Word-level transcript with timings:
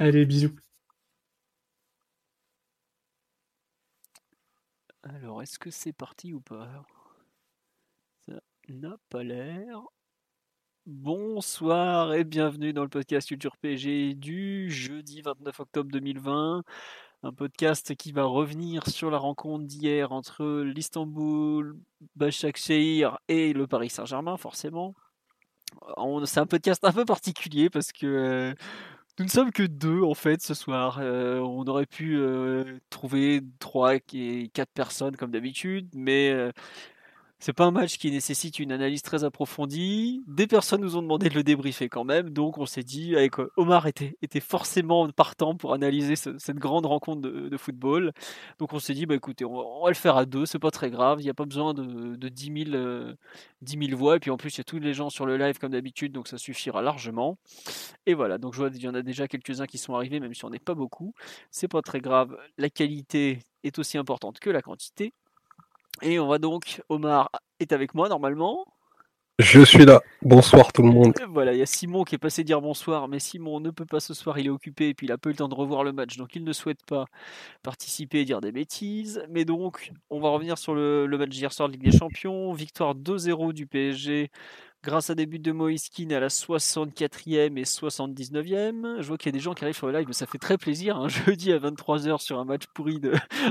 Allez, 0.00 0.24
bisous. 0.24 0.56
Alors, 5.02 5.42
est-ce 5.42 5.58
que 5.58 5.70
c'est 5.70 5.92
parti 5.92 6.32
ou 6.32 6.40
pas? 6.40 6.86
Ça 8.26 8.40
n'a 8.70 8.96
pas 9.10 9.22
l'air. 9.22 9.82
Bonsoir 10.86 12.14
et 12.14 12.24
bienvenue 12.24 12.72
dans 12.72 12.82
le 12.82 12.88
podcast 12.88 13.28
Culture 13.28 13.58
PG 13.58 14.14
du 14.14 14.70
jeudi 14.70 15.20
29 15.20 15.60
octobre 15.60 15.90
2020. 15.92 16.62
Un 17.22 17.32
podcast 17.34 17.94
qui 17.94 18.12
va 18.12 18.24
revenir 18.24 18.88
sur 18.88 19.10
la 19.10 19.18
rencontre 19.18 19.66
d'hier 19.66 20.12
entre 20.12 20.62
l'Istanbul, 20.62 21.78
Başakşehir 22.16 23.18
et 23.28 23.52
le 23.52 23.66
Paris 23.66 23.90
Saint-Germain, 23.90 24.38
forcément. 24.38 24.94
C'est 26.24 26.40
un 26.40 26.46
podcast 26.46 26.82
un 26.84 26.92
peu 26.92 27.04
particulier 27.04 27.68
parce 27.68 27.92
que 27.92 28.06
euh, 28.06 28.54
nous 29.20 29.26
ne 29.26 29.30
sommes 29.30 29.52
que 29.52 29.62
deux 29.62 30.02
en 30.02 30.14
fait 30.14 30.40
ce 30.40 30.54
soir. 30.54 30.98
Euh, 30.98 31.40
on 31.40 31.66
aurait 31.66 31.84
pu 31.84 32.16
euh, 32.16 32.78
trouver 32.88 33.42
trois 33.58 33.96
et 34.14 34.50
quatre 34.54 34.72
personnes 34.72 35.14
comme 35.14 35.30
d'habitude, 35.30 35.90
mais 35.94 36.30
euh, 36.30 36.52
c'est 37.40 37.54
pas 37.54 37.64
un 37.64 37.70
match 37.70 37.96
qui 37.96 38.10
nécessite 38.10 38.58
une 38.58 38.70
analyse 38.70 39.00
très 39.00 39.24
approfondie. 39.24 40.22
Des 40.26 40.46
personnes 40.46 40.82
nous 40.82 40.96
ont 40.96 41.02
demandé 41.02 41.30
de 41.30 41.34
le 41.34 41.42
débriefer 41.42 41.88
quand 41.88 42.04
même, 42.04 42.30
donc 42.30 42.58
on 42.58 42.66
s'est 42.66 42.82
dit, 42.82 43.16
avec 43.16 43.36
Omar 43.56 43.86
était, 43.86 44.18
était 44.20 44.40
forcément 44.40 45.08
partant 45.08 45.56
pour 45.56 45.72
analyser 45.72 46.16
cette 46.16 46.56
grande 46.56 46.84
rencontre 46.84 47.22
de, 47.22 47.56
football. 47.56 48.12
Donc 48.58 48.74
on 48.74 48.78
s'est 48.78 48.92
dit, 48.92 49.06
bah 49.06 49.14
écoutez, 49.14 49.46
on 49.46 49.82
va, 49.82 49.88
le 49.88 49.94
faire 49.94 50.16
à 50.16 50.26
deux, 50.26 50.44
c'est 50.44 50.58
pas 50.58 50.70
très 50.70 50.90
grave, 50.90 51.20
il 51.20 51.24
n'y 51.24 51.30
a 51.30 51.34
pas 51.34 51.46
besoin 51.46 51.72
de, 51.72 52.14
de 52.14 52.28
10, 52.28 52.66
000, 52.70 53.96
voix. 53.96 54.16
Et 54.16 54.20
puis 54.20 54.30
en 54.30 54.36
plus, 54.36 54.54
il 54.54 54.58
y 54.58 54.60
a 54.60 54.64
tous 54.64 54.78
les 54.78 54.92
gens 54.92 55.08
sur 55.08 55.24
le 55.24 55.38
live 55.38 55.58
comme 55.58 55.72
d'habitude, 55.72 56.12
donc 56.12 56.28
ça 56.28 56.36
suffira 56.36 56.82
largement. 56.82 57.38
Et 58.04 58.12
voilà, 58.12 58.36
donc 58.36 58.52
je 58.52 58.58
vois 58.58 58.70
qu'il 58.70 58.82
y 58.82 58.88
en 58.88 58.94
a 58.94 59.02
déjà 59.02 59.28
quelques-uns 59.28 59.66
qui 59.66 59.78
sont 59.78 59.94
arrivés, 59.94 60.20
même 60.20 60.34
si 60.34 60.44
on 60.44 60.50
n'est 60.50 60.58
pas 60.58 60.74
beaucoup. 60.74 61.14
C'est 61.50 61.68
pas 61.68 61.80
très 61.80 62.00
grave, 62.00 62.36
la 62.58 62.68
qualité 62.68 63.38
est 63.64 63.78
aussi 63.78 63.98
importante 63.98 64.40
que 64.40 64.50
la 64.50 64.62
quantité. 64.62 65.14
Et 66.02 66.18
on 66.18 66.28
va 66.28 66.38
donc, 66.38 66.82
Omar 66.88 67.30
est 67.58 67.72
avec 67.72 67.94
moi 67.94 68.08
normalement. 68.08 68.66
Je 69.38 69.62
suis 69.62 69.86
là. 69.86 70.02
Bonsoir 70.20 70.70
tout 70.70 70.82
le 70.82 70.90
monde. 70.90 71.14
Voilà, 71.28 71.54
il 71.54 71.58
y 71.58 71.62
a 71.62 71.66
Simon 71.66 72.04
qui 72.04 72.14
est 72.14 72.18
passé 72.18 72.44
dire 72.44 72.60
bonsoir, 72.60 73.08
mais 73.08 73.18
Simon 73.18 73.60
ne 73.60 73.70
peut 73.70 73.86
pas 73.86 74.00
ce 74.00 74.12
soir, 74.12 74.38
il 74.38 74.46
est 74.46 74.50
occupé 74.50 74.88
et 74.88 74.94
puis 74.94 75.06
il 75.06 75.12
a 75.12 75.16
peu 75.16 75.30
le 75.30 75.36
temps 75.36 75.48
de 75.48 75.54
revoir 75.54 75.82
le 75.82 75.92
match, 75.92 76.18
donc 76.18 76.36
il 76.36 76.44
ne 76.44 76.52
souhaite 76.52 76.84
pas 76.86 77.06
participer 77.62 78.20
et 78.20 78.24
dire 78.26 78.42
des 78.42 78.52
bêtises. 78.52 79.24
Mais 79.30 79.46
donc, 79.46 79.92
on 80.10 80.20
va 80.20 80.28
revenir 80.28 80.58
sur 80.58 80.74
le, 80.74 81.06
le 81.06 81.18
match 81.18 81.30
d'hier 81.30 81.52
soir 81.54 81.68
de 81.68 81.72
Ligue 81.74 81.90
des 81.90 81.96
Champions. 81.96 82.52
Victoire 82.52 82.94
2-0 82.94 83.54
du 83.54 83.66
PSG 83.66 84.30
grâce 84.82 85.10
à 85.10 85.14
des 85.14 85.26
buts 85.26 85.38
de 85.38 85.52
Moïskine 85.52 86.12
à 86.12 86.20
la 86.20 86.28
64e 86.28 87.58
et 87.58 87.64
79e. 87.64 89.00
Je 89.00 89.06
vois 89.06 89.18
qu'il 89.18 89.26
y 89.26 89.28
a 89.28 89.32
des 89.32 89.40
gens 89.40 89.52
qui 89.52 89.64
arrivent 89.64 89.76
sur 89.76 89.86
le 89.86 89.92
live, 89.92 90.06
mais 90.06 90.14
ça 90.14 90.26
fait 90.26 90.38
très 90.38 90.56
plaisir. 90.56 90.96
Un 90.96 91.08
jeudi 91.08 91.52
à 91.52 91.58
23h 91.58 92.20
sur 92.20 92.38
un 92.38 92.44
match 92.44 92.64
pourri 92.74 93.00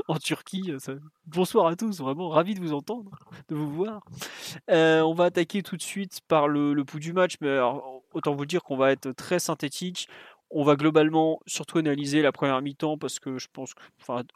en 0.08 0.18
Turquie. 0.18 0.72
Bonsoir 1.28 1.68
à 1.68 1.76
tous, 1.76 2.00
vraiment 2.00 2.30
ravi 2.30 2.56
de 2.56 2.60
vous 2.60 2.73
entendre, 2.73 3.12
de 3.50 3.56
vous 3.56 3.70
voir. 3.70 4.04
Euh, 4.72 5.02
on 5.02 5.14
va 5.14 5.26
attaquer 5.26 5.62
tout 5.62 5.78
de 5.78 5.82
suite 5.82 6.22
par 6.28 6.48
le, 6.48 6.73
le 6.73 6.86
pouls 6.86 7.00
du 7.00 7.14
match, 7.14 7.36
mais 7.42 7.60
autant 8.14 8.34
vous 8.34 8.45
dire 8.45 8.64
qu'on 8.64 8.78
va 8.78 8.92
être 8.92 9.12
très 9.12 9.39
synthétique. 9.39 10.08
On 10.52 10.64
va 10.64 10.76
globalement 10.76 11.39
surtout 11.45 11.77
analyser 11.77 12.23
la 12.23 12.32
première 12.32 12.60
mi-temps 12.61 12.98
parce 12.98 13.20
que 13.20 13.37
je 13.37 13.48
pense 13.54 13.76
que 13.76 13.82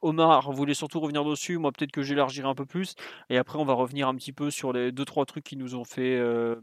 Omar 0.03 0.51
voulait 0.51 0.75
surtout 0.75 0.99
revenir 0.99 1.25
dessus. 1.25 1.57
Moi, 1.57 1.71
peut-être 1.71 1.91
que 1.91 2.03
j'élargirai 2.03 2.47
un 2.47 2.53
peu 2.53 2.67
plus. 2.67 2.93
Et 3.31 3.37
après, 3.37 3.57
on 3.57 3.65
va 3.65 3.73
revenir 3.73 4.07
un 4.07 4.15
petit 4.15 4.31
peu 4.31 4.51
sur 4.51 4.73
les 4.73 4.91
deux 4.91 5.05
trois 5.05 5.25
trucs 5.25 5.43
qui 5.43 5.57
nous 5.57 5.73
ont 5.73 5.85
fait, 5.85 6.15
euh, 6.17 6.55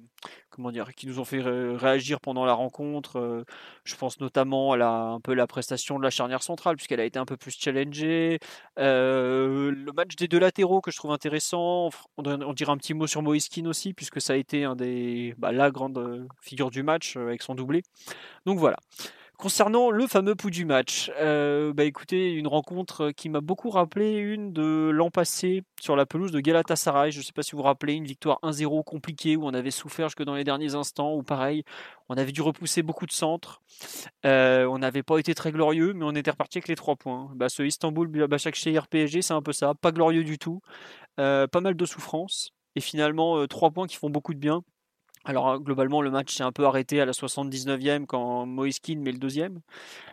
comment 0.50 0.71
dire, 0.71 0.94
qui 0.94 1.09
nous 1.09 1.19
ont 1.19 1.25
fait 1.25 1.41
réagir 1.41 2.21
pendant 2.21 2.44
la 2.44 2.53
rencontre. 2.53 3.19
Euh, 3.19 3.44
je 3.83 3.97
pense 3.97 4.21
notamment 4.21 4.71
à 4.72 4.77
la, 4.77 4.91
un 4.91 5.21
peu 5.21 5.34
la 5.34 5.49
prestation 5.49 5.99
de 5.99 6.05
la 6.05 6.10
charnière 6.10 6.44
centrale 6.44 6.77
puisqu'elle 6.77 7.00
a 7.00 7.05
été 7.05 7.19
un 7.19 7.27
peu 7.27 7.37
plus 7.37 7.59
challengée. 7.59 8.39
Euh, 8.78 9.72
le 9.72 9.93
match 9.93 10.15
des 10.15 10.28
deux 10.28 10.39
latéraux 10.39 10.81
que 10.81 10.93
je 10.93 10.97
trouve 10.97 11.10
intéressant. 11.10 11.91
On, 12.19 12.53
dirait 12.53 12.71
un 12.71 12.77
petit 12.77 12.94
mot 12.94 13.09
sur 13.09 13.22
Moiskin 13.22 13.66
aussi 13.66 13.94
puisque 13.94 14.21
ça 14.21 14.34
a 14.34 14.37
été 14.37 14.62
un 14.62 14.77
des, 14.77 15.34
bah, 15.39 15.50
la 15.50 15.72
grande 15.72 16.28
figure 16.41 16.71
du 16.71 16.84
match 16.84 17.16
avec 17.16 17.43
son 17.43 17.56
doublé. 17.56 17.83
Donc 18.47 18.59
voilà. 18.60 18.77
Concernant 19.41 19.91
le 19.91 20.06
fameux 20.06 20.34
pouls 20.34 20.51
du 20.51 20.67
match, 20.67 21.11
euh, 21.19 21.73
bah 21.73 21.84
écoutez, 21.84 22.31
une 22.31 22.47
rencontre 22.47 23.11
qui 23.11 23.31
m'a 23.31 23.41
beaucoup 23.41 23.71
rappelé 23.71 24.19
une 24.19 24.53
de 24.53 24.91
l'an 24.93 25.09
passé 25.09 25.62
sur 25.81 25.97
la 25.97 26.05
pelouse 26.05 26.31
de 26.31 26.41
Galatasaray. 26.41 27.11
Je 27.11 27.21
ne 27.21 27.23
sais 27.23 27.33
pas 27.33 27.43
si 27.43 27.53
vous 27.53 27.59
vous 27.59 27.62
rappelez, 27.65 27.95
une 27.95 28.05
victoire 28.05 28.39
1-0 28.43 28.84
compliquée 28.84 29.37
où 29.37 29.47
on 29.47 29.55
avait 29.55 29.71
souffert 29.71 30.09
jusque 30.09 30.25
dans 30.25 30.34
les 30.34 30.45
derniers 30.45 30.75
instants, 30.75 31.15
où 31.15 31.23
pareil, 31.23 31.65
on 32.11 32.19
avait 32.19 32.33
dû 32.33 32.43
repousser 32.43 32.83
beaucoup 32.83 33.06
de 33.06 33.12
centres. 33.12 33.62
Euh, 34.27 34.67
on 34.67 34.77
n'avait 34.77 35.03
pas 35.03 35.17
été 35.17 35.34
très 35.34 35.53
glorieux, 35.53 35.95
mais 35.95 36.05
on 36.05 36.15
était 36.15 36.33
reparti 36.33 36.59
avec 36.59 36.69
les 36.69 36.77
trois 36.77 36.97
points. 36.97 37.31
Bah, 37.34 37.49
ce 37.49 37.62
Istanbul, 37.62 38.09
Başakşehir 38.27 38.89
PSG, 38.89 39.22
c'est 39.22 39.33
un 39.33 39.41
peu 39.41 39.55
ça. 39.55 39.72
Pas 39.72 39.91
glorieux 39.91 40.22
du 40.22 40.39
tout. 40.39 40.61
Euh, 41.19 41.47
pas 41.47 41.62
mal 41.62 41.77
de 41.77 41.87
souffrance. 41.87 42.51
Et 42.77 42.83
finalement, 42.83 43.47
trois 43.47 43.71
points 43.71 43.87
qui 43.87 43.97
font 43.97 44.11
beaucoup 44.11 44.34
de 44.34 44.39
bien. 44.39 44.62
Alors 45.25 45.49
hein, 45.49 45.59
globalement 45.61 46.01
le 46.01 46.11
match 46.11 46.35
s'est 46.35 46.43
un 46.43 46.53
peu 46.53 46.65
arrêté 46.65 47.01
à 47.01 47.05
la 47.05 47.13
79e 47.13 48.07
quand 48.07 48.47
Moiskin 48.47 48.99
met 48.99 49.13
le 49.13 49.19
deuxième. 49.19 49.61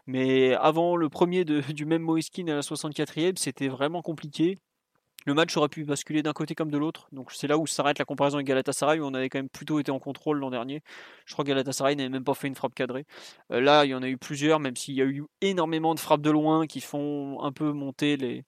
Mais 0.05 0.53
avant 0.55 0.95
le 0.95 1.09
premier 1.09 1.45
du 1.45 1.85
même 1.85 2.01
Moiskin 2.01 2.47
à 2.47 2.55
la 2.55 2.61
64e, 2.61 3.37
c'était 3.37 3.69
vraiment 3.69 4.01
compliqué. 4.01 4.57
Le 5.25 5.33
match 5.33 5.57
aurait 5.57 5.67
pu 5.69 5.83
basculer 5.83 6.23
d'un 6.23 6.31
côté 6.31 6.55
comme 6.55 6.71
de 6.71 6.77
l'autre. 6.77 7.09
Donc 7.11 7.31
c'est 7.33 7.47
là 7.47 7.57
où 7.57 7.67
s'arrête 7.67 7.99
la 7.99 8.05
comparaison 8.05 8.37
avec 8.37 8.47
Galatasaray 8.47 8.99
où 8.99 9.05
on 9.05 9.13
avait 9.13 9.29
quand 9.29 9.39
même 9.39 9.49
plutôt 9.49 9.79
été 9.79 9.91
en 9.91 9.99
contrôle 9.99 10.39
l'an 10.39 10.49
dernier. 10.49 10.81
Je 11.25 11.33
crois 11.33 11.43
que 11.43 11.49
Galatasaray 11.49 11.95
n'avait 11.95 12.09
même 12.09 12.23
pas 12.23 12.33
fait 12.33 12.47
une 12.47 12.55
frappe 12.55 12.75
cadrée. 12.75 13.05
Euh, 13.51 13.59
là, 13.59 13.85
il 13.85 13.89
y 13.89 13.95
en 13.95 14.03
a 14.03 14.07
eu 14.07 14.17
plusieurs, 14.17 14.59
même 14.59 14.77
s'il 14.77 14.95
y 14.95 15.01
a 15.01 15.05
eu 15.05 15.25
énormément 15.41 15.95
de 15.95 15.99
frappes 15.99 16.21
de 16.21 16.31
loin 16.31 16.65
qui 16.65 16.79
font 16.79 17.41
un 17.43 17.51
peu 17.51 17.71
monter 17.73 18.15
les 18.17 18.45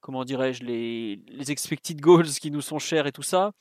comment 0.00 0.24
dirais-je 0.24 0.64
les, 0.64 1.20
les 1.28 1.50
expected 1.52 2.00
goals 2.00 2.26
qui 2.26 2.50
nous 2.50 2.60
sont 2.60 2.78
chers 2.78 3.06
et 3.06 3.12
tout 3.12 3.22
ça. 3.22 3.52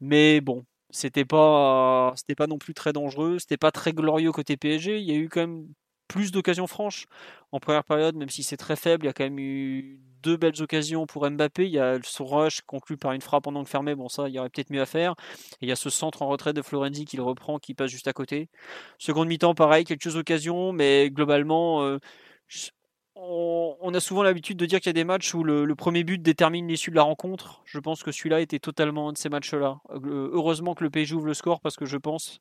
Mais 0.00 0.40
bon, 0.40 0.64
c'était 0.90 1.24
pas, 1.24 2.12
c'était 2.16 2.34
pas 2.34 2.46
non 2.46 2.58
plus 2.58 2.74
très 2.74 2.92
dangereux, 2.92 3.38
c'était 3.38 3.56
pas 3.56 3.70
très 3.70 3.92
glorieux 3.92 4.32
côté 4.32 4.56
PSG. 4.56 4.98
Il 4.98 5.04
y 5.04 5.12
a 5.12 5.16
eu 5.16 5.28
quand 5.28 5.40
même 5.40 5.66
plus 6.08 6.32
d'occasions 6.32 6.66
franches 6.66 7.06
en 7.52 7.60
première 7.60 7.84
période, 7.84 8.16
même 8.16 8.30
si 8.30 8.42
c'est 8.42 8.56
très 8.56 8.76
faible. 8.76 9.04
Il 9.04 9.08
y 9.08 9.10
a 9.10 9.12
quand 9.12 9.24
même 9.24 9.38
eu 9.38 10.00
deux 10.22 10.36
belles 10.36 10.60
occasions 10.62 11.06
pour 11.06 11.30
Mbappé. 11.30 11.66
Il 11.66 11.72
y 11.72 11.78
a 11.78 11.98
ce 12.02 12.22
rush 12.22 12.62
conclu 12.62 12.96
par 12.96 13.12
une 13.12 13.20
frappe 13.20 13.46
en 13.46 13.54
angle 13.54 13.68
fermé. 13.68 13.94
Bon, 13.94 14.08
ça, 14.08 14.28
il 14.28 14.34
y 14.34 14.38
aurait 14.38 14.48
peut-être 14.50 14.70
mieux 14.70 14.80
à 14.80 14.86
faire. 14.86 15.14
Et 15.60 15.66
il 15.66 15.68
y 15.68 15.72
a 15.72 15.76
ce 15.76 15.90
centre 15.90 16.22
en 16.22 16.28
retrait 16.28 16.52
de 16.54 16.62
Florenzi 16.62 17.04
qui 17.04 17.16
le 17.16 17.22
reprend, 17.22 17.58
qui 17.58 17.74
passe 17.74 17.90
juste 17.90 18.08
à 18.08 18.12
côté. 18.12 18.48
Seconde 18.98 19.28
mi-temps, 19.28 19.54
pareil, 19.54 19.84
quelques 19.84 20.16
occasions, 20.16 20.72
mais 20.72 21.10
globalement, 21.10 21.82
euh, 21.84 21.98
on, 23.20 23.94
a 23.94 24.00
souvent 24.00 24.22
l'habitude 24.22 24.56
de 24.56 24.66
dire 24.66 24.80
qu'il 24.80 24.88
y 24.88 24.90
a 24.90 24.92
des 24.92 25.04
matchs 25.04 25.34
où 25.34 25.42
le, 25.42 25.74
premier 25.74 26.04
but 26.04 26.22
détermine 26.22 26.68
l'issue 26.68 26.90
de 26.90 26.96
la 26.96 27.02
rencontre. 27.02 27.62
Je 27.64 27.78
pense 27.78 28.02
que 28.02 28.12
celui-là 28.12 28.40
était 28.40 28.58
totalement 28.58 29.08
un 29.08 29.12
de 29.12 29.18
ces 29.18 29.28
matchs-là. 29.28 29.80
Euh, 29.90 30.30
heureusement 30.32 30.74
que 30.74 30.84
le 30.84 30.90
PSG 30.90 31.14
ouvre 31.14 31.26
le 31.26 31.34
score 31.34 31.60
parce 31.60 31.76
que 31.76 31.84
je 31.84 31.96
pense 31.96 32.40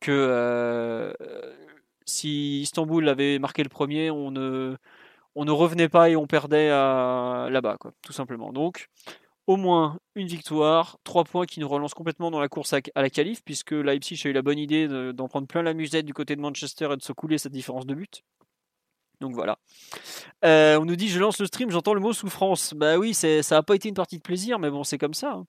que 0.00 0.10
euh, 0.12 1.12
si 2.04 2.60
Istanbul 2.60 3.08
avait 3.08 3.38
marqué 3.38 3.62
le 3.62 3.68
premier, 3.68 4.10
on 4.10 4.30
ne, 4.30 4.76
revenait 5.36 5.88
pas 5.88 6.10
et 6.10 6.16
on 6.16 6.26
perdait 6.26 6.68
là-bas, 6.68 7.78
tout 8.02 8.12
simplement. 8.12 8.52
Donc, 8.52 8.88
au 9.46 9.56
moins 9.56 9.98
une 10.14 10.26
victoire, 10.26 10.98
trois 11.02 11.24
points 11.24 11.46
qui 11.46 11.60
nous 11.60 11.68
relancent 11.68 11.94
complètement 11.94 12.30
dans 12.30 12.40
la 12.40 12.48
course 12.48 12.74
à, 12.74 12.80
la 12.94 13.10
qualif, 13.10 13.42
puisque 13.42 13.72
Leipzig 13.72 14.20
a 14.24 14.28
eu 14.28 14.32
la 14.32 14.42
bonne 14.42 14.58
idée 14.58 14.86
d'en 15.14 15.28
prendre 15.28 15.46
plein 15.46 15.62
la 15.62 15.74
musette 15.74 16.04
du 16.04 16.14
côté 16.14 16.36
de 16.36 16.40
Manchester 16.40 16.90
et 16.92 16.96
de 16.96 17.02
se 17.02 17.12
couler 17.12 17.38
cette 17.38 17.52
différence 17.52 17.86
de 17.86 17.94
but. 17.94 18.22
Donc 19.20 19.34
voilà. 19.34 19.58
Euh, 20.44 20.78
on 20.80 20.86
nous 20.86 20.96
dit 20.96 21.08
je 21.08 21.18
lance 21.18 21.38
le 21.38 21.46
stream, 21.46 21.70
j'entends 21.70 21.92
le 21.92 22.00
mot 22.00 22.14
souffrance. 22.14 22.72
Bah 22.74 22.96
oui, 22.96 23.12
ça 23.12 23.40
n'a 23.50 23.62
pas 23.62 23.74
été 23.74 23.88
une 23.88 23.94
partie 23.94 24.16
de 24.16 24.22
plaisir, 24.22 24.58
mais 24.58 24.70
bon, 24.70 24.82
c'est 24.82 24.96
comme 24.96 25.12
ça. 25.12 25.32
Hein. 25.32 25.44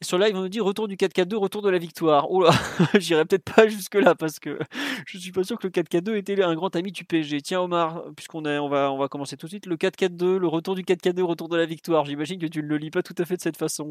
Sur 0.00 0.18
live, 0.18 0.36
on 0.36 0.42
nous 0.42 0.48
dit 0.48 0.60
retour 0.60 0.86
du 0.86 0.94
4-4-2, 0.94 1.34
retour 1.34 1.62
de 1.62 1.70
la 1.70 1.78
victoire. 1.78 2.30
Oh 2.30 2.42
là, 2.42 2.52
j'irai 2.98 3.24
peut-être 3.24 3.52
pas 3.52 3.66
jusque-là 3.66 4.14
parce 4.14 4.38
que 4.38 4.58
je 5.06 5.18
suis 5.18 5.32
pas 5.32 5.42
sûr 5.42 5.58
que 5.58 5.66
le 5.66 5.72
4-4-2 5.72 6.16
était 6.16 6.40
un 6.42 6.54
grand 6.54 6.74
ami 6.76 6.92
du 6.92 7.04
PSG. 7.04 7.42
Tiens 7.42 7.60
Omar, 7.60 8.04
puisqu'on 8.14 8.44
on 8.46 8.68
va, 8.68 8.92
on 8.92 8.98
va 8.98 9.08
commencer 9.08 9.36
tout 9.36 9.46
de 9.46 9.50
suite. 9.50 9.66
Le 9.66 9.76
4-4-2, 9.76 10.36
le 10.36 10.46
retour 10.46 10.76
du 10.76 10.82
4-4-2, 10.82 11.22
retour 11.22 11.48
de 11.48 11.56
la 11.56 11.66
victoire. 11.66 12.04
J'imagine 12.04 12.38
que 12.38 12.46
tu 12.46 12.62
ne 12.62 12.68
le 12.68 12.76
lis 12.76 12.90
pas 12.90 13.02
tout 13.02 13.14
à 13.18 13.24
fait 13.24 13.36
de 13.36 13.42
cette 13.42 13.56
façon. 13.56 13.90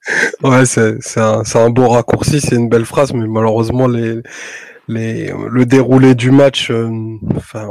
ouais, 0.42 0.66
c'est 0.66 1.20
un, 1.20 1.42
un 1.54 1.70
beau 1.70 1.88
raccourci, 1.88 2.40
c'est 2.40 2.56
une 2.56 2.68
belle 2.68 2.84
phrase, 2.84 3.12
mais 3.12 3.28
malheureusement, 3.28 3.86
les 3.86 4.22
les, 4.88 5.32
le 5.50 5.66
déroulé 5.66 6.14
du 6.14 6.30
match, 6.30 6.70
euh, 6.70 6.90
enfin, 7.34 7.68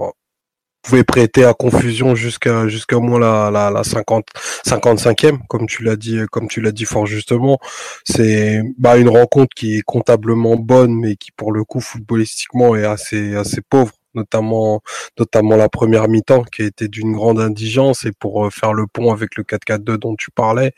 pouvait 0.85 1.03
prêter 1.03 1.43
à 1.45 1.53
confusion 1.53 2.15
jusqu'à 2.15 2.67
jusqu'à 2.67 2.97
au 2.97 3.01
moins 3.01 3.19
la, 3.19 3.49
la, 3.51 3.71
la 3.71 3.83
50 3.83 4.25
55e 4.65 5.39
comme 5.47 5.65
tu 5.65 5.83
l'as 5.83 5.95
dit 5.95 6.19
comme 6.31 6.47
tu 6.47 6.61
l'as 6.61 6.71
dit 6.71 6.85
fort 6.85 7.05
justement. 7.05 7.59
C'est 8.03 8.61
bah 8.77 8.97
une 8.97 9.09
rencontre 9.09 9.53
qui 9.55 9.77
est 9.77 9.81
comptablement 9.81 10.55
bonne 10.55 10.95
mais 10.95 11.15
qui 11.15 11.31
pour 11.31 11.51
le 11.51 11.63
coup 11.63 11.79
footballistiquement 11.79 12.75
est 12.75 12.85
assez 12.85 13.35
assez 13.35 13.61
pauvre 13.61 13.93
notamment 14.13 14.81
notamment 15.19 15.57
la 15.57 15.69
première 15.69 16.07
mi-temps 16.07 16.43
qui 16.43 16.61
a 16.61 16.65
été 16.65 16.87
d'une 16.87 17.13
grande 17.13 17.39
indigence. 17.39 18.05
Et 18.05 18.11
pour 18.11 18.45
euh, 18.45 18.49
faire 18.49 18.73
le 18.73 18.87
pont 18.87 19.11
avec 19.11 19.35
le 19.35 19.43
4-4-2 19.43 19.97
dont 19.97 20.15
tu 20.15 20.31
parlais 20.31 20.73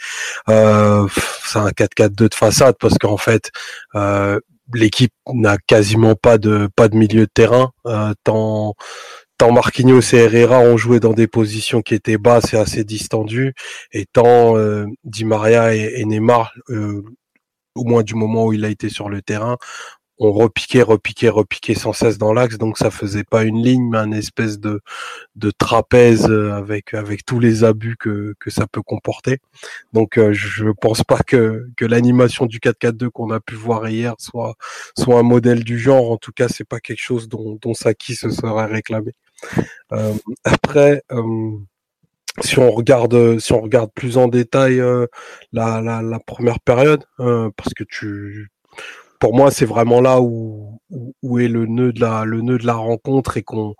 euh, 0.50 1.07
c'est 1.45 1.59
un 1.59 1.69
4-4-2 1.69 2.09
de 2.09 2.33
façade 2.33 2.75
parce 2.80 2.98
qu'en 2.98 3.18
fait 3.18 3.51
euh, 3.95 4.39
l'équipe 4.74 5.13
n'a 5.33 5.57
quasiment 5.57 6.15
pas 6.15 6.38
de 6.38 6.69
pas 6.75 6.88
de 6.88 6.95
milieu 6.95 7.21
de 7.21 7.31
terrain 7.33 7.71
euh, 7.86 8.13
tant 8.24 8.75
tant 9.38 9.51
Marquinhos 9.51 10.01
et 10.13 10.18
Herrera 10.18 10.60
ont 10.60 10.78
joué 10.78 11.00
dans 11.00 11.13
des 11.13 11.28
positions 11.28 11.81
qui 11.81 11.94
étaient 11.94 12.18
basses 12.18 12.54
et 12.54 12.57
assez 12.57 12.84
distendues, 12.84 13.54
et 13.92 14.06
tant 14.06 14.57
euh, 14.57 14.86
Di 15.04 15.25
Maria 15.25 15.75
et, 15.75 16.04
Neymar, 16.06 16.54
euh, 16.69 17.04
au 17.75 17.84
moins 17.84 18.04
du 18.04 18.16
moment 18.16 18.45
où 18.48 18.54
il 18.54 18.66
a 18.66 18.69
été 18.69 18.89
sur 18.89 19.10
le 19.10 19.22
terrain, 19.22 19.57
ont 20.19 20.31
repiqué, 20.31 20.81
repiqué, 20.81 21.30
repiqué 21.30 21.75
sans 21.75 21.94
cesse 21.94 22.18
dans 22.18 22.34
l'axe, 22.34 22.57
donc 22.57 22.78
ça 22.78 22.89
faisait 22.89 23.24
pas 23.24 23.44
une 23.44 23.62
ligne, 23.63 23.89
mais 23.92 24.00
un 24.00 24.12
espèce 24.12 24.60
de, 24.60 24.81
trapèze 25.60 26.25
avec 26.25 26.94
avec 26.94 27.25
tous 27.25 27.40
les 27.40 27.63
abus 27.63 27.98
que, 27.98 28.33
que 28.40 28.50
ça 28.50 28.68
peut 28.68 28.81
comporter. 28.81 29.38
Donc 29.94 30.18
euh, 30.18 30.33
je 30.33 30.69
pense 30.69 31.04
pas 31.04 31.19
que, 31.19 31.68
que 31.78 31.86
l'animation 31.86 32.45
du 32.48 32.60
4-4-2 32.60 33.10
qu'on 33.10 33.31
a 33.31 33.40
pu 33.40 33.56
voir 33.56 33.88
hier 33.90 34.16
soit 34.19 34.56
soit 34.98 35.19
un 35.19 35.24
modèle 35.24 35.63
du 35.63 35.78
genre. 35.80 36.12
En 36.12 36.18
tout 36.18 36.31
cas, 36.31 36.48
c'est 36.50 36.68
pas 36.68 36.80
quelque 36.80 37.01
chose 37.01 37.30
dont, 37.30 37.57
dont 37.62 37.74
Saki 37.74 38.16
se 38.16 38.30
serait 38.31 38.66
réclamé. 38.66 39.13
Euh, 39.94 40.13
après, 40.44 41.01
euh, 41.12 41.57
si 42.42 42.60
on 42.60 42.72
regarde, 42.72 43.39
si 43.39 43.54
on 43.54 43.62
regarde 43.62 43.92
plus 43.94 44.18
en 44.18 44.28
détail 44.28 44.80
euh, 44.80 45.07
la, 45.54 46.19
première 46.25 46.60
période, 46.60 47.06
parce 47.18 47.74
que 47.75 47.84
tu, 47.84 48.50
pour 49.19 49.36
moi, 49.36 49.51
c'est 49.51 49.66
vraiment 49.66 50.01
là 50.01 50.19
où, 50.22 50.80
est 51.39 51.48
le 51.48 51.66
nœud 51.66 51.94
de 51.94 52.01
la, 52.01 52.25
le 52.25 52.42
nœud 52.42 52.57
de 52.57 52.66
la 52.66 52.75
rencontre 52.75 53.38
et 53.38 53.44
qu'on 53.44 53.75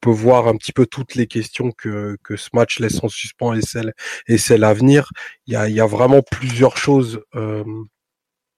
peut 0.00 0.10
voir 0.10 0.48
un 0.48 0.56
petit 0.56 0.72
peu 0.72 0.86
toutes 0.86 1.14
les 1.14 1.26
questions 1.26 1.72
que, 1.72 2.16
ce 2.36 2.48
match 2.54 2.80
laisse 2.80 3.02
en 3.02 3.08
suspens 3.08 3.54
et 3.54 3.62
celle 3.62 3.92
et 4.28 4.38
celle 4.38 4.64
à 4.64 4.74
venir. 4.74 5.10
Il 5.46 5.54
y 5.54 5.56
a, 5.56 5.68
y 5.68 5.80
a 5.80 5.86
vraiment 5.86 6.22
plusieurs 6.22 6.76
choses 6.76 7.22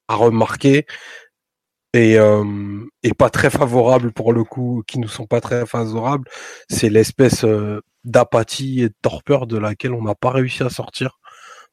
à 0.09 0.17
remarquer 0.17 0.87
et, 1.95 2.19
euh, 2.19 2.45
et 3.05 3.15
pas 3.15 3.31
très 3.31 3.51
favorables 3.51 4.13
pour 4.13 4.33
le 4.33 4.45
coup, 4.45 4.83
qui 4.87 4.99
nous 4.99 5.09
sont 5.09 5.27
pas 5.27 5.41
très 5.41 5.65
favorables, 5.65 6.29
c'est 6.69 6.91
l'espèce 6.91 7.45
euh, 7.45 7.81
d'apathie 8.05 8.83
et 8.83 8.89
de 8.89 8.95
torpeur 9.01 9.47
de 9.47 9.57
laquelle 9.59 9.95
on 9.95 10.03
n'a 10.03 10.17
pas 10.17 10.31
réussi 10.31 10.63
à 10.65 10.71
sortir 10.71 11.19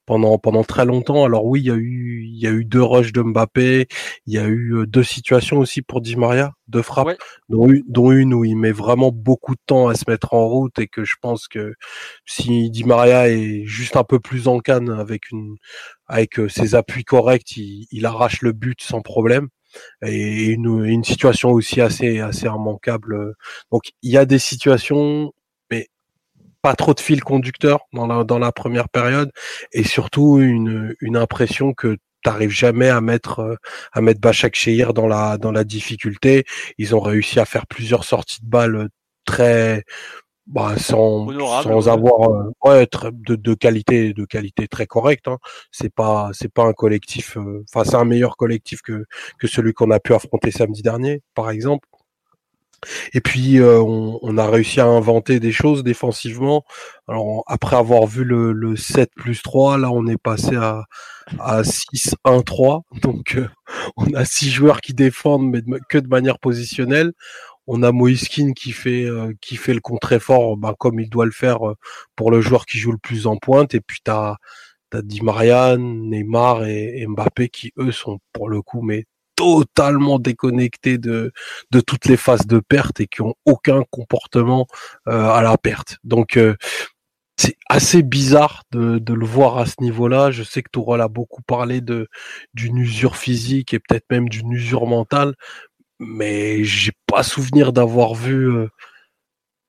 pendant 0.06 0.38
pendant 0.38 0.64
très 0.64 0.84
longtemps. 0.84 1.24
Alors 1.24 1.44
oui, 1.44 1.60
il 1.60 1.66
y 1.66 1.70
a 1.70 1.74
eu 1.74 2.24
il 2.24 2.38
y 2.40 2.46
a 2.46 2.50
eu 2.50 2.64
deux 2.64 2.82
rushs 2.82 3.12
de 3.12 3.22
Mbappé, 3.22 3.86
il 4.26 4.34
y 4.34 4.38
a 4.38 4.44
eu 4.46 4.76
euh, 4.76 4.86
deux 4.86 5.02
situations 5.02 5.58
aussi 5.58 5.82
pour 5.82 6.00
Di 6.00 6.16
Maria, 6.16 6.52
deux 6.68 6.82
frappes, 6.82 7.16
dont, 7.48 7.68
une, 7.68 7.82
dont 7.88 8.12
une 8.12 8.34
où 8.34 8.44
il 8.44 8.56
met 8.56 8.72
vraiment 8.72 9.10
beaucoup 9.12 9.54
de 9.54 9.60
temps 9.66 9.88
à 9.88 9.94
se 9.94 10.04
mettre 10.08 10.34
en 10.34 10.46
route 10.48 10.78
et 10.78 10.86
que 10.88 11.04
je 11.04 11.16
pense 11.20 11.48
que 11.48 11.74
si 12.26 12.70
Di 12.70 12.84
Maria 12.84 13.28
est 13.28 13.64
juste 13.64 13.96
un 13.96 14.04
peu 14.04 14.20
plus 14.20 14.48
en 14.48 14.60
canne 14.60 14.90
avec 14.90 15.30
une 15.30 15.56
avec 16.06 16.40
ses 16.48 16.74
appuis 16.74 17.04
corrects, 17.04 17.56
il, 17.56 17.86
il 17.90 18.06
arrache 18.06 18.42
le 18.42 18.52
but 18.52 18.80
sans 18.82 19.02
problème 19.02 19.48
et 20.06 20.46
une, 20.46 20.84
une 20.84 21.04
situation 21.04 21.50
aussi 21.50 21.80
assez 21.80 22.20
assez 22.20 22.46
immanquable. 22.46 23.34
Donc 23.70 23.92
il 24.02 24.10
y 24.12 24.16
a 24.18 24.24
des 24.24 24.38
situations, 24.38 25.32
mais 25.70 25.88
pas 26.62 26.74
trop 26.74 26.94
de 26.94 27.00
fil 27.00 27.22
conducteur 27.24 27.80
dans 27.92 28.06
la 28.06 28.24
dans 28.24 28.38
la 28.38 28.52
première 28.52 28.88
période 28.88 29.30
et 29.72 29.84
surtout 29.84 30.40
une 30.40 30.94
une 31.00 31.16
impression 31.16 31.74
que 31.74 31.98
t'arrives 32.24 32.50
jamais 32.50 32.88
à 32.88 33.00
mettre 33.00 33.58
à 33.92 34.00
mettre 34.00 34.20
Bachak 34.20 34.54
Shehir 34.56 34.94
dans 34.94 35.08
la 35.08 35.38
dans 35.38 35.52
la 35.52 35.64
difficulté. 35.64 36.44
Ils 36.78 36.94
ont 36.96 37.00
réussi 37.00 37.40
à 37.40 37.44
faire 37.46 37.66
plusieurs 37.66 38.04
sorties 38.04 38.42
de 38.42 38.48
balles 38.48 38.88
très 39.24 39.84
bah, 40.46 40.74
sans, 40.76 41.28
sans 41.62 41.88
avoir 41.88 42.30
euh, 42.30 42.50
ouais, 42.64 42.88
de, 43.12 43.36
de, 43.36 43.54
qualité 43.54 44.12
de 44.12 44.24
qualité 44.24 44.66
très 44.66 44.86
correcte 44.86 45.28
hein. 45.28 45.38
c'est 45.70 45.94
pas 45.94 46.30
c'est 46.32 46.52
pas 46.52 46.64
un 46.64 46.72
collectif 46.72 47.36
euh, 47.36 47.64
enfin 47.72 47.88
c'est 47.88 47.96
un 47.96 48.04
meilleur 48.04 48.36
collectif 48.36 48.82
que 48.82 49.04
que 49.38 49.46
celui 49.46 49.72
qu'on 49.72 49.92
a 49.92 50.00
pu 50.00 50.14
affronter 50.14 50.50
samedi 50.50 50.82
dernier 50.82 51.22
par 51.34 51.50
exemple. 51.50 51.88
Et 53.12 53.20
puis 53.20 53.60
euh, 53.60 53.80
on, 53.80 54.18
on, 54.22 54.38
a 54.38 54.50
réussi 54.50 54.80
à 54.80 54.86
inventer 54.86 55.38
des 55.38 55.52
choses 55.52 55.84
défensivement. 55.84 56.64
Alors 57.06 57.44
après 57.46 57.76
avoir 57.76 58.06
vu 58.06 58.24
le, 58.24 58.52
le 58.52 58.74
7 58.74 59.10
plus 59.14 59.40
3 59.42 59.78
là 59.78 59.90
on 59.92 60.08
est 60.08 60.20
passé 60.20 60.56
à 60.56 60.84
à 61.38 61.62
6 61.62 62.16
1 62.24 62.42
3 62.42 62.82
donc 63.00 63.38
on 63.96 64.12
a 64.14 64.24
six 64.24 64.50
joueurs 64.50 64.80
qui 64.80 64.92
défendent 64.92 65.48
mais 65.48 65.62
que 65.88 65.98
de 65.98 66.08
manière 66.08 66.40
positionnelle 66.40 67.12
on 67.66 67.82
a 67.82 67.92
Moiskin 67.92 68.52
qui 68.52 68.72
fait 68.72 69.04
euh, 69.04 69.32
qui 69.40 69.56
fait 69.56 69.74
le 69.74 69.80
contre-effort 69.80 70.56
ben, 70.56 70.74
comme 70.78 71.00
il 71.00 71.08
doit 71.08 71.24
le 71.26 71.32
faire 71.32 71.68
euh, 71.68 71.74
pour 72.16 72.30
le 72.30 72.40
joueur 72.40 72.66
qui 72.66 72.78
joue 72.78 72.92
le 72.92 72.98
plus 72.98 73.26
en 73.26 73.36
pointe 73.36 73.74
et 73.74 73.80
puis 73.80 74.00
tu 74.04 74.10
as 74.10 74.36
Di 74.94 75.22
Marianne, 75.22 76.10
Neymar 76.10 76.66
et, 76.66 77.06
Mbappé 77.06 77.48
qui 77.48 77.72
eux 77.78 77.92
sont 77.92 78.18
pour 78.32 78.50
le 78.50 78.60
coup 78.60 78.82
mais 78.82 79.06
totalement 79.36 80.18
déconnectés 80.18 80.98
de 80.98 81.32
de 81.70 81.80
toutes 81.80 82.06
les 82.06 82.18
phases 82.18 82.46
de 82.46 82.60
perte 82.60 83.00
et 83.00 83.06
qui 83.06 83.22
ont 83.22 83.34
aucun 83.46 83.84
comportement 83.90 84.66
euh, 85.08 85.30
à 85.30 85.42
la 85.42 85.56
perte. 85.56 85.96
Donc 86.04 86.38
c'est 87.38 87.56
assez 87.68 88.02
bizarre 88.02 88.62
de, 88.70 88.98
de, 88.98 89.14
le 89.14 89.26
voir 89.26 89.58
à 89.58 89.66
ce 89.66 89.74
niveau-là. 89.80 90.30
Je 90.30 90.42
sais 90.42 90.62
que 90.62 90.70
Tourelle 90.70 91.00
a 91.00 91.08
beaucoup 91.08 91.42
parlé 91.42 91.80
de 91.80 92.08
d'une 92.54 92.76
usure 92.76 93.16
physique 93.16 93.74
et 93.74 93.80
peut-être 93.80 94.04
même 94.10 94.28
d'une 94.28 94.52
usure 94.52 94.86
mentale, 94.86 95.34
mais 96.02 96.64
j'ai 96.64 96.92
pas 97.06 97.22
souvenir 97.22 97.72
d'avoir 97.72 98.14
vu 98.14 98.50
euh, 98.50 98.68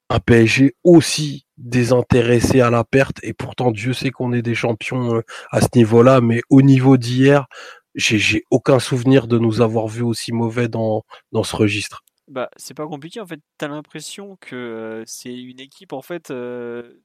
un 0.09 0.19
PSG 0.19 0.75
aussi 0.83 1.45
désintéressé 1.57 2.61
à 2.61 2.69
la 2.69 2.83
perte. 2.83 3.17
Et 3.23 3.33
pourtant, 3.33 3.71
Dieu 3.71 3.93
sait 3.93 4.11
qu'on 4.11 4.33
est 4.33 4.41
des 4.41 4.55
champions 4.55 5.15
euh, 5.15 5.21
à 5.51 5.61
ce 5.61 5.67
niveau-là, 5.75 6.21
mais 6.21 6.41
au 6.49 6.61
niveau 6.61 6.97
d'hier, 6.97 7.47
j'ai 7.95 8.43
aucun 8.49 8.79
souvenir 8.79 9.27
de 9.27 9.37
nous 9.37 9.61
avoir 9.61 9.87
vu 9.87 10.01
aussi 10.01 10.31
mauvais 10.31 10.67
dans, 10.67 11.03
dans 11.31 11.43
ce 11.43 11.55
registre. 11.55 12.03
Bah, 12.29 12.49
c'est 12.55 12.73
pas 12.73 12.87
compliqué 12.87 13.19
en 13.19 13.27
fait. 13.27 13.41
T'as 13.57 13.67
l'impression 13.67 14.37
que 14.39 15.03
c'est 15.05 15.33
une 15.33 15.59
équipe 15.59 15.91
en 15.91 16.01
fait. 16.01 16.27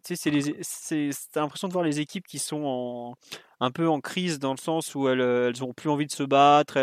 tu 0.05 0.17
sais, 0.17 1.11
t'as 1.33 1.41
l'impression 1.41 1.67
de 1.67 1.73
voir 1.73 1.85
les 1.85 1.99
équipes 1.99 2.27
qui 2.27 2.39
sont 2.39 2.63
en, 2.65 3.15
un 3.59 3.71
peu 3.73 3.89
en 3.89 4.01
crise 4.01 4.39
dans 4.39 4.53
le 4.53 4.59
sens 4.59 4.95
où 4.95 5.09
elles, 5.09 5.21
elles 5.21 5.65
ont 5.65 5.73
plus 5.73 5.91
envie 5.91 6.07
de 6.07 6.13
se 6.13 6.23
battre, 6.23 6.77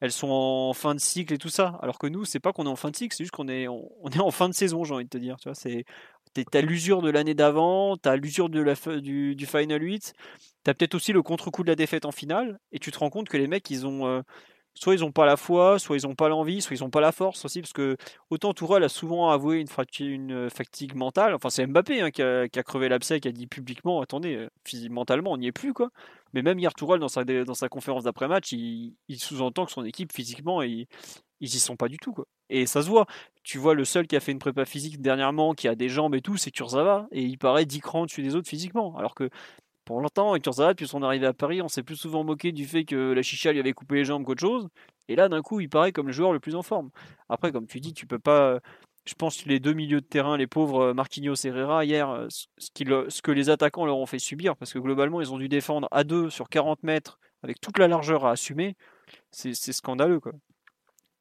elles, 0.00 0.12
sont 0.12 0.30
en 0.30 0.72
fin 0.72 0.94
de 0.94 1.00
cycle 1.00 1.34
et 1.34 1.38
tout 1.38 1.48
ça. 1.48 1.78
Alors 1.82 1.98
que 1.98 2.06
nous, 2.06 2.24
c'est 2.24 2.38
pas 2.38 2.52
qu'on 2.52 2.66
est 2.66 2.68
en 2.68 2.76
fin 2.76 2.90
de 2.90 2.96
cycle, 2.96 3.14
c'est 3.16 3.24
juste 3.24 3.34
qu'on 3.34 3.48
est, 3.48 3.66
on, 3.66 4.08
est 4.10 4.20
en 4.20 4.30
fin 4.30 4.48
de 4.48 4.54
saison, 4.54 4.84
j'ai 4.84 4.94
envie 4.94 5.04
de 5.04 5.10
te 5.10 5.18
dire. 5.18 5.36
Tu 5.40 5.48
vois, 5.48 5.56
c'est, 5.56 5.84
t'as 6.52 6.60
l'usure 6.60 7.02
de 7.02 7.10
l'année 7.10 7.34
d'avant, 7.34 7.96
t'as 7.96 8.14
l'usure 8.14 8.50
de 8.50 8.60
la 8.60 8.74
du, 9.00 9.34
du 9.34 9.46
Final 9.46 9.82
8, 9.82 10.12
t'as 10.62 10.74
peut-être 10.74 10.94
aussi 10.94 11.12
le 11.12 11.22
contre-coup 11.22 11.64
de 11.64 11.68
la 11.70 11.76
défaite 11.76 12.04
en 12.04 12.12
finale, 12.12 12.60
et 12.70 12.78
tu 12.78 12.92
te 12.92 12.98
rends 12.98 13.10
compte 13.10 13.28
que 13.28 13.36
les 13.36 13.48
mecs, 13.48 13.68
ils 13.70 13.84
ont 13.84 14.22
soit 14.74 14.94
ils 14.94 15.00
n'ont 15.00 15.12
pas 15.12 15.26
la 15.26 15.36
foi, 15.36 15.78
soit 15.78 15.96
ils 15.96 16.06
n'ont 16.06 16.14
pas 16.14 16.28
l'envie, 16.28 16.60
soit 16.60 16.76
ils 16.76 16.82
n'ont 16.82 16.90
pas 16.90 17.00
la 17.00 17.12
force 17.12 17.44
aussi, 17.44 17.60
parce 17.60 17.72
que 17.72 17.96
autant 18.30 18.52
Tourelle 18.54 18.84
a 18.84 18.88
souvent 18.88 19.30
avoué 19.30 19.60
une, 19.60 19.68
une 20.00 20.50
fatigue 20.50 20.94
mentale, 20.94 21.34
enfin 21.34 21.50
c'est 21.50 21.66
Mbappé 21.66 22.00
hein, 22.00 22.10
qui, 22.10 22.22
a, 22.22 22.48
crevé 22.48 22.88
l'abcès, 22.88 23.20
qui 23.20 23.28
a 23.28 23.32
dit 23.32 23.46
publiquement, 23.46 24.00
attendez, 24.00 24.36
euh, 24.36 24.88
mentalement 24.90 25.32
on 25.32 25.36
n'y 25.36 25.46
est 25.46 25.52
plus 25.52 25.72
quoi. 25.72 25.90
Mais 26.32 26.42
même 26.42 26.58
hier 26.58 26.74
Tourelle 26.74 26.98
dans 26.98 27.08
sa, 27.08 27.68
conférence 27.68 28.04
d'après-match, 28.04 28.52
il, 28.52 28.96
sous-entend 29.16 29.66
que 29.66 29.72
son 29.72 29.84
équipe 29.84 30.12
physiquement, 30.12 30.62
ils, 30.62 30.86
ils 31.40 31.54
y 31.54 31.58
sont 31.60 31.76
pas 31.76 31.88
du 31.88 31.98
tout 31.98 32.12
quoi. 32.12 32.26
Et 32.50 32.66
ça 32.66 32.82
se 32.82 32.88
voit. 32.88 33.06
Tu 33.42 33.58
vois 33.58 33.74
le 33.74 33.84
seul 33.84 34.06
qui 34.06 34.16
a 34.16 34.20
fait 34.20 34.32
une 34.32 34.38
prépa 34.38 34.64
physique 34.64 35.00
dernièrement, 35.00 35.54
qui 35.54 35.68
a 35.68 35.74
des 35.74 35.88
jambes 35.88 36.14
et 36.14 36.22
tout, 36.22 36.36
c'est 36.36 36.50
Kurzawa, 36.50 37.06
et 37.12 37.22
il 37.22 37.38
paraît 37.38 37.66
10 37.66 37.80
crans 37.80 38.06
dessus 38.06 38.22
des 38.22 38.34
autres 38.34 38.48
physiquement, 38.48 38.96
alors 38.96 39.14
que 39.14 39.30
pour 39.84 40.00
longtemps, 40.00 40.30
avec 40.30 40.44
Kurzawa, 40.44 40.72
depuis 40.72 40.88
son 40.88 41.02
arrivée 41.02 41.26
à 41.26 41.32
Paris, 41.32 41.60
on 41.62 41.68
s'est 41.68 41.82
plus 41.82 41.96
souvent 41.96 42.24
moqué 42.24 42.52
du 42.52 42.66
fait 42.66 42.84
que 42.84 43.12
la 43.12 43.22
chicha 43.22 43.52
lui 43.52 43.60
avait 43.60 43.72
coupé 43.72 43.96
les 43.96 44.04
jambes 44.04 44.24
qu'autre 44.24 44.40
chose. 44.40 44.68
Et 45.08 45.16
là, 45.16 45.28
d'un 45.28 45.42
coup, 45.42 45.60
il 45.60 45.68
paraît 45.68 45.92
comme 45.92 46.06
le 46.06 46.12
joueur 46.12 46.32
le 46.32 46.40
plus 46.40 46.54
en 46.54 46.62
forme. 46.62 46.90
Après, 47.28 47.52
comme 47.52 47.66
tu 47.66 47.80
dis, 47.80 47.92
tu 47.92 48.06
peux 48.06 48.18
pas. 48.18 48.58
Je 49.06 49.14
pense 49.14 49.42
que 49.42 49.48
les 49.50 49.60
deux 49.60 49.74
milieux 49.74 50.00
de 50.00 50.06
terrain, 50.06 50.38
les 50.38 50.46
pauvres 50.46 50.80
euh, 50.80 50.94
Marquinhos 50.94 51.34
et 51.44 51.48
Herrera, 51.48 51.84
hier, 51.84 52.08
euh, 52.08 52.26
ce, 52.30 52.46
ce 52.56 53.22
que 53.22 53.30
les 53.30 53.50
attaquants 53.50 53.84
leur 53.84 53.98
ont 53.98 54.06
fait 54.06 54.18
subir, 54.18 54.56
parce 54.56 54.72
que 54.72 54.78
globalement, 54.78 55.20
ils 55.20 55.30
ont 55.30 55.36
dû 55.38 55.48
défendre 55.50 55.88
à 55.90 56.04
deux 56.04 56.30
sur 56.30 56.48
40 56.48 56.82
mètres, 56.82 57.18
avec 57.42 57.60
toute 57.60 57.76
la 57.76 57.86
largeur 57.86 58.24
à 58.24 58.30
assumer, 58.30 58.76
c'est 59.30 59.54
scandaleux. 59.54 60.20
Quoi. 60.20 60.32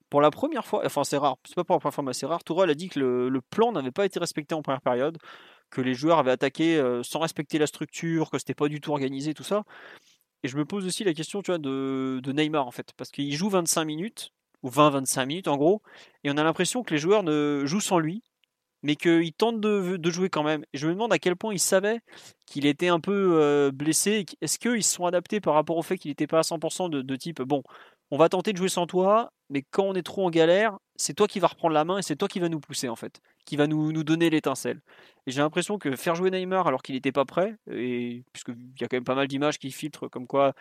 Pour 0.10 0.22
la 0.22 0.32
première 0.32 0.66
fois, 0.66 0.82
enfin 0.86 1.04
c'est 1.04 1.18
rare, 1.18 1.36
c'est 1.44 1.56
pas 1.56 1.66
pour 1.66 1.76
la 1.76 1.80
première 1.82 1.94
fois, 1.94 2.04
mais 2.06 2.14
c'est 2.14 2.26
rare, 2.26 2.46
Tourelle 2.46 2.70
a 2.70 2.76
dit 2.76 2.88
que 2.88 3.00
le 3.00 3.42
plan 3.42 3.74
n'avait 3.74 3.92
pas 3.92 4.06
été 4.06 4.20
respecté 4.20 4.56
en 4.56 4.62
première 4.62 4.82
période 4.82 5.18
que 5.74 5.82
les 5.82 5.96
joueurs 5.96 6.20
avaient 6.20 6.32
attaqué 6.32 6.82
sans 7.04 7.20
respecter 7.20 7.58
la 7.58 7.68
structure, 7.68 8.30
que 8.30 8.38
c'était 8.38 8.54
pas 8.54 8.68
du 8.68 8.80
tout 8.80 8.92
organisé, 8.92 9.34
tout 9.34 9.44
ça. 9.44 9.64
Et 10.44 10.48
je 10.48 10.58
me 10.58 10.66
pose 10.66 10.86
aussi 10.86 11.04
la 11.04 11.14
question 11.14 11.42
tu 11.42 11.52
vois, 11.52 11.58
de, 11.58 12.22
Neymar, 12.32 12.68
en 12.68 12.72
fait, 12.72 12.94
parce 12.96 13.10
qu'il 13.10 13.34
joue 13.34 13.50
25 13.50 13.86
minutes. 13.86 14.32
ou 14.62 14.70
20-25 14.70 15.26
minutes 15.26 15.48
en 15.48 15.58
gros, 15.58 15.82
et 16.24 16.32
on 16.32 16.38
a 16.38 16.44
l'impression 16.44 16.84
que 16.84 16.94
les 16.94 17.00
joueurs 17.00 17.24
ne 17.24 17.64
jouent 17.66 17.82
sans 17.82 18.00
lui, 18.00 18.24
mais 18.84 18.96
qu'il 18.96 19.34
tente 19.34 19.60
de, 19.60 20.10
jouer 20.12 20.30
quand 20.30 20.44
même. 20.44 20.64
Et 20.74 20.78
je 20.78 20.88
me 20.88 20.94
demande 20.94 21.12
à 21.14 21.20
quel 21.20 21.36
point 21.36 21.54
il 21.54 21.60
savait 21.60 22.02
qu'il 22.46 22.66
était 22.66 22.90
un 22.90 23.00
peu 23.00 23.72
blessé. 23.74 24.26
Est-ce 24.42 24.60
qu'ils 24.60 24.84
se 24.84 24.94
sont 24.96 25.06
adaptés 25.06 25.42
par 25.42 25.54
rapport 25.56 25.78
au 25.78 25.82
fait 25.82 25.98
qu'il 25.98 26.12
n'était 26.12 26.28
pas 26.28 26.40
à 26.40 26.44
100% 26.44 26.90
de, 26.90 27.02
de, 27.02 27.16
type 27.16 27.42
bon, 27.42 27.64
on 28.12 28.18
va 28.18 28.30
tenter 28.30 28.54
de 28.54 28.58
jouer 28.58 28.70
sans 28.70 28.86
toi, 28.86 29.32
mais 29.50 29.64
quand 29.72 29.86
on 29.86 29.96
est 29.96 30.04
trop 30.04 30.26
en 30.26 30.30
galère, 30.30 30.78
c'est 30.96 31.14
toi 31.14 31.28
qui 31.28 31.40
vas 31.40 31.48
reprendre 31.48 31.74
la 31.74 31.86
main 31.86 31.98
et 31.98 32.02
c'est 32.02 32.16
toi 32.16 32.28
qui 32.28 32.40
va 32.40 32.50
nous 32.50 32.60
pousser 32.60 32.90
en 32.90 32.96
fait, 32.96 33.22
qui 33.46 33.56
va 33.56 33.68
nous, 33.68 33.92
nous 33.92 34.04
donner 34.04 34.30
l'étincelle. 34.30 34.82
Et 35.26 35.32
j'ai 35.32 35.42
l'impression 35.42 35.78
que 35.78 35.96
faire 35.96 36.16
jouer 36.16 36.32
Neymar 36.32 36.68
alors 36.68 36.82
qu'il 36.82 36.96
n'était 36.96 37.12
pas 37.12 37.26
prêt, 37.26 37.56
et 37.72 38.24
puisqu'il 38.34 38.80
y 38.80 38.84
a 38.84 38.88
quand 38.88 38.98
même 38.98 39.04
pas 39.04 39.16
mal 39.16 39.28
d'images 39.28 39.58
qui 39.58 39.72
filtrent 39.72 40.10
comme 40.10 40.28
quoi 40.28 40.54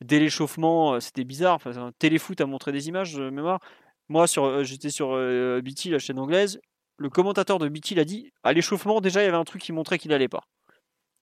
dès 0.00 0.18
l'échauffement 0.18 1.00
c'était 1.00 1.24
bizarre, 1.24 1.54
enfin, 1.54 1.92
Téléfoot 1.98 2.40
a 2.40 2.46
montré 2.46 2.72
des 2.72 2.88
images 2.88 3.14
de 3.14 3.30
mémoire. 3.30 3.60
Moi 4.08 4.26
sur, 4.26 4.62
j'étais 4.64 4.90
sur 4.90 5.10
BT, 5.62 5.90
la 5.90 5.98
chaîne 5.98 6.18
anglaise, 6.18 6.60
le 6.98 7.10
commentateur 7.10 7.58
de 7.58 7.68
BT 7.68 7.94
l'a 7.94 8.04
dit, 8.04 8.32
à 8.42 8.52
l'échauffement 8.52 9.00
déjà 9.00 9.22
il 9.22 9.24
y 9.26 9.28
avait 9.28 9.36
un 9.36 9.44
truc 9.44 9.62
qui 9.62 9.72
montrait 9.72 9.98
qu'il 9.98 10.10
n'allait 10.10 10.28
pas. 10.28 10.44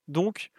Donc 0.09 0.51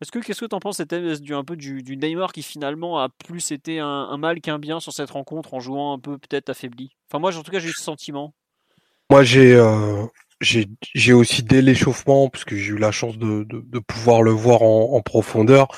est-ce 0.00 0.10
que 0.10 0.18
qu'est-ce 0.18 0.40
que 0.40 0.46
tu 0.46 0.54
en 0.54 0.60
penses 0.60 0.78
C'était 0.78 1.18
du 1.18 1.34
un 1.34 1.44
peu 1.44 1.56
du, 1.56 1.82
Neymar 1.96 2.32
qui 2.32 2.42
finalement 2.42 2.98
a 2.98 3.08
plus 3.08 3.52
été 3.52 3.78
un, 3.78 4.16
mal 4.16 4.40
qu'un 4.40 4.58
bien 4.58 4.80
sur 4.80 4.92
cette 4.92 5.10
rencontre 5.10 5.54
en 5.54 5.60
jouant 5.60 5.94
un 5.94 5.98
peu 5.98 6.18
peut-être 6.18 6.50
affaibli? 6.50 6.90
Enfin 7.08 7.20
moi 7.20 7.34
en 7.36 7.42
tout 7.42 7.50
cas 7.50 7.58
j'ai 7.58 7.68
eu 7.68 7.72
ce 7.72 7.82
sentiment. 7.82 8.34
Moi 9.10 9.22
j'ai 9.22 9.54
euh, 9.54 10.04
j'ai 10.40 11.12
aussi 11.12 11.42
dès 11.42 11.62
l'échauffement 11.62 12.28
parce 12.28 12.44
que 12.44 12.56
j'ai 12.56 12.72
eu 12.72 12.78
la 12.78 12.90
chance 12.90 13.16
de, 13.18 13.46
de, 13.48 13.78
pouvoir 13.78 14.22
le 14.22 14.32
voir 14.32 14.62
en, 14.62 15.00
profondeur 15.00 15.68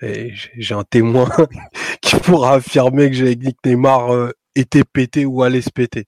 et 0.00 0.32
j'ai 0.56 0.74
un 0.74 0.84
témoin 0.84 1.28
qui 2.00 2.16
pourra 2.16 2.54
affirmer 2.54 3.10
que 3.10 3.16
j'ai 3.16 3.36
Neymar 3.64 4.12
euh, 4.12 4.30
était 4.54 4.84
pété 4.84 5.26
ou 5.26 5.42
allait 5.42 5.62
se 5.62 5.70
péter 5.70 6.06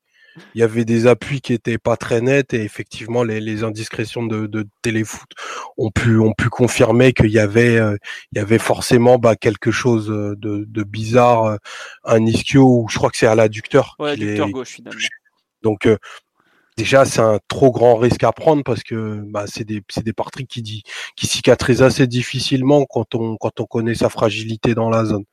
il 0.55 0.61
y 0.61 0.63
avait 0.63 0.85
des 0.85 1.07
appuis 1.07 1.41
qui 1.41 1.53
étaient 1.53 1.79
pas 1.79 1.97
très 1.97 2.21
nets 2.21 2.55
et 2.55 2.63
effectivement 2.63 3.23
les, 3.23 3.41
les 3.41 3.65
indiscrétions 3.65 4.25
de, 4.25 4.47
de, 4.47 4.67
téléfoot 4.83 5.29
ont 5.77 5.91
pu 5.91 6.19
ont 6.19 6.33
pu 6.33 6.49
confirmer 6.49 7.13
qu'il 7.13 7.31
y 7.31 7.39
avait 7.39 7.79
euh, 7.79 7.97
il 8.33 8.39
y 8.39 8.41
avait 8.41 8.59
forcément 8.59 9.19
bah, 9.19 9.37
quelque 9.37 9.71
chose 9.71 10.11
euh, 10.11 10.35
de, 10.37 10.65
de 10.67 10.83
bizarre 10.83 11.45
euh, 11.45 11.57
un 12.05 12.25
ischio 12.25 12.83
ou 12.83 12.89
je 12.89 12.97
crois 12.97 13.11
que 13.11 13.17
c'est 13.17 13.27
à 13.27 13.35
l'adducteur 13.35 13.97
ouais, 13.99 14.13
adducteur 14.13 14.49
gauche 14.51 14.71
finalement. 14.71 15.01
donc 15.63 15.89
déjà 16.77 17.05
c'est 17.05 17.21
un 17.21 17.39
trop 17.49 17.71
grand 17.71 17.97
risque 17.97 18.23
à 18.25 18.33
prendre 18.33 18.63
parce 18.63 18.83
que 18.83 19.23
bah, 19.27 19.45
c'est 19.47 19.65
des 19.65 19.83
c'est 19.89 20.05
des 20.05 20.13
parties 20.13 20.47
qui 20.47 20.63
dit 20.63 20.83
qui 21.17 21.27
cicatrisent 21.27 21.83
assez 21.83 22.07
difficilement 22.07 22.85
quand 22.85 23.15
on 23.15 23.37
quand 23.37 23.61
on 23.61 23.65
connaît 23.65 23.95
sa 23.95 24.09
fragilité 24.09 24.75
dans 24.75 24.91
la 24.91 25.05
zone. 25.05 25.25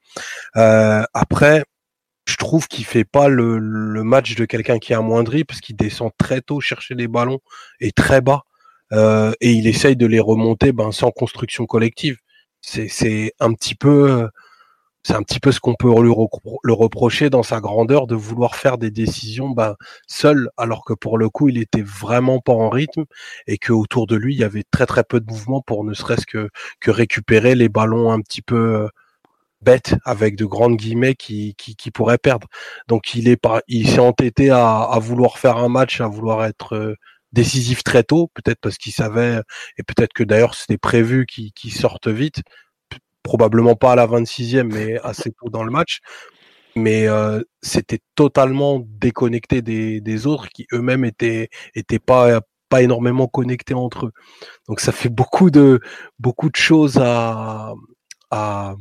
Euh, 0.57 1.03
après 1.13 1.63
je 2.25 2.35
trouve 2.37 2.67
qu'il 2.67 2.85
fait 2.85 3.03
pas 3.03 3.27
le, 3.27 3.59
match 4.03 4.35
de 4.35 4.45
quelqu'un 4.45 4.79
qui 4.79 4.93
est 4.93 4.95
amoindri 4.95 5.43
parce 5.43 5.61
qu'il 5.61 5.75
descend 5.75 6.11
très 6.17 6.41
tôt 6.41 6.61
chercher 6.61 6.95
les 6.95 7.07
ballons 7.07 7.39
et 7.79 7.91
très 7.91 8.21
bas 8.21 8.43
euh, 8.91 9.33
et 9.41 9.51
il 9.53 9.67
essaye 9.67 9.95
de 9.95 10.05
les 10.05 10.19
remonter 10.19 10.71
ben, 10.71 10.91
sans 10.91 11.11
construction 11.11 11.65
collective. 11.65 12.17
C'est 12.61 13.33
un 13.39 13.53
petit 13.53 13.75
peu 13.75 14.29
c'est 15.05 15.15
un 15.15 15.23
petit 15.23 15.41
peu 15.41 15.51
ce 15.51 15.59
qu'on 15.59 15.75
peut 15.75 15.89
le 15.89 16.73
reprocher 16.73 17.29
dans 17.29 17.43
sa 17.43 17.59
grandeur 17.59 18.07
de 18.07 18.15
vouloir 18.15 18.55
faire 18.55 18.77
des 18.77 18.91
décisions 18.91 19.49
ben, 19.49 19.75
seul 20.07 20.49
alors 20.57 20.85
que 20.85 20.93
pour 20.93 21.17
le 21.17 21.29
coup 21.29 21.49
il 21.49 21.57
était 21.57 21.81
vraiment 21.81 22.39
pas 22.39 22.53
en 22.53 22.69
rythme 22.69 23.03
et 23.47 23.57
que 23.57 23.73
autour 23.73 24.07
de 24.07 24.15
lui 24.15 24.35
il 24.35 24.39
y 24.39 24.45
avait 24.45 24.63
très 24.71 24.85
très 24.85 25.03
peu 25.03 25.19
de 25.19 25.29
mouvement 25.29 25.61
pour 25.61 25.83
ne 25.83 25.93
serait-ce 25.93 26.25
que 26.25 26.49
récupérer 26.89 27.55
les 27.55 27.69
ballons 27.69 28.11
un 28.11 28.21
petit 28.21 28.41
peu 28.41 28.87
bête 29.63 29.95
avec 30.05 30.35
de 30.35 30.45
grandes 30.45 30.77
guillemets 30.77 31.15
qui, 31.15 31.55
qui, 31.57 31.75
qui 31.75 31.91
pourrait 31.91 32.17
perdre. 32.17 32.47
Donc 32.87 33.15
il 33.15 33.27
est 33.27 33.37
pas, 33.37 33.61
il 33.67 33.89
s'est 33.89 33.99
entêté 33.99 34.49
à, 34.49 34.81
à, 34.81 34.99
vouloir 34.99 35.37
faire 35.37 35.57
un 35.57 35.69
match, 35.69 36.01
à 36.01 36.07
vouloir 36.07 36.45
être 36.45 36.75
euh, 36.75 36.95
décisif 37.31 37.83
très 37.83 38.03
tôt, 38.03 38.29
peut-être 38.33 38.59
parce 38.61 38.77
qu'il 38.77 38.93
savait, 38.93 39.41
et 39.77 39.83
peut-être 39.83 40.13
que 40.13 40.23
d'ailleurs 40.23 40.55
c'était 40.55 40.77
prévu 40.77 41.25
qu'il 41.25 41.73
sorte 41.73 42.07
vite, 42.07 42.41
probablement 43.23 43.75
pas 43.75 43.93
à 43.93 43.95
la 43.95 44.07
26e, 44.07 44.63
mais 44.63 44.99
assez 45.03 45.31
tôt 45.31 45.49
dans 45.49 45.63
le 45.63 45.71
match. 45.71 45.99
Mais 46.75 47.07
euh, 47.07 47.41
c'était 47.61 47.99
totalement 48.15 48.81
déconnecté 48.83 49.61
des, 49.61 50.01
des 50.01 50.27
autres 50.27 50.49
qui 50.49 50.65
eux-mêmes 50.73 51.05
étaient, 51.05 51.49
étaient 51.75 51.99
pas 51.99 52.41
pas 52.69 52.81
énormément 52.81 53.27
connectés 53.27 53.75
entre 53.75 54.07
eux. 54.07 54.11
Donc 54.67 54.79
ça 54.79 54.91
fait 54.91 55.09
beaucoup 55.09 55.51
de 55.51 55.79
beaucoup 56.17 56.49
de 56.49 56.55
choses 56.55 56.97
à, 56.99 57.73
à 58.31 58.75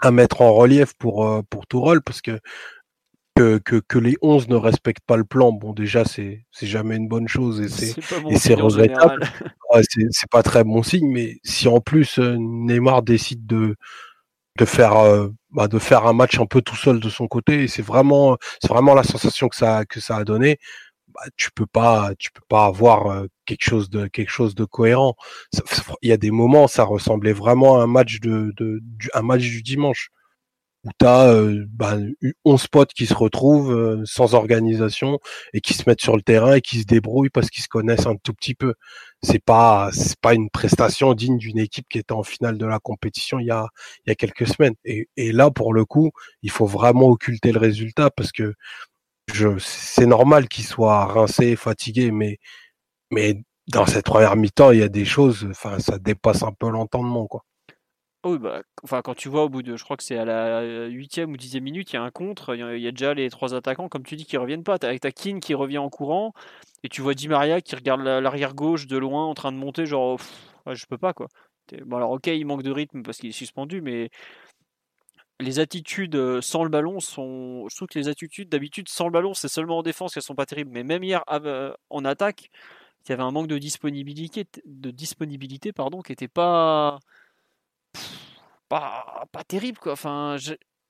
à 0.00 0.10
mettre 0.10 0.40
en 0.40 0.52
relief 0.52 0.94
pour, 0.94 1.26
euh, 1.26 1.42
pour 1.48 1.64
rôle 1.72 2.02
parce 2.02 2.20
que 2.20 2.38
que, 3.36 3.58
que, 3.58 3.76
que, 3.76 3.98
les 3.98 4.16
11 4.22 4.48
ne 4.48 4.54
respectent 4.54 5.04
pas 5.04 5.16
le 5.16 5.24
plan, 5.24 5.50
bon 5.50 5.72
déjà 5.72 6.04
c'est 6.04 6.46
jamais 6.62 6.94
une 6.96 7.08
bonne 7.08 7.26
chose 7.26 7.60
et 7.60 7.68
c'est 7.68 8.00
c'est 8.36 8.54
regrettable. 8.54 9.24
c'est 10.10 10.30
pas 10.30 10.44
très 10.44 10.62
bon 10.62 10.84
signe, 10.84 11.10
mais 11.10 11.38
si 11.42 11.66
en 11.66 11.80
plus 11.80 12.20
euh, 12.20 12.36
Neymar 12.38 13.02
décide 13.02 13.44
de 13.44 13.74
de 14.56 14.64
faire 14.64 14.96
euh, 14.98 15.30
bah, 15.50 15.66
de 15.66 15.80
faire 15.80 16.06
un 16.06 16.12
match 16.12 16.38
un 16.38 16.46
peu 16.46 16.62
tout 16.62 16.76
seul 16.76 17.00
de 17.00 17.08
son 17.08 17.26
côté, 17.26 17.66
c'est 17.66 17.82
vraiment 17.82 18.36
c'est 18.62 18.68
vraiment 18.68 18.94
la 18.94 19.02
sensation 19.02 19.48
que 19.48 19.56
ça 19.56 19.84
que 19.84 19.98
ça 20.00 20.16
a 20.18 20.24
donné. 20.24 20.58
Bah, 21.08 21.22
tu 21.36 21.50
peux 21.50 21.66
pas 21.66 22.12
tu 22.18 22.30
peux 22.30 22.44
pas 22.48 22.66
avoir 22.66 23.26
quelque 23.44 23.62
chose 23.64 23.90
de 23.90 24.06
quelque 24.06 24.30
chose 24.30 24.54
de 24.54 24.64
cohérent. 24.64 25.16
Il 26.02 26.08
y 26.08 26.12
a 26.12 26.16
des 26.16 26.30
moments, 26.30 26.68
ça 26.68 26.84
ressemblait 26.84 27.32
vraiment 27.32 27.78
à 27.80 27.84
un 27.84 27.86
match 27.86 28.20
de, 28.20 28.52
de 28.56 28.80
du, 28.82 29.10
un 29.14 29.22
match 29.22 29.42
du 29.42 29.62
dimanche 29.62 30.10
où 30.84 30.90
tu 30.98 31.06
as 31.06 31.28
euh, 31.28 31.64
bah, 31.70 31.96
11 32.44 32.66
potes 32.68 32.92
qui 32.92 33.06
se 33.06 33.14
retrouvent 33.14 34.04
sans 34.04 34.34
organisation 34.34 35.18
et 35.54 35.60
qui 35.60 35.74
se 35.74 35.84
mettent 35.86 36.02
sur 36.02 36.16
le 36.16 36.22
terrain 36.22 36.54
et 36.56 36.60
qui 36.60 36.80
se 36.80 36.84
débrouillent 36.84 37.30
parce 37.30 37.48
qu'ils 37.50 37.62
se 37.64 37.68
connaissent 37.68 38.06
un 38.06 38.16
tout 38.16 38.34
petit 38.34 38.54
peu. 38.54 38.74
C'est 39.22 39.42
pas 39.42 39.90
c'est 39.92 40.20
pas 40.20 40.34
une 40.34 40.50
prestation 40.50 41.14
digne 41.14 41.38
d'une 41.38 41.58
équipe 41.58 41.86
qui 41.88 41.98
était 41.98 42.12
en 42.12 42.22
finale 42.22 42.58
de 42.58 42.66
la 42.66 42.78
compétition 42.80 43.38
il 43.38 43.46
y 43.46 43.50
a 43.50 43.68
il 44.06 44.10
y 44.10 44.12
a 44.12 44.14
quelques 44.14 44.46
semaines. 44.46 44.74
Et, 44.84 45.08
et 45.16 45.32
là 45.32 45.50
pour 45.50 45.72
le 45.74 45.84
coup, 45.86 46.10
il 46.42 46.50
faut 46.50 46.66
vraiment 46.66 47.08
occulter 47.08 47.52
le 47.52 47.60
résultat 47.60 48.10
parce 48.10 48.32
que 48.32 48.54
c'est 49.58 50.06
normal 50.06 50.48
qu'il 50.48 50.64
soit 50.64 51.06
rincé, 51.06 51.56
fatigué, 51.56 52.10
mais, 52.10 52.38
mais 53.14 53.42
dans 53.68 53.86
cette 53.86 54.04
première 54.04 54.36
mi-temps, 54.36 54.72
il 54.72 54.80
y 54.80 54.82
a 54.82 54.88
des 54.88 55.04
choses, 55.04 55.46
enfin, 55.50 55.78
ça 55.78 55.98
dépasse 55.98 56.42
un 56.42 56.52
peu 56.52 56.68
l'entendement, 56.68 57.26
quoi. 57.26 57.44
Oui, 58.24 58.38
bah, 58.38 58.62
enfin, 58.82 59.02
quand 59.02 59.14
tu 59.14 59.28
vois 59.28 59.44
au 59.44 59.48
bout 59.50 59.62
de, 59.62 59.76
je 59.76 59.84
crois 59.84 59.98
que 59.98 60.02
c'est 60.02 60.16
à 60.16 60.24
la 60.24 60.86
huitième 60.86 61.32
ou 61.32 61.36
dixième 61.36 61.64
minute, 61.64 61.92
il 61.92 61.96
y 61.96 61.98
a 61.98 62.02
un 62.02 62.10
contre, 62.10 62.54
il 62.54 62.80
y 62.80 62.88
a 62.88 62.90
déjà 62.90 63.12
les 63.12 63.28
trois 63.28 63.54
attaquants, 63.54 63.88
comme 63.88 64.02
tu 64.02 64.16
dis, 64.16 64.24
qui 64.24 64.38
reviennent 64.38 64.64
pas. 64.64 64.76
Avec 64.82 65.00
ta 65.02 65.12
Keane 65.12 65.40
qui 65.40 65.54
revient 65.54 65.78
en 65.78 65.90
courant, 65.90 66.32
et 66.82 66.88
tu 66.88 67.02
vois 67.02 67.14
Di 67.14 67.28
Maria 67.28 67.60
qui 67.60 67.76
regarde 67.76 68.00
l'arrière 68.00 68.54
gauche 68.54 68.86
de 68.86 68.96
loin 68.96 69.26
en 69.26 69.34
train 69.34 69.52
de 69.52 69.58
monter, 69.58 69.84
genre, 69.84 70.18
je 70.66 70.86
peux 70.86 70.98
pas, 70.98 71.12
quoi. 71.12 71.28
Bon, 71.84 71.96
alors, 71.96 72.12
ok, 72.12 72.26
il 72.28 72.46
manque 72.46 72.62
de 72.62 72.70
rythme 72.70 73.02
parce 73.02 73.18
qu'il 73.18 73.28
est 73.30 73.32
suspendu, 73.32 73.82
mais 73.82 74.10
les 75.40 75.58
attitudes 75.58 76.14
euh, 76.16 76.40
sans 76.40 76.64
le 76.64 76.70
ballon 76.70 77.00
sont. 77.00 77.68
Je 77.68 77.84
que 77.84 77.98
les 77.98 78.08
attitudes 78.08 78.48
d'habitude 78.48 78.88
sans 78.88 79.06
le 79.06 79.10
ballon, 79.12 79.34
c'est 79.34 79.48
seulement 79.48 79.78
en 79.78 79.82
défense 79.82 80.14
qu'elles 80.14 80.22
sont 80.22 80.34
pas 80.34 80.46
terribles. 80.46 80.70
Mais 80.72 80.84
même 80.84 81.02
hier 81.02 81.24
euh, 81.30 81.74
en 81.90 82.04
attaque, 82.04 82.50
il 83.06 83.10
y 83.10 83.12
avait 83.12 83.22
un 83.22 83.30
manque 83.30 83.48
de 83.48 83.58
disponibilité, 83.58 84.46
de 84.64 84.90
disponibilité 84.90 85.72
pardon, 85.72 86.02
qui 86.02 86.12
était 86.12 86.28
pas. 86.28 86.98
Pas, 88.68 89.26
pas 89.30 89.44
terrible 89.44 89.78
quoi. 89.78 89.92
Enfin, 89.92 90.36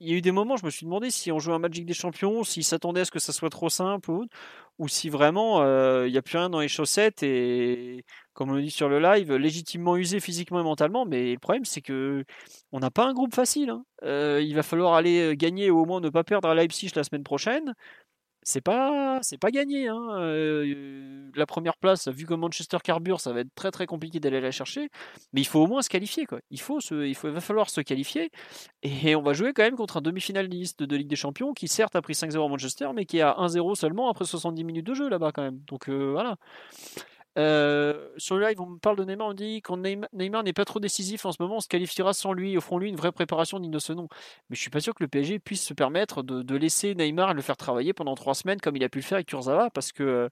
il 0.01 0.09
y 0.11 0.13
a 0.13 0.17
eu 0.17 0.21
des 0.21 0.33
moments, 0.33 0.57
je 0.57 0.65
me 0.65 0.71
suis 0.71 0.85
demandé 0.85 1.11
si 1.11 1.33
on 1.33 1.39
jouait 1.39 1.55
un 1.55 1.59
Magic 1.59 1.87
des 1.87 1.95
Champions, 1.95 2.45
s'ils 2.45 2.65
s'attendaient 2.65 3.01
à 3.03 3.05
ce 3.05 3.11
que 3.11 3.19
ça 3.19 3.33
soit 3.33 3.51
trop 3.51 3.69
simple 3.69 4.11
ou, 4.11 4.27
ou 4.79 4.89
si 4.89 5.09
vraiment 5.09 5.63
euh, 5.63 6.07
il 6.07 6.13
n'y 6.13 6.19
a 6.19 6.23
plus 6.23 6.39
rien 6.39 6.51
dans 6.51 6.61
les 6.61 6.69
chaussettes 6.69 7.23
et 7.23 8.05
comme 8.33 8.51
on 8.51 8.55
le 8.55 8.63
dit 8.63 8.71
sur 8.71 8.89
le 8.89 8.99
live, 9.01 9.33
légitimement 9.35 9.97
usé 9.97 10.21
physiquement 10.21 10.61
et 10.61 10.65
mentalement. 10.65 11.07
Mais 11.07 11.33
le 11.33 11.39
problème, 11.39 11.65
c'est 11.65 11.81
que 11.81 12.25
on 12.73 12.81
n'a 12.81 12.91
pas 12.91 13.07
un 13.07 13.15
groupe 13.15 13.35
facile. 13.35 13.71
Hein. 13.71 13.85
Euh, 14.03 14.43
il 14.43 14.55
va 14.55 14.63
falloir 14.63 14.95
aller 14.95 15.33
euh, 15.33 15.35
gagner 15.35 15.71
ou 15.71 15.79
au 15.81 15.87
moins 15.87 16.01
ne 16.01 16.11
pas 16.11 16.25
perdre 16.25 16.49
à 16.49 16.55
Leipzig 16.55 16.91
la 16.97 17.05
semaine 17.05 17.23
prochaine. 17.23 17.75
C'est 18.47 18.61
pas, 18.61 19.19
c'est 19.23 19.39
pas 19.39 19.51
gagné. 19.51 19.89
Hein. 19.89 20.21
La 21.35 21.47
première 21.47 21.79
place, 21.79 22.09
vu 22.09 22.27
que 22.27 22.35
Manchester 22.35 22.77
carbure, 22.85 23.21
ça 23.21 23.33
va 23.33 23.41
être 23.41 23.55
très 23.55 23.71
très 23.71 23.87
compliqué 23.87 24.21
d'aller 24.21 24.41
la 24.41 24.51
chercher. 24.51 24.91
Mais 25.33 25.41
il 25.41 25.47
faut 25.47 25.61
au 25.61 25.67
moins 25.67 25.81
se 25.81 25.89
qualifier. 25.89 26.27
Quoi. 26.27 26.41
Il, 26.51 26.61
faut 26.61 26.79
il, 26.81 27.15
va 27.15 27.41
falloir 27.41 27.71
se 27.71 27.81
qualifier. 27.81 28.31
Et 28.83 29.17
on 29.17 29.23
va 29.23 29.33
jouer 29.33 29.55
quand 29.55 29.63
même 29.63 29.77
contre 29.77 29.97
un 29.97 30.03
demi-finaliste 30.03 30.83
de 30.83 30.97
Ligue 30.97 31.09
des 31.09 31.17
Champions 31.17 31.55
qui 31.55 31.69
certes 31.69 31.97
a 31.97 32.03
pris 32.03 32.13
5-0 32.13 32.45
à 32.45 32.49
Manchester, 32.49 32.89
mais 32.95 33.07
qui 33.07 33.21
a 33.23 33.35
1-0 33.39 33.75
seulement 33.77 34.11
après 34.11 34.27
70 34.27 34.63
minutes 34.63 34.87
de 34.87 34.95
jeu 34.95 35.09
là-bas 35.09 35.33
quand 35.33 35.43
même. 35.43 35.61
Donc 35.67 35.89
voilà. 35.89 36.37
Euh, 37.37 38.09
sur 38.17 38.37
le 38.37 38.47
live, 38.47 38.61
on 38.61 38.67
me 38.67 38.79
parle 38.79 38.97
de 38.97 39.05
Neymar, 39.05 39.29
on 39.29 39.35
dit 39.35 39.61
quand 39.63 39.77
Neymar 39.77 40.45
n'est 40.45 40.53
pas 40.53 40.65
trop 40.65 40.79
décisif 40.79 41.27
en 41.27 41.33
ce 41.33 41.43
moment, 41.43 41.57
on 41.57 41.61
se 41.61 41.69
qualifiera 41.69 42.13
sans 42.13 42.33
lui, 42.33 42.57
offrons-lui 42.57 42.89
une 42.89 42.97
vraie 42.97 43.13
préparation 43.13 43.59
digne 43.59 43.73
de 43.73 43.79
ce 43.79 43.93
nom. 43.93 44.09
Mais 44.49 44.57
je 44.57 44.61
suis 44.61 44.71
pas 44.71 44.81
sûr 44.81 44.95
que 44.95 45.03
le 45.03 45.09
PSG 45.09 45.41
puisse 45.41 45.65
se 45.65 45.75
permettre 45.75 46.23
de, 46.23 46.57
laisser 46.57 46.95
Neymar 46.95 47.35
le 47.35 47.43
faire 47.43 47.57
travailler 47.57 47.93
pendant 47.93 48.15
trois 48.15 48.35
semaines 48.35 48.61
comme 48.61 48.77
il 48.77 48.85
a 48.85 48.89
pu 48.89 48.99
le 48.99 49.05
faire 49.05 49.17
avec 49.17 49.27
Kurzawa, 49.29 49.71
parce 49.71 49.93
que 49.93 50.03
euh, 50.05 50.29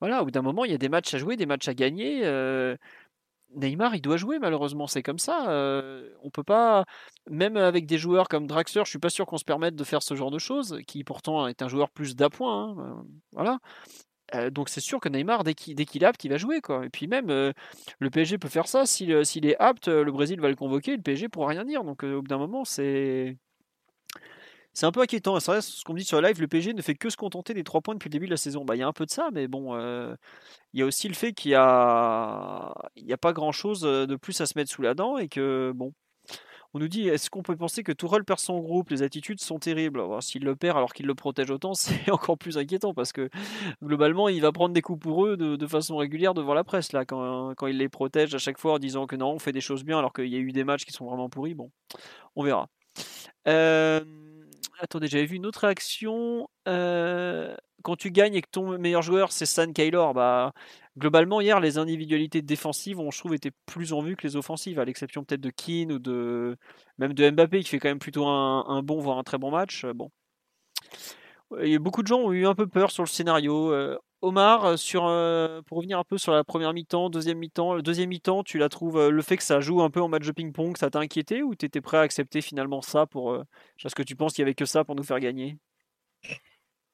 voilà, 0.00 0.22
au 0.22 0.26
bout 0.26 0.30
d'un 0.30 0.42
moment, 0.42 0.64
il 0.64 0.70
y 0.70 0.74
a 0.74 0.78
des 0.78 0.88
matchs 0.88 1.14
à 1.14 1.18
jouer, 1.18 1.36
des 1.36 1.46
matchs 1.46 1.68
à 1.68 1.74
gagner. 1.74 2.24
Euh, 2.24 2.76
Neymar, 3.54 3.94
il 3.94 4.02
doit 4.02 4.16
jouer 4.16 4.38
malheureusement, 4.38 4.86
c'est 4.86 5.02
comme 5.02 5.18
ça. 5.18 5.48
Euh, 5.50 6.10
on 6.22 6.30
peut 6.30 6.42
pas, 6.44 6.84
même 7.30 7.56
avec 7.56 7.86
des 7.86 7.98
joueurs 7.98 8.28
comme 8.28 8.46
Draxler, 8.46 8.82
je 8.84 8.90
suis 8.90 8.98
pas 8.98 9.10
sûr 9.10 9.26
qu'on 9.26 9.38
se 9.38 9.44
permette 9.44 9.74
de 9.74 9.84
faire 9.84 10.02
ce 10.02 10.14
genre 10.14 10.30
de 10.30 10.38
choses, 10.38 10.80
qui 10.86 11.04
pourtant 11.04 11.46
est 11.48 11.62
un 11.62 11.68
joueur 11.68 11.90
plus 11.90 12.16
d'appoint. 12.16 12.76
Hein, 12.78 13.04
voilà. 13.32 13.58
Donc 14.50 14.68
c'est 14.68 14.80
sûr 14.80 15.00
que 15.00 15.08
Neymar, 15.08 15.44
dès 15.44 15.54
qu'il 15.54 15.80
est 15.80 16.04
apte, 16.04 16.24
il 16.24 16.30
va 16.30 16.36
jouer. 16.36 16.60
Quoi. 16.60 16.84
Et 16.84 16.90
puis 16.90 17.06
même, 17.06 17.28
le 17.28 18.10
PSG 18.10 18.38
peut 18.38 18.48
faire 18.48 18.68
ça. 18.68 18.86
S'il 18.86 19.10
est 19.10 19.56
apte, 19.58 19.88
le 19.88 20.10
Brésil 20.10 20.40
va 20.40 20.48
le 20.48 20.56
convoquer, 20.56 20.96
le 20.96 21.02
PSG 21.02 21.28
pourra 21.28 21.48
rien 21.48 21.64
dire. 21.64 21.84
Donc 21.84 22.02
au 22.02 22.22
bout 22.22 22.28
d'un 22.28 22.38
moment, 22.38 22.64
c'est 22.64 23.36
c'est 24.72 24.84
un 24.84 24.92
peu 24.92 25.00
inquiétant. 25.00 25.40
C'est 25.40 25.60
ce 25.62 25.84
qu'on 25.84 25.94
me 25.94 25.98
dit 25.98 26.04
sur 26.04 26.20
live, 26.20 26.40
le 26.40 26.48
PSG 26.48 26.74
ne 26.74 26.82
fait 26.82 26.94
que 26.94 27.08
se 27.08 27.16
contenter 27.16 27.54
des 27.54 27.64
trois 27.64 27.80
points 27.80 27.94
depuis 27.94 28.08
le 28.08 28.12
début 28.12 28.26
de 28.26 28.32
la 28.32 28.36
saison. 28.36 28.64
Bah, 28.64 28.76
il 28.76 28.80
y 28.80 28.82
a 28.82 28.86
un 28.86 28.92
peu 28.92 29.06
de 29.06 29.10
ça, 29.10 29.30
mais 29.32 29.48
bon, 29.48 29.74
il 30.72 30.80
y 30.80 30.82
a 30.82 30.86
aussi 30.86 31.08
le 31.08 31.14
fait 31.14 31.32
qu'il 31.32 31.52
n'y 31.52 31.56
a... 31.56 32.74
Il 32.96 33.10
a 33.12 33.16
pas 33.16 33.32
grand-chose 33.32 33.80
de 33.80 34.16
plus 34.16 34.40
à 34.40 34.46
se 34.46 34.52
mettre 34.58 34.70
sous 34.70 34.82
la 34.82 34.94
dent 34.94 35.16
et 35.16 35.28
que, 35.28 35.72
bon, 35.74 35.94
on 36.74 36.78
nous 36.78 36.88
dit, 36.88 37.08
est-ce 37.08 37.30
qu'on 37.30 37.42
peut 37.42 37.56
penser 37.56 37.82
que 37.82 37.92
Tourelle 37.92 38.24
perd 38.24 38.40
son 38.40 38.58
groupe? 38.60 38.90
Les 38.90 39.02
attitudes 39.02 39.40
sont 39.40 39.58
terribles. 39.58 40.02
S'il 40.20 40.44
le 40.44 40.56
perd 40.56 40.76
alors 40.76 40.92
qu'il 40.92 41.06
le 41.06 41.14
protège 41.14 41.50
autant, 41.50 41.74
c'est 41.74 42.10
encore 42.10 42.38
plus 42.38 42.58
inquiétant 42.58 42.94
parce 42.94 43.12
que 43.12 43.28
globalement, 43.82 44.28
il 44.28 44.40
va 44.40 44.52
prendre 44.52 44.74
des 44.74 44.82
coups 44.82 45.00
pour 45.00 45.26
eux 45.26 45.36
de, 45.36 45.66
façon 45.66 45.96
régulière 45.96 46.32
devant 46.32 46.54
la 46.54 46.64
presse 46.64 46.92
là, 46.92 47.04
quand, 47.04 47.54
quand, 47.56 47.66
il 47.66 47.78
les 47.78 47.88
protège 47.88 48.34
à 48.34 48.38
chaque 48.38 48.58
fois 48.58 48.74
en 48.74 48.78
disant 48.78 49.06
que 49.06 49.16
non, 49.16 49.32
on 49.32 49.38
fait 49.38 49.52
des 49.52 49.60
choses 49.60 49.84
bien 49.84 49.98
alors 49.98 50.12
qu'il 50.12 50.28
y 50.28 50.36
a 50.36 50.38
eu 50.38 50.52
des 50.52 50.64
matchs 50.64 50.84
qui 50.84 50.92
sont 50.92 51.06
vraiment 51.06 51.28
pourris. 51.28 51.54
Bon, 51.54 51.70
on 52.36 52.44
verra. 52.44 52.68
Euh 53.48 54.00
attendez, 54.78 55.06
j'avais 55.08 55.26
vu 55.26 55.36
une 55.36 55.46
autre 55.46 55.60
réaction. 55.60 56.48
Euh, 56.68 57.56
quand 57.82 57.96
tu 57.96 58.10
gagnes 58.10 58.34
et 58.34 58.42
que 58.42 58.50
ton 58.50 58.78
meilleur 58.78 59.02
joueur 59.02 59.32
c'est 59.32 59.46
San 59.46 59.72
Kaylor, 59.72 60.14
bah 60.14 60.52
globalement 60.98 61.40
hier 61.40 61.60
les 61.60 61.78
individualités 61.78 62.42
défensives 62.42 62.98
ont, 62.98 63.10
je 63.10 63.18
trouve, 63.18 63.34
été 63.34 63.50
plus 63.66 63.92
en 63.92 64.00
vue 64.00 64.16
que 64.16 64.26
les 64.26 64.36
offensives, 64.36 64.78
à 64.78 64.84
l'exception 64.84 65.24
peut-être 65.24 65.40
de 65.40 65.50
Keane 65.50 65.92
ou 65.92 65.98
de 65.98 66.56
même 66.98 67.12
de 67.12 67.30
Mbappé 67.30 67.60
qui 67.60 67.68
fait 67.68 67.78
quand 67.78 67.88
même 67.88 67.98
plutôt 67.98 68.26
un, 68.26 68.82
bon 68.82 69.00
voire 69.00 69.18
un 69.18 69.24
très 69.24 69.38
bon 69.38 69.50
match. 69.50 69.84
Bon, 69.86 70.10
beaucoup 71.78 72.02
de 72.02 72.08
gens 72.08 72.20
ont 72.20 72.32
eu 72.32 72.46
un 72.46 72.54
peu 72.54 72.66
peur 72.66 72.90
sur 72.90 73.02
le 73.02 73.08
scénario. 73.08 73.72
Euh, 73.72 73.98
Omar, 74.22 74.64
euh, 74.64 74.76
sur, 74.76 75.06
euh, 75.06 75.60
pour 75.66 75.76
revenir 75.78 75.98
un 75.98 76.04
peu 76.04 76.16
sur 76.16 76.32
la 76.32 76.42
première 76.42 76.72
mi-temps, 76.72 77.10
deuxième 77.10 77.38
mi-temps, 77.38 77.78
deuxième 77.78 78.08
mi-temps, 78.08 78.42
tu 78.42 78.58
la 78.58 78.68
trouves, 78.68 78.96
euh, 78.96 79.10
le 79.10 79.22
fait 79.22 79.36
que 79.36 79.42
ça 79.42 79.60
joue 79.60 79.82
un 79.82 79.90
peu 79.90 80.00
en 80.00 80.08
match 80.08 80.26
de 80.26 80.32
ping-pong, 80.32 80.76
ça 80.76 80.90
t'a 80.90 81.00
inquiété 81.00 81.42
ou 81.42 81.54
tu 81.54 81.66
étais 81.66 81.80
prêt 81.80 81.98
à 81.98 82.00
accepter 82.00 82.40
finalement 82.40 82.80
ça 82.80 83.06
pour. 83.06 83.36
Est-ce 83.84 83.94
que 83.94 84.02
tu 84.02 84.16
penses 84.16 84.32
qu'il 84.32 84.42
n'y 84.42 84.48
avait 84.48 84.54
que 84.54 84.64
ça 84.64 84.84
pour 84.84 84.94
nous 84.94 85.02
faire 85.02 85.20
gagner? 85.20 85.58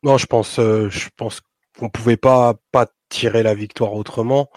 Non, 0.03 0.19
je 0.19 0.27
pense, 0.27 0.57
je 0.57 1.09
pense 1.17 1.41
qu'on 1.79 1.89
pouvait 1.89 2.17
pas 2.17 2.55
tirer 3.13 3.43
la 3.43 3.55
victoire 3.55 3.93
autrement 3.95 4.51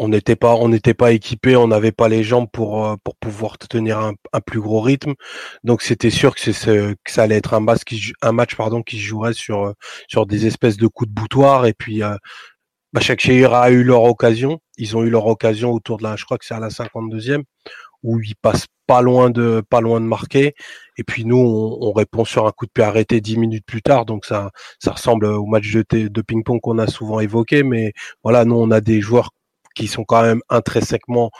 on 0.00 0.08
n'était 0.08 0.34
pas 0.34 0.54
on 0.56 0.72
équipé, 0.72 1.56
on 1.56 1.68
n'avait 1.68 1.92
pas 1.92 2.08
les 2.08 2.24
jambes 2.24 2.48
pour 2.50 2.86
euh, 2.86 2.96
pouvoir 3.20 3.58
tenir 3.58 3.98
un, 3.98 4.14
plus 4.40 4.60
gros 4.60 4.80
rythme. 4.80 5.12
Donc 5.62 5.82
c'était 5.82 6.08
sûr 6.10 6.34
que 6.34 6.40
ça 6.52 7.22
allait 7.22 7.36
être 7.36 7.52
un 7.52 7.60
match 7.60 7.84
qui 7.84 8.12
un 8.22 8.34
pardon 8.56 8.82
qui 8.82 8.98
jouerait 8.98 9.34
sur 9.34 9.66
euh, 9.66 9.72
sur 10.08 10.24
des 10.24 10.46
espèces 10.46 10.78
de 10.78 10.86
coups 10.86 11.10
de 11.10 11.14
boutoir 11.14 11.66
et 11.66 11.74
puis 11.74 12.02
euh, 12.02 12.16
bah, 12.94 13.00
a 13.02 13.70
eu 13.70 13.84
leur 13.84 14.04
occasion. 14.04 14.60
Ils 14.78 14.96
ont 14.96 15.04
eu 15.04 15.10
leur 15.10 15.26
occasion 15.26 15.70
autour 15.72 15.98
de 15.98 16.04
la, 16.04 16.16
je 16.16 16.24
crois 16.24 16.38
que 16.38 16.46
c'est 16.46 16.54
à 16.54 16.60
la 16.60 16.70
52e, 16.70 17.42
où 18.02 18.20
ils 18.20 18.36
passent 18.36 18.68
pas 18.86 19.02
loin 19.02 19.28
de 19.30 19.62
pas 19.68 19.82
loin 19.82 20.00
de 20.00 20.06
marquer. 20.06 20.54
Et 21.00 21.04
puis 21.04 21.24
nous, 21.24 21.38
on, 21.38 21.92
répond 21.92 22.26
sur 22.26 22.46
un 22.46 22.52
coup 22.52 22.66
de 22.66 22.72
pied 22.72 22.84
arrêté 22.84 23.22
dix 23.22 23.38
minutes 23.38 23.64
plus 23.66 23.80
tard. 23.80 24.04
Donc 24.04 24.26
ça 24.26 24.50
ça 24.78 24.92
ressemble 24.92 25.24
au 25.24 25.46
match 25.46 25.72
de, 25.72 26.08
de 26.08 26.22
ping-pong 26.22 26.60
qu'on 26.60 26.78
a 26.78 26.86
souvent 26.86 27.20
évoqué. 27.20 27.62
Mais 27.62 27.94
voilà, 28.22 28.44
nous 28.44 28.56
on 28.56 28.70
a 28.70 28.82
des 28.82 29.00
joueurs 29.00 29.30
qui 29.74 29.86
sont 29.86 30.04
quand 30.04 30.20
même 30.20 30.42
intrinsèquement 30.50 31.30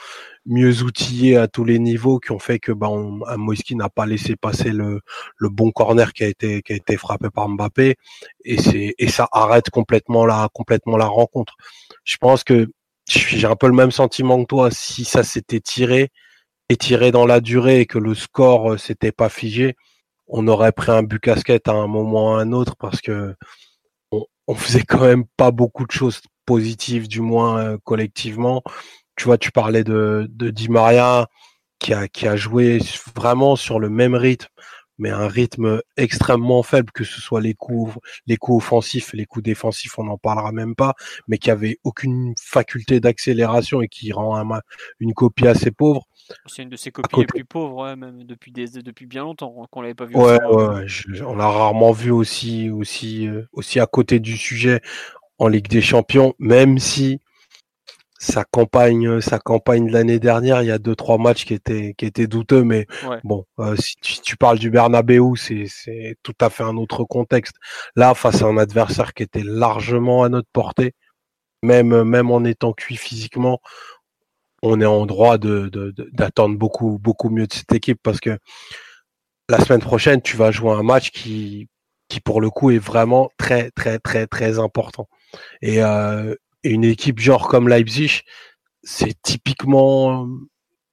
mieux 0.47 0.81
outillés 0.81 1.37
à 1.37 1.47
tous 1.47 1.63
les 1.63 1.77
niveaux, 1.77 2.17
qui 2.19 2.31
ont 2.31 2.39
fait 2.39 2.57
que 2.57 2.71
bah, 2.71 2.89
n'a 2.89 3.89
pas 3.89 4.07
laissé 4.07 4.35
passer 4.35 4.71
le, 4.71 5.01
le 5.37 5.49
bon 5.49 5.69
corner 5.71 6.11
qui 6.11 6.23
a 6.23 6.27
été 6.27 6.63
qui 6.63 6.73
a 6.73 6.75
été 6.77 6.97
frappé 6.97 7.29
par 7.29 7.47
Mbappé, 7.47 7.95
et 8.45 8.57
c'est 8.57 8.95
et 8.97 9.09
ça 9.09 9.27
arrête 9.31 9.69
complètement 9.69 10.25
la 10.25 10.49
complètement 10.53 10.97
la 10.97 11.05
rencontre. 11.05 11.55
Je 12.03 12.17
pense 12.17 12.43
que 12.43 12.67
j'ai 13.07 13.47
un 13.47 13.55
peu 13.55 13.67
le 13.67 13.73
même 13.75 13.91
sentiment 13.91 14.41
que 14.41 14.47
toi. 14.47 14.71
Si 14.71 15.05
ça 15.05 15.23
s'était 15.23 15.59
tiré 15.59 16.09
et 16.71 16.77
tiré 16.77 17.11
dans 17.11 17.25
la 17.25 17.41
durée 17.41 17.81
et 17.81 17.85
que 17.85 17.99
le 17.99 18.15
score 18.15 18.73
euh, 18.73 18.77
s'était 18.77 19.11
pas 19.11 19.27
figé, 19.27 19.75
on 20.27 20.47
aurait 20.47 20.71
pris 20.71 20.89
un 20.89 21.03
but 21.03 21.19
casquette 21.19 21.67
à 21.67 21.73
un 21.73 21.87
moment 21.87 22.31
ou 22.31 22.35
à 22.35 22.41
un 22.41 22.53
autre 22.53 22.77
parce 22.77 23.01
que 23.01 23.35
on, 24.11 24.55
faisait 24.55 24.83
quand 24.83 25.01
même 25.01 25.25
pas 25.35 25.51
beaucoup 25.51 25.85
de 25.85 25.91
choses 25.91 26.21
positif 26.45 27.09
du 27.09 27.19
moins 27.19 27.59
euh, 27.59 27.77
collectivement. 27.83 28.63
Tu 29.17 29.25
vois, 29.25 29.37
tu 29.37 29.51
parlais 29.51 29.83
de, 29.83 30.29
Di 30.29 30.69
Maria 30.69 31.27
qui 31.79 31.93
a, 31.93 32.07
qui 32.07 32.25
a 32.25 32.37
joué 32.37 32.79
vraiment 33.15 33.57
sur 33.57 33.79
le 33.79 33.89
même 33.89 34.15
rythme, 34.15 34.47
mais 34.97 35.09
un 35.09 35.27
rythme 35.27 35.81
extrêmement 35.97 36.63
faible, 36.63 36.91
que 36.93 37.03
ce 37.03 37.19
soit 37.19 37.41
les 37.41 37.53
coups, 37.53 37.97
les 38.27 38.37
coups 38.37 38.63
offensifs, 38.63 39.11
les 39.13 39.25
coups 39.25 39.43
défensifs, 39.43 39.99
on 39.99 40.05
n'en 40.05 40.17
parlera 40.17 40.53
même 40.53 40.75
pas, 40.75 40.93
mais 41.27 41.37
qui 41.37 41.51
avait 41.51 41.79
aucune 41.83 42.33
faculté 42.39 43.01
d'accélération 43.01 43.81
et 43.81 43.89
qui 43.89 44.13
rend 44.13 44.37
un, 44.37 44.61
une 44.99 45.13
copie 45.13 45.47
assez 45.47 45.71
pauvre. 45.71 46.07
C'est 46.45 46.63
une 46.63 46.69
de 46.69 46.75
ses 46.75 46.91
copies 46.91 47.19
les 47.19 47.25
plus 47.25 47.45
pauvres, 47.45 47.95
même 47.95 48.23
depuis, 48.23 48.51
des, 48.51 48.67
depuis 48.67 49.05
bien 49.05 49.23
longtemps 49.23 49.55
hein, 49.59 49.65
qu'on 49.69 49.81
l'avait 49.81 49.93
pas 49.93 50.05
vu. 50.05 50.15
Ouais, 50.15 50.41
ouais, 50.43 50.85
on 51.25 51.35
l'a 51.35 51.47
rarement 51.47 51.91
vu 51.91 52.11
aussi, 52.11 52.69
aussi, 52.69 53.27
euh, 53.27 53.47
aussi 53.53 53.79
à 53.79 53.85
côté 53.85 54.19
du 54.19 54.37
sujet 54.37 54.81
en 55.37 55.47
Ligue 55.47 55.67
des 55.67 55.81
Champions, 55.81 56.33
même 56.39 56.77
si 56.77 57.19
sa 58.21 58.43
campagne, 58.43 59.19
sa 59.19 59.39
campagne 59.39 59.87
de 59.87 59.91
l'année 59.91 60.19
dernière, 60.19 60.61
il 60.61 60.67
y 60.67 60.71
a 60.71 60.77
deux 60.77 60.95
trois 60.95 61.17
matchs 61.17 61.43
qui 61.43 61.55
étaient 61.55 61.95
qui 61.97 62.05
étaient 62.05 62.27
douteux, 62.27 62.63
mais 62.63 62.85
bon, 63.23 63.45
euh, 63.57 63.75
si, 63.77 63.95
tu, 64.21 64.37
parles 64.37 64.59
du 64.59 64.69
Bernabeu, 64.69 65.19
c'est 65.35 65.65
c'est 65.67 66.15
tout 66.21 66.35
à 66.39 66.51
fait 66.51 66.61
un 66.61 66.77
autre 66.77 67.03
contexte. 67.03 67.55
Là, 67.95 68.13
face 68.13 68.43
à 68.43 68.45
un 68.45 68.57
adversaire 68.57 69.15
qui 69.15 69.23
était 69.23 69.43
largement 69.43 70.23
à 70.23 70.29
notre 70.29 70.49
portée, 70.53 70.93
même 71.63 72.03
même 72.03 72.29
en 72.29 72.43
étant 72.43 72.73
cuit 72.73 72.95
physiquement, 72.95 73.59
on 74.61 74.81
est 74.81 74.85
en 74.85 75.05
droit 75.05 75.37
d'attendre 75.37 76.57
beaucoup 76.57 76.99
beaucoup 76.99 77.29
mieux 77.29 77.47
de 77.47 77.53
cette 77.53 77.73
équipe 77.73 77.99
parce 78.03 78.19
que 78.19 78.37
la 79.49 79.59
semaine 79.59 79.81
prochaine, 79.81 80.21
tu 80.21 80.37
vas 80.37 80.51
jouer 80.51 80.71
un 80.71 80.83
match 80.83 81.11
qui 81.11 81.67
qui 82.09 82.19
pour 82.19 82.41
le 82.41 82.49
coup 82.49 82.71
est 82.71 82.79
vraiment 82.79 83.29
très 83.37 83.71
très 83.71 83.99
très 83.99 84.27
très 84.27 84.59
important. 84.59 85.07
Euh, 85.63 86.35
et, 86.63 86.71
une 86.71 86.83
équipe 86.83 87.19
genre 87.19 87.47
comme 87.47 87.67
Leipzig, 87.67 88.21
c'est 88.83 89.19
typiquement 89.21 90.27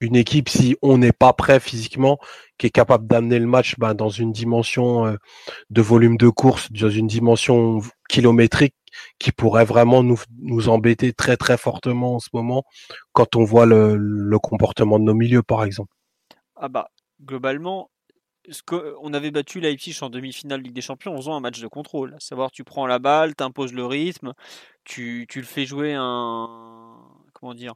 une 0.01 0.17
équipe, 0.17 0.49
si 0.49 0.77
on 0.83 0.99
n'est 0.99 1.13
pas 1.13 1.33
prêt 1.33 1.61
physiquement, 1.61 2.19
qui 2.57 2.67
est 2.67 2.71
capable 2.71 3.07
d'amener 3.07 3.39
le 3.39 3.47
match 3.47 3.75
ben, 3.79 3.95
dans 3.95 4.11
une 4.11 4.33
dimension 4.33 5.07
euh, 5.07 5.17
de 5.71 5.83
volume 5.83 6.17
de 6.17 6.29
course, 6.29 6.71
dans 6.71 6.89
une 6.89 7.09
dimension 7.09 7.81
kilométrique 8.09 8.75
qui 9.19 9.33
pourrait 9.33 9.65
vraiment 9.65 10.03
nous, 10.03 10.21
nous 10.39 10.69
embêter 10.69 11.13
très 11.13 11.37
très 11.37 11.57
fortement 11.57 12.17
en 12.17 12.19
ce 12.19 12.29
moment 12.33 12.65
quand 13.13 13.37
on 13.37 13.45
voit 13.45 13.67
le, 13.67 13.97
le 13.97 14.39
comportement 14.39 14.99
de 14.99 15.05
nos 15.05 15.15
milieux 15.15 15.43
par 15.43 15.65
exemple. 15.65 15.93
Ah 16.57 16.69
bah 16.69 16.91
globalement, 17.21 17.91
on 19.03 19.13
avait 19.13 19.31
battu 19.31 19.61
Leipzig 19.61 19.99
en 20.03 20.11
demi-finale 20.11 20.63
Ligue 20.63 20.75
des 20.75 20.81
Champions 20.81 21.15
en 21.15 21.17
faisant 21.17 21.37
un 21.37 21.41
match 21.41 21.61
de 21.61 21.67
contrôle. 21.69 22.15
À 22.15 22.21
savoir, 22.21 22.51
tu 22.51 22.65
prends 22.65 22.87
la 22.87 22.99
balle, 22.99 23.35
tu 23.35 23.45
imposes 23.45 23.73
le 23.73 23.85
rythme, 23.85 24.33
tu, 24.85 25.27
le 25.35 25.43
fais 25.43 25.67
jouer 25.67 25.95
un. 25.95 26.97
Comment 27.35 27.55
dire 27.55 27.75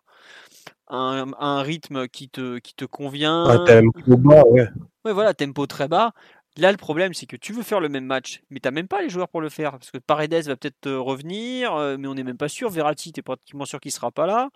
un, 0.89 1.63
rythme 1.63 2.09
qui 2.09 2.29
te, 2.29 2.59
qui 2.59 2.75
te 2.75 2.85
convient. 2.85 3.45
Un 3.45 3.65
tempo 3.65 4.17
bas, 4.17 4.45
ouais. 4.47 4.69
Ouais, 5.05 5.13
voilà, 5.13 5.35
tempo 5.35 5.67
très 5.67 5.89
bas. 5.89 6.13
Là, 6.59 6.71
le 6.71 6.77
problème, 6.77 7.15
c'est 7.15 7.27
que 7.27 7.37
tu 7.37 7.53
veux 7.53 7.62
faire 7.62 7.81
le 7.81 7.88
même 7.88 8.05
match, 8.05 8.43
mais 8.51 8.61
tu 8.61 8.67
n'as 8.67 8.73
même 8.73 8.88
pas 8.88 9.01
les 9.01 9.09
joueurs 9.09 9.29
pour 9.29 9.41
le 9.41 9.49
faire. 9.49 9.73
Parce 9.73 9.91
que 9.91 9.99
Paredes 9.99 10.47
va 10.47 10.57
peut-être 10.57 10.91
revenir, 10.91 11.75
euh, 11.75 11.97
mais 11.99 12.09
on 12.09 12.15
n'est 12.15 12.25
même 12.25 12.37
pas 12.37 12.49
sûr. 12.49 12.69
Verratti, 12.71 13.12
tu 13.12 13.21
es 13.21 13.23
pratiquement 13.23 13.65
sûr 13.65 13.81
qu'il 13.81 13.91
ne 13.91 13.95
sera 13.95 14.11
pas 14.11 14.27
là. 14.27 14.51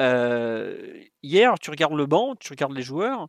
Euh, 0.00 1.02
hier, 1.22 1.58
tu 1.60 1.70
regardes 1.70 1.94
le 1.94 2.06
banc, 2.06 2.34
tu 2.36 2.52
regardes 2.52 2.74
les 2.74 2.82
joueurs. 2.82 3.28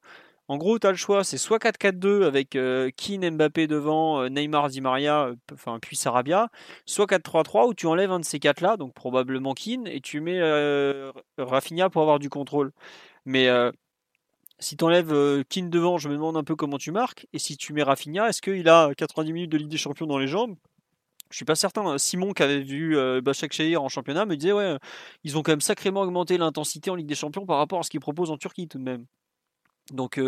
En 0.51 0.57
gros, 0.57 0.77
tu 0.79 0.85
as 0.85 0.91
le 0.91 0.97
choix, 0.97 1.23
c'est 1.23 1.37
soit 1.37 1.59
4-4-2 1.59 2.23
avec 2.25 2.57
euh, 2.57 2.91
Keane, 2.97 3.29
Mbappé 3.37 3.67
devant, 3.67 4.21
euh, 4.21 4.27
Neymar, 4.27 4.67
Di 4.67 4.81
Maria, 4.81 5.27
euh, 5.27 5.35
enfin 5.53 5.79
puis 5.79 5.95
Sarabia, 5.95 6.49
soit 6.85 7.05
4-3-3 7.05 7.69
où 7.69 7.73
tu 7.73 7.87
enlèves 7.87 8.11
un 8.11 8.19
de 8.19 8.25
ces 8.25 8.37
quatre-là, 8.39 8.75
donc 8.75 8.93
probablement 8.93 9.53
Keane, 9.53 9.87
et 9.87 10.01
tu 10.01 10.19
mets 10.19 10.41
Rafinha 11.37 11.89
pour 11.89 12.01
avoir 12.01 12.19
du 12.19 12.29
contrôle. 12.29 12.73
Mais 13.25 13.47
si 14.61 14.77
tu 14.77 14.83
enlèves 14.83 15.43
Keane 15.49 15.69
devant, 15.69 15.97
je 15.97 16.07
me 16.07 16.13
demande 16.13 16.37
un 16.37 16.43
peu 16.43 16.55
comment 16.55 16.77
tu 16.77 16.91
marques, 16.91 17.27
et 17.33 17.39
si 17.39 17.57
tu 17.57 17.73
mets 17.73 17.83
Rafinha, 17.83 18.29
est-ce 18.29 18.41
qu'il 18.41 18.69
a 18.69 18.91
90 18.95 19.33
minutes 19.33 19.51
de 19.51 19.57
Ligue 19.57 19.69
des 19.69 19.77
Champions 19.77 20.05
dans 20.05 20.17
les 20.17 20.27
jambes? 20.27 20.55
Je 21.31 21.37
suis 21.37 21.45
pas 21.45 21.55
certain. 21.55 21.97
Simon 21.97 22.33
qui 22.33 22.43
avait 22.43 22.59
vu 22.61 22.97
Bachak 23.21 23.53
Shahir 23.53 23.81
en 23.81 23.89
championnat 23.89 24.25
me 24.25 24.35
disait 24.35 24.51
ouais, 24.51 24.77
ils 25.23 25.37
ont 25.37 25.43
quand 25.43 25.53
même 25.53 25.61
sacrément 25.61 26.01
augmenté 26.01 26.37
l'intensité 26.37 26.89
en 26.91 26.95
Ligue 26.95 27.07
des 27.07 27.15
Champions 27.15 27.45
par 27.45 27.57
rapport 27.57 27.79
à 27.79 27.83
ce 27.83 27.89
qu'ils 27.89 28.01
proposent 28.01 28.31
en 28.31 28.37
Turquie 28.37 28.67
tout 28.67 28.77
de 28.77 28.83
même. 28.83 29.05
Donc 29.91 30.19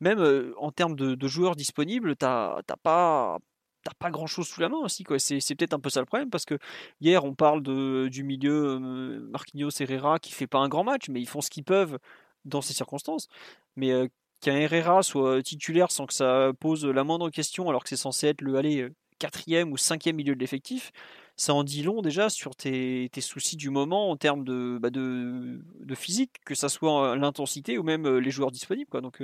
même 0.00 0.52
en 0.56 0.72
termes 0.72 0.96
de, 0.96 1.28
joueurs 1.28 1.54
disponibles, 1.54 2.16
t'as 2.16 2.62
pas 2.82 3.38
t'as 3.84 3.94
pas 3.98 4.10
grand 4.10 4.26
chose 4.26 4.46
sous 4.46 4.60
la 4.60 4.68
main 4.68 4.78
aussi. 4.78 5.04
C'est, 5.18 5.54
peut-être 5.54 5.74
un 5.74 5.80
peu 5.80 5.90
ça 5.90 6.00
le 6.00 6.06
problème 6.06 6.30
parce 6.30 6.44
que 6.44 6.58
hier 7.00 7.24
on 7.24 7.34
parle 7.34 7.62
du 7.62 8.24
milieu 8.24 8.78
Marquinhos 8.78 9.70
Herrera 9.80 10.18
qui 10.18 10.32
fait 10.32 10.46
pas 10.46 10.58
un 10.58 10.68
grand 10.68 10.84
match, 10.84 11.08
mais 11.08 11.20
ils 11.20 11.28
font 11.28 11.40
ce 11.40 11.50
qu'ils 11.50 11.64
peuvent 11.64 11.98
dans 12.44 12.60
ces 12.60 12.74
circonstances. 12.74 13.28
Mais 13.76 13.92
qu'un 14.40 14.56
Herrera 14.56 15.02
soit 15.02 15.42
titulaire 15.42 15.90
sans 15.90 16.06
que 16.06 16.14
ça 16.14 16.52
pose 16.60 16.84
la 16.84 17.04
moindre 17.04 17.30
question 17.30 17.68
alors 17.68 17.82
que 17.82 17.88
c'est 17.88 17.96
censé 17.96 18.28
être 18.28 18.40
le 18.40 18.56
aller 18.56 18.88
quatrième 19.18 19.70
ou 19.72 19.76
cinquième 19.76 20.16
milieu 20.16 20.34
de 20.34 20.40
l'effectif, 20.40 20.90
ça 21.36 21.54
en 21.54 21.62
dit 21.62 21.84
long 21.84 22.02
déjà 22.02 22.28
sur 22.28 22.56
tes, 22.56 23.08
soucis 23.20 23.56
du 23.56 23.70
moment 23.70 24.10
en 24.10 24.16
termes 24.16 24.42
de, 24.42 24.78
bah 24.80 24.90
de, 24.90 25.62
de, 25.78 25.94
physique, 25.94 26.32
que 26.44 26.56
ça 26.56 26.68
soit 26.68 27.16
l'intensité 27.16 27.78
ou 27.78 27.84
même 27.84 28.18
les 28.18 28.30
joueurs 28.32 28.50
disponibles. 28.50 29.00
Donc 29.00 29.22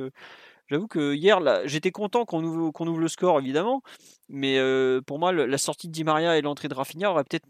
J'avoue 0.69 0.87
que 0.87 1.15
hier, 1.15 1.41
j'étais 1.65 1.91
content 1.91 2.27
qu'on 2.27 2.45
ouvre, 2.45 2.71
ouvre, 2.81 2.99
le 2.99 3.09
score, 3.09 3.41
évidemment. 3.41 3.83
Mais 4.29 4.59
euh, 4.59 5.01
pour 5.01 5.19
moi, 5.19 5.33
la 5.33 5.59
sortie 5.59 5.89
de 5.89 5.93
Di 5.93 6.05
Maria 6.05 6.37
et 6.37 6.43
l'entrée 6.43 6.69
de 6.69 6.75
Rafinha 6.75 7.11
aurait 7.11 7.25
peut-être. 7.25 7.47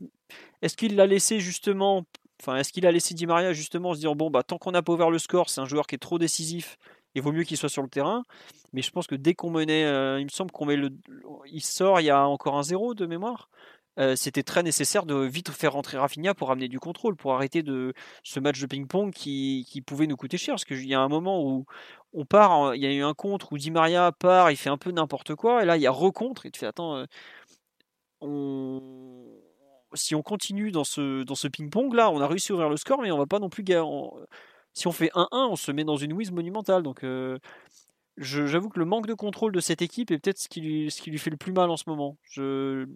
Est-ce 0.63 0.77
qu'il 0.77 0.95
l'a 0.97 1.07
laissé 1.07 1.41
justement. 1.41 2.05
Enfin, 2.41 2.57
est-ce 2.57 2.73
qu'il 2.73 2.87
a 2.87 2.93
laissé 2.93 3.15
Di 3.15 3.27
Maria 3.27 3.53
justement 3.53 3.95
se 3.95 4.01
dire 4.01 4.15
bon, 4.15 4.31
bah, 4.31 4.43
tant 4.43 4.59
qu'on 4.59 4.71
n'a 4.73 4.83
pas 4.83 4.93
ouvert 4.93 5.11
le 5.11 5.19
score, 5.19 5.51
c'est 5.51 5.61
un 5.61 5.67
joueur 5.67 5.87
qui 5.87 5.97
est 5.97 5.99
trop 5.99 6.19
décisif. 6.19 6.79
Il 7.15 7.23
vaut 7.23 7.33
mieux 7.33 7.43
qu'il 7.45 7.57
soit 7.57 7.69
sur 7.69 7.83
le 7.83 7.89
terrain. 7.89 8.23
Mais 8.73 8.83
je 8.83 8.91
pense 8.91 9.07
que 9.07 9.15
dès 9.15 9.35
qu'on 9.35 9.51
menait. 9.51 9.85
Euh, 9.85 10.21
il 10.21 10.25
me 10.25 10.31
semble 10.31 10.51
qu'on 10.53 10.67
met 10.67 10.77
le. 10.77 10.91
Il 11.47 11.63
sort, 11.63 12.01
il 12.01 12.05
y 12.05 12.11
a 12.11 12.27
encore 12.27 12.57
un 12.57 12.63
zéro 12.63 12.95
de 12.95 13.07
mémoire. 13.07 13.49
Euh, 13.99 14.15
c'était 14.15 14.45
très 14.45 14.63
nécessaire 14.63 15.07
de 15.07 15.17
vite 15.17 15.51
faire 15.51 15.73
rentrer 15.73 15.99
Rafinha 15.99 16.33
pour 16.33 16.53
amener 16.53 16.69
du 16.69 16.79
contrôle, 16.79 17.17
pour 17.17 17.35
arrêter 17.35 17.63
de 17.65 17.95
ce 18.23 18.39
match 18.39 18.61
de 18.61 18.67
ping-pong 18.67 19.13
qui, 19.13 19.83
pouvait 19.87 20.07
nous 20.07 20.17
coûter 20.17 20.39
cher. 20.39 20.55
Parce 20.55 20.65
qu'il 20.65 20.87
y 20.87 20.95
a 20.95 21.01
un 21.01 21.09
moment 21.09 21.43
où 21.43 21.65
on 22.13 22.25
part, 22.25 22.75
il 22.77 22.83
y 22.83 22.87
a 22.87 22.93
eu 22.93 23.03
un 23.03 23.15
contre 23.15 23.53
où 23.53 23.59
Di 23.59 23.71
Maria 23.71 24.13
part, 24.13 24.51
il 24.53 24.57
fait 24.57 24.71
un 24.71 24.79
peu 24.79 24.93
n'importe 24.93 25.35
quoi, 25.35 25.63
et 25.63 25.67
là 25.67 25.77
il 25.77 25.83
y 25.83 25.87
a 25.87 25.91
recontre, 25.91 26.47
et 26.47 26.51
tu 26.51 26.61
fais 26.61 26.67
attends, 26.67 26.97
euh, 26.97 27.07
on... 28.21 28.81
si 29.95 30.15
on 30.15 30.23
continue 30.23 30.71
dans 30.71 30.85
ce, 30.85 31.23
dans 31.23 31.35
ce 31.35 31.49
ping-pong 31.49 31.95
là, 31.95 32.11
on 32.11 32.21
a 32.21 32.27
réussi 32.27 32.53
à 32.53 32.55
ouvrir 32.55 32.69
le 32.69 32.77
score, 32.77 33.01
mais 33.01 33.11
on 33.11 33.19
va 33.19 33.27
pas 33.27 33.39
non 33.39 33.49
plus. 33.49 33.65
Si 34.75 34.87
on 34.87 34.93
fait 34.93 35.11
1-1, 35.15 35.29
on 35.33 35.57
se 35.57 35.73
met 35.73 35.85
dans 35.85 35.97
une 35.97 36.13
whiz 36.13 36.31
monumentale. 36.31 36.83
Donc 36.83 37.05
euh, 37.05 37.39
j'avoue 38.17 38.69
que 38.69 38.79
le 38.79 38.85
manque 38.85 39.07
de 39.07 39.15
contrôle 39.15 39.53
de 39.53 39.61
cette 39.61 39.83
équipe 39.83 40.11
est 40.11 40.19
peut-être 40.19 40.39
ce 40.39 40.49
qui, 40.49 40.61
lui, 40.61 40.91
ce 40.91 41.03
qui 41.03 41.11
lui 41.11 41.19
fait 41.19 41.31
le 41.31 41.37
plus 41.37 41.53
mal 41.53 41.71
en 41.71 41.77
ce 41.77 41.85
moment. 41.87 42.17
Je 42.23 42.87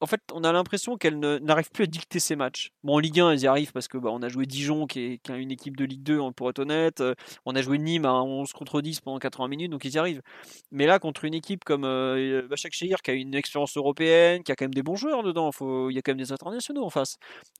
en 0.00 0.06
fait, 0.06 0.20
on 0.32 0.44
a 0.44 0.52
l'impression 0.52 0.96
qu'elle 0.96 1.18
n'arrive 1.18 1.70
plus 1.70 1.84
à 1.84 1.86
dicter 1.86 2.20
ses 2.20 2.36
matchs. 2.36 2.70
Bon, 2.82 2.94
en 2.94 2.98
Ligue 2.98 3.20
1, 3.20 3.32
elles 3.32 3.40
y 3.42 3.46
arrivent 3.46 3.72
parce 3.72 3.88
que 3.88 3.98
bah, 3.98 4.10
on 4.12 4.22
a 4.22 4.28
joué 4.28 4.46
Dijon, 4.46 4.86
qui 4.86 5.00
est, 5.00 5.28
une 5.28 5.50
équipe 5.50 5.76
de 5.76 5.84
Ligue 5.84 6.02
2, 6.02 6.18
pour 6.36 6.50
être 6.50 6.58
honnête. 6.60 7.00
Euh, 7.00 7.14
on 7.46 7.54
a 7.54 7.62
joué 7.62 7.78
Nîmes 7.78 8.04
à 8.04 8.22
11 8.22 8.52
contre 8.52 8.80
10 8.80 9.00
pendant 9.00 9.18
80 9.18 9.48
minutes, 9.48 9.70
donc 9.70 9.84
ils 9.84 9.94
y 9.94 9.98
arrivent. 9.98 10.22
Mais 10.70 10.86
là, 10.86 10.98
contre 10.98 11.24
une 11.24 11.34
équipe 11.34 11.64
comme 11.64 11.84
euh, 11.84 12.46
Bachak 12.48 12.72
Shehir, 12.72 13.02
qui 13.02 13.10
a 13.10 13.14
une 13.14 13.34
expérience 13.34 13.76
européenne, 13.76 14.42
qui 14.42 14.52
a 14.52 14.56
quand 14.56 14.64
même 14.64 14.74
des 14.74 14.82
bons 14.82 14.96
joueurs 14.96 15.22
dedans, 15.22 15.50
il 15.60 15.94
y 15.94 15.98
a 15.98 16.02
quand 16.02 16.12
même 16.12 16.18
des 16.18 16.32
internationaux 16.32 16.84
en 16.84 16.90
face. 16.90 17.16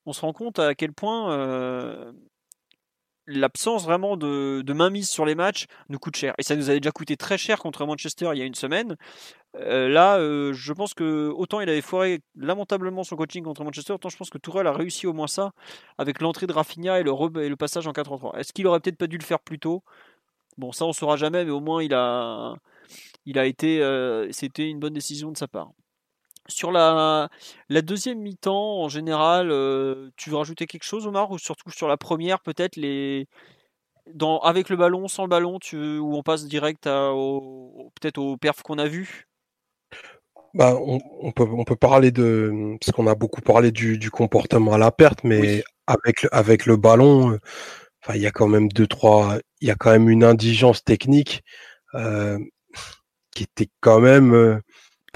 On 0.06 0.12
se 0.12 0.20
rend 0.20 0.32
compte 0.32 0.58
à 0.58 0.74
quel 0.74 0.92
point 0.92 1.32
euh, 1.32 2.12
l'absence 3.26 3.84
vraiment 3.84 4.16
de, 4.16 4.72
mainmise 4.72 5.08
sur 5.08 5.24
les 5.24 5.34
matchs 5.34 5.66
nous 5.88 5.98
coûte 5.98 6.16
cher. 6.16 6.34
Et 6.38 6.42
ça 6.42 6.56
nous 6.56 6.70
avait 6.70 6.80
déjà 6.80 6.92
coûté 6.92 7.16
très 7.16 7.38
cher 7.38 7.58
contre 7.58 7.86
Manchester 7.86 8.30
il 8.32 8.38
y 8.38 8.42
a 8.42 8.44
une 8.44 8.54
semaine. 8.54 8.96
Euh, 9.56 9.88
là, 9.88 10.18
euh, 10.18 10.52
je 10.52 10.72
pense 10.72 10.94
que 10.94 11.28
autant 11.28 11.60
il 11.60 11.68
avait 11.68 11.82
foiré 11.82 12.22
lamentablement 12.36 13.04
son 13.04 13.16
coaching 13.16 13.44
contre 13.44 13.64
Manchester, 13.64 13.92
autant 13.92 14.08
je 14.08 14.16
pense 14.16 14.30
que 14.30 14.38
Tourelle 14.38 14.66
a 14.66 14.72
réussi 14.72 15.06
au 15.06 15.12
moins 15.12 15.26
ça 15.26 15.52
avec 15.98 16.20
l'entrée 16.22 16.46
de 16.46 16.52
Rafinha 16.52 17.00
et 17.00 17.02
le, 17.02 17.12
et 17.42 17.48
le 17.48 17.56
passage 17.56 17.86
en 17.86 17.92
4-3. 17.92 18.38
Est-ce 18.38 18.52
qu'il 18.52 18.66
aurait 18.66 18.80
peut-être 18.80 18.96
pas 18.96 19.06
dû 19.06 19.18
le 19.18 19.24
faire 19.24 19.40
plus 19.40 19.58
tôt? 19.58 19.82
Bon, 20.58 20.72
ça 20.72 20.84
on 20.86 20.92
saura 20.92 21.16
jamais, 21.16 21.44
mais 21.44 21.50
au 21.50 21.60
moins 21.60 21.82
il 21.82 21.94
a, 21.94 22.54
il 23.26 23.38
a 23.38 23.46
été, 23.46 23.82
euh, 23.82 24.30
c'était 24.32 24.68
une 24.68 24.80
bonne 24.80 24.94
décision 24.94 25.32
de 25.32 25.36
sa 25.36 25.48
part. 25.48 25.72
Sur 26.48 26.72
la, 26.72 27.28
la 27.68 27.82
deuxième 27.82 28.18
mi-temps, 28.18 28.82
en 28.82 28.88
général, 28.88 29.48
tu 30.16 30.30
veux 30.30 30.36
rajouter 30.36 30.66
quelque 30.66 30.84
chose, 30.84 31.06
Omar, 31.06 31.30
ou 31.30 31.38
surtout 31.38 31.70
sur 31.70 31.88
la 31.88 31.96
première, 31.96 32.40
peut-être 32.40 32.76
les 32.76 33.28
dans, 34.12 34.40
avec 34.40 34.68
le 34.68 34.76
ballon, 34.76 35.08
sans 35.08 35.22
le 35.22 35.28
ballon, 35.28 35.58
tu, 35.58 35.98
où 35.98 36.16
on 36.16 36.22
passe 36.22 36.46
direct 36.46 36.86
au, 36.86 37.92
peut-être 38.00 38.18
au 38.18 38.36
perf 38.36 38.62
qu'on 38.62 38.78
a 38.78 38.88
vu? 38.88 39.28
Bah, 40.54 40.76
on, 40.78 41.32
peut, 41.32 41.46
on 41.50 41.64
peut 41.64 41.76
parler 41.76 42.10
de. 42.10 42.76
Parce 42.80 42.92
qu'on 42.92 43.06
a 43.06 43.14
beaucoup 43.14 43.40
parlé 43.40 43.70
du, 43.70 43.96
du, 43.96 44.10
comportement 44.10 44.74
à 44.74 44.78
la 44.78 44.90
perte, 44.90 45.24
mais 45.24 45.64
avec, 45.86 46.26
avec 46.30 46.66
le 46.66 46.76
ballon, 46.76 47.38
enfin, 48.02 48.16
il 48.16 48.20
y 48.20 48.26
a 48.26 48.30
quand 48.30 48.48
même 48.48 48.68
deux, 48.68 48.86
trois. 48.86 49.38
Il 49.60 49.68
y 49.68 49.70
a 49.70 49.76
quand 49.76 49.90
même 49.90 50.10
une 50.10 50.24
indigence 50.24 50.84
technique 50.84 51.42
euh, 51.94 52.38
qui 53.34 53.44
était 53.44 53.70
quand 53.80 54.00
même. 54.00 54.34
Euh, 54.34 54.60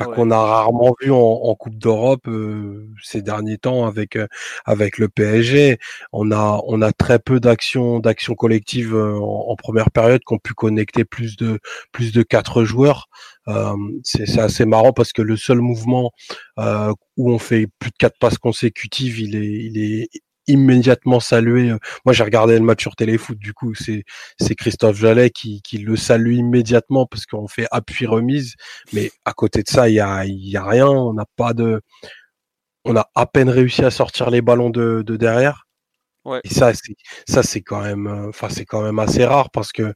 qu'on 0.05 0.31
a 0.31 0.39
rarement 0.39 0.95
vu 1.01 1.11
en, 1.11 1.17
en 1.19 1.55
Coupe 1.55 1.77
d'Europe 1.79 2.29
euh, 2.29 2.89
ces 3.03 3.23
derniers 3.23 3.59
temps 3.59 3.87
avec 3.87 4.17
euh, 4.17 4.27
avec 4.65 4.99
le 4.99 5.09
PSG. 5.09 5.79
On 6.13 6.31
a 6.31 6.61
on 6.67 6.83
a 6.83 6.93
très 6.93 7.19
peu 7.19 7.41
d'actions 7.41 7.99
d'actions 8.01 8.35
collectives 8.35 8.95
en, 8.95 9.49
en, 9.49 9.57
première 9.57 9.91
période 9.91 10.21
qui 10.27 10.35
ont 10.35 10.39
pu 10.39 10.55
connecter 10.55 11.05
plus 11.05 11.37
de 11.37 11.59
plus 11.93 12.13
de 12.13 12.23
quatre 12.23 12.65
joueurs. 12.65 13.09
Euh, 13.49 13.77
c'est 14.03 14.39
assez 14.39 14.65
marrant 14.65 14.93
parce 14.93 15.13
que 15.13 15.23
le 15.23 15.37
seul 15.37 15.61
mouvement 15.61 16.11
euh, 16.59 16.93
où 17.17 17.31
on 17.31 17.39
fait 17.39 17.69
plus 17.79 17.91
de 17.91 17.97
quatre 17.97 18.19
passes 18.19 18.39
consécutives, 18.39 19.21
il 19.21 19.37
est, 19.37 19.65
il 19.65 19.79
est 19.79 20.09
immédiatement 20.47 21.21
salué. 21.21 21.73
Moi, 22.05 22.13
j'ai 22.13 22.25
regardé 22.25 22.55
le 22.55 22.65
match 22.65 22.83
sur 22.83 22.97
Téléfoot, 22.97 23.39
du 23.39 23.53
coup, 23.53 23.75
c'est 23.75 24.05
c'est 24.39 24.55
Christophe 24.55 24.97
Jallet 24.97 25.31
qui, 25.31 25.63
qui 25.63 25.79
le 25.79 25.97
salue 25.97 26.35
immédiatement 26.35 27.07
parce 27.07 27.27
qu'on 27.27 27.49
fait 27.49 27.67
appui 27.71 28.07
remise. 28.07 28.55
Mais 28.93 29.11
à 29.25 29.33
côté 29.33 29.63
de 29.63 29.69
ça, 29.69 29.89
il 29.89 29.95
y 29.95 30.01
a, 30.01 30.25
y 30.27 30.57
a 30.57 30.65
rien. 30.65 30.89
On 30.89 31.15
n'a 31.15 31.27
pas 31.37 31.53
de, 31.55 31.81
on 32.85 32.97
a 32.97 33.11
à 33.15 33.27
peine 33.27 33.51
réussi 33.51 33.85
à 33.85 33.91
sortir 33.91 34.31
les 34.31 34.43
ballons 34.43 34.71
de, 34.71 35.03
de 35.07 35.17
derrière. 35.17 35.67
Et 36.45 36.49
ça, 36.49 36.73
ça 37.29 37.43
c'est 37.43 37.61
quand 37.61 37.83
même, 37.83 38.07
euh, 38.07 38.29
enfin 38.29 38.49
c'est 38.51 38.65
quand 38.65 38.83
même 38.83 38.99
assez 38.99 39.25
rare 39.25 39.51
parce 39.51 39.73
que 39.73 39.95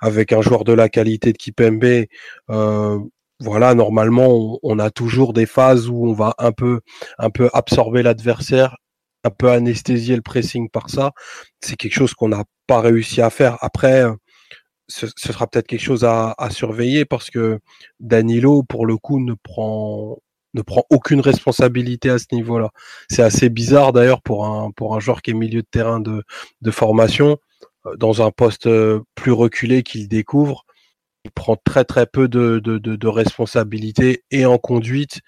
avec 0.00 0.32
un 0.32 0.40
joueur 0.42 0.64
de 0.64 0.72
la 0.72 0.88
qualité 0.88 1.32
de 1.32 1.38
Kipembe, 1.38 2.06
euh, 2.50 2.98
voilà, 3.40 3.74
normalement 3.74 4.58
on, 4.62 4.78
a 4.80 4.90
toujours 4.90 5.32
des 5.32 5.46
phases 5.46 5.88
où 5.88 6.06
on 6.08 6.12
va 6.12 6.34
un 6.38 6.50
peu, 6.50 6.80
un 7.18 7.30
peu 7.30 7.48
absorber 7.52 8.02
l'adversaire, 8.02 8.76
un 9.24 9.30
peu 9.30 9.50
anesthésier 9.50 10.16
le 10.16 10.22
pressing 10.22 10.68
par 10.70 10.90
ça. 10.90 11.12
C'est 11.60 11.76
quelque 11.76 11.94
chose 11.94 12.14
qu'on 12.14 12.28
n'a 12.28 12.44
pas 12.66 12.80
réussi 12.80 13.20
à 13.22 13.30
faire. 13.30 13.58
Après, 13.60 14.04
ce, 14.88 15.06
sera 15.16 15.46
peut-être 15.46 15.66
quelque 15.66 15.82
chose 15.82 16.04
à, 16.04 16.34
surveiller 16.50 17.04
parce 17.04 17.30
que 17.30 17.60
Danilo, 18.00 18.62
pour 18.62 18.86
le 18.86 18.96
coup, 18.96 19.20
ne 19.20 19.34
prend 19.34 20.18
ne 20.54 20.62
prend 20.62 20.82
aucune 20.90 21.20
responsabilité 21.20 22.08
à 22.08 22.18
ce 22.18 22.24
niveau-là. 22.32 22.70
C'est 23.10 23.22
assez 23.22 23.50
bizarre 23.50 23.92
d'ailleurs 23.92 24.22
pour 24.22 24.46
un, 24.46 24.70
pour 24.70 24.96
un 24.96 25.00
joueur 25.00 25.20
qui 25.20 25.30
est 25.30 25.34
milieu 25.34 25.60
de 25.60 25.66
terrain 25.70 26.00
de, 26.00 26.24
formation, 26.70 27.36
euh, 27.86 27.96
dans 27.96 28.22
un 28.22 28.30
poste 28.30 28.66
euh, 28.66 29.00
plus 29.14 29.30
reculé 29.32 29.82
qu'il 29.82 30.08
découvre. 30.08 30.64
Il 31.24 31.30
prend 31.32 31.56
très 31.56 31.84
très 31.84 32.06
peu 32.06 32.28
de, 32.28 32.60
de, 32.60 33.08
responsabilités 33.08 34.24
et 34.30 34.46
en 34.46 34.56
conduite 34.56 35.20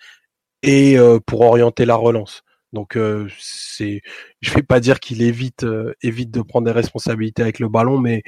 et 0.62 0.98
euh, 0.98 1.18
pour 1.24 1.42
orienter 1.42 1.84
la 1.84 1.96
relance. 1.96 2.42
Donc 2.72 2.98
c'est, 3.38 4.00
je 4.40 4.54
vais 4.54 4.62
pas 4.62 4.80
dire 4.80 5.00
qu'il 5.00 5.22
évite 5.22 5.66
évite 6.02 6.30
de 6.30 6.42
prendre 6.42 6.66
des 6.66 6.72
responsabilités 6.72 7.42
avec 7.42 7.58
le 7.58 7.68
ballon, 7.68 7.98
mais 7.98 8.22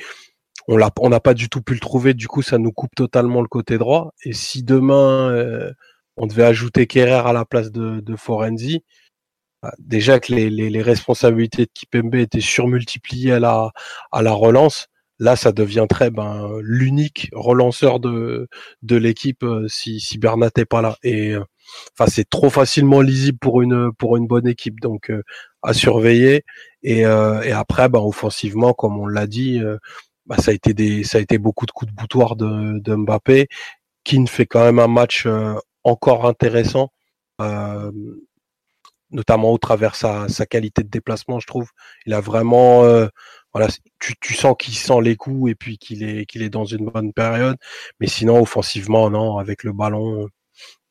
on 0.68 0.76
l'a 0.76 0.90
on 1.00 1.11
n'a 1.11 1.20
pas 1.20 1.35
du 1.35 1.48
tout 1.48 1.62
pu 1.62 1.74
le 1.74 1.81
trouver. 1.81 2.14
Du 2.14 2.28
coup, 2.28 2.42
ça 2.42 2.59
nous 2.59 2.72
coupe 2.72 2.94
totalement 2.96 3.40
le 3.40 3.48
côté 3.48 3.78
droit. 3.78 4.12
Et 4.24 4.33
si 4.33 4.62
demain 4.64 5.72
on 6.16 6.26
devait 6.26 6.44
ajouter 6.44 6.87
Kerrer 6.87 7.12
à 7.28 7.33
la 7.33 7.44
place 7.44 7.70
de, 7.70 8.00
de 8.00 8.16
Forenzi. 8.16 8.85
Bah, 9.62 9.72
déjà 9.78 10.18
que 10.20 10.35
les, 10.35 10.50
les, 10.50 10.83
responsabilités 10.83 11.66
de 11.66 11.70
Kipembe 11.72 12.16
étaient 12.16 12.40
surmultipliées 12.40 13.33
à 13.33 13.40
la, 13.40 13.70
à 14.11 14.22
la 14.22 14.33
relance, 14.33 14.88
là 15.20 15.37
ça 15.37 15.52
devient 15.52 15.87
très 15.88 16.11
ben, 16.11 16.50
l'unique 16.62 17.28
relanceur 17.33 18.00
de, 18.00 18.48
de 18.83 18.96
l'équipe 18.96 19.44
euh, 19.44 19.68
si, 19.68 20.00
si 20.00 20.18
Bernat 20.18 20.50
n'est 20.57 20.64
pas 20.64 20.83
là. 20.83 20.96
Et 21.05 21.33
euh, 21.33 21.44
enfin 21.92 22.11
c'est 22.11 22.29
trop 22.29 22.51
facilement 22.51 23.01
lisible 23.01 23.38
pour 23.38 23.62
une 23.62 23.92
pour 23.92 24.16
une 24.16 24.27
bonne 24.27 24.46
équipe, 24.46 24.81
donc 24.81 25.11
euh, 25.11 25.22
à 25.62 25.72
surveiller. 25.75 26.44
Et, 26.83 27.01
et 27.01 27.53
après, 27.53 27.88
ben, 27.88 28.01
offensivement, 28.01 28.72
comme 28.75 28.98
on 28.98 29.07
l'a 29.07 29.27
dit, 29.29 29.61
bah, 30.27 30.37
ça 30.38 30.51
a 30.51 30.55
été 30.55 30.75
des 30.75 31.05
ça 31.05 31.18
a 31.18 31.20
été 31.20 31.38
beaucoup 31.38 31.66
de 31.66 31.70
coups 31.70 31.90
de 31.92 31.96
boutoir 31.96 32.35
de, 32.37 32.79
de 32.81 32.94
Mbappé, 32.96 33.48
qui 34.05 34.18
ne 34.18 34.27
fait 34.27 34.46
quand 34.46 34.64
même 34.64 34.81
un 34.81 34.88
match 34.88 35.27
encore 35.85 36.27
intéressant, 36.27 36.90
euh, 37.40 37.90
notamment 39.11 39.53
au 39.53 39.59
travers 39.59 39.94
sa, 39.94 40.29
sa 40.29 40.46
qualité 40.46 40.83
de 40.83 40.88
déplacement, 40.88 41.40
je 41.40 41.46
trouve. 41.46 41.68
Il 42.07 42.14
a 42.14 42.20
vraiment, 42.20 42.85
euh, 42.85 43.07
voilà, 43.53 43.68
tu, 44.01 44.14
tu 44.20 44.35
sens 44.35 44.55
qu'il 44.59 44.75
sent 44.75 45.01
les 45.03 45.16
coups 45.16 45.51
et 45.51 45.55
puis 45.55 45.79
qu'il 45.79 46.03
est 46.03 46.27
qu'il 46.27 46.42
est 46.42 46.51
dans 46.51 46.64
une 46.64 46.87
bonne 46.87 47.12
période. 47.12 47.57
Mais 48.01 48.07
sinon, 48.09 48.40
offensivement, 48.40 49.11
non, 49.11 49.38
avec 49.38 49.64
le 49.64 49.72
ballon, 49.72 50.29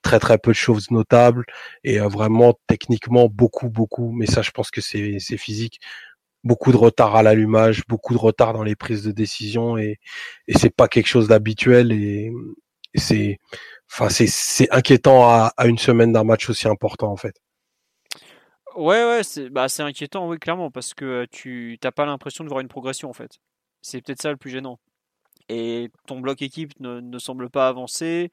très 0.02 0.20
très 0.20 0.38
peu 0.38 0.52
de 0.52 0.56
choses 0.56 0.92
notables 0.92 1.46
et 1.84 2.00
euh, 2.00 2.08
vraiment 2.08 2.58
techniquement 2.68 3.28
beaucoup 3.28 3.70
beaucoup. 3.70 4.12
Mais 4.12 4.26
ça, 4.26 4.42
je 4.42 4.52
pense 4.52 4.72
que 4.72 4.82
c'est 4.82 5.18
c'est 5.20 5.38
physique. 5.38 5.80
Beaucoup 6.44 6.72
de 6.72 6.78
retard 6.78 7.16
à 7.16 7.24
l'allumage, 7.24 7.84
beaucoup 7.88 8.14
de 8.14 8.20
retard 8.20 8.54
dans 8.54 8.64
les 8.64 8.76
prises 8.76 9.04
de 9.04 9.12
décision 9.12 9.78
et, 9.78 10.00
et 10.48 10.58
c'est 10.58 10.76
pas 10.76 10.88
quelque 10.88 11.08
chose 11.08 11.28
d'habituel 11.28 11.92
et, 11.92 12.32
c'est 12.96 13.40
enfin, 13.92 14.10
c'est 14.10 14.70
inquiétant 14.72 15.24
à, 15.30 15.54
à, 15.58 15.68
une 15.68 15.78
semaine 15.78 16.12
d'un 16.14 16.24
match 16.26 16.50
aussi 16.50 16.68
important 16.68 17.12
en 17.12 17.18
fait. 17.18 17.36
Ouais, 18.76 19.04
ouais, 19.04 19.24
c'est 19.24 19.50
bah, 19.50 19.68
inquiétant, 19.80 20.30
oui, 20.30 20.40
clairement, 20.40 20.72
parce 20.72 20.94
que 20.94 21.26
tu 21.30 21.78
n'as 21.84 21.92
pas 21.92 22.06
l'impression 22.06 22.44
de 22.44 22.50
voir 22.50 22.62
une 22.62 22.70
progression 22.70 23.10
en 23.10 23.14
fait. 23.14 23.40
C'est 23.82 24.02
peut-être 24.02 24.22
ça 24.22 24.32
le 24.32 24.38
plus 24.38 24.50
gênant. 24.50 24.80
Et 25.50 25.90
ton 26.08 26.22
bloc 26.22 26.42
équipe 26.42 26.80
ne, 26.80 27.02
ne 27.02 27.20
semble 27.20 27.50
pas 27.50 27.68
avancer. 27.68 28.32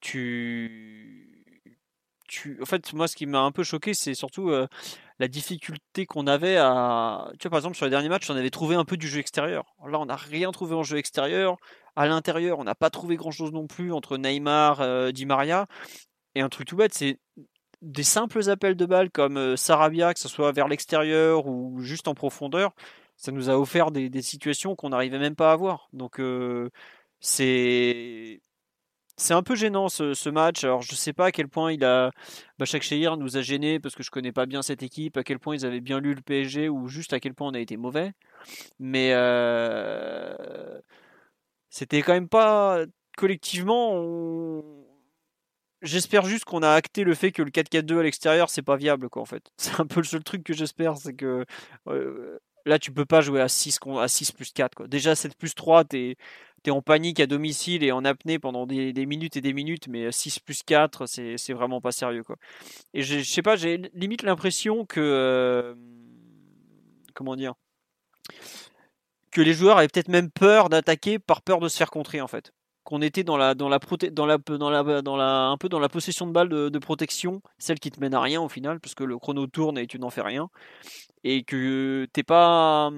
Tu, 0.00 1.44
tu, 2.28 2.58
en 2.62 2.66
fait, 2.66 2.92
moi, 2.92 3.08
ce 3.08 3.16
qui 3.16 3.26
m'a 3.26 3.40
un 3.40 3.52
peu 3.52 3.62
choqué, 3.64 3.94
c'est 3.94 4.14
surtout 4.14 4.50
la 5.18 5.28
difficulté 5.28 6.06
qu'on 6.06 6.26
avait 6.26 6.56
à. 6.56 7.30
Tu 7.38 7.44
vois, 7.44 7.50
par 7.50 7.58
exemple, 7.58 7.76
sur 7.76 7.84
les 7.86 7.90
derniers 7.90 8.08
matchs, 8.08 8.30
on 8.30 8.36
avait 8.36 8.50
trouvé 8.50 8.74
un 8.76 8.84
peu 8.84 8.96
du 8.96 9.08
jeu 9.08 9.20
extérieur. 9.20 9.74
Là, 9.86 9.98
on 10.00 10.06
n'a 10.06 10.16
rien 10.16 10.50
trouvé 10.50 10.74
en 10.74 10.82
jeu 10.82 10.98
extérieur. 10.98 11.56
À 11.96 12.06
l'intérieur, 12.06 12.58
on 12.58 12.64
n'a 12.64 12.74
pas 12.74 12.90
trouvé 12.90 13.16
grand-chose 13.16 13.52
non 13.52 13.66
plus 13.66 13.92
entre 13.92 14.16
Neymar, 14.16 15.12
Di 15.12 15.26
Maria. 15.26 15.66
Et 16.34 16.40
un 16.40 16.48
truc 16.48 16.68
tout 16.68 16.76
bête, 16.76 16.94
c'est 16.94 17.18
des 17.82 18.02
simples 18.02 18.48
appels 18.48 18.76
de 18.76 18.86
balles 18.86 19.10
comme 19.10 19.56
Sarabia, 19.56 20.14
que 20.14 20.20
ce 20.20 20.28
soit 20.28 20.52
vers 20.52 20.68
l'extérieur 20.68 21.46
ou 21.46 21.80
juste 21.80 22.08
en 22.08 22.14
profondeur. 22.14 22.72
Ça 23.16 23.32
nous 23.32 23.50
a 23.50 23.58
offert 23.58 23.90
des, 23.90 24.22
situations 24.22 24.76
qu'on 24.76 24.90
n'arrivait 24.90 25.18
même 25.18 25.36
pas 25.36 25.50
à 25.50 25.52
avoir. 25.52 25.88
Donc, 25.92 26.20
c'est 27.20 28.40
c'est 29.20 29.34
un 29.34 29.42
peu 29.42 29.54
gênant 29.54 29.88
ce, 29.88 30.28
match. 30.30 30.64
Alors 30.64 30.82
je 30.82 30.94
sais 30.94 31.12
pas 31.12 31.26
à 31.26 31.32
quel 31.32 31.48
point 31.48 31.72
il 31.72 31.84
a 31.84 32.10
Bachak 32.58 32.82
Shehir 32.82 33.16
nous 33.16 33.36
a 33.36 33.42
gêné 33.42 33.78
parce 33.78 33.94
que 33.94 34.02
je 34.02 34.10
connais 34.10 34.32
pas 34.32 34.46
bien 34.46 34.62
cette 34.62 34.82
équipe, 34.82 35.16
à 35.16 35.22
quel 35.22 35.38
point 35.38 35.54
ils 35.54 35.66
avaient 35.66 35.80
bien 35.80 36.00
lu 36.00 36.14
le 36.14 36.22
PSG 36.22 36.68
ou 36.68 36.88
juste 36.88 37.12
à 37.12 37.20
quel 37.20 37.34
point 37.34 37.48
on 37.48 37.54
a 37.54 37.60
été 37.60 37.76
mauvais. 37.76 38.12
Mais 38.78 39.12
euh, 39.12 40.80
c'était 41.68 42.02
quand 42.02 42.14
même 42.14 42.28
pas 42.28 42.84
collectivement. 43.18 44.62
J'espère 45.82 46.24
juste 46.24 46.44
qu'on 46.44 46.62
a 46.62 46.70
acté 46.70 47.04
le 47.04 47.14
fait 47.14 47.32
que 47.32 47.42
le 47.42 47.50
4-4-2 47.50 48.00
à 48.00 48.02
l'extérieur 48.02 48.50
c'est 48.50 48.62
pas 48.62 48.76
viable 48.76 49.10
quoi 49.10 49.22
en 49.22 49.26
fait. 49.26 49.50
C'est 49.58 49.78
un 49.80 49.86
peu 49.86 50.00
le 50.00 50.06
seul 50.06 50.24
truc 50.24 50.44
que 50.44 50.54
j'espère, 50.54 50.96
c'est 50.96 51.14
que 51.14 51.44
euh, 51.88 52.38
là 52.66 52.78
tu 52.78 52.92
peux 52.92 53.04
pas 53.04 53.20
jouer 53.20 53.40
à 53.40 53.48
6 53.48 53.78
à 53.98 54.08
6 54.08 54.32
plus 54.32 54.52
4 54.52 54.74
quoi. 54.74 54.88
Déjà 54.88 55.14
7 55.14 55.36
plus 55.36 55.54
3 55.54 55.84
t'es 55.84 56.16
tu 56.62 56.70
es 56.70 56.72
en 56.72 56.82
panique 56.82 57.20
à 57.20 57.26
domicile 57.26 57.82
et 57.82 57.92
en 57.92 58.04
apnée 58.04 58.38
pendant 58.38 58.66
des, 58.66 58.92
minutes 59.06 59.36
et 59.36 59.40
des 59.40 59.52
minutes, 59.52 59.88
mais 59.88 60.12
6 60.12 60.40
plus 60.40 60.62
4, 60.62 61.06
c'est 61.06 61.52
vraiment 61.52 61.80
pas 61.80 61.92
sérieux. 61.92 62.22
Quoi. 62.22 62.36
Et 62.92 63.02
je 63.02 63.22
sais 63.22 63.42
pas, 63.42 63.56
j'ai 63.56 63.78
limite 63.94 64.22
l'impression 64.22 64.84
que. 64.84 65.00
Euh, 65.00 65.74
comment 67.14 67.36
dire 67.36 67.54
Que 69.30 69.40
les 69.40 69.54
joueurs 69.54 69.78
avaient 69.78 69.88
peut-être 69.88 70.08
même 70.08 70.30
peur 70.30 70.68
d'attaquer 70.68 71.18
par 71.18 71.42
peur 71.42 71.60
de 71.60 71.68
se 71.68 71.76
faire 71.76 71.90
contrer 71.90 72.20
en 72.20 72.28
fait. 72.28 72.52
Qu'on 72.84 73.02
était 73.02 73.24
dans 73.24 73.36
la, 73.36 73.54
dans 73.54 73.68
dans 73.68 74.26
la, 74.26 74.34
un 75.48 75.56
peu 75.56 75.68
dans 75.68 75.78
la 75.78 75.88
possession 75.88 76.26
de 76.26 76.32
balles 76.32 76.48
de, 76.48 76.78
protection, 76.78 77.42
celle 77.58 77.78
qui 77.78 77.90
te 77.90 78.00
mène 78.00 78.14
à 78.14 78.20
rien 78.20 78.40
au 78.40 78.48
final, 78.48 78.80
parce 78.80 78.94
que 78.94 79.04
le 79.04 79.18
chrono 79.18 79.46
tourne 79.46 79.78
et 79.78 79.86
tu 79.86 79.98
n'en 79.98 80.10
fais 80.10 80.22
rien. 80.22 80.48
Et 81.24 81.44
que 81.44 82.06
t'es 82.12 82.22
pas. 82.22 82.90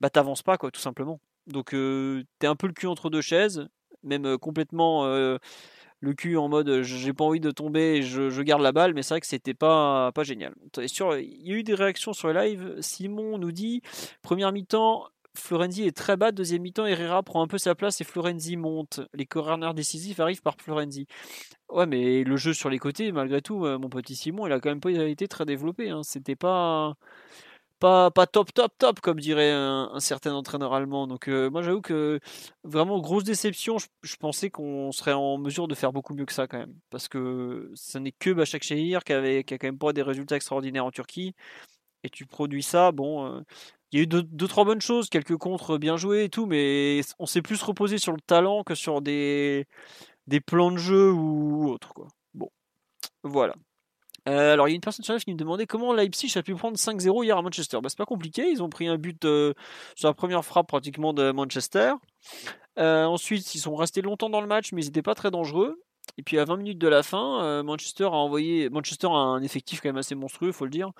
Bah, 0.00 0.10
t'avances 0.10 0.42
pas, 0.42 0.58
quoi, 0.58 0.70
tout 0.70 0.80
simplement. 0.80 1.20
Donc 1.46 1.70
tu 1.70 2.26
es 2.42 2.46
un 2.46 2.56
peu 2.56 2.66
le 2.66 2.72
cul 2.72 2.86
entre 2.86 3.10
deux 3.10 3.22
chaises, 3.22 3.68
même 4.02 4.38
complètement 4.38 5.04
le 6.00 6.14
cul 6.14 6.36
en 6.36 6.48
mode 6.48 6.82
j'ai 6.82 7.12
pas 7.12 7.24
envie 7.24 7.40
de 7.40 7.50
tomber, 7.50 8.02
je, 8.02 8.42
garde 8.42 8.62
la 8.62 8.72
balle, 8.72 8.94
mais 8.94 9.02
c'est 9.02 9.14
vrai 9.14 9.20
que 9.20 9.26
c'était 9.26 9.54
pas, 9.54 10.12
pas 10.12 10.22
génial. 10.22 10.54
Sur, 10.86 11.16
il 11.18 11.46
y 11.46 11.52
a 11.52 11.56
eu 11.56 11.62
des 11.62 11.74
réactions 11.74 12.12
sur 12.12 12.28
le 12.28 12.34
live. 12.34 12.76
Simon 12.80 13.38
nous 13.38 13.52
dit 13.52 13.82
première 14.22 14.52
mi-temps, 14.52 15.08
Florenzi 15.38 15.84
est 15.84 15.96
très 15.96 16.16
bas, 16.16 16.32
deuxième 16.32 16.62
mi-temps, 16.62 16.86
Herrera 16.86 17.22
prend 17.22 17.42
un 17.42 17.46
peu 17.46 17.58
sa 17.58 17.74
place 17.74 18.00
et 18.00 18.04
Florenzi 18.04 18.56
monte. 18.56 19.00
Les 19.14 19.26
corners 19.26 19.74
décisifs 19.74 20.20
arrivent 20.20 20.42
par 20.42 20.56
Florenzi. 20.60 21.06
Ouais, 21.68 21.86
mais 21.86 22.24
le 22.24 22.36
jeu 22.36 22.54
sur 22.54 22.70
les 22.70 22.78
côtés, 22.78 23.12
malgré 23.12 23.42
tout, 23.42 23.58
mon 23.58 23.88
petit 23.88 24.16
Simon, 24.16 24.46
il 24.46 24.52
a 24.52 24.60
quand 24.60 24.70
même 24.70 24.80
pas 24.80 24.90
été 24.90 25.28
très 25.28 25.44
développé. 25.44 25.90
Hein. 25.90 26.02
C'était 26.02 26.36
pas 26.36 26.94
pas, 27.78 28.10
pas 28.10 28.26
top, 28.26 28.52
top, 28.52 28.72
top, 28.78 29.00
comme 29.00 29.20
dirait 29.20 29.52
un, 29.52 30.00
certain 30.00 30.34
entraîneur 30.34 30.74
allemand. 30.74 31.06
Donc, 31.06 31.28
euh, 31.28 31.50
moi, 31.50 31.62
j'avoue 31.62 31.80
que 31.80 32.18
vraiment, 32.64 33.00
grosse 33.00 33.24
déception. 33.24 33.76
Je, 34.02 34.16
pensais 34.16 34.50
qu'on 34.50 34.90
serait 34.92 35.12
en 35.12 35.38
mesure 35.38 35.68
de 35.68 35.74
faire 35.74 35.92
beaucoup 35.92 36.14
mieux 36.14 36.26
que 36.26 36.32
ça, 36.32 36.46
quand 36.48 36.58
même. 36.58 36.74
Parce 36.90 37.08
que 37.08 37.70
ce 37.74 37.98
n'est 37.98 38.12
que 38.12 38.30
Bachak 38.30 38.62
Shehir 38.64 39.04
qui, 39.04 39.12
avait, 39.12 39.44
qui 39.44 39.54
a 39.54 39.58
quand 39.58 39.68
même 39.68 39.78
pas 39.78 39.92
des 39.92 40.02
résultats 40.02 40.36
extraordinaires 40.36 40.84
en 40.84 40.90
Turquie. 40.90 41.34
Et 42.04 42.10
tu 42.10 42.26
produis 42.26 42.62
ça, 42.62 42.92
bon. 42.92 43.26
Euh, 43.26 43.40
il 43.92 43.98
y 43.98 44.00
a 44.00 44.02
eu 44.04 44.06
deux, 44.06 44.48
trois 44.48 44.64
bonnes 44.64 44.80
choses, 44.80 45.08
quelques 45.08 45.36
contres 45.36 45.78
bien 45.78 45.96
joués 45.96 46.24
et 46.24 46.28
tout, 46.28 46.46
mais 46.46 47.00
on 47.18 47.26
s'est 47.26 47.42
plus 47.42 47.62
reposé 47.62 47.98
sur 47.98 48.12
le 48.12 48.20
talent 48.20 48.62
que 48.64 48.74
sur 48.74 49.00
des, 49.00 49.66
plans 50.46 50.70
de 50.70 50.76
jeu 50.76 51.10
ou 51.10 51.68
autre. 51.70 51.94
Quoi. 51.94 52.08
Bon, 52.34 52.50
voilà. 53.22 53.54
Euh, 54.28 54.52
alors, 54.52 54.68
il 54.68 54.72
y 54.72 54.74
a 54.74 54.76
une 54.76 54.82
personne 54.82 55.04
sur 55.04 55.14
live 55.14 55.24
qui 55.24 55.32
me 55.32 55.38
demandait 55.38 55.66
comment 55.66 55.94
Leipzig 55.94 56.36
a 56.36 56.42
pu 56.42 56.54
prendre 56.54 56.76
5-0 56.76 57.24
hier 57.24 57.38
à 57.38 57.42
Manchester. 57.42 57.78
Bah, 57.82 57.88
c'est 57.88 57.96
pas 57.96 58.04
compliqué, 58.04 58.50
ils 58.50 58.62
ont 58.62 58.68
pris 58.68 58.86
un 58.86 58.98
but 58.98 59.24
euh, 59.24 59.54
sur 59.94 60.08
la 60.08 60.14
première 60.14 60.44
frappe 60.44 60.68
pratiquement 60.68 61.14
de 61.14 61.32
Manchester. 61.32 61.94
Euh, 62.78 63.04
ensuite, 63.04 63.54
ils 63.54 63.58
sont 63.58 63.74
restés 63.74 64.02
longtemps 64.02 64.28
dans 64.28 64.42
le 64.42 64.46
match, 64.46 64.72
mais 64.72 64.82
ils 64.82 64.86
n'étaient 64.86 65.02
pas 65.02 65.14
très 65.14 65.30
dangereux. 65.30 65.80
Et 66.16 66.22
puis 66.22 66.38
à 66.38 66.44
20 66.44 66.56
minutes 66.56 66.78
de 66.78 66.88
la 66.88 67.02
fin, 67.02 67.42
euh, 67.42 67.62
Manchester 67.62 68.04
a 68.04 68.10
envoyé. 68.10 68.70
Manchester 68.70 69.06
a 69.08 69.18
un 69.18 69.42
effectif 69.42 69.80
quand 69.80 69.88
même 69.88 69.98
assez 69.98 70.14
monstrueux, 70.14 70.52
faut 70.52 70.64
le 70.64 70.70
dire. 70.70 70.90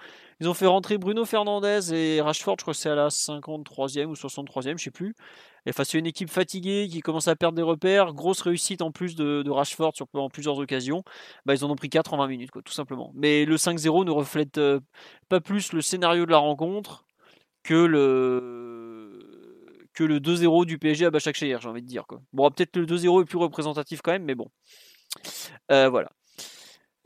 Ils 0.41 0.49
ont 0.49 0.55
fait 0.55 0.67
rentrer 0.67 0.99
Bruno 0.99 1.25
Fernandez 1.25 1.93
et 1.93 2.21
Rashford, 2.21 2.57
je 2.59 2.63
crois 2.63 2.75
que 2.75 2.79
c'est 2.79 2.91
à 2.91 2.95
la 2.95 3.09
53e 3.09 4.07
ou 4.07 4.15
63e, 4.15 4.79
je 4.79 4.85
sais 4.85 4.91
plus. 4.91 5.15
Et 5.67 5.73
face 5.73 5.95
à 5.95 5.99
une 5.99 6.07
équipe 6.07 6.31
fatiguée 6.31 6.89
qui 6.89 7.01
commence 7.01 7.29
à 7.29 7.37
perdre 7.37 7.57
des 7.57 7.63
repères, 7.63 8.13
grosse 8.15 8.41
réussite 8.43 8.81
en 8.81 8.93
plus 8.93 9.17
de, 9.17 9.49
Rashford 9.51 9.93
sur 9.95 10.07
en 10.15 10.29
plusieurs 10.31 10.59
occasions, 10.59 11.03
bah, 11.45 11.55
ils 11.55 11.65
en 11.65 11.71
ont 11.71 11.77
pris 11.77 11.91
4 11.91 12.15
en 12.15 12.19
20 12.19 12.29
minutes, 12.29 12.51
quoi, 12.51 12.63
tout 12.63 12.73
simplement. 12.73 13.13
Mais 13.15 13.45
le 13.45 13.57
5-0 13.57 14.05
ne 14.05 14.11
reflète 14.11 14.59
euh, 14.59 14.81
pas 15.29 15.41
plus 15.41 15.73
le 15.73 15.81
scénario 15.81 16.27
de 16.27 16.31
la 16.31 16.39
rencontre 16.39 17.07
que 17.65 17.75
le 17.75 19.19
que 19.95 20.05
le 20.05 20.21
2-0 20.21 20.65
du 20.65 20.79
PSG 20.79 21.07
à 21.07 21.11
Bachak 21.11 21.35
j'ai 21.37 21.57
envie 21.57 21.83
de 21.83 21.87
dire. 21.87 22.07
Quoi. 22.07 22.21
Bon, 22.33 22.49
peut-être 22.51 22.77
le 22.77 22.87
2-0 22.87 23.23
est 23.23 23.25
plus 23.25 23.37
représentatif 23.39 24.01
quand 24.01 24.13
même, 24.13 24.25
mais 24.25 24.37
bon. 24.37 24.49
Euh, 25.71 25.91
voilà. 25.91 26.09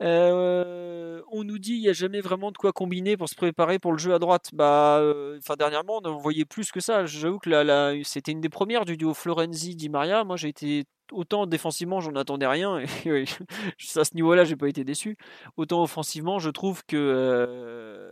Euh, 0.01 1.21
on 1.31 1.43
nous 1.43 1.59
dit 1.59 1.73
il 1.73 1.81
n'y 1.81 1.89
a 1.89 1.93
jamais 1.93 2.19
vraiment 2.19 2.51
de 2.51 2.57
quoi 2.57 2.73
combiner 2.73 3.15
pour 3.15 3.29
se 3.29 3.35
préparer 3.35 3.79
pour 3.79 3.91
le 3.93 3.97
jeu 3.97 4.13
à 4.13 4.19
droite. 4.19 4.49
Bah, 4.53 4.97
euh, 4.99 5.37
enfin 5.39 5.55
dernièrement 5.55 5.99
on 6.03 6.09
en 6.09 6.17
voyait 6.17 6.45
plus 6.45 6.71
que 6.71 6.79
ça. 6.79 7.05
J'avoue 7.05 7.39
que 7.39 8.01
c'était 8.03 8.31
une 8.31 8.41
des 8.41 8.49
premières 8.49 8.85
du 8.85 8.97
duo 8.97 9.13
Florenzi 9.13 9.75
Di 9.75 9.89
Maria. 9.89 10.23
Moi 10.23 10.35
j'ai 10.35 10.49
été 10.49 10.85
autant 11.11 11.45
défensivement 11.45 11.99
j'en 12.01 12.15
attendais 12.15 12.47
rien 12.47 12.79
et, 13.05 13.25
à 13.95 14.03
ce 14.03 14.15
niveau-là 14.15 14.43
j'ai 14.45 14.55
pas 14.55 14.67
été 14.67 14.83
déçu. 14.83 15.17
Autant 15.57 15.83
offensivement 15.83 16.39
je 16.39 16.49
trouve 16.49 16.83
que 16.85 18.09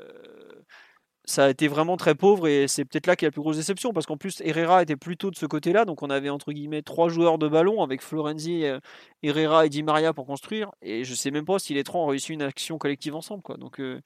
ça 1.26 1.46
a 1.46 1.50
été 1.50 1.68
vraiment 1.68 1.98
très 1.98 2.16
pauvre 2.16 2.48
et 2.48 2.68
c'est 2.68 2.84
peut-être 2.84 3.06
là 3.08 3.16
qu'il 3.16 3.26
y 3.26 3.28
a 3.28 3.30
la 3.30 3.32
plus 3.32 3.42
grosse 3.42 3.58
déception 3.58 3.94
parce 3.94 4.06
qu'en 4.06 4.18
plus 4.18 4.42
Herrera 4.42 4.82
était 4.82 4.96
plutôt 4.96 5.30
de 5.30 5.36
ce 5.36 5.46
côté-là 5.46 5.86
donc 5.86 6.02
on 6.02 6.10
avait 6.10 6.30
entre 6.30 6.52
guillemets 6.52 6.82
trois 6.82 7.10
joueurs 7.10 7.38
de 7.38 7.48
ballon 7.48 7.84
avec 7.84 8.02
Florenzi, 8.02 8.66
euh, 8.66 8.80
Herrera 9.22 9.66
et 9.66 9.70
Di 9.70 9.84
Maria 9.84 10.14
pour 10.14 10.26
construire 10.26 10.72
et 10.82 11.04
je 11.04 11.14
sais 11.14 11.30
même 11.32 11.46
pas 11.46 11.60
si 11.60 11.74
les 11.74 11.84
trois 11.84 12.02
ont 12.02 12.08
réussi 12.08 12.34
une 12.34 12.42
action 12.42 12.78
collective 12.78 13.16
ensemble 13.16 13.44
quoi 13.44 13.58
donc 13.58 13.80
euh, 13.80 14.02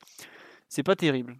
c'est 0.67 0.84
pas 0.84 0.95
terrible. 0.95 1.38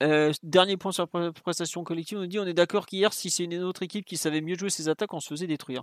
Euh, 0.00 0.32
dernier 0.44 0.76
point 0.76 0.92
sur 0.92 1.08
la 1.12 1.32
prestation 1.32 1.82
collective, 1.82 2.18
on 2.18 2.20
nous 2.20 2.26
dit 2.28 2.38
on 2.38 2.46
est 2.46 2.54
d'accord 2.54 2.86
qu'hier 2.86 3.12
si 3.12 3.30
c'est 3.30 3.42
une 3.44 3.60
autre 3.64 3.82
équipe 3.82 4.04
qui 4.04 4.16
savait 4.16 4.40
mieux 4.40 4.56
jouer 4.56 4.70
ses 4.70 4.88
attaques 4.88 5.12
on 5.12 5.18
se 5.18 5.28
faisait 5.28 5.48
détruire. 5.48 5.82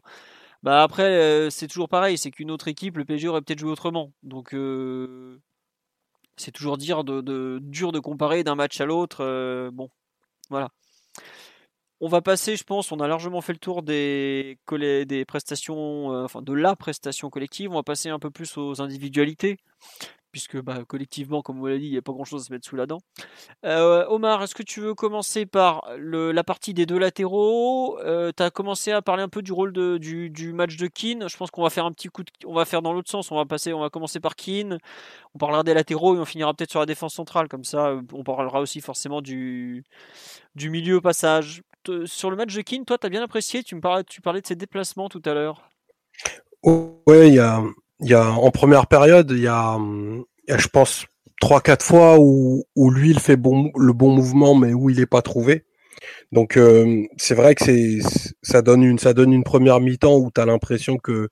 Bah 0.63 0.84
après 0.84 1.49
c'est 1.51 1.67
toujours 1.67 1.89
pareil, 1.89 2.17
c'est 2.17 2.31
qu'une 2.31 2.49
autre 2.49 2.69
équipe 2.69 2.97
le 2.97 3.03
PSG 3.03 3.27
aurait 3.27 3.41
peut-être 3.41 3.60
joué 3.60 3.71
autrement 3.71 4.13
donc 4.23 4.55
c'est 6.37 6.51
toujours 6.51 6.77
dire 6.77 7.03
de, 7.03 7.59
dur 7.61 7.91
de 7.91 7.99
comparer 7.99 8.43
d'un 8.43 8.55
match 8.55 8.79
à 8.81 8.85
l'autre. 8.85 9.23
Euh, 9.23 9.71
bon, 9.71 9.89
voilà. 10.49 10.69
On 12.01 12.09
va 12.09 12.21
passer, 12.21 12.57
je 12.57 12.63
pense, 12.63 12.91
on 12.91 12.99
a 12.99 13.07
largement 13.07 13.41
fait 13.41 13.53
le 13.53 13.59
tour 13.59 13.81
des, 13.81 14.57
des 14.69 15.25
prestations, 15.25 16.11
euh, 16.11 16.25
enfin 16.25 16.41
de 16.41 16.53
la 16.53 16.75
prestation 16.75 17.29
collective. 17.29 17.71
On 17.71 17.75
va 17.75 17.83
passer 17.83 18.09
un 18.09 18.19
peu 18.19 18.29
plus 18.29 18.57
aux 18.57 18.81
individualités 18.81 19.57
puisque 20.35 20.61
bah, 20.61 20.83
collectivement, 20.85 21.41
comme 21.41 21.59
vous 21.59 21.67
l'avez 21.67 21.79
dit, 21.79 21.85
il 21.85 21.91
n'y 21.93 21.97
a 21.97 22.01
pas 22.01 22.11
grand-chose 22.11 22.41
à 22.41 22.45
se 22.45 22.51
mettre 22.51 22.67
sous 22.67 22.75
la 22.75 22.85
dent. 22.85 22.97
Euh, 23.63 24.05
Omar, 24.09 24.43
est-ce 24.43 24.53
que 24.53 24.63
tu 24.63 24.81
veux 24.81 24.93
commencer 24.93 25.45
par 25.45 25.87
la 25.97 26.43
partie 26.43 26.73
des 26.73 26.85
deux 26.85 26.97
latéraux? 26.97 27.97
Euh, 28.01 28.33
Tu 28.35 28.43
as 28.43 28.49
commencé 28.49 28.91
à 28.91 29.01
parler 29.01 29.23
un 29.23 29.29
peu 29.29 29.41
du 29.41 29.53
rôle 29.53 29.71
du, 29.71 30.51
match 30.53 30.75
de 30.75 30.87
Keane. 30.87 31.29
Je 31.29 31.37
pense 31.37 31.51
qu'on 31.51 31.63
va 31.63 31.69
faire 31.69 31.85
un 31.85 31.93
petit 31.93 32.09
coup 32.09 32.23
de, 32.23 32.31
on 32.45 32.53
va 32.53 32.65
faire 32.65 32.81
dans 32.81 32.91
l'autre 32.91 33.09
sens. 33.09 33.31
On 33.31 33.37
va 33.37 33.45
passer, 33.45 33.71
on 33.71 33.79
va 33.79 33.89
commencer 33.89 34.19
par 34.19 34.35
Keane. 34.35 34.77
On 35.35 35.37
parlera 35.37 35.63
des 35.63 35.73
latéraux 35.73 36.17
et 36.17 36.19
on 36.19 36.25
finira 36.25 36.53
peut-être 36.53 36.71
sur 36.71 36.81
la 36.81 36.85
défense 36.85 37.13
centrale. 37.13 37.47
Comme 37.47 37.63
ça, 37.63 37.97
on 38.11 38.25
parlera 38.25 38.59
aussi 38.59 38.81
forcément 38.81 39.21
du, 39.21 39.85
du 40.55 40.69
milieu 40.69 40.97
au 40.97 41.01
passage. 41.01 41.63
Sur 42.03 42.29
le 42.29 42.35
match 42.35 42.53
de 42.53 42.61
Keane, 42.61 42.83
toi, 42.83 42.97
tu 42.97 43.07
as 43.07 43.09
bien 43.09 43.23
apprécié. 43.23 43.63
Tu 43.63 43.75
me 43.75 43.79
parlais, 43.79 44.03
tu 44.03 44.19
parlais 44.19 44.41
de 44.41 44.47
ses 44.47 44.57
déplacements 44.57 45.07
tout 45.07 45.21
à 45.23 45.33
l'heure. 45.33 45.69
Ouais, 46.61 47.29
il 47.29 47.35
y 47.35 47.39
a 47.39 47.63
il 48.01 48.10
y 48.10 48.13
a 48.13 48.31
en 48.31 48.51
première 48.51 48.88
période, 48.88 49.31
il 49.31 49.41
y 49.41 49.47
a, 49.47 49.77
je 50.47 50.67
pense 50.67 51.05
trois 51.41 51.62
quatre 51.62 51.86
fois 51.86 52.17
où, 52.19 52.63
où 52.75 52.91
lui 52.91 53.12
il 53.12 53.19
fait 53.19 53.38
le 53.38 53.93
bon 53.93 54.15
mouvement 54.15 54.55
mais 54.55 54.73
où 54.73 54.89
il 54.89 54.99
est 54.99 55.05
pas 55.05 55.21
trouvé. 55.21 55.65
Donc 56.31 56.58
euh, 56.58 57.03
c'est 57.17 57.36
vrai 57.36 57.55
que 57.55 57.63
c'est 57.63 57.99
ça 58.41 58.62
donne 58.62 58.84
une 58.84 58.99
ça 58.99 59.13
donne 59.13 59.31
une 59.31 59.43
première 59.43 59.79
mi-temps 59.79 60.17
où 60.17 60.29
tu 60.34 60.41
as 60.41 60.45
l'impression 60.45 60.97
que 60.97 61.29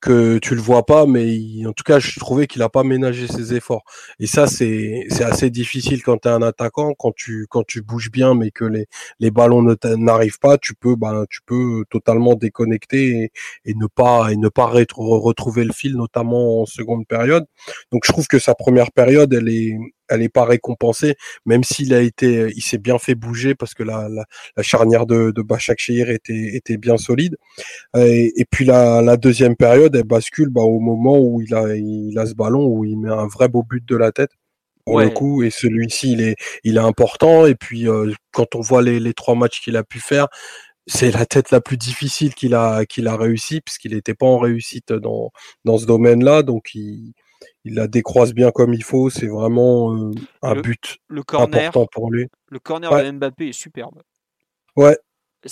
que 0.00 0.38
tu 0.38 0.54
le 0.54 0.60
vois 0.60 0.84
pas, 0.86 1.06
mais 1.06 1.66
en 1.66 1.72
tout 1.72 1.84
cas, 1.84 1.98
je 1.98 2.18
trouvais 2.18 2.46
qu'il 2.46 2.62
a 2.62 2.68
pas 2.68 2.82
ménagé 2.84 3.26
ses 3.26 3.54
efforts. 3.54 3.84
Et 4.18 4.26
ça, 4.26 4.46
c'est 4.46 5.06
assez 5.20 5.50
difficile 5.50 6.02
quand 6.02 6.18
tu 6.18 6.28
es 6.28 6.30
un 6.30 6.42
attaquant, 6.42 6.94
quand 6.98 7.12
tu 7.14 7.46
quand 7.50 7.64
tu 7.66 7.82
bouges 7.82 8.10
bien, 8.10 8.34
mais 8.34 8.50
que 8.50 8.64
les 8.64 8.86
les 9.20 9.30
ballons 9.30 9.62
n'arrivent 9.98 10.38
pas, 10.40 10.58
tu 10.58 10.74
peux 10.74 10.96
ben 10.96 11.24
tu 11.30 11.40
peux 11.46 11.84
totalement 11.90 12.34
déconnecter 12.34 13.30
et, 13.64 13.74
ne 13.74 13.86
pas 13.86 14.30
et 14.32 14.36
ne 14.36 14.48
pas 14.48 14.66
retrouver 14.66 15.64
le 15.64 15.72
fil, 15.72 15.96
notamment 15.96 16.62
en 16.62 16.66
seconde 16.66 17.06
période. 17.06 17.44
Donc, 17.92 18.04
je 18.06 18.12
trouve 18.12 18.26
que 18.26 18.38
sa 18.38 18.54
première 18.54 18.92
période, 18.92 19.32
elle 19.34 19.48
est 19.48 19.76
elle 20.10 20.22
est 20.22 20.28
pas 20.28 20.44
récompensée, 20.44 21.14
même 21.46 21.64
s'il 21.64 21.94
a 21.94 22.00
été, 22.00 22.52
il 22.54 22.62
s'est 22.62 22.78
bien 22.78 22.98
fait 22.98 23.14
bouger 23.14 23.54
parce 23.54 23.74
que 23.74 23.82
la, 23.82 24.08
la, 24.08 24.62
charnière 24.62 25.06
de, 25.06 25.30
de 25.30 25.42
Bachak 25.42 25.78
était, 25.88 26.54
était 26.54 26.76
bien 26.76 26.96
solide. 26.96 27.36
Et, 27.96 28.32
et 28.36 28.44
puis 28.50 28.64
la, 28.64 29.00
la, 29.00 29.16
deuxième 29.16 29.56
période, 29.56 29.94
elle 29.96 30.04
bascule 30.04 30.48
bah, 30.48 30.62
au 30.62 30.80
moment 30.80 31.18
où 31.18 31.40
il 31.40 31.54
a, 31.54 31.74
il 31.76 32.18
a 32.18 32.26
ce 32.26 32.34
ballon, 32.34 32.66
où 32.66 32.84
il 32.84 32.98
met 32.98 33.10
un 33.10 33.26
vrai 33.26 33.48
beau 33.48 33.62
but 33.62 33.86
de 33.86 33.96
la 33.96 34.12
tête 34.12 34.30
pour 34.84 35.00
le 35.00 35.10
coup. 35.10 35.42
Et 35.42 35.50
celui-ci, 35.50 36.12
il 36.12 36.20
est, 36.20 36.36
il 36.64 36.76
est 36.76 36.80
important. 36.80 37.46
Et 37.46 37.54
puis 37.54 37.88
euh, 37.88 38.12
quand 38.32 38.54
on 38.54 38.60
voit 38.60 38.82
les, 38.82 39.00
les 39.00 39.14
trois 39.14 39.34
matchs 39.34 39.60
qu'il 39.62 39.76
a 39.76 39.84
pu 39.84 40.00
faire, 40.00 40.28
c'est 40.86 41.10
la 41.10 41.26
tête 41.26 41.50
la 41.50 41.60
plus 41.60 41.76
difficile 41.76 42.34
qu'il 42.34 42.54
a 42.54 42.84
qu'il 42.84 43.06
a 43.06 43.16
réussi 43.16 43.60
puisqu'il 43.60 43.94
n'était 43.94 44.14
pas 44.14 44.26
en 44.26 44.38
réussite 44.38 44.92
dans 44.92 45.30
dans 45.64 45.78
ce 45.78 45.86
domaine-là 45.86 46.42
donc 46.42 46.74
il 46.74 47.12
il 47.64 47.74
la 47.74 47.88
décroise 47.88 48.32
bien 48.32 48.50
comme 48.50 48.74
il 48.74 48.84
faut. 48.84 49.10
C'est 49.10 49.26
vraiment 49.26 49.94
euh, 49.94 50.10
un 50.42 50.54
but 50.54 50.98
le 51.08 51.22
corner, 51.22 51.68
important 51.68 51.86
pour 51.90 52.10
lui. 52.10 52.28
Le 52.48 52.58
corner 52.58 52.90
de 52.90 53.10
Mbappé 53.10 53.48
est 53.48 53.52
superbe. 53.52 54.02
Ouais. 54.76 54.96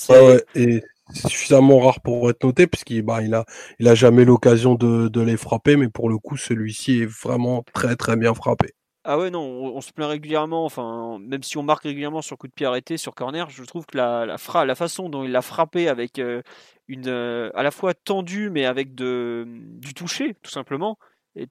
ouais, 0.08 0.44
Et 0.54 0.82
c'est 1.12 1.28
suffisamment 1.28 1.80
rare 1.80 2.00
pour 2.00 2.30
être 2.30 2.44
noté 2.44 2.66
puisqu'il 2.66 3.02
bah, 3.02 3.22
il 3.22 3.34
a, 3.34 3.44
il 3.78 3.88
a 3.88 3.94
jamais 3.94 4.24
l'occasion 4.24 4.74
de, 4.74 5.08
de, 5.08 5.20
les 5.20 5.36
frapper, 5.36 5.76
mais 5.76 5.88
pour 5.88 6.08
le 6.08 6.18
coup, 6.18 6.36
celui-ci 6.36 7.00
est 7.00 7.06
vraiment 7.06 7.64
très 7.72 7.96
très 7.96 8.16
bien 8.16 8.34
frappé. 8.34 8.74
Ah 9.10 9.16
ouais, 9.16 9.30
non, 9.30 9.40
on, 9.40 9.80
se 9.80 9.90
plaint 9.90 10.10
régulièrement, 10.10 10.66
enfin, 10.66 11.18
même 11.20 11.42
si 11.42 11.56
on 11.56 11.62
marque 11.62 11.84
régulièrement 11.84 12.20
sur 12.20 12.36
coup 12.36 12.46
de 12.46 12.52
pied 12.52 12.66
arrêté, 12.66 12.98
sur 12.98 13.14
corner, 13.14 13.48
je 13.48 13.62
trouve 13.62 13.86
que 13.86 13.96
la, 13.96 14.26
la, 14.26 14.36
fra 14.36 14.66
la 14.66 14.74
façon 14.74 15.08
dont 15.08 15.24
il 15.24 15.30
l'a 15.30 15.40
frappé 15.40 15.88
avec 15.88 16.18
euh, 16.18 16.42
une, 16.88 17.08
euh, 17.08 17.50
à 17.54 17.62
la 17.62 17.70
fois 17.70 17.94
tendue, 17.94 18.50
mais 18.50 18.66
avec 18.66 18.94
de, 18.94 19.46
du 19.46 19.94
toucher, 19.94 20.34
tout 20.42 20.50
simplement, 20.50 20.98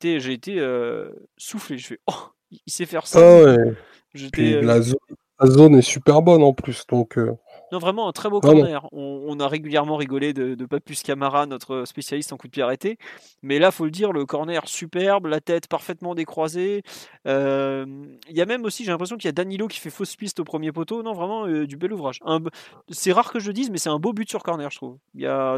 j'ai 0.02 0.34
été 0.34 0.60
euh, 0.60 1.10
soufflé. 1.38 1.78
Je 1.78 1.88
fais, 1.88 2.00
oh, 2.08 2.32
il 2.52 2.72
sait 2.72 2.86
faire 2.86 3.08
ça. 3.08 3.20
Ah 3.20 3.44
ouais. 3.44 3.58
Euh, 4.40 4.62
la, 5.40 5.48
zone, 5.48 5.76
est 5.76 5.84
super 5.84 6.24
bonne 6.24 6.42
en 6.42 6.54
plus, 6.54 6.88
donc. 6.88 7.18
Euh, 7.20 7.34
non, 7.72 7.78
vraiment 7.78 8.08
un 8.08 8.12
très 8.12 8.30
beau 8.30 8.40
corner. 8.40 8.88
On, 8.92 9.40
a 9.40 9.48
régulièrement 9.48 9.98
rigolé 9.98 10.34
de, 10.34 10.56
de 10.56 10.66
Papus 10.66 11.04
Camara, 11.04 11.46
notre 11.46 11.86
spécialiste 11.86 12.34
en 12.34 12.38
coup 12.38 12.48
de 12.48 12.52
pied 12.52 12.64
arrêté. 12.64 12.98
Mais 13.44 13.60
là, 13.60 13.70
faut 13.70 13.86
le 13.86 13.92
dire, 13.92 14.14
le 14.14 14.26
corner 14.26 14.68
superbe, 14.68 15.28
la 15.28 15.42
tête 15.42 15.68
parfaitement 15.68 16.16
décroisée. 16.16 16.82
Il 17.26 18.08
y 18.30 18.42
a 18.42 18.46
même 18.46 18.64
aussi, 18.64 18.86
j'ai 18.86 18.92
l'impression 18.92 19.18
qu'il 19.18 19.28
y 19.28 19.30
a 19.30 19.34
Danilo 19.34 19.68
qui 19.68 19.80
fait 19.80 19.90
fausse 19.90 20.16
piste 20.16 20.40
au 20.40 20.46
premier 20.46 20.72
poteau. 20.72 21.04
Non, 21.04 21.14
vraiment 21.14 21.46
du 21.46 21.78
bel 21.78 21.94
ouvrage. 21.94 22.20
C'est 22.90 23.12
rare 23.12 23.32
que 23.32 23.40
je 23.40 23.48
le 23.48 23.54
dise, 23.54 23.70
mais 23.70 23.78
c'est 23.78 23.90
un 23.90 24.00
beau 24.00 24.14
but 24.14 24.28
sur 24.28 24.42
corner, 24.42 24.72
je 24.72 24.78
trouve. 24.78 24.98
Y 25.14 25.28
a... 25.28 25.58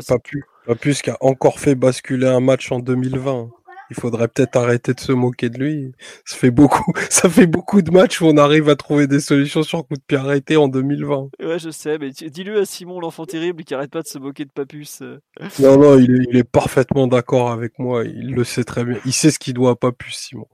Papus 0.65 1.01
qui 1.01 1.11
a 1.11 1.17
encore 1.21 1.59
fait 1.59 1.75
basculer 1.75 2.27
un 2.27 2.41
match 2.41 2.71
en 2.71 2.79
2020 2.79 3.51
il 3.89 3.95
faudrait 3.95 4.27
peut-être 4.27 4.55
arrêter 4.55 4.93
de 4.93 4.99
se 4.99 5.11
moquer 5.11 5.49
de 5.49 5.57
lui. 5.57 5.91
Ça 6.25 6.37
fait 6.37 6.51
beaucoup, 6.51 6.93
ça 7.09 7.29
fait 7.29 7.47
beaucoup 7.47 7.81
de 7.81 7.91
matchs 7.91 8.21
où 8.21 8.25
on 8.25 8.37
arrive 8.37 8.69
à 8.69 8.75
trouver 8.75 9.07
des 9.07 9.19
solutions 9.19 9.63
sur 9.63 9.85
coup 9.87 9.95
de 9.95 10.01
pied 10.05 10.17
arrêté 10.17 10.57
en 10.57 10.67
2020. 10.67 11.29
Ouais, 11.41 11.59
je 11.59 11.69
sais, 11.69 11.97
mais 11.97 12.11
dis-le 12.11 12.59
à 12.59 12.65
Simon, 12.65 12.99
l'enfant 12.99 13.25
terrible, 13.25 13.63
qui 13.63 13.73
arrête 13.73 13.91
pas 13.91 14.01
de 14.01 14.07
se 14.07 14.19
moquer 14.19 14.45
de 14.45 14.51
Papus. 14.51 15.03
Non, 15.59 15.77
non, 15.77 15.97
il 15.97 16.35
est, 16.35 16.43
parfaitement 16.43 17.07
d'accord 17.07 17.51
avec 17.51 17.79
moi. 17.79 18.03
Il 18.03 18.33
le 18.33 18.43
sait 18.43 18.63
très 18.63 18.83
bien. 18.83 18.97
Il 19.05 19.13
sait 19.13 19.31
ce 19.31 19.39
qu'il 19.39 19.53
doit 19.53 19.71
à 19.71 19.75
Papus, 19.75 20.15
Simon. 20.15 20.47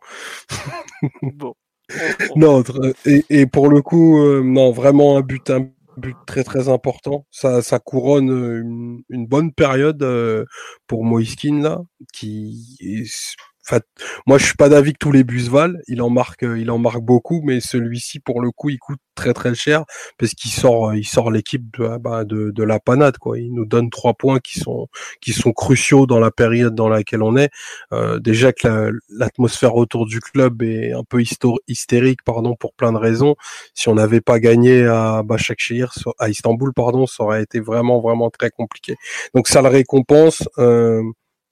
bon. 1.21 1.55
non, 2.35 2.63
et, 3.05 3.45
pour 3.45 3.69
le 3.69 3.81
coup, 3.81 4.19
euh, 4.19 4.41
non, 4.43 4.71
vraiment 4.71 5.17
un 5.17 5.21
but, 5.21 5.49
un 5.49 5.69
but 5.97 6.15
très 6.27 6.43
très 6.43 6.69
important. 6.69 7.25
Ça, 7.31 7.61
ça 7.61 7.79
couronne 7.79 8.29
une, 8.29 9.03
une 9.09 9.27
bonne 9.27 9.53
période 9.53 10.05
pour 10.87 11.05
Moiskin 11.05 11.61
là, 11.61 11.81
qui 12.13 12.77
est 12.79 13.05
moi, 14.25 14.37
je 14.37 14.45
suis 14.45 14.55
pas 14.55 14.69
d'avis 14.69 14.93
que 14.93 14.99
tous 14.99 15.11
les 15.11 15.23
bus 15.23 15.49
valent. 15.49 15.77
Il 15.87 16.01
en 16.01 16.09
marque, 16.09 16.43
euh, 16.43 16.59
il 16.59 16.69
en 16.71 16.77
marque 16.77 17.01
beaucoup, 17.01 17.41
mais 17.43 17.59
celui-ci, 17.59 18.19
pour 18.19 18.41
le 18.41 18.51
coup, 18.51 18.69
il 18.69 18.79
coûte 18.79 18.99
très 19.15 19.33
très 19.33 19.55
cher 19.55 19.85
parce 20.17 20.33
qu'il 20.33 20.51
sort, 20.51 20.89
euh, 20.89 20.97
il 20.97 21.05
sort 21.05 21.31
l'équipe 21.31 21.75
de, 21.77 21.97
bah, 21.97 22.23
de, 22.25 22.51
de, 22.51 22.63
la 22.63 22.79
panade. 22.79 23.17
Quoi. 23.17 23.39
Il 23.39 23.53
nous 23.53 23.65
donne 23.65 23.89
trois 23.89 24.13
points 24.13 24.39
qui 24.39 24.59
sont 24.59 24.87
qui 25.21 25.33
sont 25.33 25.53
cruciaux 25.53 26.05
dans 26.05 26.19
la 26.19 26.31
période 26.31 26.75
dans 26.75 26.89
laquelle 26.89 27.23
on 27.23 27.37
est. 27.37 27.49
Euh, 27.93 28.19
déjà 28.19 28.53
que 28.53 28.91
l'atmosphère 29.09 29.75
autour 29.75 30.05
du 30.05 30.19
club 30.19 30.61
est 30.61 30.91
un 30.93 31.03
peu 31.03 31.23
hystérique, 31.67 32.23
pardon, 32.23 32.55
pour 32.55 32.73
plein 32.73 32.91
de 32.91 32.97
raisons. 32.97 33.35
Si 33.73 33.89
on 33.89 33.95
n'avait 33.95 34.21
pas 34.21 34.39
gagné 34.39 34.85
à 34.85 35.23
Başakşehir, 35.23 35.93
à 36.19 36.29
Istanbul, 36.29 36.73
pardon, 36.73 37.07
ça 37.07 37.23
aurait 37.23 37.43
été 37.43 37.59
vraiment 37.59 38.01
vraiment 38.01 38.29
très 38.29 38.49
compliqué. 38.51 38.95
Donc 39.33 39.47
ça 39.47 39.61
le 39.61 39.69
récompense. 39.69 40.47
Euh, 40.59 41.01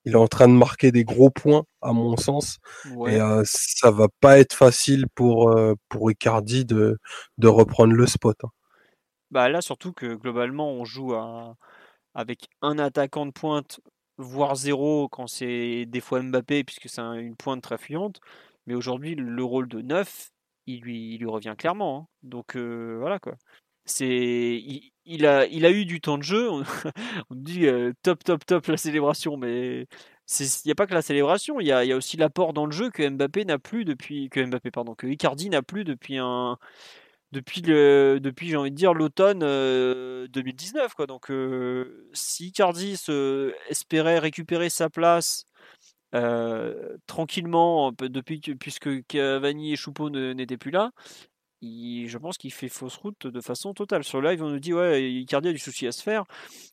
il 0.06 0.14
est 0.14 0.18
en 0.18 0.28
train 0.28 0.48
de 0.48 0.54
marquer 0.54 0.92
des 0.92 1.04
gros 1.04 1.30
points, 1.30 1.64
à 1.82 1.94
mon 1.94 2.18
sens. 2.18 2.60
Et 3.08 3.22
euh, 3.22 3.42
ça 3.46 3.92
va 3.92 4.08
pas 4.20 4.40
être 4.40 4.54
facile 4.54 5.06
pour, 5.16 5.50
euh, 5.50 5.76
pour 5.90 6.12
Icardi 6.12 6.66
de, 6.66 6.98
de 7.38 7.48
reprendre 7.48 7.94
le 7.94 8.06
spot. 8.06 8.38
Hein. 8.44 8.50
Bah 9.32 9.50
là, 9.50 9.62
surtout 9.62 9.94
que 9.94 10.14
globalement, 10.14 10.72
on 10.72 10.86
joue 10.86 11.14
avec 12.14 12.50
un 12.62 12.78
attaquant 12.78 13.26
de 13.26 13.32
pointe, 13.32 13.80
voire 14.18 14.56
zéro 14.56 15.10
quand 15.10 15.28
c'est 15.28 15.86
des 15.88 16.02
fois 16.02 16.22
Mbappé, 16.22 16.64
puisque 16.64 16.88
c'est 16.88 17.02
une 17.02 17.36
pointe 17.36 17.64
très 17.64 17.78
fuyante. 17.78 18.20
Mais 18.68 18.76
aujourd'hui, 18.76 19.16
le 19.16 19.44
rôle 19.44 19.68
de 19.68 19.82
neuf, 19.82 20.30
il 20.68 20.82
lui, 20.82 21.16
il 21.16 21.20
lui 21.20 21.30
revient 21.30 21.56
clairement. 21.58 21.98
Hein. 21.98 22.08
Donc 22.24 22.56
euh, 22.56 22.98
voilà 23.00 23.20
quoi. 23.20 23.34
C'est 23.86 24.64
il, 25.06 25.26
a 25.26 25.46
il 25.48 25.66
a 25.66 25.72
eu 25.72 25.86
du 25.86 26.00
temps 26.02 26.18
de 26.18 26.24
jeu. 26.24 26.50
On, 26.50 26.64
dit 27.32 27.68
euh, 27.68 27.94
top 28.02 28.24
top 28.24 28.46
top 28.46 28.68
la 28.68 28.78
célébration, 28.78 29.38
mais 29.38 29.88
il 30.40 30.48
n'y 30.66 30.72
a 30.72 30.76
pas 30.76 30.88
que 30.88 30.94
la 30.94 31.02
célébration. 31.02 31.60
Il 31.60 31.68
y 31.68 31.72
a, 31.72 31.84
y 31.84 31.92
a 31.92 31.98
aussi 31.98 32.18
l'apport 32.18 32.54
dans 32.54 32.66
le 32.66 32.72
jeu 32.72 32.90
que 32.90 33.08
Mbappé 33.08 33.46
n'a 33.46 33.60
plus 33.60 33.86
depuis 33.86 34.30
que 34.30 34.44
Mbappé 34.46 34.72
pardon 34.72 34.96
que 34.96 35.08
Icardi 35.08 35.50
n'a 35.50 35.62
plus 35.62 35.84
depuis 35.84 36.18
un 36.18 36.58
depuis 37.32 37.62
le 37.62 38.20
depuis 38.22 38.50
j'ai 38.50 38.58
envie 38.58 38.72
de 38.72 38.76
dire 38.76 38.94
l'automne 38.94 39.40
2019 39.40 40.84
euh, 40.84 40.88
quoi. 40.96 41.08
Donc 41.08 41.32
euh, 41.32 42.08
si 42.14 42.48
Icardi 42.48 42.98
se 42.98 43.54
espérait 43.70 44.20
récupérer 44.20 44.70
sa 44.70 44.90
place 44.90 45.46
tranquillement 47.08 47.92
depuis 47.92 48.40
puisque 48.60 49.06
Cavani 49.08 49.74
et 49.74 49.76
Choupeau 49.76 50.10
n'étaient 50.12 50.58
plus 50.58 50.72
là, 50.72 50.92
je 51.64 52.18
pense 52.18 52.38
qu'il 52.38 52.52
fait 52.52 52.70
fausse 52.70 52.98
route 52.98 53.28
de 53.28 53.42
façon 53.42 53.74
totale. 53.74 54.04
Sur 54.04 54.22
le 54.22 54.30
live, 54.30 54.44
on 54.44 54.50
nous 54.50 54.60
dit 54.60 54.74
ouais, 54.74 55.12
Icardi 55.12 55.50
a 55.50 55.54
du 55.54 55.60
souci 55.60 55.88
à 55.88 55.92
se 55.92 56.04
faire. 56.04 56.26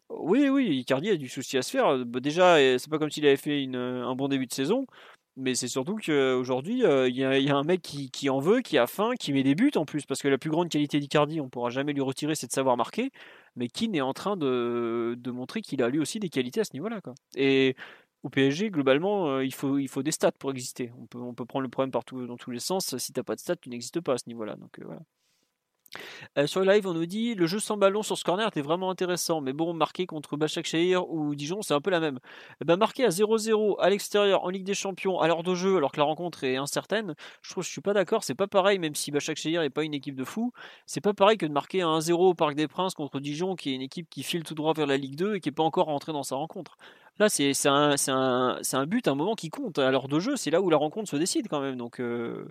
Oui, 0.08 0.48
oui, 0.48 0.78
Icardi 0.78 1.10
a 1.10 1.16
du 1.16 1.28
souci 1.28 1.56
à 1.58 1.62
se 1.62 1.70
faire. 1.70 2.04
Bah, 2.04 2.20
déjà, 2.20 2.56
c'est 2.78 2.90
pas 2.90 2.98
comme 2.98 3.10
s'il 3.10 3.26
avait 3.26 3.36
fait 3.36 3.66
un 3.74 4.14
bon 4.14 4.28
début 4.28 4.46
de 4.46 4.52
saison, 4.52 4.86
mais 5.36 5.54
c'est 5.54 5.68
surtout 5.68 5.96
qu'aujourd'hui, 5.96 6.84
euh, 6.84 7.08
il 7.08 7.16
y, 7.16 7.24
a 7.24 7.56
un 7.56 7.62
mec 7.62 7.82
qui, 7.82 8.30
en 8.30 8.40
veut, 8.40 8.60
qui 8.60 8.78
a 8.78 8.86
faim, 8.86 9.12
qui 9.18 9.32
met 9.32 9.42
des 9.42 9.54
buts 9.54 9.70
en 9.76 9.84
plus, 9.84 10.04
parce 10.04 10.20
que 10.20 10.28
la 10.28 10.38
plus 10.38 10.50
grande 10.50 10.68
qualité 10.68 10.98
d'Icardi, 11.00 11.40
on 11.40 11.48
pourra 11.48 11.70
jamais 11.70 11.92
lui 11.92 12.02
retirer, 12.02 12.34
c'est 12.34 12.48
de 12.48 12.52
savoir 12.52 12.76
marquer. 12.76 13.10
Mais 13.56 13.68
Keane 13.68 13.94
est 13.94 14.00
en 14.00 14.12
train 14.12 14.36
de, 14.36 15.14
de 15.18 15.30
montrer 15.30 15.62
qu'il 15.62 15.82
a 15.82 15.88
lui 15.88 15.98
aussi 15.98 16.18
des 16.20 16.28
qualités 16.28 16.60
à 16.60 16.64
ce 16.64 16.74
niveau-là. 16.74 17.00
Et 17.36 17.74
au 18.22 18.28
PSG, 18.28 18.70
globalement, 18.70 19.28
euh, 19.30 19.44
il, 19.44 19.54
faut, 19.54 19.78
il 19.78 19.88
faut 19.88 20.02
des 20.02 20.12
stats 20.12 20.32
pour 20.32 20.50
exister. 20.50 20.92
On 20.98 21.06
peut, 21.06 21.18
on 21.18 21.34
peut 21.34 21.46
prendre 21.46 21.62
le 21.62 21.68
problème 21.70 21.90
partout 21.90 22.26
dans 22.26 22.36
tous 22.36 22.50
les 22.50 22.60
sens. 22.60 22.96
Si 22.98 23.12
t'as 23.12 23.22
pas 23.22 23.34
de 23.34 23.40
stats, 23.40 23.56
tu 23.56 23.70
n'existes 23.70 24.00
pas 24.00 24.14
à 24.14 24.18
ce 24.18 24.24
niveau-là. 24.28 24.56
Donc 24.56 24.78
euh, 24.78 24.84
voilà. 24.84 25.00
Euh, 26.38 26.46
sur 26.46 26.60
le 26.60 26.72
live, 26.72 26.86
on 26.86 26.94
nous 26.94 27.06
dit 27.06 27.34
le 27.34 27.46
jeu 27.46 27.58
sans 27.58 27.76
ballon 27.76 28.02
sur 28.02 28.16
ce 28.16 28.24
corner 28.24 28.46
était 28.48 28.62
vraiment 28.62 28.90
intéressant, 28.90 29.40
mais 29.40 29.52
bon, 29.52 29.74
marqué 29.74 30.06
contre 30.06 30.36
Başakşehir 30.36 31.08
ou 31.08 31.34
Dijon, 31.34 31.62
c'est 31.62 31.74
un 31.74 31.80
peu 31.80 31.90
la 31.90 32.00
même. 32.00 32.18
Eh 32.60 32.64
ben, 32.64 32.76
marqué 32.76 33.04
à 33.04 33.08
0-0 33.08 33.76
à 33.80 33.90
l'extérieur 33.90 34.44
en 34.44 34.48
Ligue 34.48 34.64
des 34.64 34.74
Champions 34.74 35.20
à 35.20 35.28
l'heure 35.28 35.42
de 35.42 35.54
jeu, 35.54 35.76
alors 35.76 35.92
que 35.92 35.98
la 35.98 36.04
rencontre 36.04 36.44
est 36.44 36.56
incertaine, 36.56 37.14
je 37.42 37.50
trouve 37.50 37.64
je 37.64 37.70
suis 37.70 37.80
pas 37.80 37.92
d'accord. 37.94 38.24
C'est 38.24 38.34
pas 38.34 38.46
pareil, 38.46 38.78
même 38.78 38.94
si 38.94 39.10
Başakşehir 39.10 39.60
n'est 39.60 39.70
pas 39.70 39.84
une 39.84 39.94
équipe 39.94 40.16
de 40.16 40.24
fou, 40.24 40.52
c'est 40.86 41.00
pas 41.00 41.14
pareil 41.14 41.38
que 41.38 41.46
de 41.46 41.52
marquer 41.52 41.82
à 41.82 41.86
1-0 41.86 42.12
au 42.12 42.34
Parc 42.34 42.54
des 42.54 42.68
Princes 42.68 42.94
contre 42.94 43.20
Dijon, 43.20 43.56
qui 43.56 43.70
est 43.70 43.74
une 43.74 43.82
équipe 43.82 44.08
qui 44.10 44.22
file 44.22 44.44
tout 44.44 44.54
droit 44.54 44.72
vers 44.74 44.86
la 44.86 44.96
Ligue 44.96 45.16
2 45.16 45.36
et 45.36 45.40
qui 45.40 45.48
est 45.48 45.52
pas 45.52 45.62
encore 45.62 45.86
rentrée 45.86 46.12
dans 46.12 46.22
sa 46.22 46.36
rencontre. 46.36 46.76
Là, 47.18 47.28
c'est 47.28 47.52
un, 47.66 47.94
un, 48.08 48.60
un, 48.72 48.86
but, 48.86 49.06
un 49.08 49.14
moment 49.14 49.34
qui 49.34 49.50
compte. 49.50 49.78
À 49.78 49.90
l'heure 49.90 50.08
de 50.08 50.20
jeu, 50.20 50.36
c'est 50.36 50.50
là 50.50 50.62
où 50.62 50.70
la 50.70 50.78
rencontre 50.78 51.10
se 51.10 51.16
décide 51.16 51.48
quand 51.48 51.60
même. 51.60 51.76
Donc, 51.76 52.00
euh, 52.00 52.48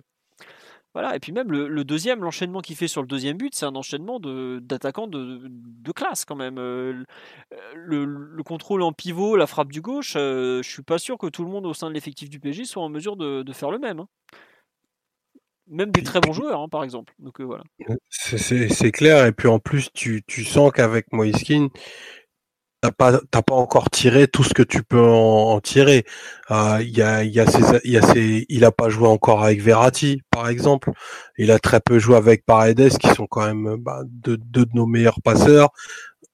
voilà, 0.92 1.14
et 1.14 1.20
puis 1.20 1.30
même 1.30 1.52
le, 1.52 1.84
deuxième, 1.84 2.24
l'enchaînement 2.24 2.60
qu'il 2.60 2.74
fait 2.74 2.88
sur 2.88 3.00
le 3.00 3.06
deuxième 3.06 3.36
but, 3.36 3.54
c'est 3.54 3.66
un 3.66 3.76
enchaînement 3.76 4.18
d'attaquants 4.18 5.06
de, 5.06 5.40
de, 5.44 5.92
classe 5.92 6.24
quand 6.24 6.34
même. 6.34 6.58
Euh, 6.58 7.04
le, 7.74 8.42
contrôle 8.42 8.82
en 8.82 8.92
pivot, 8.92 9.36
la 9.36 9.46
frappe 9.46 9.70
du 9.70 9.80
gauche, 9.80 10.14
euh, 10.16 10.62
je 10.62 10.68
suis 10.68 10.82
pas 10.82 10.98
sûr 10.98 11.16
que 11.16 11.28
tout 11.28 11.44
le 11.44 11.50
monde 11.50 11.66
au 11.66 11.74
sein 11.74 11.88
de 11.88 11.94
l'effectif 11.94 12.28
du 12.28 12.40
PSG 12.40 12.64
soit 12.64 12.82
en 12.82 12.88
mesure 12.88 13.16
de, 13.16 13.52
faire 13.52 13.70
le 13.70 13.78
même. 13.78 14.00
Hein. 14.00 14.08
Même 15.68 15.92
des 15.92 16.02
très 16.02 16.20
bons 16.20 16.32
joueurs, 16.32 16.60
hein, 16.60 16.68
par 16.68 16.82
exemple. 16.82 17.14
Donc 17.20 17.40
euh, 17.40 17.44
voilà. 17.44 17.62
C'est 18.08 18.90
clair, 18.90 19.26
et 19.26 19.32
puis 19.32 19.46
en 19.46 19.60
plus, 19.60 19.92
tu, 19.92 20.24
tu 20.26 20.44
sens 20.44 20.72
qu'avec 20.72 21.12
Moiskin, 21.12 21.68
t'as 22.80 22.92
pas 22.92 23.20
t'as 23.30 23.42
pas 23.42 23.54
encore 23.54 23.90
tiré 23.90 24.26
tout 24.28 24.42
ce 24.42 24.54
que 24.54 24.62
tu 24.62 24.82
peux 24.82 25.00
en, 25.00 25.60
tirer. 25.60 26.04
Euh, 26.50 26.78
il 26.80 26.96
y 26.96 27.02
a 27.02 27.22
il 27.24 27.32
y 27.32 27.40
a 27.40 27.44
y 27.84 27.98
a 27.98 28.14
il 28.48 28.64
a 28.64 28.72
pas 28.72 28.88
joué 28.88 29.08
encore 29.08 29.44
avec 29.44 29.60
Verratti 29.62 30.22
par 30.30 30.48
exemple. 30.48 30.92
Il 31.38 31.50
a 31.50 31.58
très 31.58 31.80
peu 31.80 31.98
joué 31.98 32.16
avec 32.16 32.44
Paredes 32.44 32.96
qui 32.98 33.08
sont 33.08 33.26
quand 33.26 33.46
même 33.46 33.76
bah, 33.76 34.02
deux, 34.06 34.36
deux 34.36 34.64
de 34.64 34.72
nos 34.74 34.86
meilleurs 34.86 35.20
passeurs. 35.22 35.70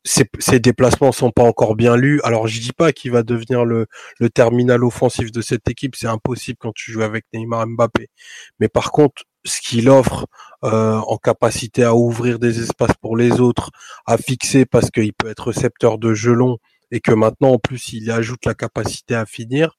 Ses, 0.04 0.24
ses, 0.38 0.60
déplacements 0.60 1.10
sont 1.10 1.32
pas 1.32 1.42
encore 1.42 1.74
bien 1.74 1.96
lus. 1.96 2.20
Alors 2.22 2.46
je 2.46 2.60
dis 2.60 2.72
pas 2.72 2.92
qu'il 2.92 3.10
va 3.10 3.24
devenir 3.24 3.64
le, 3.64 3.86
le 4.20 4.30
terminal 4.30 4.84
offensif 4.84 5.32
de 5.32 5.40
cette 5.40 5.68
équipe, 5.68 5.96
c'est 5.96 6.06
impossible 6.06 6.58
quand 6.60 6.72
tu 6.72 6.92
joues 6.92 7.02
avec 7.02 7.24
Neymar 7.34 7.66
Mbappé. 7.66 8.08
Mais 8.60 8.68
par 8.68 8.92
contre, 8.92 9.24
ce 9.46 9.60
qu'il 9.60 9.88
offre 9.88 10.26
euh, 10.64 10.96
en 10.96 11.16
capacité 11.16 11.84
à 11.84 11.94
ouvrir 11.94 12.38
des 12.38 12.60
espaces 12.60 12.96
pour 13.00 13.16
les 13.16 13.40
autres, 13.40 13.70
à 14.06 14.18
fixer 14.18 14.66
parce 14.66 14.90
qu'il 14.90 15.12
peut 15.14 15.28
être 15.28 15.48
récepteur 15.48 15.98
de 15.98 16.14
jeu 16.14 16.32
long 16.32 16.58
et 16.90 17.00
que 17.00 17.12
maintenant 17.12 17.52
en 17.52 17.58
plus 17.58 17.92
il 17.92 18.04
y 18.04 18.10
ajoute 18.10 18.44
la 18.44 18.54
capacité 18.54 19.14
à 19.14 19.26
finir, 19.26 19.76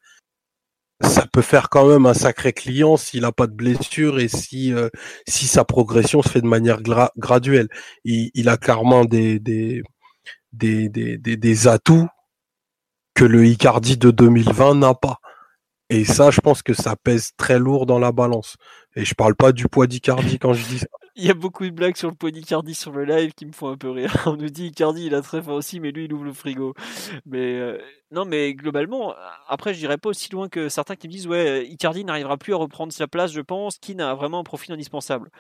ça 1.02 1.26
peut 1.32 1.42
faire 1.42 1.70
quand 1.70 1.88
même 1.88 2.06
un 2.06 2.14
sacré 2.14 2.54
client 2.54 2.98
s'il 2.98 3.22
n'a 3.22 3.32
pas 3.32 3.48
de 3.48 3.54
blessure 3.54 4.20
et 4.20 4.28
si 4.28 4.74
euh, 4.74 4.90
si 5.28 5.46
sa 5.48 5.64
progression 5.64 6.22
se 6.22 6.30
fait 6.30 6.42
de 6.42 6.48
manière 6.48 6.82
graduelle. 7.18 7.68
Il, 8.04 8.32
il, 8.34 8.50
a 8.50 8.58
clairement 8.58 9.06
des 9.06 9.40
des, 9.40 9.84
des 10.54 10.90
des, 10.90 11.18
des 11.18 11.68
atouts 11.68 12.08
que 13.14 13.26
le 13.26 13.46
Icardi 13.46 13.98
de 13.98 14.12
2020 14.12 14.76
n'a 14.76 14.94
pas. 14.94 15.20
Et 15.90 16.04
ça, 16.04 16.32
je 16.32 16.42
pense 16.42 16.64
que 16.64 16.74
ça 16.74 16.96
pèse 16.98 17.32
très 17.38 17.60
lourd 17.60 17.86
dans 17.86 18.00
la 18.00 18.12
balance. 18.12 18.58
Et 18.96 19.06
je 19.06 19.16
parle 19.16 19.36
pas 19.36 19.54
du 19.54 19.68
poids 19.68 19.88
d'Icardi 19.88 20.38
quand 20.38 20.54
je 20.54 20.66
dis 20.68 20.80
ça. 20.80 20.88
Il 21.20 21.26
y 21.26 21.32
a 21.32 21.34
beaucoup 21.34 21.64
de 21.64 21.72
blagues 21.72 21.96
sur 21.96 22.10
le 22.10 22.16
poids 22.16 22.30
d'Icardi 22.30 22.76
sur 22.76 22.92
le 22.92 23.04
live 23.04 23.34
qui 23.34 23.48
me 23.48 23.52
font 23.52 23.70
un 23.70 23.78
peu 23.78 23.90
rire. 23.90 24.14
On 24.28 24.36
nous 24.36 24.50
dit 24.50 24.68
Icardi, 24.68 25.08
il 25.08 25.16
a 25.16 25.22
très 25.24 25.42
fort 25.42 25.56
aussi, 25.56 25.80
mais 25.80 25.92
lui, 25.92 26.06
il 26.06 26.14
ouvre 26.14 26.26
le 26.26 26.34
frigo. 26.34 26.76
Mais 27.26 27.56
euh, 27.56 27.80
non, 28.12 28.26
mais 28.26 28.54
globalement, 28.54 29.16
après, 29.48 29.74
je 29.74 29.80
dirais 29.80 29.98
pas 29.98 30.10
aussi 30.10 30.32
loin 30.32 30.48
que 30.48 30.70
certains 30.70 30.96
qui 30.96 31.08
me 31.08 31.14
disent 31.14 31.26
ouais, 31.26 31.66
Icardi 31.68 32.06
n'arrivera 32.06 32.38
plus 32.38 32.54
à 32.54 32.58
reprendre 32.58 32.94
sa 32.94 33.08
place, 33.08 33.32
je 33.32 33.42
pense, 33.42 33.80
qui 33.80 33.96
n'a 33.96 34.14
vraiment 34.14 34.40
un 34.40 34.44
profil 34.44 34.74
indispensable. 34.74 35.32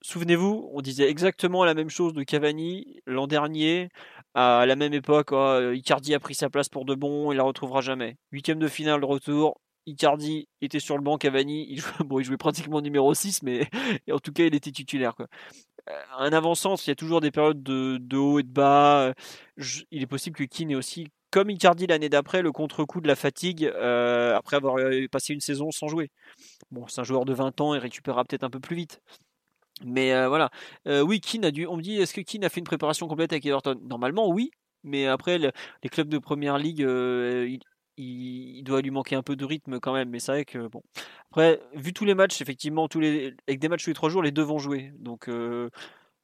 Souvenez-vous, 0.00 0.70
on 0.72 0.80
disait 0.80 1.10
exactement 1.10 1.64
la 1.64 1.74
même 1.74 1.90
chose 1.90 2.14
de 2.14 2.22
Cavani 2.22 3.00
l'an 3.06 3.26
dernier, 3.26 3.90
à 4.34 4.64
la 4.64 4.76
même 4.76 4.94
époque. 4.94 5.32
Oh, 5.32 5.72
Icardi 5.74 6.14
a 6.14 6.20
pris 6.20 6.34
sa 6.34 6.48
place 6.48 6.70
pour 6.70 6.86
de 6.86 6.94
bon, 6.94 7.32
il 7.32 7.36
la 7.36 7.42
retrouvera 7.42 7.82
jamais. 7.82 8.16
Huitième 8.32 8.58
de 8.58 8.68
finale 8.68 9.04
retour, 9.04 9.60
Icardi 9.86 10.48
était 10.60 10.80
sur 10.80 10.96
le 10.96 11.02
banc, 11.02 11.16
Cavani, 11.16 11.66
il 11.70 11.82
bon, 12.04 12.18
il 12.18 12.24
jouait 12.24 12.36
pratiquement 12.36 12.80
numéro 12.80 13.14
6, 13.14 13.42
mais 13.42 13.68
en 14.10 14.18
tout 14.18 14.32
cas, 14.32 14.44
il 14.44 14.54
était 14.54 14.72
titulaire. 14.72 15.14
Quoi. 15.14 15.28
Euh, 15.88 15.92
un 16.18 16.32
avant-sens, 16.32 16.86
il 16.86 16.90
y 16.90 16.92
a 16.92 16.96
toujours 16.96 17.20
des 17.20 17.30
périodes 17.30 17.62
de, 17.62 18.16
haut 18.16 18.40
et 18.40 18.42
de 18.42 18.48
bas. 18.48 19.12
il 19.90 20.02
est 20.02 20.06
possible 20.06 20.36
que 20.36 20.44
Keane 20.44 20.72
ait 20.72 20.74
aussi, 20.74 21.08
comme 21.30 21.50
Icardi 21.50 21.86
l'année 21.86 22.08
d'après, 22.08 22.42
le 22.42 22.52
contre-coup 22.52 23.00
de 23.00 23.08
la 23.08 23.16
fatigue 23.16 23.64
euh, 23.64 24.36
après 24.36 24.56
avoir 24.56 24.78
euh, 24.78 25.06
passé 25.10 25.32
une 25.34 25.40
saison 25.40 25.70
sans 25.70 25.88
jouer. 25.88 26.10
Bon, 26.70 26.86
c'est 26.88 27.00
un 27.00 27.04
joueur 27.04 27.24
de 27.24 27.34
20 27.34 27.60
ans, 27.60 27.74
il 27.74 27.80
récupérera 27.80 28.24
peut-être 28.24 28.44
un 28.44 28.50
peu 28.50 28.60
plus 28.60 28.76
vite. 28.76 29.00
Mais 29.84 30.26
voilà. 30.26 30.50
oui, 30.86 31.20
Keane 31.20 31.44
a 31.44 31.50
dû. 31.50 31.66
On 31.66 31.76
me 31.76 31.82
dit, 31.82 31.96
est-ce 31.96 32.14
que 32.14 32.22
Keane 32.22 32.44
a 32.44 32.48
fait 32.48 32.60
une 32.60 32.66
préparation 32.66 33.08
complète 33.08 33.32
avec 33.32 33.44
Everton? 33.44 33.78
Normalement, 33.82 34.28
oui. 34.28 34.50
Mais 34.84 35.06
après, 35.06 35.38
les 35.38 35.88
clubs 35.90 36.08
de 36.08 36.18
première 36.18 36.56
ligue, 36.56 36.80
il, 37.96 38.62
doit 38.64 38.82
lui 38.82 38.90
manquer 38.90 39.16
un 39.16 39.22
peu 39.22 39.36
de 39.36 39.44
rythme 39.44 39.80
quand 39.80 39.92
même. 39.92 40.10
Mais 40.10 40.18
c'est 40.20 40.32
vrai 40.32 40.44
que 40.44 40.68
bon. 40.68 40.82
Après, 41.30 41.60
vu 41.74 41.92
tous 41.92 42.04
les 42.04 42.14
matchs, 42.14 42.40
effectivement, 42.40 42.88
tous 42.88 43.00
les 43.00 43.34
avec 43.48 43.60
des 43.60 43.68
matchs 43.68 43.84
tous 43.84 43.90
les 43.90 43.94
trois 43.94 44.10
jours, 44.10 44.22
les 44.22 44.32
deux 44.32 44.42
vont 44.42 44.58
jouer. 44.58 44.92
Donc 44.98 45.28
euh, 45.28 45.70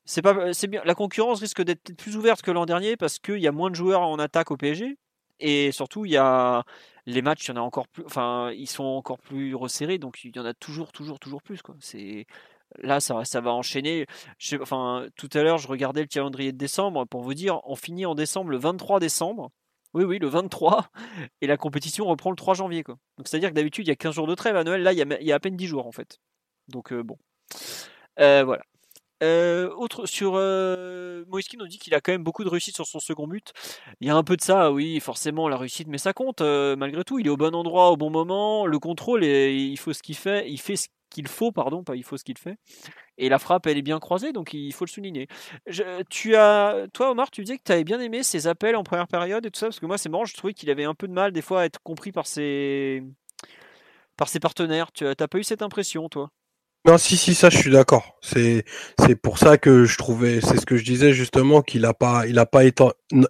c'est 0.05 0.23
bien. 0.69 0.83
La 0.85 0.95
concurrence 0.95 1.41
risque 1.41 1.63
d'être 1.63 1.97
plus 1.97 2.17
ouverte 2.17 2.43
que 2.43 2.51
l'an 2.51 2.67
dernier 2.67 2.97
parce 2.97 3.19
qu'il 3.19 3.39
y 3.39 3.49
a 3.49 3.53
moins 3.53 3.71
de 3.71 3.77
joueurs 3.77 4.03
en 4.03 4.19
attaque 4.19 4.51
au 4.51 4.57
PSG 4.57 4.97
et 5.41 5.73
surtout 5.73 6.05
il 6.05 6.13
y 6.13 6.17
a 6.17 6.65
les 7.07 7.23
matchs, 7.23 7.49
il 7.49 7.51
y 7.51 7.53
en 7.53 7.57
a 7.57 7.65
encore 7.65 7.89
plus. 7.89 8.05
Enfin, 8.07 8.53
ils 8.53 8.69
sont 8.69 8.85
encore 8.85 9.19
plus 9.19 9.55
resserrés, 9.55 9.99
donc 9.99 10.25
il 10.25 10.35
y 10.35 10.39
en 10.39 10.45
a 10.45 10.55
toujours, 10.55 10.93
toujours, 10.93 11.19
toujours 11.19 11.43
plus. 11.43 11.63
Quoi. 11.63 11.77
Là, 12.79 13.01
ça, 13.01 13.25
ça 13.25 13.41
va 13.41 13.53
enchaîner. 13.53 14.07
enfin, 14.61 15.07
tout 15.17 15.29
à 15.35 15.43
l'heure, 15.43 15.59
je 15.59 15.69
regardais 15.69 16.01
le 16.01 16.07
calendrier 16.07 16.53
de 16.53 16.59
décembre 16.59 17.05
pour 17.07 17.23
vous 17.23 17.35
dire, 17.35 17.61
on 17.65 17.77
finit 17.77 18.07
en 18.07 18.15
décembre 18.15 18.51
le 18.51 18.59
23 18.59 19.01
décembre. 19.01 19.51
Oui, 19.95 20.05
oui, 20.05 20.19
le 20.19 20.29
23. 20.29 20.89
Et 21.41 21.47
la 21.47 21.57
compétition 21.57 22.07
reprend 22.07 22.31
le 22.31 22.37
3 22.37 22.55
janvier. 22.55 22.83
Quoi. 22.83 22.97
Donc 23.19 23.29
c'est-à-dire 23.29 23.51
que 23.51 23.55
d'habitude, 23.55 23.87
il 23.87 23.91
y 23.91 23.93
a 23.93 23.97
15 23.97 24.15
jours 24.15 24.27
de 24.27 24.35
trêve. 24.35 24.57
À 24.57 24.65
Noël, 24.65 24.83
là, 24.83 24.93
il 24.93 24.99
y 24.99 25.33
a, 25.33 25.35
à 25.35 25.41
peine 25.41 25.57
10 25.57 25.67
jours, 25.67 25.87
en 25.87 25.93
fait. 25.93 26.19
Donc 26.69 26.93
euh, 26.93 27.03
bon. 27.03 27.19
Euh, 28.21 28.45
voilà. 28.45 28.63
Euh, 29.23 29.71
autre 29.77 30.07
sur 30.07 30.33
euh, 30.35 31.25
Moiskin, 31.29 31.59
on 31.61 31.67
dit 31.67 31.79
qu'il 31.79 31.95
a 31.95 32.01
quand 32.01 32.11
même 32.11 32.25
beaucoup 32.25 32.43
de 32.43 32.49
réussite 32.49 32.75
sur 32.75 32.87
son 32.87 32.99
second 32.99 33.29
but. 33.29 33.53
Il 34.01 34.09
y 34.09 34.11
a 34.11 34.17
un 34.17 34.25
peu 34.25 34.37
de 34.37 34.43
ça, 34.43 34.73
oui, 34.73 34.99
forcément 34.99 35.49
la 35.49 35.57
réussite, 35.57 35.87
mais 35.87 35.99
ça 35.99 36.13
compte 36.13 36.41
malgré 36.41 37.05
tout. 37.05 37.21
Il 37.21 37.27
est 37.27 37.31
au 37.31 37.37
bon 37.37 37.55
endroit 37.55 37.91
au 37.93 37.97
bon 37.97 38.11
moment. 38.11 38.67
Le 38.67 38.79
contrôle, 38.81 39.25
il 39.25 39.77
faut 39.79 39.93
ce 39.93 40.03
qu'il 40.03 40.17
fait. 40.17 40.51
Il 40.51 40.59
fait 40.59 40.75
ce 40.75 40.89
qu'il 41.11 41.29
faut, 41.29 41.53
pardon, 41.53 41.85
pas 41.85 41.95
il 41.95 42.03
faut 42.03 42.17
ce 42.17 42.25
qu'il 42.25 42.39
fait. 42.39 42.57
Et 43.19 43.29
la 43.29 43.39
frappe, 43.39 43.67
elle 43.67 43.79
est 43.79 43.83
bien 43.83 44.01
croisée, 44.01 44.33
donc 44.33 44.55
il 44.55 44.73
faut 44.73 44.85
le 44.85 44.91
souligner. 44.91 45.29
tu 46.09 46.35
as, 46.37 46.87
toi, 46.93 47.11
Omar, 47.11 47.31
tu 47.31 47.43
disais 47.43 47.59
que 47.59 47.63
tu 47.65 47.73
avais 47.73 47.85
bien 47.85 48.01
aimé 48.01 48.23
ses 48.23 48.47
appels 48.47 48.77
en 48.77 48.85
première 48.85 49.09
période 49.09 49.45
et 49.47 49.51
tout 49.51 49.59
ça, 49.59 49.67
parce 49.67 49.81
que 49.81 49.87
moi, 49.87 49.99
c'est 49.99 50.09
marrant, 50.09 50.25
je 50.25 50.35
trouvais 50.35 50.55
qu'il 50.55 50.71
avait 50.71 50.85
un 50.85 50.95
peu 50.95 51.09
de 51.09 51.13
mal 51.13 51.33
des 51.33 51.43
fois 51.43 51.63
à 51.63 51.65
être 51.67 51.81
compris 51.83 52.13
par 52.13 52.27
ses, 52.27 53.03
par 54.17 54.29
ses 54.29 54.41
partenaires. 54.41 54.93
Tu 54.93 55.05
n'as 55.05 55.15
pas 55.15 55.39
eu 55.39 55.45
cette 55.45 55.63
impression, 55.63 56.09
toi? 56.09 56.31
Non, 56.85 56.99
si, 56.99 57.17
si, 57.17 57.35
ça, 57.35 57.49
je 57.49 57.57
suis 57.59 57.71
d'accord. 57.71 58.19
C'est, 58.23 58.65
c'est 58.99 59.15
pour 59.15 59.39
ça 59.39 59.57
que 59.57 59.85
je 59.85 59.97
trouvais, 59.97 60.41
c'est 60.41 60.59
ce 60.59 60.67
que 60.67 60.77
je 60.77 60.85
disais 60.85 61.13
justement, 61.13 61.63
qu'il 61.63 61.85
a 61.85 61.95
pas, 61.95 62.27
il 62.27 62.41
a 62.41 62.47
pas 62.47 62.65
été, 62.65 62.85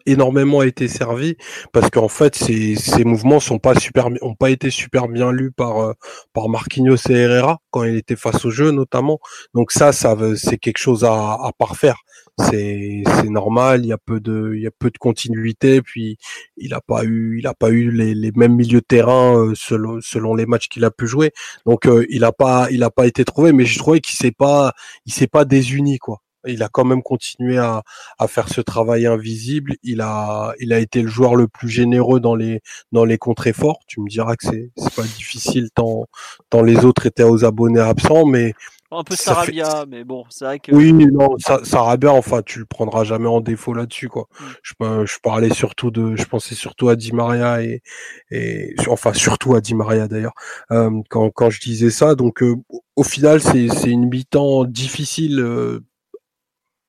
énormément 0.07 0.63
été 0.63 0.89
servi, 0.89 1.37
parce 1.73 1.91
qu'en 1.91 2.09
fait, 2.09 2.35
ces, 2.35 2.77
ces 2.77 3.05
mouvements 3.05 3.41
sont 3.41 3.59
pas 3.59 3.75
super, 3.79 4.09
ont 4.23 4.35
pas 4.35 4.49
été 4.49 4.71
super 4.71 5.07
bien 5.09 5.33
lus 5.33 5.53
par, 5.53 5.81
euh, 5.81 5.93
par 6.33 6.49
Marquinhos 6.49 6.97
et 7.11 7.13
Herrera, 7.13 7.59
quand 7.71 7.85
il 7.85 7.97
était 7.97 8.17
face 8.17 8.45
au 8.47 8.51
jeu, 8.51 8.71
notamment. 8.71 9.19
Donc 9.55 9.71
ça, 9.73 9.93
ça, 9.93 10.17
c'est 10.37 10.57
quelque 10.57 10.79
chose 10.79 11.05
à, 11.05 11.13
à 11.13 11.51
parfaire 11.59 11.99
c'est 12.39 13.03
c'est 13.07 13.29
normal. 13.29 13.85
Il 13.85 13.89
y 13.89 13.93
a 13.93 13.99
peu 13.99 14.21
de 14.21 14.53
il 14.55 14.63
y 14.63 14.67
a 14.67 14.71
peu 14.71 14.91
de 14.91 14.99
continuité. 14.99 15.83
Puis 15.83 16.17
il 16.57 16.75
a 16.75 16.81
pas 16.81 17.05
eu 17.05 17.39
il 17.39 17.47
a 17.47 17.55
pas 17.55 17.71
eu 17.71 17.91
les, 17.91 18.15
les 18.15 18.33
mêmes 18.35 18.55
milieux 18.55 18.81
de 18.81 18.87
terrain 18.87 19.37
euh, 19.37 19.53
selon 19.55 20.01
selon 20.01 20.35
les 20.35 20.47
matchs 20.47 20.69
qu'il 20.69 20.85
a 20.85 20.91
pu 20.91 21.07
jouer. 21.07 21.33
Donc 21.67 21.87
euh, 21.87 22.07
il 22.11 22.25
a 22.25 22.33
pas 22.33 22.69
il 22.71 22.83
a 22.83 22.91
pas 22.91 23.07
été 23.07 23.25
Mais 23.51 23.65
j'ai 23.65 23.79
trouvé 23.79 24.01
qu'il 24.01 24.15
s'est 24.17 24.31
pas 24.31 24.73
il 25.07 25.13
s'est 25.13 25.27
pas 25.27 25.45
désuni 25.45 25.99
quoi. 25.99 26.19
Il 26.47 26.63
a 26.65 26.69
quand 26.69 26.85
même 26.85 27.03
continué 27.03 27.59
à, 27.59 27.83
à 28.19 28.27
faire 28.27 28.49
ce 28.49 28.61
travail 28.61 29.07
invisible. 29.07 29.77
Il 29.85 30.01
a, 30.01 30.55
il 30.59 30.73
a 30.73 30.81
été 30.81 31.01
le 31.03 31.09
joueur 31.09 31.37
le 31.37 31.47
plus 31.47 31.69
généreux 31.69 32.19
dans 32.19 32.35
les, 32.35 32.61
dans 32.91 33.05
les 33.05 33.17
contrées 33.17 33.53
forts. 33.53 33.79
Tu 33.87 34.01
me 34.01 34.09
diras 34.09 34.35
que 34.35 34.47
c'est, 34.47 34.73
c'est 34.77 34.95
pas 34.95 35.03
difficile 35.03 35.71
tant, 35.73 36.07
tant 36.51 36.63
les 36.63 36.85
autres 36.85 37.07
étaient 37.07 37.23
aux 37.23 37.45
abonnés 37.45 37.79
absents, 37.81 38.27
mais 38.27 38.55
un 38.99 39.05
peu 39.05 39.17
Sarabia, 39.17 39.85
mais 39.89 40.05
bon, 40.05 40.25
c'est 40.29 40.45
vrai 40.45 40.59
que. 40.59 40.73
Oui, 40.73 40.93
non, 40.93 41.37
Sarabia, 41.65 42.13
enfin, 42.13 42.43
tu 42.43 42.59
le 42.59 42.65
prendras 42.65 43.05
jamais 43.05 43.29
en 43.29 43.41
défaut 43.41 43.75
là-dessus, 43.75 44.09
quoi. 44.09 44.29
Mm. 44.39 44.45
Je, 44.63 44.73
je, 45.07 45.19
parlais 45.23 45.53
surtout 45.53 45.91
de, 45.91 46.17
je 46.17 46.25
pensais 46.25 46.55
surtout 46.55 46.89
à 46.89 46.97
Di 46.97 47.13
Maria 47.13 47.63
et, 47.63 47.83
et 48.31 48.75
enfin, 48.89 49.13
surtout 49.13 49.55
à 49.55 49.61
Di 49.61 49.75
Maria 49.75 50.09
d'ailleurs, 50.09 50.35
euh, 50.71 50.91
quand, 51.09 51.31
quand 51.31 51.51
je 51.51 51.61
disais 51.61 51.91
ça. 51.91 52.15
Donc, 52.15 52.43
euh, 52.43 52.57
au 52.97 53.05
final, 53.05 53.41
c'est, 53.41 53.69
c'est 53.69 53.91
une 53.91 54.09
mi-temps 54.09 54.65
difficile. 54.65 55.41
Euh, 55.41 55.81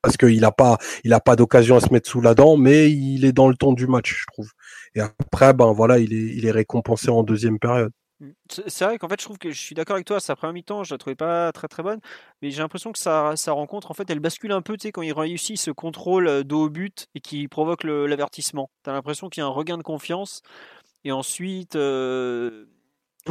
parce 0.02 0.18
qu'il 0.18 0.40
n'a 0.40 0.52
pas, 0.52 0.76
il 1.02 1.14
a 1.14 1.20
pas 1.20 1.34
d'occasion 1.34 1.76
à 1.76 1.80
se 1.80 1.90
mettre 1.90 2.10
sous 2.10 2.20
la 2.20 2.34
dent, 2.34 2.58
mais 2.58 2.90
il 2.90 3.24
est 3.24 3.32
dans 3.32 3.48
le 3.48 3.54
ton 3.54 3.72
du 3.72 3.86
match, 3.86 4.14
je 4.20 4.26
trouve. 4.30 4.50
Et 4.94 5.00
après, 5.00 5.54
ben 5.54 5.72
voilà, 5.72 5.98
il 5.98 6.12
est, 6.12 6.36
il 6.36 6.44
est 6.44 6.50
récompensé 6.50 7.08
en 7.08 7.22
deuxième 7.22 7.58
période. 7.58 7.90
Mmh. 8.24 8.32
C'est 8.66 8.84
vrai 8.84 8.98
qu'en 8.98 9.08
fait, 9.08 9.20
je 9.20 9.24
trouve 9.24 9.38
que 9.38 9.50
je 9.50 9.60
suis 9.60 9.74
d'accord 9.74 9.94
avec 9.94 10.06
toi. 10.06 10.20
Sa 10.20 10.36
première 10.36 10.54
mi-temps, 10.54 10.84
je 10.84 10.94
la 10.94 10.98
trouvais 10.98 11.16
pas 11.16 11.52
très 11.52 11.68
très 11.68 11.82
bonne, 11.82 12.00
mais 12.42 12.50
j'ai 12.50 12.62
l'impression 12.62 12.92
que 12.92 12.98
sa, 12.98 13.36
sa, 13.36 13.52
rencontre, 13.52 13.90
en 13.90 13.94
fait, 13.94 14.08
elle 14.10 14.20
bascule 14.20 14.52
un 14.52 14.62
peu, 14.62 14.76
tu 14.76 14.88
sais, 14.88 14.92
quand 14.92 15.02
il 15.02 15.12
réussit 15.12 15.58
ce 15.58 15.70
contrôle 15.70 16.44
dos 16.44 16.64
au 16.64 16.70
but 16.70 17.08
et 17.14 17.20
qui 17.20 17.48
provoque 17.48 17.84
l'avertissement. 17.84 18.70
Tu 18.84 18.90
as 18.90 18.92
l'impression 18.92 19.28
qu'il 19.28 19.40
y 19.40 19.44
a 19.44 19.46
un 19.46 19.50
regain 19.50 19.78
de 19.78 19.82
confiance 19.82 20.42
et 21.04 21.12
ensuite. 21.12 21.76
Euh, 21.76 22.66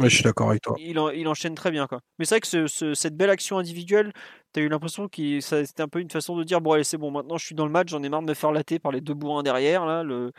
je 0.02 0.08
suis 0.08 0.24
d'accord 0.24 0.50
avec 0.50 0.62
toi. 0.62 0.74
Il, 0.78 1.00
il, 1.14 1.28
enchaîne 1.28 1.54
très 1.54 1.70
bien, 1.70 1.86
quoi. 1.86 2.00
Mais 2.18 2.24
c'est 2.24 2.34
vrai 2.34 2.40
que 2.40 2.66
ce, 2.66 2.94
cette 2.94 3.16
belle 3.16 3.30
action 3.30 3.58
individuelle, 3.58 4.12
tu 4.52 4.60
as 4.60 4.62
eu 4.64 4.68
l'impression 4.68 5.08
que 5.08 5.40
c'était 5.40 5.82
un 5.82 5.88
peu 5.88 6.00
une 6.00 6.10
façon 6.10 6.36
de 6.36 6.42
dire 6.42 6.60
bon, 6.60 6.72
allez, 6.72 6.82
c'est 6.82 6.98
bon, 6.98 7.12
maintenant 7.12 7.38
je 7.38 7.46
suis 7.46 7.54
dans 7.54 7.64
le 7.64 7.70
match, 7.70 7.90
j'en 7.90 8.02
ai 8.02 8.08
marre 8.08 8.22
de 8.22 8.26
me 8.26 8.34
faire 8.34 8.50
latter 8.50 8.80
par 8.80 8.90
les 8.90 9.00
deux 9.00 9.14
bourrins 9.14 9.44
derrière, 9.44 9.86
là. 9.86 10.02
Le, 10.02 10.32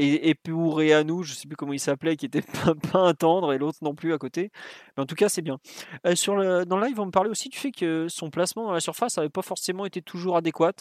et, 0.00 0.30
et 0.30 1.04
nous, 1.04 1.22
je 1.22 1.34
sais 1.34 1.46
plus 1.46 1.56
comment 1.56 1.74
il 1.74 1.80
s'appelait, 1.80 2.16
qui 2.16 2.26
était 2.26 2.42
pas, 2.92 2.98
un 3.00 3.14
tendre 3.14 3.52
et 3.52 3.58
l'autre 3.58 3.78
non 3.82 3.94
plus 3.94 4.12
à 4.14 4.18
côté. 4.18 4.50
Mais 4.96 5.02
en 5.02 5.06
tout 5.06 5.14
cas, 5.14 5.28
c'est 5.28 5.42
bien. 5.42 5.58
Euh, 6.06 6.64
dans 6.64 6.78
le 6.78 6.86
live, 6.86 6.98
on 7.00 7.06
me 7.06 7.10
parlait 7.10 7.30
aussi 7.30 7.50
du 7.50 7.58
fait 7.58 7.70
que 7.70 8.06
son 8.08 8.30
placement 8.30 8.64
dans 8.64 8.72
la 8.72 8.80
surface 8.80 9.16
n'avait 9.18 9.28
pas 9.28 9.42
forcément 9.42 9.84
été 9.84 10.00
toujours 10.00 10.36
adéquat. 10.36 10.72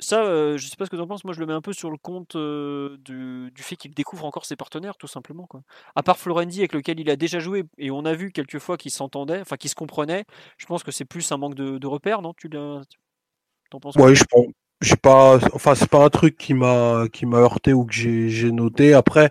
Ça, 0.00 0.22
euh, 0.24 0.56
je 0.56 0.68
sais 0.68 0.76
pas 0.76 0.84
ce 0.84 0.90
que 0.90 0.96
tu 0.96 1.02
en 1.02 1.08
penses. 1.08 1.24
Moi, 1.24 1.34
je 1.34 1.40
le 1.40 1.46
mets 1.46 1.52
un 1.52 1.60
peu 1.60 1.72
sur 1.72 1.90
le 1.90 1.96
compte 1.96 2.36
euh, 2.36 2.96
du, 2.98 3.50
fait 3.56 3.74
qu'il 3.74 3.92
découvre 3.92 4.24
encore 4.24 4.44
ses 4.44 4.54
partenaires, 4.54 4.96
tout 4.96 5.08
simplement. 5.08 5.48
À 5.96 6.04
part 6.04 6.18
Florendi, 6.18 6.60
avec 6.60 6.72
lequel 6.72 7.00
il 7.00 7.10
a 7.10 7.16
déjà 7.16 7.40
joué, 7.40 7.64
et 7.76 7.90
on 7.90 8.04
a 8.04 8.14
vu 8.14 8.30
quelques 8.30 8.60
fois 8.60 8.76
qu'il 8.76 8.92
s'entendait, 8.92 9.40
enfin 9.40 9.56
qu'il 9.56 9.70
se 9.70 9.74
comprenait, 9.74 10.24
je 10.56 10.66
pense 10.66 10.84
que 10.84 10.92
c'est 10.92 11.04
plus 11.04 11.32
un 11.32 11.38
manque 11.38 11.56
de, 11.56 11.86
repères, 11.88 12.22
non? 12.22 12.32
Tu 12.34 12.48
t'en 12.48 13.80
penses 13.80 13.96
Oui, 13.96 14.14
je 14.14 14.24
pense, 14.30 14.46
j'ai 14.80 14.96
pas 14.96 15.38
enfin 15.54 15.74
c'est 15.74 15.88
pas 15.90 16.04
un 16.04 16.08
truc 16.08 16.36
qui 16.36 16.54
m'a 16.54 17.06
qui 17.12 17.26
m'a 17.26 17.38
heurté 17.38 17.72
ou 17.72 17.84
que 17.84 17.92
j'ai 17.92 18.52
noté. 18.52 18.94
Après 18.94 19.30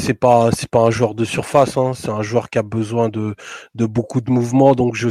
c'est 0.00 0.14
pas 0.14 0.50
c'est 0.52 0.68
pas 0.70 0.80
un 0.80 0.90
joueur 0.90 1.14
de 1.14 1.24
surface 1.24 1.76
hein. 1.76 1.92
c'est 1.94 2.08
un 2.08 2.22
joueur 2.22 2.48
qui 2.50 2.58
a 2.58 2.62
besoin 2.62 3.08
de 3.10 3.34
de 3.74 3.86
beaucoup 3.86 4.20
de 4.20 4.30
mouvements. 4.30 4.74
Donc 4.74 4.94
je, 4.96 5.08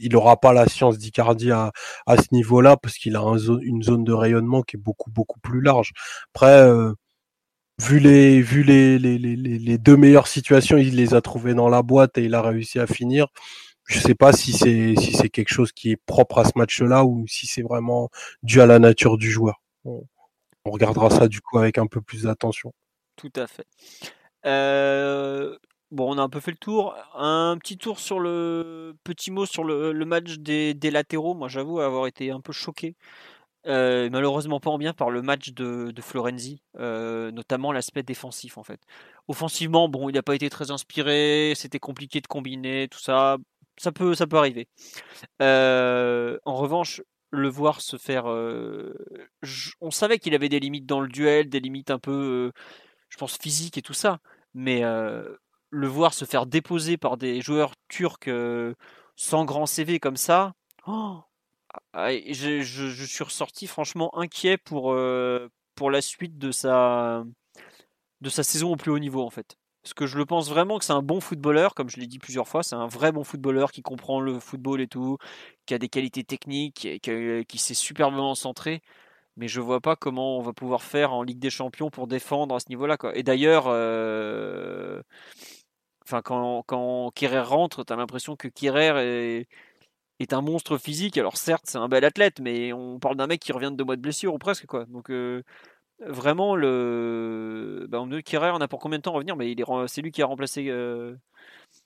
il 0.00 0.16
aura 0.16 0.40
pas 0.40 0.52
la 0.52 0.68
science 0.68 0.98
d'Icardi 0.98 1.52
à 1.52 1.72
à 2.06 2.16
ce 2.16 2.26
niveau-là 2.32 2.76
parce 2.76 2.96
qu'il 2.98 3.16
a 3.16 3.20
un 3.20 3.36
une 3.62 3.82
zone 3.82 4.04
de 4.04 4.12
rayonnement 4.12 4.62
qui 4.62 4.76
est 4.76 4.80
beaucoup 4.80 5.10
beaucoup 5.10 5.38
plus 5.40 5.60
large. 5.60 5.92
Après 6.34 6.46
euh, 6.62 6.92
vu 7.80 7.98
les 8.00 8.40
vu 8.40 8.62
les, 8.62 8.98
les 8.98 9.18
les 9.18 9.36
les 9.36 9.78
deux 9.78 9.96
meilleures 9.96 10.28
situations 10.28 10.76
il 10.78 10.96
les 10.96 11.14
a 11.14 11.20
trouvées 11.20 11.54
dans 11.54 11.68
la 11.68 11.82
boîte 11.82 12.18
et 12.18 12.24
il 12.24 12.34
a 12.34 12.42
réussi 12.42 12.78
à 12.80 12.86
finir 12.86 13.28
je 13.86 13.98
sais 13.98 14.14
pas 14.14 14.32
si 14.32 14.52
c'est 14.52 14.94
si 14.96 15.12
c'est 15.12 15.28
quelque 15.28 15.52
chose 15.52 15.72
qui 15.72 15.90
est 15.90 15.96
propre 15.96 16.38
à 16.38 16.44
ce 16.44 16.52
match-là 16.56 17.04
ou 17.04 17.26
si 17.26 17.46
c'est 17.46 17.62
vraiment 17.62 18.10
dû 18.42 18.60
à 18.60 18.66
la 18.66 18.78
nature 18.78 19.18
du 19.18 19.30
joueur. 19.30 19.60
On, 19.84 20.02
regardera 20.64 21.10
ça 21.10 21.28
du 21.28 21.42
coup 21.42 21.58
avec 21.58 21.76
un 21.76 21.86
peu 21.86 22.00
plus 22.00 22.22
d'attention. 22.22 22.72
Tout 23.16 23.32
à 23.36 23.46
fait. 23.46 23.66
Euh, 24.46 25.58
bon, 25.90 26.14
on 26.14 26.18
a 26.18 26.22
un 26.22 26.30
peu 26.30 26.40
fait 26.40 26.52
le 26.52 26.56
tour. 26.56 26.96
Un 27.14 27.58
petit 27.58 27.76
tour 27.76 28.00
sur 28.00 28.18
le 28.18 28.94
petit 29.04 29.30
mot 29.30 29.44
sur 29.44 29.62
le, 29.62 29.92
match 30.06 30.38
des, 30.38 30.74
latéraux. 30.90 31.34
Moi, 31.34 31.48
j'avoue 31.48 31.80
avoir 31.80 32.06
été 32.06 32.30
un 32.30 32.40
peu 32.40 32.52
choqué. 32.52 32.96
Euh, 33.66 34.10
malheureusement 34.10 34.60
pas 34.60 34.68
en 34.68 34.76
bien 34.76 34.92
par 34.92 35.08
le 35.08 35.22
match 35.22 35.52
de, 35.52 35.92
Florenzi, 35.98 36.60
euh, 36.78 37.30
notamment 37.30 37.72
l'aspect 37.72 38.02
défensif 38.02 38.58
en 38.58 38.62
fait. 38.62 38.80
Offensivement, 39.26 39.88
bon, 39.88 40.10
il 40.10 40.14
n'a 40.14 40.22
pas 40.22 40.34
été 40.34 40.50
très 40.50 40.70
inspiré, 40.70 41.54
c'était 41.56 41.78
compliqué 41.78 42.20
de 42.20 42.26
combiner, 42.26 42.88
tout 42.88 42.98
ça 42.98 43.38
ça 43.76 43.92
peut, 43.92 44.14
ça 44.14 44.26
peut 44.26 44.36
arriver. 44.36 44.68
En 45.40 46.54
revanche, 46.56 47.02
le 47.30 47.48
voir 47.48 47.80
se 47.80 47.96
faire. 47.96 48.26
On 49.80 49.90
savait 49.90 50.18
qu'il 50.18 50.34
avait 50.34 50.48
des 50.48 50.60
limites 50.60 50.86
dans 50.86 51.00
le 51.00 51.08
duel, 51.08 51.48
des 51.48 51.60
limites 51.60 51.90
un 51.90 51.98
peu, 51.98 52.52
je 53.08 53.16
pense, 53.16 53.36
physiques 53.38 53.78
et 53.78 53.82
tout 53.82 53.94
ça. 53.94 54.18
Mais 54.54 54.82
le 54.82 55.86
voir 55.88 56.14
se 56.14 56.24
faire 56.24 56.46
déposer 56.46 56.96
par 56.96 57.16
des 57.16 57.40
joueurs 57.40 57.74
turcs 57.88 58.28
sans 59.16 59.44
grand 59.44 59.66
CV 59.66 60.00
comme 60.00 60.16
ça, 60.16 60.54
oh, 60.86 61.20
ah, 61.92 62.10
je, 62.12 62.62
je, 62.62 63.04
suis 63.04 63.24
ressorti 63.24 63.66
franchement 63.66 64.16
inquiet 64.18 64.56
pour, 64.58 64.96
pour 65.74 65.90
la 65.90 66.00
suite 66.00 66.38
de 66.38 66.52
sa, 66.52 67.24
de 68.20 68.28
sa 68.28 68.42
saison 68.42 68.72
au 68.72 68.76
plus 68.76 68.90
haut 68.90 68.98
niveau 68.98 69.22
en 69.22 69.30
fait. 69.30 69.56
Parce 69.84 69.94
que 69.94 70.06
je 70.06 70.16
le 70.16 70.24
pense 70.24 70.48
vraiment 70.48 70.78
que 70.78 70.84
c'est 70.86 70.94
un 70.94 71.02
bon 71.02 71.20
footballeur, 71.20 71.74
comme 71.74 71.90
je 71.90 71.98
l'ai 71.98 72.06
dit 72.06 72.18
plusieurs 72.18 72.48
fois, 72.48 72.62
c'est 72.62 72.74
un 72.74 72.86
vrai 72.86 73.12
bon 73.12 73.22
footballeur 73.22 73.70
qui 73.70 73.82
comprend 73.82 74.18
le 74.18 74.40
football 74.40 74.80
et 74.80 74.88
tout, 74.88 75.18
qui 75.66 75.74
a 75.74 75.78
des 75.78 75.90
qualités 75.90 76.24
techniques, 76.24 76.88
qui, 77.02 77.58
s'est 77.58 77.74
superbement 77.74 78.34
centré. 78.34 78.82
Mais 79.36 79.48
je 79.48 79.60
vois 79.60 79.80
pas 79.80 79.96
comment 79.96 80.38
on 80.38 80.42
va 80.42 80.52
pouvoir 80.54 80.82
faire 80.82 81.12
en 81.12 81.22
Ligue 81.22 81.38
des 81.40 81.50
Champions 81.50 81.90
pour 81.90 82.06
défendre 82.06 82.54
à 82.54 82.60
ce 82.60 82.68
niveau-là. 82.70 82.96
Et 83.14 83.22
d'ailleurs, 83.22 83.66
euh, 83.68 85.02
quand, 86.24 86.62
quand 86.66 87.12
rentre, 87.42 87.84
tu 87.84 87.92
as 87.92 87.96
l'impression 87.96 88.36
que 88.36 88.48
Kerrer 88.48 88.92
est, 89.02 89.48
est, 90.20 90.32
un 90.32 90.40
monstre 90.42 90.78
physique. 90.78 91.18
Alors 91.18 91.36
certes, 91.36 91.64
c'est 91.66 91.78
un 91.78 91.88
bel 91.88 92.04
athlète, 92.04 92.40
mais 92.40 92.72
on 92.72 92.98
parle 92.98 93.16
d'un 93.16 93.26
mec 93.26 93.40
qui 93.40 93.52
revient 93.52 93.70
de 93.70 93.76
deux 93.76 93.84
mois 93.84 93.96
de 93.96 94.02
blessure 94.02 94.34
ou 94.34 94.38
presque. 94.38 94.66
quoi. 94.66 94.86
Donc 94.86 95.10
euh, 95.10 95.42
vraiment 96.00 96.56
le 96.56 97.86
bah, 97.88 98.00
on 98.00 98.10
on 98.10 98.60
a 98.60 98.68
pour 98.68 98.80
combien 98.80 98.98
de 98.98 99.02
temps 99.02 99.12
revenir? 99.12 99.36
Mais 99.36 99.54
c'est 99.86 100.02
lui 100.02 100.10
qui 100.12 100.22
a 100.22 100.26
remplacé 100.26 100.68
euh, 100.68 101.16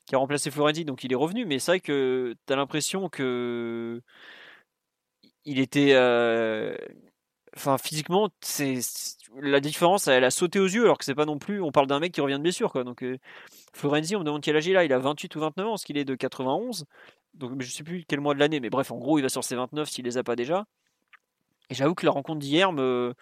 qui 0.06 0.14
a 0.14 0.18
remplacé 0.18 0.50
Florenzi 0.50 0.84
donc 0.84 1.04
il 1.04 1.12
est 1.12 1.16
revenu. 1.16 1.44
Mais 1.46 1.58
c'est 1.58 1.72
vrai 1.72 1.80
que 1.80 2.34
tu 2.46 2.52
as 2.52 2.56
l'impression 2.56 3.08
que 3.08 4.02
il 5.44 5.58
était 5.58 5.92
euh, 5.94 6.76
enfin 7.56 7.78
physiquement 7.78 8.30
c'est 8.40 8.78
la 9.40 9.60
différence 9.60 10.08
elle 10.08 10.24
a 10.24 10.30
sauté 10.30 10.58
aux 10.60 10.66
yeux 10.66 10.84
alors 10.84 10.98
que 10.98 11.04
c'est 11.04 11.14
pas 11.14 11.24
non 11.26 11.38
plus 11.38 11.60
on 11.62 11.72
parle 11.72 11.86
d'un 11.86 12.00
mec 12.00 12.12
qui 12.12 12.20
revient 12.20 12.34
de 12.34 12.42
blessure 12.42 12.72
quoi. 12.72 12.84
Donc 12.84 13.02
euh, 13.02 13.18
Florenzi 13.74 14.16
on 14.16 14.20
me 14.20 14.24
demande 14.24 14.42
quel 14.42 14.56
âge 14.56 14.66
il 14.66 14.76
a. 14.76 14.84
Il 14.84 14.92
a 14.92 14.98
28 14.98 15.36
ou 15.36 15.40
29 15.40 15.66
ans 15.66 15.76
ce 15.76 15.86
qu'il 15.86 15.98
est 15.98 16.04
de 16.04 16.14
91 16.14 16.84
donc 17.34 17.60
je 17.62 17.70
sais 17.70 17.84
plus 17.84 18.04
quel 18.08 18.20
mois 18.20 18.34
de 18.34 18.40
l'année 18.40 18.60
mais 18.60 18.70
bref 18.70 18.90
en 18.90 18.98
gros 18.98 19.18
il 19.18 19.22
va 19.22 19.28
sur 19.28 19.44
ses 19.44 19.56
29 19.56 19.88
s'il 19.88 20.04
les 20.04 20.18
a 20.18 20.24
pas 20.24 20.36
déjà. 20.36 20.66
Et 21.70 21.74
j'avoue 21.74 21.94
que 21.94 22.06
la 22.06 22.12
rencontre 22.12 22.40
d'hier 22.40 22.72
me 22.72 23.14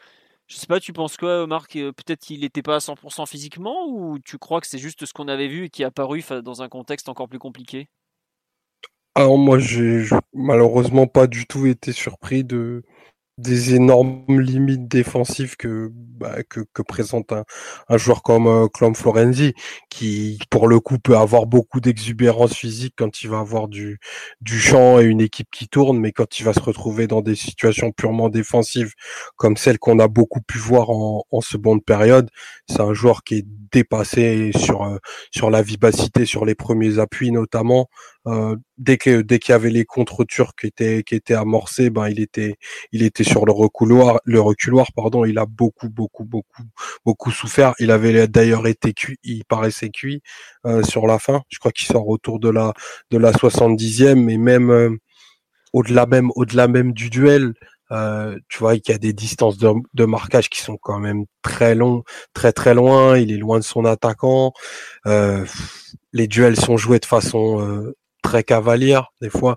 je 0.47 0.57
sais 0.57 0.67
pas, 0.67 0.81
tu 0.81 0.93
penses 0.93 1.17
quoi, 1.17 1.47
Marc 1.47 1.73
Peut-être 1.73 2.21
qu'il 2.21 2.41
n'était 2.41 2.63
pas 2.63 2.77
à 2.77 2.81
100% 2.81 3.27
physiquement 3.27 3.87
ou 3.89 4.19
tu 4.19 4.39
crois 4.39 4.61
que 4.61 4.67
c'est 4.67 4.79
juste 4.79 5.05
ce 5.05 5.13
qu'on 5.13 5.29
avait 5.29 5.49
vu 5.49 5.65
et 5.65 5.71
qui 5.71 5.83
est 5.83 5.87
apparu 5.87 6.23
dans 6.45 6.63
un 6.63 6.69
contexte 6.69 7.09
encore 7.09 7.29
plus 7.29 7.39
compliqué? 7.39 7.89
Alors 9.15 9.39
moi, 9.39 9.59
j'ai 9.59 10.05
malheureusement 10.35 11.07
pas 11.07 11.27
du 11.27 11.47
tout 11.47 11.67
été 11.67 11.93
surpris 11.93 12.45
de, 12.45 12.85
des 13.39 13.74
énormes 13.74 14.41
limites 14.41 14.89
défensives 14.89 15.57
que 15.57 15.91
bah, 15.93 16.43
que, 16.49 16.61
que, 16.72 16.80
présente 16.80 17.32
un, 17.32 17.45
un 17.89 17.99
joueur 17.99 18.22
comme 18.22 18.47
euh, 18.47 18.66
Florenzi 18.95 19.53
qui 19.91 20.39
pour 20.51 20.68
le 20.68 20.80
coup 20.80 20.99
peut 20.99 21.18
avoir 21.18 21.45
beaucoup 21.47 21.80
d'exubérance 21.80 22.55
physique 22.55 22.95
quand 22.97 23.22
il 23.22 23.28
va 23.28 23.41
avoir 23.41 23.68
du 23.68 23.99
du 24.41 24.59
champ 24.59 25.01
et 25.01 25.05
une 25.05 25.20
équipe 25.20 25.49
qui 25.53 25.68
tourne 25.68 25.99
mais 26.01 26.12
quand 26.12 26.41
il 26.41 26.45
va 26.45 26.55
se 26.55 26.61
retrouver 26.61 27.07
dans 27.07 27.20
des 27.20 27.34
situations 27.34 27.93
purement 27.93 28.30
défensives 28.30 28.95
comme 29.37 29.59
celles 29.59 29.78
qu'on 29.78 29.99
a 29.99 30.09
beaucoup 30.09 30.41
pu 30.41 30.57
voir 30.59 30.89
en, 30.89 31.24
en 31.30 31.41
seconde 31.43 31.84
période 31.84 32.30
c'est 32.68 32.80
un 32.80 32.95
joueur 32.95 33.22
qui 33.22 33.34
est 33.37 33.47
dépassé 33.70 34.53
sur 34.57 34.82
euh, 34.84 34.97
sur 35.30 35.51
la 35.51 35.61
vivacité 35.61 36.24
sur 36.24 36.47
les 36.47 36.55
premiers 36.55 36.99
appuis 36.99 37.32
notamment 37.32 37.89
euh, 38.26 38.57
dès 38.79 38.99
que 38.99 39.22
dès 39.22 39.39
qu'il 39.39 39.53
y 39.53 39.55
avait 39.55 39.70
les 39.70 39.85
contre 39.85 40.24
turcs 40.24 40.55
qui 40.61 40.66
étaient 40.66 41.03
qui 41.03 41.14
étaient 41.14 41.35
amorcés, 41.35 41.91
ben 41.91 42.09
il 42.09 42.20
était 42.20 42.57
il 42.93 43.03
était 43.03 43.24
sur 43.24 43.47
le 43.47 43.53
reculoir, 43.53 44.20
le 44.24 44.41
reculoir 44.41 44.93
pardon. 44.95 45.24
Il 45.24 45.39
a 45.39 45.47
beaucoup 45.47 45.89
beaucoup 45.89 46.24
beaucoup 46.24 46.62
beaucoup 47.05 47.31
souffert. 47.31 47.74
Il 47.79 47.91
avait 47.91 48.29
d'ailleurs 48.29 48.66
été 48.66 48.93
cuit, 48.93 49.18
il 49.22 49.45
paraissait 49.45 49.91
cuit 49.91 50.22
euh, 50.66 50.83
sur 50.83 51.07
la 51.07 51.18
fin. 51.18 51.43
Je 51.49 51.59
crois 51.59 51.72
qu'il 51.72 51.87
sort 51.87 52.09
autour 52.09 52.39
de 52.41 52.51
la 52.51 52.72
de 53.11 53.18
la 53.18 53.33
70e, 53.33 54.29
et 54.31 54.39
même 54.39 54.70
euh, 54.70 54.91
au-delà 55.72 56.07
même 56.07 56.31
au-delà 56.37 56.68
même 56.68 56.93
du 56.93 57.11
duel. 57.11 57.55
Euh, 57.93 58.37
tu 58.49 58.59
vois 58.59 58.77
qu'il 58.79 58.93
y 58.93 58.95
a 58.97 58.99
des 58.99 59.12
distances 59.12 59.59
de, 59.59 59.68
de, 59.95 60.05
marquage 60.07 60.51
qui 60.51 60.61
sont 60.61 60.77
quand 60.77 60.99
même 60.99 61.24
très 61.43 61.77
longs, 61.77 62.03
très 62.35 62.53
très 62.53 62.74
loin. 62.74 63.16
Il 63.16 63.33
est 63.33 63.37
loin 63.37 63.59
de 63.59 63.64
son 63.64 63.85
attaquant. 63.85 64.53
Euh, 65.07 65.45
les 66.12 66.27
duels 66.27 66.59
sont 66.59 66.77
joués 66.77 66.99
de 66.99 67.05
façon 67.07 67.93
très 68.23 68.45
cavalière. 68.45 69.12
Des 69.21 69.31
fois, 69.31 69.57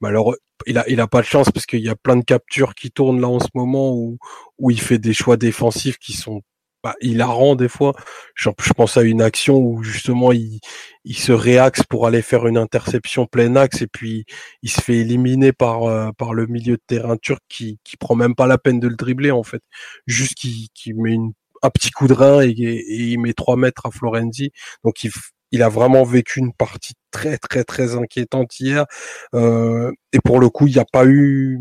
malheureux, 0.00 0.38
il 0.66 0.78
a, 0.78 0.88
il 0.88 1.00
a 1.00 1.06
pas 1.06 1.20
de 1.20 1.26
chance 1.26 1.50
parce 1.50 1.66
qu'il 1.66 1.80
y 1.80 1.88
a 1.88 1.96
plein 1.96 2.16
de 2.16 2.24
captures 2.24 2.74
qui 2.74 2.90
tournent 2.90 3.20
là 3.20 3.28
en 3.28 3.40
ce 3.40 3.48
moment 3.54 3.92
où, 3.92 4.18
où 4.58 4.70
il 4.70 4.80
fait 4.80 4.98
des 4.98 5.14
choix 5.14 5.36
défensifs 5.36 5.98
qui 5.98 6.12
sont 6.14 6.42
bah, 6.86 6.94
rend 7.26 7.56
des 7.56 7.68
fois. 7.68 7.94
Je, 8.34 8.50
pense 8.76 8.96
à 8.96 9.02
une 9.02 9.22
action 9.22 9.56
où 9.58 9.82
justement 9.82 10.32
il, 10.32 10.60
il 11.04 11.16
se 11.16 11.32
réaxe 11.32 11.82
pour 11.82 12.06
aller 12.06 12.22
faire 12.22 12.46
une 12.46 12.58
interception 12.58 13.26
plein 13.26 13.56
axe 13.56 13.82
et 13.82 13.86
puis 13.88 14.24
il 14.62 14.70
se 14.70 14.80
fait 14.80 14.98
éliminer 14.98 15.52
par, 15.52 15.84
euh, 15.84 16.10
par 16.16 16.34
le 16.34 16.46
milieu 16.46 16.76
de 16.76 16.82
terrain 16.86 17.16
turc 17.16 17.42
qui, 17.48 17.78
qui 17.84 17.96
prend 17.96 18.14
même 18.14 18.34
pas 18.34 18.46
la 18.46 18.58
peine 18.58 18.80
de 18.80 18.88
le 18.88 18.96
dribbler 18.96 19.30
en 19.32 19.42
fait. 19.42 19.62
Juste 20.06 20.34
qui, 20.34 20.68
qui 20.74 20.94
met 20.94 21.12
une, 21.12 21.32
un 21.62 21.70
petit 21.70 21.90
coup 21.90 22.06
de 22.06 22.12
rein 22.12 22.42
et, 22.42 22.50
et, 22.50 23.02
il 23.12 23.18
met 23.18 23.32
trois 23.32 23.56
mètres 23.56 23.86
à 23.86 23.90
Florenzi. 23.90 24.52
Donc 24.84 25.02
il, 25.04 25.10
il 25.56 25.62
a 25.62 25.68
vraiment 25.68 26.04
vécu 26.04 26.40
une 26.40 26.52
partie 26.52 26.94
très 27.10 27.38
très 27.38 27.64
très 27.64 27.96
inquiétante 27.96 28.58
hier. 28.60 28.86
Euh, 29.34 29.92
et 30.12 30.20
pour 30.24 30.40
le 30.40 30.48
coup, 30.50 30.66
il 30.66 30.74
n'y 30.74 30.80
a 30.80 30.86
pas 30.90 31.06
eu 31.06 31.58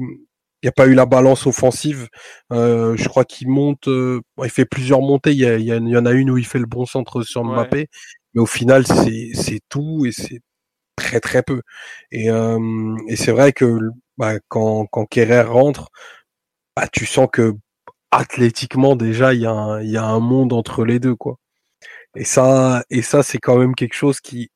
il 0.65 0.67
n'y 0.67 0.69
a 0.69 0.71
pas 0.71 0.87
eu 0.87 0.95
la 0.95 1.05
balance 1.05 1.45
offensive. 1.45 2.07
Euh, 2.51 2.95
je 2.97 3.07
crois 3.07 3.23
qu'il 3.25 3.49
monte, 3.49 3.87
euh, 3.87 4.21
il 4.43 4.49
fait 4.49 4.65
plusieurs 4.65 5.01
montées. 5.01 5.31
Il 5.31 5.37
y, 5.37 5.45
a, 5.45 5.57
il 5.57 5.65
y, 5.65 5.97
en 5.97 6.05
a 6.07 6.11
une 6.11 6.31
où 6.31 6.37
il 6.39 6.45
fait 6.47 6.59
le 6.59 6.65
bon 6.65 6.85
centre 6.87 7.21
sur 7.21 7.43
Mbappé, 7.43 7.87
mais 8.33 8.41
au 8.41 8.47
final 8.47 8.85
c'est 8.87 9.59
tout 9.69 10.05
et 10.07 10.11
c'est 10.11 10.41
très 10.95 11.19
très 11.19 11.43
peu. 11.43 11.61
Et, 12.11 12.31
euh, 12.31 12.95
et 13.07 13.15
c'est 13.15 13.31
vrai 13.31 13.53
que 13.53 13.79
bah, 14.17 14.35
quand 14.49 14.87
quand 14.87 15.05
Kerrer 15.05 15.41
rentre, 15.43 15.89
bah, 16.75 16.87
tu 16.91 17.05
sens 17.05 17.27
que 17.31 17.53
athlétiquement 18.11 18.95
déjà 18.95 19.33
il 19.33 19.41
y 19.41 19.45
a 19.45 19.51
un, 19.51 19.81
il 19.81 19.89
y 19.91 19.97
a 19.97 20.05
un 20.05 20.19
monde 20.19 20.53
entre 20.53 20.85
les 20.85 20.99
deux 20.99 21.15
quoi. 21.15 21.37
Et 22.15 22.23
ça, 22.23 22.83
et 22.89 23.01
ça, 23.01 23.23
c'est 23.23 23.37
quand 23.37 23.57
même 23.57 23.75
quelque 23.75 23.93
chose 23.93 24.19
qui, 24.19 24.49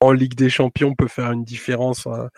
en 0.00 0.12
Ligue 0.12 0.34
des 0.34 0.50
Champions, 0.50 0.94
peut 0.94 1.08
faire 1.08 1.32
une 1.32 1.44
différence 1.44 2.06
euh, 2.06 2.28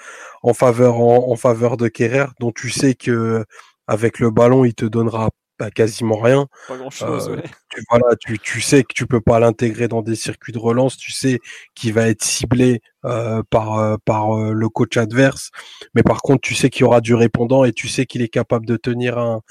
en 0.42 0.54
faveur, 0.54 1.00
en, 1.00 1.36
faveur 1.36 1.76
de 1.76 1.88
Kerrer, 1.88 2.26
dont 2.38 2.52
tu 2.52 2.70
sais 2.70 2.94
que 2.94 3.44
avec 3.86 4.20
le 4.20 4.30
ballon, 4.30 4.64
il 4.64 4.74
te 4.74 4.84
donnera 4.84 5.30
pas 5.58 5.70
quasiment 5.70 6.16
rien. 6.16 6.46
Pas 6.68 6.76
grand 6.76 6.90
chose. 6.90 7.28
Euh, 7.28 7.42
tu, 7.68 7.82
voilà, 7.90 8.14
tu, 8.20 8.38
tu, 8.38 8.60
sais 8.60 8.82
que 8.82 8.94
tu 8.94 9.06
peux 9.06 9.20
pas 9.20 9.40
l'intégrer 9.40 9.88
dans 9.88 10.02
des 10.02 10.14
circuits 10.14 10.52
de 10.52 10.58
relance. 10.58 10.96
Tu 10.96 11.10
sais 11.10 11.40
qu'il 11.74 11.92
va 11.92 12.08
être 12.08 12.22
ciblé 12.22 12.80
euh, 13.04 13.42
par 13.50 13.98
par 14.04 14.36
le 14.36 14.68
coach 14.68 14.96
adverse, 14.96 15.50
mais 15.94 16.02
par 16.02 16.22
contre, 16.22 16.40
tu 16.42 16.54
sais 16.54 16.70
qu'il 16.70 16.82
y 16.82 16.84
aura 16.84 17.00
du 17.00 17.14
répondant 17.14 17.64
et 17.64 17.72
tu 17.72 17.88
sais 17.88 18.06
qu'il 18.06 18.22
est 18.22 18.28
capable 18.28 18.66
de 18.66 18.76
tenir 18.76 19.18
un 19.18 19.42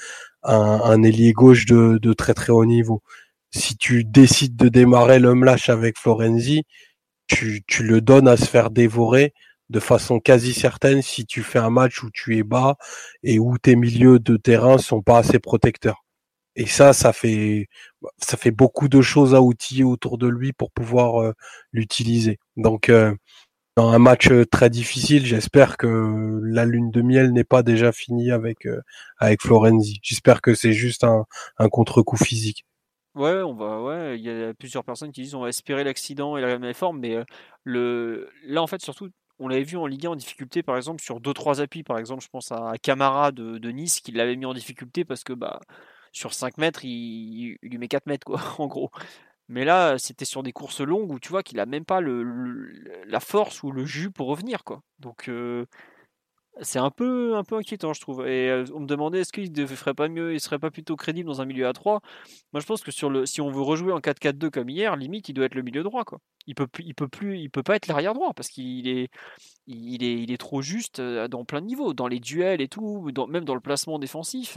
un, 0.42 0.80
un 0.84 1.02
ailier 1.02 1.32
gauche 1.32 1.66
de, 1.66 1.98
de 2.00 2.12
très 2.14 2.34
très 2.34 2.50
haut 2.50 2.64
niveau 2.64 3.02
si 3.50 3.76
tu 3.76 4.04
décides 4.04 4.56
de 4.56 4.68
démarrer 4.68 5.18
l'homme 5.18 5.44
lâche 5.44 5.68
avec 5.68 5.98
Florenzi, 5.98 6.64
tu, 7.26 7.62
le 7.80 8.00
donnes 8.00 8.28
à 8.28 8.36
se 8.36 8.46
faire 8.46 8.70
dévorer 8.70 9.34
de 9.70 9.80
façon 9.80 10.20
quasi 10.20 10.52
certaine 10.52 11.02
si 11.02 11.26
tu 11.26 11.42
fais 11.42 11.60
un 11.60 11.70
match 11.70 12.02
où 12.02 12.10
tu 12.12 12.36
es 12.36 12.42
bas 12.42 12.76
et 13.22 13.38
où 13.38 13.56
tes 13.58 13.76
milieux 13.76 14.18
de 14.18 14.36
terrain 14.36 14.78
sont 14.78 15.02
pas 15.02 15.18
assez 15.18 15.38
protecteurs. 15.38 16.04
Et 16.56 16.66
ça, 16.66 16.92
ça 16.92 17.12
fait, 17.12 17.68
ça 18.18 18.36
fait 18.36 18.50
beaucoup 18.50 18.88
de 18.88 19.00
choses 19.00 19.34
à 19.34 19.42
outiller 19.42 19.84
autour 19.84 20.18
de 20.18 20.28
lui 20.28 20.52
pour 20.52 20.72
pouvoir 20.72 21.22
euh, 21.22 21.32
l'utiliser. 21.72 22.38
Donc, 22.56 22.88
euh, 22.88 23.14
dans 23.76 23.90
un 23.90 23.98
match 24.00 24.28
très 24.50 24.70
difficile, 24.70 25.24
j'espère 25.26 25.76
que 25.76 26.40
la 26.44 26.64
lune 26.64 26.90
de 26.90 27.02
miel 27.02 27.32
n'est 27.32 27.44
pas 27.44 27.62
déjà 27.62 27.92
finie 27.92 28.30
avec 28.32 28.68
avec 29.18 29.42
Florenzi. 29.42 30.00
J'espère 30.02 30.42
que 30.42 30.54
c'est 30.54 30.72
juste 30.72 31.04
un, 31.04 31.24
un 31.58 31.68
contre-coup 31.68 32.16
physique. 32.16 32.66
Ouais, 33.16 33.42
on 33.42 33.54
va, 33.54 33.82
ouais, 33.82 34.18
il 34.18 34.24
y 34.24 34.30
a 34.30 34.54
plusieurs 34.54 34.84
personnes 34.84 35.10
qui 35.10 35.22
disent 35.22 35.34
on 35.34 35.40
va 35.40 35.48
espérer 35.48 35.82
l'accident 35.82 36.36
et 36.36 36.40
la 36.40 36.58
même 36.58 36.74
forme, 36.74 37.00
mais 37.00 37.16
le, 37.64 38.30
là 38.44 38.62
en 38.62 38.68
fait 38.68 38.80
surtout, 38.80 39.10
on 39.40 39.48
l'avait 39.48 39.64
vu 39.64 39.76
en 39.76 39.86
Ligue 39.86 40.06
1 40.06 40.10
en 40.10 40.16
difficulté 40.16 40.62
par 40.62 40.76
exemple 40.76 41.02
sur 41.02 41.20
2-3 41.20 41.60
appuis, 41.60 41.82
par 41.82 41.98
exemple 41.98 42.22
je 42.22 42.28
pense 42.28 42.52
à 42.52 42.74
Camara 42.80 43.32
de, 43.32 43.58
de 43.58 43.70
Nice 43.70 44.00
qui 44.00 44.12
l'avait 44.12 44.36
mis 44.36 44.46
en 44.46 44.54
difficulté 44.54 45.04
parce 45.04 45.24
que 45.24 45.32
bah 45.32 45.60
sur 46.12 46.34
5 46.34 46.58
mètres 46.58 46.84
il, 46.84 47.56
lui 47.62 47.78
met 47.78 47.88
4 47.88 48.06
mètres 48.06 48.24
quoi 48.24 48.40
en 48.58 48.66
gros. 48.68 48.90
Mais 49.48 49.64
là 49.64 49.98
c'était 49.98 50.24
sur 50.24 50.42
des 50.42 50.52
courses 50.52 50.80
longues 50.80 51.10
où 51.10 51.18
tu 51.18 51.30
vois 51.30 51.42
qu'il 51.42 51.58
a 51.58 51.66
même 51.66 51.84
pas 51.84 52.00
le, 52.00 52.22
la 53.06 53.20
force 53.20 53.62
ou 53.64 53.72
le 53.72 53.84
jus 53.84 54.10
pour 54.10 54.28
revenir 54.28 54.62
quoi. 54.62 54.82
Donc 55.00 55.28
c'est 56.60 56.78
un 56.78 56.90
peu, 56.90 57.36
un 57.36 57.44
peu 57.44 57.56
inquiétant, 57.56 57.92
je 57.92 58.00
trouve. 58.00 58.26
Et 58.26 58.64
on 58.74 58.80
me 58.80 58.86
demandait 58.86 59.20
est-ce 59.20 59.32
qu'il 59.32 59.52
ne 59.52 59.66
ferait 59.66 59.94
pas 59.94 60.08
mieux, 60.08 60.34
il 60.34 60.40
serait 60.40 60.58
pas 60.58 60.70
plutôt 60.70 60.96
crédible 60.96 61.28
dans 61.28 61.40
un 61.40 61.44
milieu 61.44 61.66
à 61.66 61.72
3 61.72 62.00
Moi, 62.52 62.60
je 62.60 62.66
pense 62.66 62.82
que 62.82 62.90
sur 62.90 63.10
le, 63.10 63.26
si 63.26 63.40
on 63.40 63.50
veut 63.50 63.62
rejouer 63.62 63.92
en 63.92 64.00
4-4-2 64.00 64.50
comme 64.50 64.68
hier, 64.68 64.96
limite, 64.96 65.28
il 65.28 65.34
doit 65.34 65.46
être 65.46 65.54
le 65.54 65.62
milieu 65.62 65.82
droit, 65.82 66.04
quoi. 66.04 66.20
Il 66.46 66.54
peut, 66.54 66.68
il 66.78 66.94
peut 66.94 67.08
plus, 67.08 67.38
il 67.38 67.50
peut 67.50 67.62
pas 67.62 67.76
être 67.76 67.86
l'arrière 67.86 68.14
droit 68.14 68.32
parce 68.34 68.48
qu'il 68.48 68.88
est, 68.88 70.36
trop 70.38 70.62
juste 70.62 71.00
dans 71.00 71.44
plein 71.44 71.60
de 71.60 71.66
niveaux, 71.66 71.92
dans 71.92 72.08
les 72.08 72.18
duels 72.18 72.60
et 72.60 72.68
tout, 72.68 73.10
même 73.28 73.44
dans 73.44 73.54
le 73.54 73.60
placement 73.60 73.98
défensif. 73.98 74.56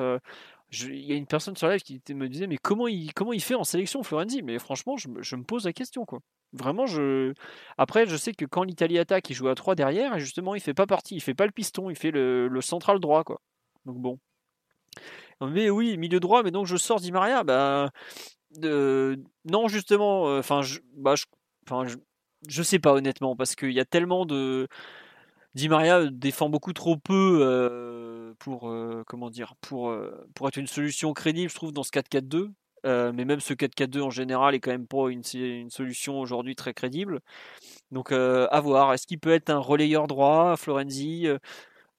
Il 0.81 1.05
y 1.05 1.13
a 1.13 1.15
une 1.15 1.27
personne 1.27 1.55
sur 1.55 1.67
live 1.67 1.81
qui 1.81 2.01
me 2.13 2.27
disait 2.27 2.47
mais 2.47 2.57
comment 2.57 2.87
il, 2.87 3.13
comment 3.13 3.31
fait 3.39 3.55
en 3.55 3.63
sélection 3.63 4.03
Florenzi? 4.03 4.41
Mais 4.41 4.59
franchement, 4.59 4.97
je, 4.97 5.35
me 5.35 5.43
pose 5.43 5.65
la 5.65 5.73
question, 5.73 6.05
quoi. 6.05 6.19
Vraiment, 6.53 6.85
je. 6.85 7.33
Après, 7.77 8.05
je 8.05 8.15
sais 8.15 8.33
que 8.33 8.45
quand 8.45 8.63
l'Italie 8.63 8.99
attaque, 8.99 9.29
il 9.29 9.33
joue 9.33 9.47
à 9.47 9.55
3 9.55 9.75
derrière, 9.75 10.15
et 10.15 10.19
justement, 10.19 10.55
il 10.55 10.61
fait 10.61 10.73
pas 10.73 10.85
partie, 10.85 11.15
il 11.15 11.21
fait 11.21 11.33
pas 11.33 11.45
le 11.45 11.51
piston, 11.51 11.89
il 11.89 11.95
fait 11.95 12.11
le, 12.11 12.61
central 12.61 12.99
droit, 12.99 13.23
quoi. 13.23 13.41
Donc 13.85 13.97
bon. 13.97 14.19
Mais 15.41 15.69
oui, 15.69 15.97
milieu 15.97 16.19
droit, 16.19 16.43
mais 16.43 16.51
donc 16.51 16.67
je 16.67 16.77
sors 16.77 16.99
Di 16.99 17.11
Maria, 17.11 17.43
bah. 17.43 17.89
non, 18.61 19.67
justement, 19.67 20.27
euh, 20.29 20.39
enfin, 20.39 20.61
je, 20.61 20.79
bah, 20.95 21.15
je, 21.15 21.25
je, 22.47 22.63
sais 22.63 22.79
pas 22.79 22.93
honnêtement, 22.93 23.35
parce 23.35 23.55
qu'il 23.55 23.71
y 23.71 23.79
a 23.79 23.85
tellement 23.85 24.25
de. 24.25 24.67
Di 25.55 25.69
Maria 25.69 26.07
défend 26.09 26.49
beaucoup 26.49 26.73
trop 26.73 26.97
peu 26.97 27.39
euh, 27.41 28.02
pour 28.39 28.69
euh, 28.69 29.03
comment 29.07 29.29
dire 29.29 29.55
pour, 29.61 29.95
pour 30.35 30.47
être 30.47 30.57
une 30.57 30.67
solution 30.67 31.13
crédible, 31.13 31.49
je 31.49 31.55
trouve, 31.55 31.71
dans 31.71 31.83
ce 31.83 31.91
4-4-2. 31.91 32.51
Euh, 32.85 33.11
mais 33.13 33.25
même 33.25 33.39
ce 33.39 33.53
4-4-2 33.53 34.01
en 34.01 34.09
général 34.09 34.55
est 34.55 34.59
quand 34.59 34.71
même 34.71 34.87
pas 34.87 35.09
une, 35.09 35.23
solution 35.69 36.19
aujourd'hui 36.19 36.55
très 36.55 36.73
crédible. 36.73 37.21
Donc 37.91 38.11
euh, 38.11 38.47
à 38.51 38.59
voir. 38.61 38.93
Est-ce 38.93 39.07
qu'il 39.07 39.19
peut 39.19 39.31
être 39.33 39.49
un 39.49 39.59
relayeur 39.59 40.07
droit, 40.07 40.57
Florenzi 40.57 41.27
euh, 41.27 41.37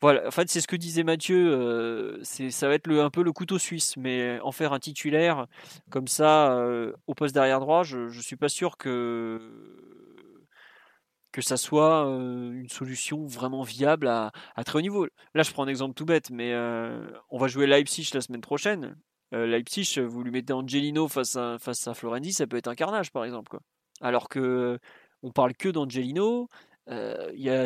Voilà. 0.02 0.26
En 0.28 0.30
fait, 0.30 0.48
c'est 0.50 0.60
ce 0.60 0.68
que 0.68 0.76
disait 0.76 1.04
Mathieu. 1.04 2.20
c'est 2.22 2.50
ça 2.50 2.68
va 2.68 2.74
être 2.74 2.86
le, 2.86 3.02
un 3.02 3.10
peu 3.10 3.22
le 3.22 3.32
couteau 3.32 3.58
suisse, 3.58 3.96
mais 3.96 4.38
en 4.42 4.52
faire 4.52 4.72
un 4.72 4.80
titulaire 4.80 5.46
comme 5.90 6.08
ça 6.08 6.58
au 7.06 7.14
poste 7.14 7.34
derrière 7.34 7.60
droit, 7.60 7.82
je, 7.84 7.98
ne 7.98 8.22
suis 8.22 8.36
pas 8.36 8.48
sûr 8.48 8.76
que 8.76 9.40
que 11.34 11.42
ça 11.42 11.56
soit 11.56 12.02
une 12.04 12.68
solution 12.68 13.26
vraiment 13.26 13.64
viable 13.64 14.06
à, 14.06 14.30
très 14.64 14.78
haut 14.78 14.82
niveau. 14.82 15.08
Là, 15.34 15.42
je 15.42 15.50
prends 15.50 15.64
un 15.64 15.68
exemple 15.68 15.94
tout 15.94 16.04
bête, 16.04 16.30
mais 16.30 16.54
on 17.28 17.38
va 17.38 17.48
jouer 17.48 17.66
Leipzig 17.66 18.08
la 18.14 18.20
semaine 18.20 18.40
prochaine. 18.40 18.96
Leipzig, 19.32 19.98
vous 19.98 20.22
lui 20.22 20.30
mettez 20.30 20.52
Angelino 20.52 21.08
face 21.08 21.34
à, 21.34 21.58
face 21.58 21.88
à 21.88 21.94
Florenzi, 21.94 22.32
ça 22.32 22.46
peut 22.46 22.56
être 22.56 22.68
un 22.68 22.76
carnage 22.76 23.10
par 23.10 23.24
exemple. 23.24 23.48
Quoi. 23.50 23.58
Alors 24.00 24.28
que 24.28 24.78
on 25.24 25.32
parle 25.32 25.54
que 25.54 25.68
d'Angelino. 25.68 26.48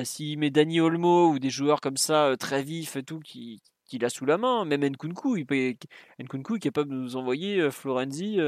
S'il 0.05 0.39
met 0.39 0.49
Dani 0.49 0.81
Olmo 0.81 1.29
ou 1.29 1.39
des 1.39 1.51
joueurs 1.51 1.83
comme 1.83 1.99
ça 1.99 2.37
très 2.39 2.63
vifs 2.63 2.97
et 2.97 3.03
tout 3.03 3.21
qui 3.21 3.61
qu'il 3.85 4.05
a 4.05 4.11
sous 4.11 4.27
la 4.27 4.37
main, 4.39 4.67
même 4.67 4.85
Nkunku, 4.85 5.39
il 5.39 5.47
peut, 5.47 5.75
Nkunku 6.19 6.57
est 6.57 6.61
capable 6.61 6.91
de 6.91 6.95
nous 6.95 7.17
envoyer 7.17 7.71
Florenzi 7.71 8.39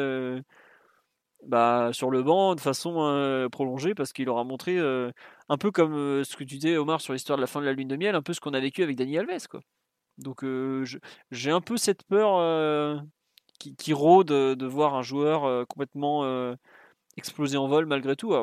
bah, 1.46 1.90
sur 1.92 2.10
le 2.10 2.22
banc 2.22 2.54
de 2.54 2.60
façon 2.60 3.48
prolongée 3.50 3.94
parce 3.94 4.12
qu'il 4.12 4.28
aura 4.28 4.44
montré 4.44 4.78
un 4.78 5.58
peu 5.58 5.70
comme 5.70 6.24
ce 6.24 6.36
que 6.36 6.44
tu 6.44 6.56
disais 6.56 6.76
Omar 6.76 7.00
sur 7.00 7.12
l'histoire 7.12 7.36
de 7.36 7.40
la 7.40 7.46
fin 7.46 7.60
de 7.60 7.66
la 7.66 7.72
lune 7.72 7.88
de 7.88 7.96
miel, 7.96 8.14
un 8.14 8.22
peu 8.22 8.32
ce 8.32 8.40
qu'on 8.40 8.54
a 8.54 8.60
vécu 8.60 8.82
avec 8.82 8.96
Dani 8.96 9.18
Alves 9.18 9.48
quoi. 9.48 9.60
Donc 10.18 10.44
j'ai 11.30 11.50
un 11.50 11.60
peu 11.60 11.76
cette 11.76 12.04
peur 12.04 13.02
qui, 13.58 13.92
rôde 13.92 14.28
de 14.28 14.66
voir 14.66 14.94
un 14.94 15.02
joueur 15.02 15.66
complètement 15.66 16.24
exploser 17.16 17.56
en 17.56 17.68
vol 17.68 17.86
malgré 17.86 18.16
tout. 18.16 18.34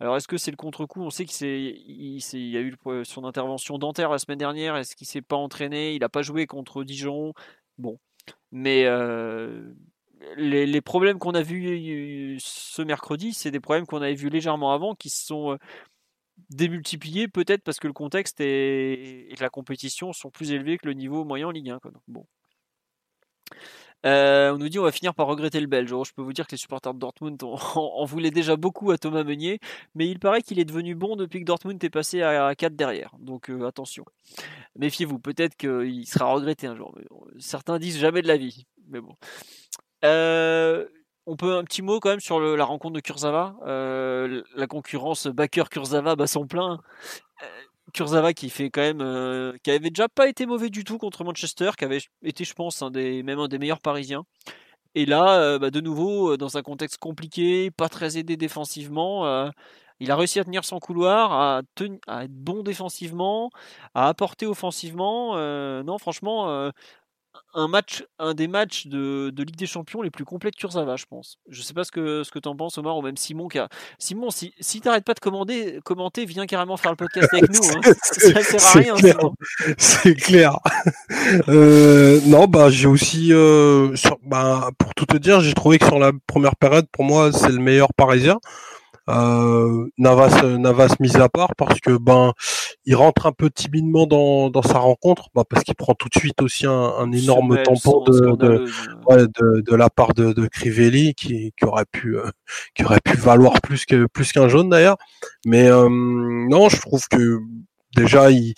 Alors 0.00 0.16
est-ce 0.16 0.28
que 0.28 0.38
c'est 0.38 0.50
le 0.50 0.56
contre-coup? 0.56 1.02
On 1.02 1.10
sait 1.10 1.24
qu'il 1.24 1.46
il, 1.46 2.20
y 2.32 2.56
a 2.56 2.60
eu 2.60 2.74
son 3.04 3.24
intervention 3.24 3.78
dentaire 3.78 4.10
la 4.10 4.18
semaine 4.18 4.38
dernière. 4.38 4.76
Est-ce 4.76 4.96
qu'il 4.96 5.06
s'est 5.06 5.22
pas 5.22 5.36
entraîné? 5.36 5.94
Il 5.94 6.00
n'a 6.00 6.08
pas 6.08 6.22
joué 6.22 6.46
contre 6.46 6.84
Dijon. 6.84 7.32
Bon, 7.78 7.98
mais 8.50 8.86
les, 10.36 10.80
problèmes 10.80 11.18
qu'on 11.18 11.34
a 11.34 11.42
vus 11.42 12.38
ce 12.40 12.82
mercredi, 12.82 13.32
c'est 13.32 13.50
des 13.50 13.60
problèmes 13.60 13.86
qu'on 13.86 14.02
avait 14.02 14.14
vus 14.14 14.30
légèrement 14.30 14.72
avant, 14.72 14.94
qui 14.94 15.10
se 15.10 15.26
sont 15.26 15.58
démultiplié 16.50 17.28
peut-être 17.28 17.62
parce 17.62 17.78
que 17.78 17.86
le 17.86 17.92
contexte 17.92 18.40
et, 18.40 19.34
la 19.40 19.48
compétition 19.48 20.12
sont 20.12 20.30
plus 20.30 20.52
élevés 20.52 20.78
que 20.78 20.86
le 20.86 20.94
niveau 20.94 21.24
moyen 21.24 21.48
en 21.48 21.50
Ligue 21.50 21.70
1. 21.70 21.80
bon. 22.06 22.26
Euh, 24.06 24.52
on 24.54 24.58
nous 24.58 24.68
dit 24.68 24.78
on 24.78 24.84
va 24.84 24.92
finir 24.92 25.12
par 25.12 25.26
regretter 25.26 25.60
le 25.60 25.66
Belge. 25.66 25.88
je 25.88 26.12
peux 26.12 26.22
vous 26.22 26.32
dire 26.32 26.46
que 26.46 26.52
les 26.52 26.58
supporters 26.58 26.94
de 26.94 27.00
Dortmund 27.00 27.42
en, 27.42 28.04
voulaient 28.04 28.30
déjà 28.30 28.56
beaucoup 28.56 28.92
à 28.92 28.98
Thomas 28.98 29.24
Meunier, 29.24 29.58
mais 29.94 30.08
il 30.08 30.20
paraît 30.20 30.42
qu'il 30.42 30.60
est 30.60 30.64
devenu 30.64 30.94
bon 30.94 31.16
depuis 31.16 31.40
que 31.40 31.44
Dortmund 31.44 31.82
est 31.82 31.90
passé 31.90 32.22
à, 32.22 32.54
4 32.54 32.76
derrière. 32.76 33.10
Donc 33.18 33.50
euh, 33.50 33.66
attention. 33.66 34.04
Méfiez-vous, 34.76 35.18
peut-être 35.18 35.56
qu'il 35.56 36.06
sera 36.06 36.26
regretté 36.26 36.68
un 36.68 36.76
jour. 36.76 36.96
Certains 37.38 37.78
disent 37.78 37.98
jamais 37.98 38.22
de 38.22 38.28
la 38.28 38.36
vie. 38.36 38.66
Mais 38.88 39.00
bon. 39.00 39.16
Euh, 40.04 40.86
on 41.28 41.36
peut 41.36 41.56
un 41.56 41.64
petit 41.64 41.82
mot 41.82 42.00
quand 42.00 42.08
même 42.08 42.20
sur 42.20 42.40
la 42.40 42.64
rencontre 42.64 42.94
de 42.94 43.00
Kurzawa. 43.00 43.54
Euh, 43.66 44.42
la 44.56 44.66
concurrence 44.66 45.26
backer 45.26 45.68
Kurzawa 45.68 46.16
bat 46.16 46.26
son 46.26 46.46
plein. 46.46 46.80
Euh, 47.42 47.46
Kurzawa 47.92 48.32
qui 48.32 48.48
fait 48.48 48.70
quand 48.70 48.80
même, 48.80 49.02
euh, 49.02 49.52
qui 49.62 49.70
avait 49.70 49.90
déjà 49.90 50.08
pas 50.08 50.26
été 50.26 50.46
mauvais 50.46 50.70
du 50.70 50.84
tout 50.84 50.96
contre 50.96 51.24
Manchester, 51.24 51.72
qui 51.76 51.84
avait 51.84 52.00
été, 52.22 52.44
je 52.44 52.54
pense, 52.54 52.80
un 52.80 52.90
des, 52.90 53.22
même 53.22 53.38
un 53.40 53.48
des 53.48 53.58
meilleurs 53.58 53.80
Parisiens. 53.80 54.24
Et 54.94 55.04
là, 55.04 55.58
bah, 55.58 55.70
de 55.70 55.80
nouveau, 55.80 56.38
dans 56.38 56.56
un 56.56 56.62
contexte 56.62 56.98
compliqué, 56.98 57.70
pas 57.70 57.90
très 57.90 58.16
aidé 58.16 58.38
défensivement, 58.38 59.50
il 60.00 60.10
a 60.10 60.16
réussi 60.16 60.40
à 60.40 60.44
tenir 60.44 60.64
son 60.64 60.78
couloir, 60.80 61.32
à, 61.32 61.60
être 62.24 62.32
bon 62.32 62.62
défensivement, 62.62 63.50
à 63.94 64.08
apporter 64.08 64.46
offensivement. 64.46 65.36
non, 65.84 65.98
franchement, 65.98 66.70
un 67.54 67.68
match, 67.68 68.04
un 68.18 68.34
des 68.34 68.48
matchs 68.48 68.86
de, 68.86 69.32
Ligue 69.36 69.56
des 69.56 69.66
Champions 69.66 70.02
les 70.02 70.10
plus 70.10 70.24
complets 70.24 70.50
de 70.50 70.56
Kurzawa, 70.56 70.96
je 70.96 71.06
pense. 71.06 71.38
Je 71.48 71.62
sais 71.62 71.74
pas 71.74 71.84
ce 71.84 71.90
que 71.90 72.22
ce 72.22 72.30
que 72.30 72.38
t'en 72.38 72.54
penses, 72.56 72.78
Omar, 72.78 72.96
ou 72.96 73.02
même 73.02 73.16
Simon. 73.16 73.48
Qui 73.48 73.58
a... 73.58 73.68
Simon, 73.98 74.30
si, 74.30 74.52
si 74.60 74.80
t'arrêtes 74.80 75.04
pas 75.04 75.14
de 75.14 75.20
commander, 75.20 75.80
commenter, 75.84 76.24
viens 76.24 76.46
carrément 76.46 76.76
faire 76.76 76.92
le 76.92 76.96
podcast 76.96 77.28
avec 77.32 77.50
nous. 77.50 77.70
Hein. 77.70 77.92
Ça 78.02 78.42
sert 78.42 78.66
à 78.66 78.72
rien. 78.72 78.94
C'est 79.76 80.14
clair. 80.14 80.58
Euh, 81.48 82.20
non, 82.26 82.46
bah 82.46 82.70
j'ai 82.70 82.86
aussi, 82.86 83.32
euh, 83.32 83.94
bah, 84.24 84.70
pour 84.78 84.94
tout 84.94 85.06
te 85.06 85.16
dire, 85.16 85.40
j'ai 85.40 85.54
trouvé 85.54 85.78
que 85.78 85.86
sur 85.86 85.98
la 85.98 86.12
première 86.26 86.56
période, 86.56 86.86
pour 86.92 87.04
moi, 87.04 87.32
c'est 87.32 87.50
le 87.50 87.58
meilleur 87.58 87.92
Parisien. 87.94 88.38
Euh, 89.08 89.86
Navas, 89.96 90.42
Navas 90.42 90.94
mis 91.00 91.16
à 91.16 91.28
part 91.28 91.54
parce 91.56 91.80
que 91.80 91.96
ben 91.96 92.32
il 92.84 92.94
rentre 92.94 93.26
un 93.26 93.32
peu 93.32 93.50
timidement 93.50 94.06
dans, 94.06 94.50
dans 94.50 94.62
sa 94.62 94.78
rencontre, 94.78 95.28
bah, 95.34 95.44
parce 95.48 95.64
qu'il 95.64 95.74
prend 95.74 95.94
tout 95.94 96.08
de 96.08 96.18
suite 96.18 96.40
aussi 96.42 96.66
un, 96.66 97.10
énorme 97.12 97.62
tampon 97.62 98.04
de, 98.04 98.36
de, 98.36 99.60
de, 99.60 99.76
la 99.76 99.90
part 99.90 100.14
de, 100.14 100.32
de 100.32 100.46
Crivelli 100.46 101.14
qui, 101.14 101.52
qui 101.56 101.64
aurait 101.64 101.86
pu 101.90 102.16
euh, 102.16 102.30
qui 102.74 102.84
aurait 102.84 103.00
pu 103.02 103.16
valoir 103.16 103.60
plus 103.62 103.84
que 103.86 104.06
plus 104.06 104.32
qu'un 104.32 104.48
jaune 104.48 104.68
d'ailleurs. 104.68 104.96
Mais 105.46 105.66
euh, 105.68 105.88
non, 105.90 106.68
je 106.68 106.80
trouve 106.80 107.06
que 107.10 107.38
déjà 107.96 108.30
il 108.30 108.54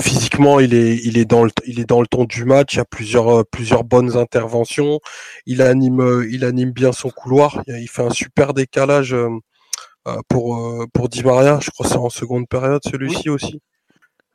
physiquement 0.00 0.60
il 0.60 0.74
est 0.74 0.96
il 1.04 1.18
est 1.18 1.26
dans 1.26 1.44
le 1.44 1.50
il 1.66 1.78
est 1.80 1.88
dans 1.88 2.00
le 2.00 2.06
ton 2.06 2.24
du 2.24 2.44
match. 2.44 2.74
Il 2.74 2.78
y 2.78 2.80
a 2.80 2.84
plusieurs 2.84 3.46
plusieurs 3.46 3.84
bonnes 3.84 4.16
interventions. 4.16 5.00
Il 5.46 5.62
anime 5.62 6.26
il 6.30 6.44
anime 6.44 6.72
bien 6.72 6.92
son 6.92 7.10
couloir. 7.10 7.62
Il 7.66 7.88
fait 7.88 8.02
un 8.02 8.10
super 8.10 8.54
décalage 8.54 9.14
euh, 9.14 9.28
pour 10.28 10.56
euh, 10.56 10.86
pour 10.92 11.08
Di 11.08 11.22
Maria. 11.22 11.58
Je 11.62 11.70
crois 11.70 11.86
que 11.86 11.92
c'est 11.92 11.98
en 11.98 12.10
seconde 12.10 12.48
période 12.48 12.82
celui-ci 12.84 13.28
aussi. 13.30 13.60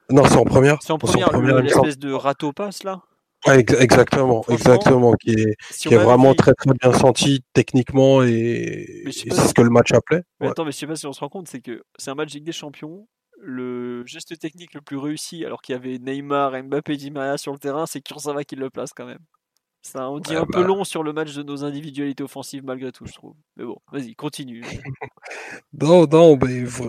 Non, 0.09 0.23
c'est 0.25 0.37
en 0.37 0.45
première. 0.45 0.77
C'est 0.81 0.93
en 0.93 0.97
première, 0.97 1.31
l'espèce 1.61 1.97
de 1.97 2.11
râteau 2.13 2.53
passe 2.53 2.83
là? 2.83 3.01
exactement, 3.45 4.43
exactement, 4.49 5.13
qui 5.13 5.31
est, 5.31 5.55
qui 5.77 5.93
est 5.93 5.97
vraiment 5.97 6.33
très 6.33 6.53
très 6.53 6.71
bien 6.81 6.91
senti 6.91 7.43
techniquement 7.53 8.23
et, 8.23 9.03
c'est 9.11 9.31
ce 9.31 9.53
que 9.53 9.61
le 9.61 9.69
match 9.69 9.93
appelait. 9.93 10.23
Mais 10.39 10.47
attends, 10.47 10.65
mais 10.65 10.71
je 10.71 10.77
sais 10.77 10.87
pas 10.87 10.95
si 10.95 11.05
on 11.05 11.13
se 11.13 11.19
rend 11.19 11.29
compte, 11.29 11.47
c'est 11.47 11.61
que 11.61 11.83
c'est 11.97 12.11
un 12.11 12.15
match 12.15 12.33
Ligue 12.33 12.45
des 12.45 12.51
Champions. 12.51 13.07
le 13.39 14.03
geste 14.05 14.37
technique 14.39 14.73
le 14.73 14.81
plus 14.81 14.97
réussi, 14.97 15.45
alors 15.45 15.61
qu'il 15.61 15.73
y 15.73 15.75
avait 15.75 15.99
Neymar, 15.99 16.51
Mbappé, 16.63 16.97
Di 16.97 17.11
Maria 17.11 17.37
sur 17.37 17.53
le 17.53 17.59
terrain, 17.59 17.85
c'est 17.85 18.01
Kurzawa 18.01 18.43
qui 18.43 18.55
le 18.55 18.69
place 18.69 18.91
quand 18.95 19.05
même. 19.05 19.19
Ça 19.87 20.09
on 20.09 20.19
dit 20.19 20.35
un 20.35 20.45
peu 20.45 20.63
bah. 20.63 20.67
long 20.67 20.83
sur 20.83 21.01
le 21.01 21.13
match 21.13 21.33
de 21.33 21.43
nos 21.43 21.63
individualités 21.63 22.21
offensives 22.21 22.61
malgré 22.65 22.91
tout, 22.91 23.05
je 23.05 23.13
trouve. 23.13 23.35
Mais 23.55 23.63
bon, 23.63 23.77
vas-y, 23.89 24.15
continue. 24.15 24.61
non, 25.81 26.05
non, 26.07 26.37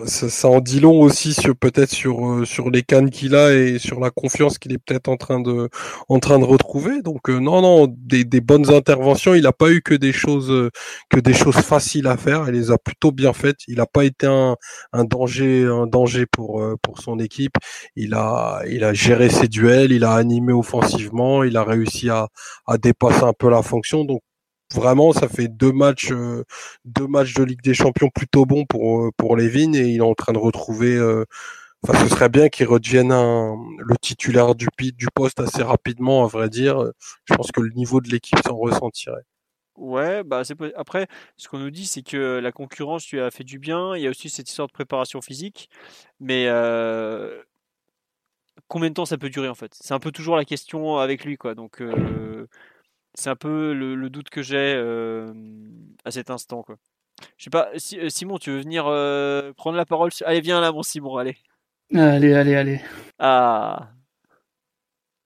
ça, 0.05 0.49
en 0.49 0.59
dit 0.59 0.81
long 0.81 0.99
aussi 0.99 1.33
sur 1.33 1.55
peut-être 1.55 1.91
sur 1.91 2.29
euh, 2.29 2.43
sur 2.43 2.69
les 2.69 2.83
cannes 2.83 3.09
qu'il 3.09 3.35
a 3.35 3.53
et 3.53 3.79
sur 3.79 4.01
la 4.01 4.11
confiance 4.11 4.57
qu'il 4.57 4.73
est 4.73 4.77
peut-être 4.77 5.07
en 5.07 5.15
train 5.15 5.39
de 5.39 5.69
en 6.09 6.19
train 6.19 6.39
de 6.39 6.43
retrouver. 6.43 7.01
Donc 7.01 7.29
euh, 7.29 7.39
non, 7.39 7.61
non, 7.61 7.87
des, 7.87 8.25
bonnes 8.41 8.69
interventions. 8.69 9.33
Il 9.33 9.43
n'a 9.43 9.53
pas 9.53 9.71
eu 9.71 9.81
que 9.81 9.93
des 9.93 10.11
choses 10.11 10.51
euh, 10.51 10.69
que 11.09 11.21
des 11.21 11.33
choses 11.33 11.55
faciles 11.55 12.07
à 12.07 12.17
faire. 12.17 12.49
Il 12.49 12.53
les 12.53 12.69
a 12.69 12.77
plutôt 12.77 13.13
bien 13.13 13.31
faites. 13.31 13.59
Il 13.69 13.77
n'a 13.77 13.85
pas 13.85 14.03
été 14.03 14.27
un, 14.27 14.57
un 14.91 15.05
danger 15.05 15.63
un 15.67 15.87
danger 15.87 16.25
pour 16.25 16.61
pour 16.81 16.99
son 16.99 17.17
équipe. 17.17 17.55
Il 17.95 18.13
a 18.13 18.61
il 18.67 18.83
a 18.83 18.93
géré 18.93 19.29
ses 19.29 19.47
duels. 19.47 19.93
Il 19.93 20.03
a 20.03 20.15
animé 20.15 20.51
offensivement. 20.51 21.45
Il 21.45 21.55
a 21.55 21.63
réussi 21.63 22.09
à 22.09 22.27
à 22.67 22.77
dépasse 22.89 23.23
un 23.23 23.33
peu 23.33 23.49
la 23.49 23.61
fonction. 23.61 24.05
Donc 24.05 24.21
vraiment, 24.73 25.13
ça 25.13 25.27
fait 25.27 25.47
deux 25.47 25.71
matchs, 25.71 26.11
euh, 26.11 26.43
deux 26.85 27.07
matchs 27.07 27.33
de 27.33 27.43
Ligue 27.43 27.61
des 27.61 27.73
Champions 27.73 28.09
plutôt 28.09 28.45
bons 28.45 28.65
pour 28.65 29.05
euh, 29.05 29.11
pour 29.17 29.35
Levin 29.35 29.73
et 29.73 29.87
il 29.87 29.97
est 29.97 30.01
en 30.01 30.13
train 30.15 30.33
de 30.33 30.37
retrouver. 30.39 30.95
Euh, 30.95 31.25
enfin, 31.83 31.97
ce 32.03 32.09
serait 32.09 32.29
bien 32.29 32.49
qu'il 32.49 32.67
redevienne 32.67 33.09
le 33.09 33.97
titulaire 34.01 34.55
du 34.55 34.67
du 34.77 35.07
poste 35.13 35.39
assez 35.39 35.63
rapidement, 35.63 36.23
à 36.23 36.27
vrai 36.27 36.49
dire. 36.49 36.83
Je 37.25 37.33
pense 37.35 37.51
que 37.51 37.61
le 37.61 37.71
niveau 37.75 38.01
de 38.01 38.09
l'équipe 38.09 38.39
s'en 38.45 38.57
ressentirait. 38.57 39.23
Ouais, 39.75 40.23
bah 40.23 40.43
c'est 40.43 40.57
après 40.75 41.07
ce 41.37 41.47
qu'on 41.47 41.59
nous 41.59 41.71
dit 41.71 41.85
c'est 41.85 42.03
que 42.03 42.39
la 42.39 42.51
concurrence 42.51 43.09
lui 43.11 43.21
a 43.21 43.31
fait 43.31 43.45
du 43.45 43.59
bien. 43.59 43.95
Il 43.95 44.01
y 44.01 44.07
a 44.07 44.09
aussi 44.09 44.29
cette 44.29 44.49
histoire 44.49 44.67
de 44.67 44.73
préparation 44.73 45.21
physique, 45.21 45.69
mais 46.19 46.47
combien 48.67 48.89
de 48.89 48.93
temps 48.93 49.05
ça 49.05 49.17
peut 49.17 49.29
durer 49.29 49.47
en 49.47 49.55
fait? 49.55 49.73
C'est 49.79 49.93
un 49.93 49.99
peu 49.99 50.11
toujours 50.11 50.35
la 50.35 50.43
question 50.43 50.97
avec 50.97 51.23
lui 51.23 51.37
quoi. 51.37 51.55
Donc 51.55 51.81
c'est 53.13 53.29
un 53.29 53.35
peu 53.35 53.73
le, 53.73 54.09
doute 54.09 54.29
que 54.29 54.41
j'ai 54.41 54.75
à 56.05 56.11
cet 56.11 56.29
instant 56.29 56.63
quoi. 56.63 56.77
Je 57.37 57.45
sais 57.45 57.49
pas, 57.49 57.69
Simon, 57.77 58.37
tu 58.37 58.51
veux 58.51 58.61
venir 58.61 58.83
prendre 59.55 59.77
la 59.77 59.85
parole 59.85 60.09
Allez, 60.25 60.41
viens 60.41 60.61
là, 60.61 60.71
mon 60.71 60.83
Simon, 60.83 61.17
allez. 61.17 61.37
Allez, 61.93 62.33
allez, 62.33 62.55
allez. 62.55 62.81
Ah. 63.17 63.91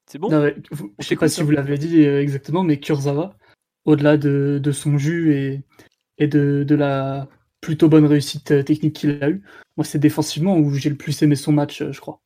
C'est 0.08 0.18
bon? 0.18 0.30
Je 1.00 1.06
sais 1.06 1.16
pas 1.16 1.28
si 1.28 1.44
vous 1.44 1.52
l'avez 1.52 1.78
dit 1.78 2.02
exactement, 2.02 2.64
mais 2.64 2.80
Kurzawa, 2.80 3.36
au-delà 3.86 4.18
de, 4.18 4.72
son 4.72 4.98
jus 4.98 5.36
et, 5.36 5.62
et 6.18 6.28
de, 6.28 6.64
de, 6.68 6.76
la 6.76 7.28
plutôt 7.62 7.90
bonne 7.90 8.06
réussite 8.06 8.66
technique 8.66 8.96
qu'il 8.96 9.24
a 9.24 9.30
eue, 9.30 9.44
moi, 9.78 9.86
c'est 9.86 10.00
défensivement 10.00 10.58
où 10.58 10.74
j'ai 10.74 10.90
le 10.90 10.98
plus 10.98 11.22
aimé 11.22 11.36
son 11.36 11.52
match, 11.52 11.84
je 11.92 12.00
crois 12.00 12.24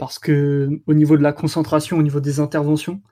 parce 0.00 0.18
que 0.18 0.80
au 0.86 0.94
niveau 0.94 1.18
de 1.18 1.22
la 1.22 1.34
concentration, 1.34 1.98
au 1.98 2.02
niveau 2.02 2.20
des 2.20 2.40
interventions, 2.40 3.02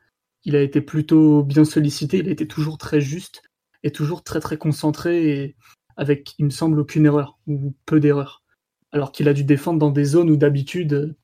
il 0.45 0.57
a 0.57 0.63
été 0.63 0.81
plutôt 0.81 1.43
bien 1.43 1.65
sollicité, 1.65 2.19
il 2.19 2.29
a 2.29 2.33
été 2.33 2.47
toujours 2.47 2.79
très 2.79 3.01
juste 3.01 3.43
et 3.83 3.91
toujours 3.91 4.23
très 4.23 4.41
très 4.41 4.57
concentré 4.57 5.31
et 5.31 5.57
avec, 5.97 6.35
il 6.39 6.47
me 6.47 6.51
semble, 6.51 6.81
aucune 6.81 7.07
erreur 7.07 7.39
ou 7.47 7.75
peu 7.87 8.01
d'erreurs. 8.01 8.45
Alors 8.93 9.13
qu'il 9.13 9.29
a 9.29 9.35
dû 9.35 9.45
défendre 9.45 9.79
dans 9.79 9.91
des 9.91 10.05
zones 10.05 10.31
où 10.31 10.37
d'habitude 10.37 11.17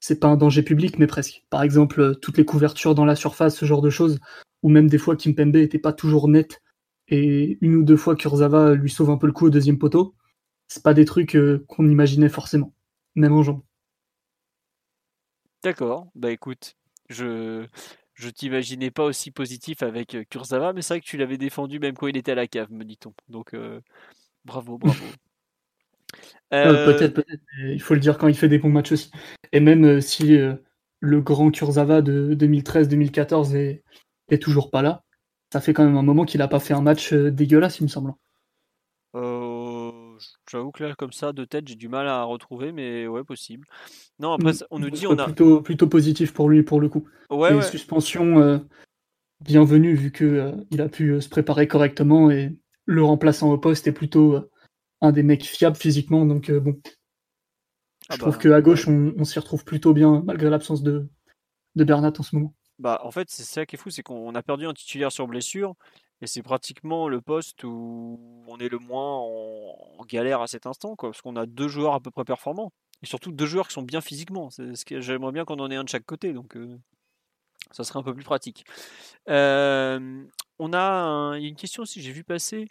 c'est 0.00 0.20
pas 0.20 0.28
un 0.28 0.36
danger 0.36 0.62
public, 0.62 0.98
mais 0.98 1.06
presque. 1.06 1.44
Par 1.50 1.62
exemple, 1.62 2.16
toutes 2.16 2.38
les 2.38 2.44
couvertures 2.44 2.94
dans 2.94 3.04
la 3.04 3.16
surface, 3.16 3.56
ce 3.56 3.66
genre 3.66 3.82
de 3.82 3.90
choses, 3.90 4.18
ou 4.62 4.68
même 4.68 4.88
des 4.88 4.98
fois 4.98 5.16
Kimpembe 5.16 5.56
était 5.56 5.78
pas 5.78 5.92
toujours 5.92 6.28
net 6.28 6.62
et 7.08 7.58
une 7.60 7.76
ou 7.76 7.82
deux 7.82 7.96
fois 7.96 8.16
Kurzawa 8.16 8.74
lui 8.74 8.90
sauve 8.90 9.10
un 9.10 9.16
peu 9.16 9.26
le 9.26 9.32
coup 9.32 9.46
au 9.46 9.50
deuxième 9.50 9.78
poteau. 9.78 10.14
C'est 10.68 10.82
pas 10.82 10.94
des 10.94 11.04
trucs 11.04 11.34
euh, 11.34 11.64
qu'on 11.68 11.88
imaginait 11.88 12.28
forcément, 12.28 12.74
même 13.14 13.32
en 13.32 13.42
jambes. 13.42 13.62
D'accord, 15.62 16.08
bah 16.14 16.30
écoute, 16.30 16.76
je 17.08 17.66
je 18.18 18.28
t'imaginais 18.28 18.90
pas 18.90 19.04
aussi 19.04 19.30
positif 19.30 19.82
avec 19.82 20.16
Kurzawa, 20.28 20.72
mais 20.72 20.82
c'est 20.82 20.94
vrai 20.94 21.00
que 21.00 21.06
tu 21.06 21.16
l'avais 21.16 21.38
défendu 21.38 21.78
même 21.78 21.94
quand 21.94 22.08
il 22.08 22.16
était 22.16 22.32
à 22.32 22.34
la 22.34 22.46
cave, 22.46 22.70
me 22.70 22.84
dit-on. 22.84 23.14
Donc 23.28 23.56
bravo, 24.44 24.78
bravo. 24.78 24.98
Euh, 26.54 26.86
peut-être, 26.86 27.12
peut-être. 27.12 27.42
Il 27.62 27.82
faut 27.82 27.92
le 27.92 28.00
dire 28.00 28.16
quand 28.16 28.28
il 28.28 28.34
fait 28.34 28.48
des 28.48 28.58
bons 28.58 28.70
matchs 28.70 28.92
aussi. 28.92 29.10
Et 29.52 29.60
même 29.60 30.00
si 30.00 30.38
le 31.00 31.20
grand 31.20 31.50
Kurzawa 31.50 32.00
de 32.00 32.34
2013-2014 32.34 33.54
est, 33.54 33.84
est 34.30 34.42
toujours 34.42 34.70
pas 34.70 34.80
là, 34.80 35.04
ça 35.52 35.60
fait 35.60 35.74
quand 35.74 35.84
même 35.84 35.98
un 35.98 36.02
moment 36.02 36.24
qu'il 36.24 36.40
a 36.40 36.48
pas 36.48 36.60
fait 36.60 36.72
un 36.72 36.80
match 36.80 37.12
dégueulasse, 37.12 37.80
il 37.80 37.82
me 37.82 37.88
semble. 37.88 38.14
J'avoue 40.50 40.70
que 40.70 40.82
là, 40.82 40.94
comme 40.94 41.12
ça, 41.12 41.32
de 41.32 41.44
tête, 41.44 41.68
j'ai 41.68 41.74
du 41.74 41.88
mal 41.88 42.08
à 42.08 42.22
retrouver, 42.24 42.72
mais 42.72 43.06
ouais, 43.06 43.24
possible. 43.24 43.66
Non, 44.18 44.32
après, 44.32 44.52
mm. 44.52 44.66
on 44.70 44.78
nous 44.78 44.90
dit 44.90 45.06
on 45.06 45.18
a. 45.18 45.24
Plutôt, 45.24 45.60
plutôt 45.60 45.88
positif 45.88 46.32
pour 46.32 46.48
lui, 46.48 46.62
pour 46.62 46.80
le 46.80 46.88
coup. 46.88 47.06
Ouais, 47.30 47.52
ouais. 47.52 47.62
suspension 47.62 48.40
euh, 48.40 48.58
bienvenue, 49.40 49.94
vu 49.94 50.10
qu'il 50.10 50.26
euh, 50.26 50.52
il 50.70 50.80
a 50.80 50.88
pu 50.88 51.10
euh, 51.10 51.20
se 51.20 51.28
préparer 51.28 51.68
correctement 51.68 52.30
et 52.30 52.56
le 52.86 53.04
remplaçant 53.04 53.52
au 53.52 53.58
poste 53.58 53.86
est 53.86 53.92
plutôt 53.92 54.48
un 55.02 55.12
des 55.12 55.22
mecs 55.22 55.44
fiables 55.44 55.76
physiquement, 55.76 56.24
donc 56.24 56.50
bon. 56.50 56.80
Ah 58.08 58.14
Je 58.14 58.20
trouve 58.20 58.36
bah, 58.36 58.42
qu'à 58.42 58.60
gauche, 58.62 58.88
on, 58.88 59.24
s'y 59.24 59.38
retrouve 59.38 59.64
plutôt 59.64 59.92
bien, 59.92 60.22
malgré 60.24 60.48
l'absence 60.48 60.82
de, 60.82 61.06
de 61.74 61.84
Bernat 61.84 62.12
en 62.18 62.22
ce 62.22 62.34
moment. 62.34 62.54
Bah, 62.78 63.00
en 63.04 63.10
fait, 63.10 63.28
c'est 63.30 63.42
ça 63.42 63.66
qui 63.66 63.76
est 63.76 63.78
fou, 63.78 63.90
c'est 63.90 64.02
qu'on 64.02 64.34
a 64.34 64.42
perdu 64.42 64.66
un 64.66 64.72
titulaire 64.72 65.12
sur 65.12 65.26
blessure. 65.26 65.74
Et 66.20 66.26
c'est 66.26 66.42
pratiquement 66.42 67.08
le 67.08 67.20
poste 67.20 67.62
où 67.64 68.18
on 68.48 68.58
est 68.58 68.68
le 68.68 68.78
moins 68.78 69.18
en, 69.18 70.04
galère 70.08 70.40
à 70.40 70.46
cet 70.46 70.66
instant, 70.66 70.96
quoi, 70.96 71.10
parce 71.10 71.22
qu'on 71.22 71.36
a 71.36 71.46
deux 71.46 71.68
joueurs 71.68 71.94
à 71.94 72.00
peu 72.00 72.10
près 72.10 72.24
performants. 72.24 72.72
Et 73.02 73.06
surtout 73.06 73.30
deux 73.30 73.46
joueurs 73.46 73.68
qui 73.68 73.74
sont 73.74 73.82
bien 73.82 74.00
physiquement. 74.00 74.48
J'aimerais 74.90 75.32
bien 75.32 75.44
qu'on 75.44 75.60
en 75.60 75.70
ait 75.70 75.76
un 75.76 75.84
de 75.84 75.88
chaque 75.88 76.06
côté, 76.06 76.32
donc 76.32 76.56
euh, 76.56 76.76
ça 77.70 77.84
serait 77.84 78.00
un 78.00 78.02
peu 78.02 78.14
plus 78.14 78.24
pratique. 78.24 78.64
Euh, 79.28 80.24
on 80.58 80.72
a, 80.72 81.36
il 81.36 81.42
y 81.42 81.46
a 81.46 81.48
une 81.48 81.56
question 81.56 81.84
aussi, 81.84 82.00
j'ai 82.02 82.10
vu 82.10 82.24
passer. 82.24 82.66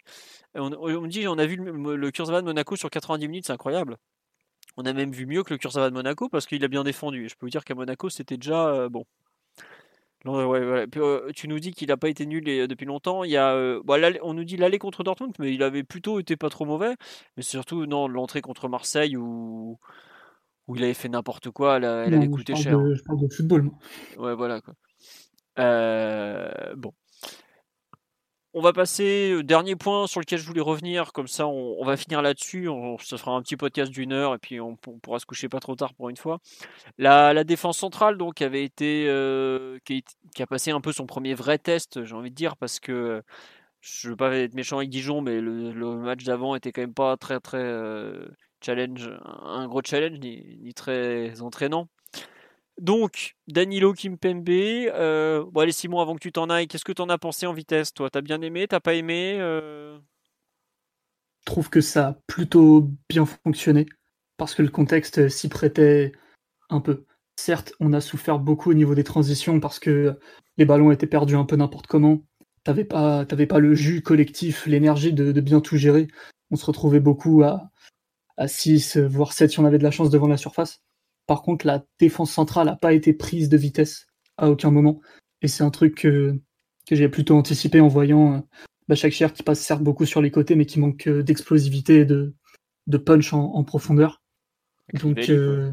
On, 0.54 0.68
me 0.68 1.08
dit, 1.08 1.26
on 1.26 1.38
a 1.38 1.46
vu 1.46 1.56
le, 1.56 1.96
le 1.96 2.10
de 2.10 2.40
Monaco 2.42 2.76
sur 2.76 2.90
90 2.90 3.28
minutes, 3.28 3.46
c'est 3.46 3.52
incroyable. 3.52 3.96
On 4.76 4.84
a 4.84 4.92
même 4.92 5.10
vu 5.10 5.26
mieux 5.26 5.42
que 5.42 5.52
le 5.52 5.58
Kurzawa 5.58 5.90
de 5.90 5.94
Monaco 5.94 6.28
parce 6.28 6.46
qu'il 6.46 6.62
a 6.64 6.68
bien 6.68 6.84
défendu. 6.84 7.24
Et 7.24 7.28
je 7.28 7.34
peux 7.34 7.46
vous 7.46 7.50
dire 7.50 7.64
qu'à 7.64 7.74
Monaco, 7.74 8.10
c'était 8.10 8.36
déjà 8.36 8.68
euh, 8.68 8.88
bon. 8.88 9.04
Euh, 10.26 11.30
tu 11.34 11.48
nous 11.48 11.60
dis 11.60 11.72
qu'il 11.72 11.88
n'a 11.88 11.96
pas 11.96 12.08
été 12.08 12.26
nul 12.26 12.44
depuis 12.44 12.86
longtemps. 12.86 13.24
Il 13.24 13.30
y 13.30 13.36
a, 13.36 13.54
euh, 13.54 13.80
on 14.22 14.34
nous 14.34 14.44
dit 14.44 14.56
l'aller 14.56 14.78
contre 14.78 15.04
Dortmund, 15.04 15.34
mais 15.38 15.54
il 15.54 15.62
avait 15.62 15.84
plutôt 15.84 16.18
été 16.18 16.36
pas 16.36 16.50
trop 16.50 16.64
mauvais. 16.64 16.96
Mais 17.36 17.42
surtout, 17.42 17.86
non, 17.86 18.08
l'entrée 18.08 18.40
contre 18.40 18.68
Marseille 18.68 19.16
où, 19.16 19.78
où 20.66 20.76
il 20.76 20.84
avait 20.84 20.94
fait 20.94 21.08
n'importe 21.08 21.50
quoi, 21.50 21.76
elle, 21.76 21.84
avait 21.84 22.28
coûté 22.28 22.54
cher. 22.56 22.78
je 22.94 23.02
parle 23.02 23.20
de 23.20 23.32
football, 23.32 23.62
moi. 23.62 23.74
Ouais, 24.18 24.34
voilà. 24.34 24.60
Quoi. 24.60 24.74
Euh, 25.58 26.74
bon. 26.76 26.92
On 28.58 28.60
va 28.60 28.72
passer 28.72 29.36
au 29.36 29.42
dernier 29.44 29.76
point 29.76 30.08
sur 30.08 30.18
lequel 30.18 30.40
je 30.40 30.44
voulais 30.44 30.60
revenir, 30.60 31.12
comme 31.12 31.28
ça 31.28 31.46
on, 31.46 31.84
va 31.84 31.96
finir 31.96 32.22
là-dessus, 32.22 32.68
on, 32.68 32.98
se 32.98 33.14
fera 33.14 33.30
un 33.30 33.40
petit 33.40 33.56
podcast 33.56 33.88
d'une 33.92 34.12
heure 34.12 34.34
et 34.34 34.38
puis 34.38 34.60
on, 34.60 34.74
pourra 34.74 35.20
se 35.20 35.26
coucher 35.26 35.48
pas 35.48 35.60
trop 35.60 35.76
tard 35.76 35.94
pour 35.94 36.08
une 36.08 36.16
fois. 36.16 36.40
La, 36.98 37.44
défense 37.44 37.78
centrale 37.78 38.18
donc 38.18 38.42
avait 38.42 38.64
été 38.64 39.06
euh, 39.06 39.78
qui, 39.84 40.02
a 40.40 40.46
passé 40.48 40.72
un 40.72 40.80
peu 40.80 40.90
son 40.90 41.06
premier 41.06 41.34
vrai 41.34 41.58
test, 41.58 42.04
j'ai 42.04 42.16
envie 42.16 42.30
de 42.30 42.34
dire, 42.34 42.56
parce 42.56 42.80
que 42.80 43.22
je 43.80 44.08
veux 44.08 44.16
pas 44.16 44.34
être 44.34 44.54
méchant 44.54 44.78
avec 44.78 44.90
Dijon, 44.90 45.20
mais 45.20 45.40
le, 45.40 45.72
match 45.94 46.24
d'avant 46.24 46.56
était 46.56 46.72
quand 46.72 46.80
même 46.80 46.94
pas 46.94 47.16
très 47.16 47.38
très 47.38 47.62
euh, 47.62 48.26
challenge, 48.60 49.08
un 49.44 49.68
gros 49.68 49.82
challenge 49.84 50.18
ni 50.18 50.74
très 50.74 51.42
entraînant. 51.42 51.86
Donc, 52.78 53.34
Danilo 53.48 53.92
Kimpembe. 53.92 54.48
Euh, 54.48 55.44
bon, 55.50 55.60
allez, 55.60 55.72
Simon, 55.72 56.00
avant 56.00 56.14
que 56.14 56.20
tu 56.20 56.32
t'en 56.32 56.48
ailles, 56.48 56.68
qu'est-ce 56.68 56.84
que 56.84 56.92
tu 56.92 57.02
en 57.02 57.08
as 57.08 57.18
pensé 57.18 57.46
en 57.46 57.52
vitesse 57.52 57.92
Toi, 57.92 58.08
t'as 58.08 58.20
bien 58.20 58.40
aimé? 58.40 58.68
T'as 58.68 58.80
pas 58.80 58.94
aimé 58.94 59.38
euh? 59.40 59.98
Je 61.40 61.52
trouve 61.52 61.70
que 61.70 61.80
ça 61.80 62.08
a 62.08 62.12
plutôt 62.26 62.90
bien 63.08 63.26
fonctionné 63.26 63.86
parce 64.36 64.54
que 64.54 64.62
le 64.62 64.68
contexte 64.68 65.28
s'y 65.28 65.48
prêtait 65.48 66.12
un 66.70 66.80
peu. 66.80 67.04
Certes, 67.36 67.72
on 67.80 67.92
a 67.92 68.00
souffert 68.00 68.38
beaucoup 68.38 68.70
au 68.70 68.74
niveau 68.74 68.94
des 68.94 69.04
transitions 69.04 69.58
parce 69.58 69.78
que 69.78 70.18
les 70.56 70.64
ballons 70.64 70.92
étaient 70.92 71.06
perdus 71.06 71.36
un 71.36 71.44
peu 71.44 71.56
n'importe 71.56 71.86
comment. 71.86 72.22
T'avais 72.64 72.84
pas, 72.84 73.24
pas 73.24 73.58
le 73.58 73.74
jus 73.74 74.02
collectif, 74.02 74.66
l'énergie 74.66 75.12
de, 75.12 75.40
bien 75.40 75.60
tout 75.60 75.76
gérer. 75.76 76.06
On 76.50 76.56
se 76.56 76.66
retrouvait 76.66 77.00
beaucoup 77.00 77.42
à, 77.42 77.70
à 78.36 78.46
6, 78.46 78.98
voire 78.98 79.32
7 79.32 79.50
si 79.50 79.58
on 79.58 79.64
avait 79.64 79.78
de 79.78 79.84
la 79.84 79.90
chance 79.90 80.10
devant 80.10 80.28
la 80.28 80.36
surface. 80.36 80.82
Par 81.28 81.42
contre, 81.42 81.66
la 81.66 81.84
défense 82.00 82.32
centrale 82.32 82.66
n'a 82.66 82.74
pas 82.74 82.94
été 82.94 83.12
prise 83.12 83.50
de 83.50 83.58
vitesse 83.58 84.06
à 84.38 84.50
aucun 84.50 84.70
moment. 84.70 85.00
Et 85.42 85.46
c'est 85.46 85.62
un 85.62 85.70
truc 85.70 85.94
que, 85.96 86.40
j'ai 86.90 87.08
plutôt 87.10 87.36
anticipé 87.36 87.80
en 87.80 87.88
voyant 87.88 88.34
euh, 88.34 88.38
bah, 88.88 88.94
chaque 88.94 89.12
chair 89.12 89.34
qui 89.34 89.42
passe 89.42 89.60
certes 89.60 89.82
beaucoup 89.82 90.06
sur 90.06 90.22
les 90.22 90.30
côtés, 90.30 90.56
mais 90.56 90.64
qui 90.64 90.80
manque 90.80 91.06
euh, 91.06 91.22
d'explosivité 91.22 92.00
et 92.00 92.04
de, 92.06 92.32
punch 93.04 93.34
en, 93.34 93.62
profondeur. 93.62 94.22
Donc, 94.94 95.28
euh, 95.28 95.70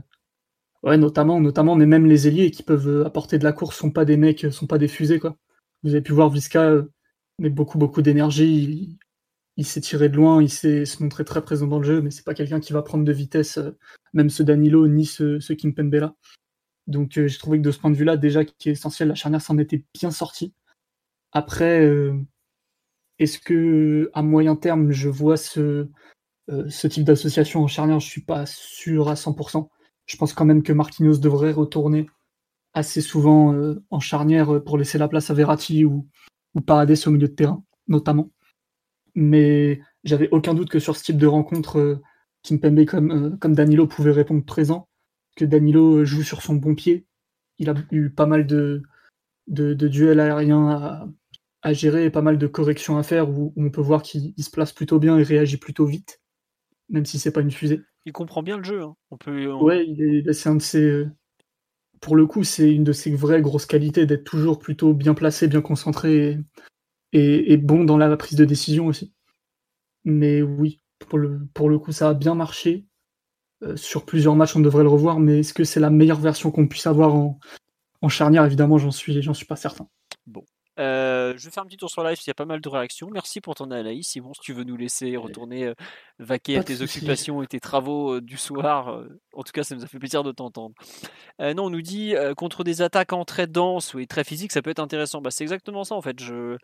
ouais, 0.83 0.97
notamment, 0.97 1.39
notamment, 1.39 1.75
mais 1.75 1.85
même 1.85 2.05
les 2.05 2.27
ailiers 2.27 2.51
qui 2.51 2.61
peuvent 2.61 3.05
apporter 3.05 3.39
de 3.39 3.45
la 3.45 3.53
course 3.53 3.77
sont 3.77 3.91
pas 3.91 4.03
des 4.03 4.17
mecs, 4.17 4.45
sont 4.51 4.67
pas 4.67 4.77
des 4.77 4.89
fusées, 4.89 5.19
quoi. 5.19 5.37
Vous 5.83 5.91
avez 5.91 6.01
pu 6.01 6.11
voir 6.11 6.29
Visca 6.29 6.83
mettre 7.39 7.55
beaucoup, 7.55 7.77
beaucoup 7.77 8.01
d'énergie. 8.01 8.97
Il 9.57 9.65
s'est 9.65 9.81
tiré 9.81 10.09
de 10.09 10.15
loin, 10.15 10.41
il 10.41 10.49
s'est 10.49 10.85
se 10.85 11.01
montrer 11.01 11.23
très 11.23 11.41
présent 11.41 11.67
dans 11.67 11.79
le 11.79 11.85
jeu, 11.85 12.01
mais 12.01 12.11
c'est 12.11 12.25
pas 12.25 12.33
quelqu'un 12.33 12.59
qui 12.59 12.73
va 12.73 12.81
prendre 12.81 13.05
de 13.05 13.11
vitesse, 13.11 13.59
même 14.13 14.29
ce 14.29 14.43
Danilo 14.43 14.87
ni 14.87 15.05
ce, 15.05 15.39
là. 15.99 16.15
Donc 16.87 17.11
j'ai 17.13 17.37
trouvé 17.37 17.57
que 17.57 17.63
de 17.63 17.71
ce 17.71 17.79
point 17.79 17.89
de 17.89 17.95
vue-là, 17.95 18.17
déjà 18.17 18.45
qui 18.45 18.69
est 18.69 18.73
essentiel, 18.73 19.07
la 19.09 19.15
charnière 19.15 19.41
s'en 19.41 19.57
était 19.57 19.83
bien 19.93 20.11
sortie. 20.11 20.53
Après, 21.31 21.89
est-ce 23.19 23.39
que 23.39 24.09
à 24.13 24.21
moyen 24.21 24.55
terme, 24.55 24.91
je 24.91 25.09
vois 25.09 25.37
ce, 25.37 25.87
ce 26.47 26.87
type 26.87 27.05
d'association 27.05 27.63
en 27.63 27.67
charnière? 27.67 27.99
Je 27.99 28.07
suis 28.07 28.21
pas 28.21 28.45
sûr 28.45 29.09
à 29.09 29.15
100%. 29.15 29.69
Je 30.05 30.17
pense 30.17 30.33
quand 30.33 30.45
même 30.45 30.63
que 30.63 30.73
Marquinhos 30.73 31.17
devrait 31.17 31.51
retourner 31.51 32.07
assez 32.73 33.01
souvent 33.01 33.53
euh, 33.53 33.81
en 33.89 33.99
charnière 33.99 34.63
pour 34.63 34.77
laisser 34.77 34.97
la 34.97 35.07
place 35.07 35.29
à 35.29 35.33
Verratti 35.33 35.85
ou, 35.85 36.07
ou 36.53 36.59
au 36.59 37.11
milieu 37.11 37.27
de 37.27 37.33
terrain, 37.33 37.63
notamment. 37.87 38.29
Mais 39.15 39.81
j'avais 40.03 40.29
aucun 40.31 40.53
doute 40.53 40.69
que 40.69 40.79
sur 40.79 40.95
ce 40.95 41.03
type 41.03 41.17
de 41.17 41.27
rencontre, 41.27 41.79
euh, 41.79 42.01
Kimpembe 42.43 42.85
comme, 42.85 43.11
euh, 43.11 43.37
comme 43.37 43.55
Danilo 43.55 43.87
pouvait 43.87 44.11
répondre 44.11 44.43
présent, 44.45 44.87
que 45.35 45.45
Danilo 45.45 46.05
joue 46.05 46.23
sur 46.23 46.41
son 46.41 46.55
bon 46.55 46.75
pied. 46.75 47.05
Il 47.57 47.69
a 47.69 47.75
eu 47.91 48.09
pas 48.09 48.25
mal 48.25 48.45
de, 48.45 48.83
de, 49.47 49.73
duels 49.73 50.19
aériens 50.19 50.67
à, 50.67 51.07
à, 51.61 51.73
gérer 51.73 52.05
et 52.05 52.09
pas 52.09 52.21
mal 52.21 52.37
de 52.37 52.47
corrections 52.47 52.97
à 52.97 53.03
faire 53.03 53.29
où, 53.29 53.53
on 53.55 53.69
peut 53.69 53.81
voir 53.81 54.03
qu'il 54.03 54.33
se 54.37 54.51
place 54.51 54.73
plutôt 54.73 54.99
bien 54.99 55.17
et 55.17 55.23
réagit 55.23 55.57
plutôt 55.57 55.85
vite, 55.85 56.21
même 56.89 57.05
si 57.05 57.17
c'est 57.17 57.31
pas 57.31 57.41
une 57.41 57.51
fusée. 57.51 57.81
Il 58.05 58.11
comprend 58.11 58.43
bien 58.43 58.57
le 58.57 58.63
jeu. 58.63 58.81
Hein. 58.81 58.95
On 59.09 59.17
peut, 59.17 59.51
Ouais, 59.53 59.87
c'est 60.33 60.49
un 60.49 60.55
de 60.55 60.61
ses, 60.61 61.05
pour 62.01 62.15
le 62.15 62.27
coup, 62.27 62.43
c'est 62.43 62.71
une 62.71 62.83
de 62.83 62.91
ses 62.91 63.15
vraies 63.15 63.41
grosses 63.41 63.65
qualités 63.65 64.05
d'être 64.05 64.23
toujours 64.23 64.59
plutôt 64.59 64.93
bien 64.93 65.13
placé, 65.13 65.47
bien 65.47 65.61
concentré 65.61 66.29
et, 66.29 66.37
bon 67.57 67.83
dans 67.83 67.97
la 67.97 68.15
prise 68.17 68.37
de 68.37 68.45
décision 68.45 68.87
aussi. 68.87 69.13
Mais 70.03 70.41
oui, 70.41 70.81
pour 70.99 71.19
le, 71.19 71.47
pour 71.53 71.69
le 71.69 71.79
coup, 71.79 71.91
ça 71.91 72.09
a 72.09 72.13
bien 72.13 72.35
marché. 72.35 72.85
Euh, 73.63 73.77
sur 73.77 74.05
plusieurs 74.05 74.35
matchs, 74.35 74.55
on 74.55 74.59
devrait 74.59 74.83
le 74.83 74.89
revoir, 74.89 75.19
mais 75.19 75.39
est-ce 75.39 75.53
que 75.53 75.63
c'est 75.63 75.79
la 75.79 75.89
meilleure 75.89 76.19
version 76.19 76.51
qu'on 76.51 76.67
puisse 76.67 76.87
avoir 76.87 77.15
en, 77.15 77.39
en 78.01 78.09
charnière? 78.09 78.45
Évidemment, 78.45 78.77
j'en 78.77 78.91
suis, 78.91 79.21
j'en 79.21 79.33
suis 79.33 79.45
pas 79.45 79.55
certain. 79.55 79.87
Bon, 80.27 80.43
euh, 80.77 81.33
je 81.37 81.45
vais 81.45 81.51
faire 81.51 81.63
un 81.63 81.65
petit 81.65 81.77
tour 81.77 81.89
sur 81.89 82.03
live, 82.03 82.17
il 82.21 82.27
y 82.27 82.31
a 82.31 82.33
pas 82.33 82.45
mal 82.45 82.59
de 82.59 82.69
réactions. 82.69 83.09
Merci 83.11 83.39
pour 83.39 83.55
ton 83.55 83.71
analyse. 83.71 84.07
Simon, 84.07 84.33
si 84.33 84.41
tu 84.41 84.53
veux 84.53 84.63
nous 84.63 84.75
laisser 84.75 85.15
retourner 85.15 85.67
euh, 85.67 85.73
vaquer 86.19 86.57
à 86.57 86.63
tes 86.63 86.81
occupations 86.81 87.41
et 87.41 87.47
tes 87.47 87.61
travaux 87.61 88.15
euh, 88.15 88.21
du 88.21 88.37
soir, 88.37 89.03
en 89.33 89.43
tout 89.43 89.51
cas, 89.53 89.63
ça 89.63 89.75
nous 89.75 89.83
a 89.83 89.87
fait 89.87 89.99
plaisir 89.99 90.23
de 90.23 90.31
t'entendre. 90.31 90.75
non, 91.39 91.65
on 91.65 91.69
nous 91.69 91.81
dit 91.81 92.13
contre 92.37 92.63
des 92.63 92.81
attaquants 92.81 93.25
très 93.25 93.47
denses 93.47 93.95
et 93.95 94.07
très 94.07 94.23
physiques, 94.23 94.51
ça 94.51 94.61
peut 94.61 94.69
être 94.69 94.79
intéressant. 94.79 95.21
Bah, 95.21 95.31
c'est 95.31 95.43
exactement 95.43 95.83
ça 95.83 95.95
en 95.95 96.01
fait. 96.01 96.19
Je, 96.19 96.57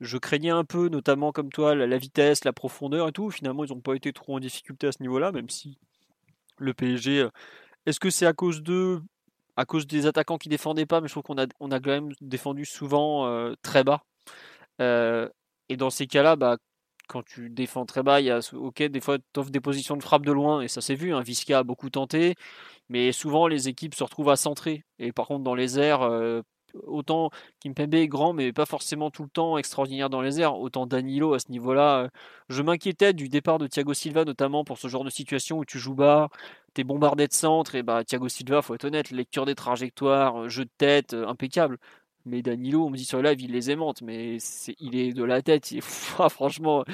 je 0.00 0.18
craignais 0.18 0.50
un 0.50 0.64
peu, 0.64 0.88
notamment 0.88 1.32
comme 1.32 1.50
toi, 1.50 1.74
la, 1.74 1.98
vitesse, 1.98 2.44
la 2.44 2.52
profondeur 2.52 3.08
et 3.08 3.12
tout. 3.12 3.30
Finalement, 3.30 3.64
ils 3.64 3.72
n'ont 3.72 3.80
pas 3.80 3.94
été 3.94 4.12
trop 4.12 4.36
en 4.36 4.40
difficulté 4.40 4.86
à 4.88 4.92
ce 4.92 5.02
niveau-là, 5.02 5.32
même 5.32 5.48
si 5.48 5.78
le 6.58 6.74
PSG. 6.74 7.28
Est-ce 7.86 8.00
que 8.00 8.10
c'est 8.10 8.26
à 8.26 8.32
cause 8.32 8.62
d'eux 8.62 9.02
à 9.56 9.64
cause 9.64 9.86
des 9.86 10.06
attaquants 10.06 10.38
qui 10.38 10.48
défendaient 10.48 10.86
pas, 10.86 11.00
mais 11.00 11.08
je 11.08 11.12
trouve 11.12 11.22
qu'on 11.22 11.38
a, 11.38 11.46
on 11.60 11.70
a 11.70 11.80
quand 11.80 11.90
même 11.90 12.12
défendu 12.20 12.64
souvent 12.64 13.26
euh, 13.26 13.54
très 13.62 13.84
bas. 13.84 14.02
Euh, 14.80 15.28
et 15.68 15.76
dans 15.76 15.90
ces 15.90 16.06
cas-là, 16.06 16.36
bah, 16.36 16.56
quand 17.08 17.22
tu 17.24 17.50
défends 17.50 17.86
très 17.86 18.02
bas, 18.02 18.20
il 18.20 18.26
y 18.26 18.30
a, 18.30 18.40
ok, 18.52 18.82
des 18.82 19.00
fois, 19.00 19.18
tu 19.18 19.40
offres 19.40 19.50
des 19.50 19.60
positions 19.60 19.96
de 19.96 20.02
frappe 20.02 20.26
de 20.26 20.32
loin, 20.32 20.60
et 20.62 20.68
ça 20.68 20.80
s'est 20.80 20.94
vu. 20.94 21.14
Hein, 21.14 21.20
Visca 21.22 21.60
a 21.60 21.62
beaucoup 21.62 21.90
tenté, 21.90 22.34
mais 22.88 23.12
souvent 23.12 23.46
les 23.46 23.68
équipes 23.68 23.94
se 23.94 24.04
retrouvent 24.04 24.30
à 24.30 24.36
centrer. 24.36 24.84
Et 24.98 25.12
par 25.12 25.26
contre, 25.26 25.44
dans 25.44 25.54
les 25.54 25.78
airs, 25.78 26.02
euh, 26.02 26.42
autant 26.86 27.30
Kimpembe 27.60 27.94
est 27.94 28.08
grand, 28.08 28.32
mais 28.32 28.52
pas 28.52 28.66
forcément 28.66 29.10
tout 29.10 29.22
le 29.24 29.28
temps 29.28 29.58
extraordinaire 29.58 30.10
dans 30.10 30.20
les 30.20 30.40
airs. 30.40 30.58
Autant 30.58 30.86
Danilo 30.86 31.34
à 31.34 31.38
ce 31.38 31.50
niveau-là. 31.50 32.08
je 32.48 32.62
m'inquiétais 32.62 33.12
du 33.12 33.28
départ 33.28 33.58
de 33.58 33.66
Thiago 33.66 33.94
Silva, 33.94 34.24
notamment 34.24 34.64
pour 34.64 34.78
ce 34.78 34.88
genre 34.88 35.04
de 35.04 35.10
situation 35.10 35.58
où 35.58 35.64
tu 35.64 35.78
joues 35.78 35.94
bas, 35.94 36.28
t'es 36.74 36.84
bombardé 36.84 37.26
de 37.28 37.32
centre, 37.32 37.74
et 37.74 37.82
bah 37.82 38.04
Thiago 38.04 38.28
Silva, 38.28 38.62
faut 38.62 38.74
être 38.74 38.84
honnête, 38.84 39.10
lecture 39.10 39.46
des 39.46 39.54
trajectoires, 39.54 40.42
euh, 40.42 40.48
jeu 40.48 40.64
de 40.64 40.70
tête, 40.76 41.14
euh, 41.14 41.26
impeccable. 41.26 41.78
Mais 42.26 42.42
Danilo, 42.42 42.86
on 42.86 42.90
me 42.90 42.96
dit 42.96 43.04
sur 43.04 43.20
le 43.20 43.30
live, 43.30 43.40
il 43.42 43.52
les 43.52 43.70
aimante, 43.70 44.02
mais 44.02 44.38
il 44.80 44.96
est 44.96 45.12
de 45.12 45.24
la 45.24 45.42
tête. 45.42 45.68
Franchement, 46.30 46.84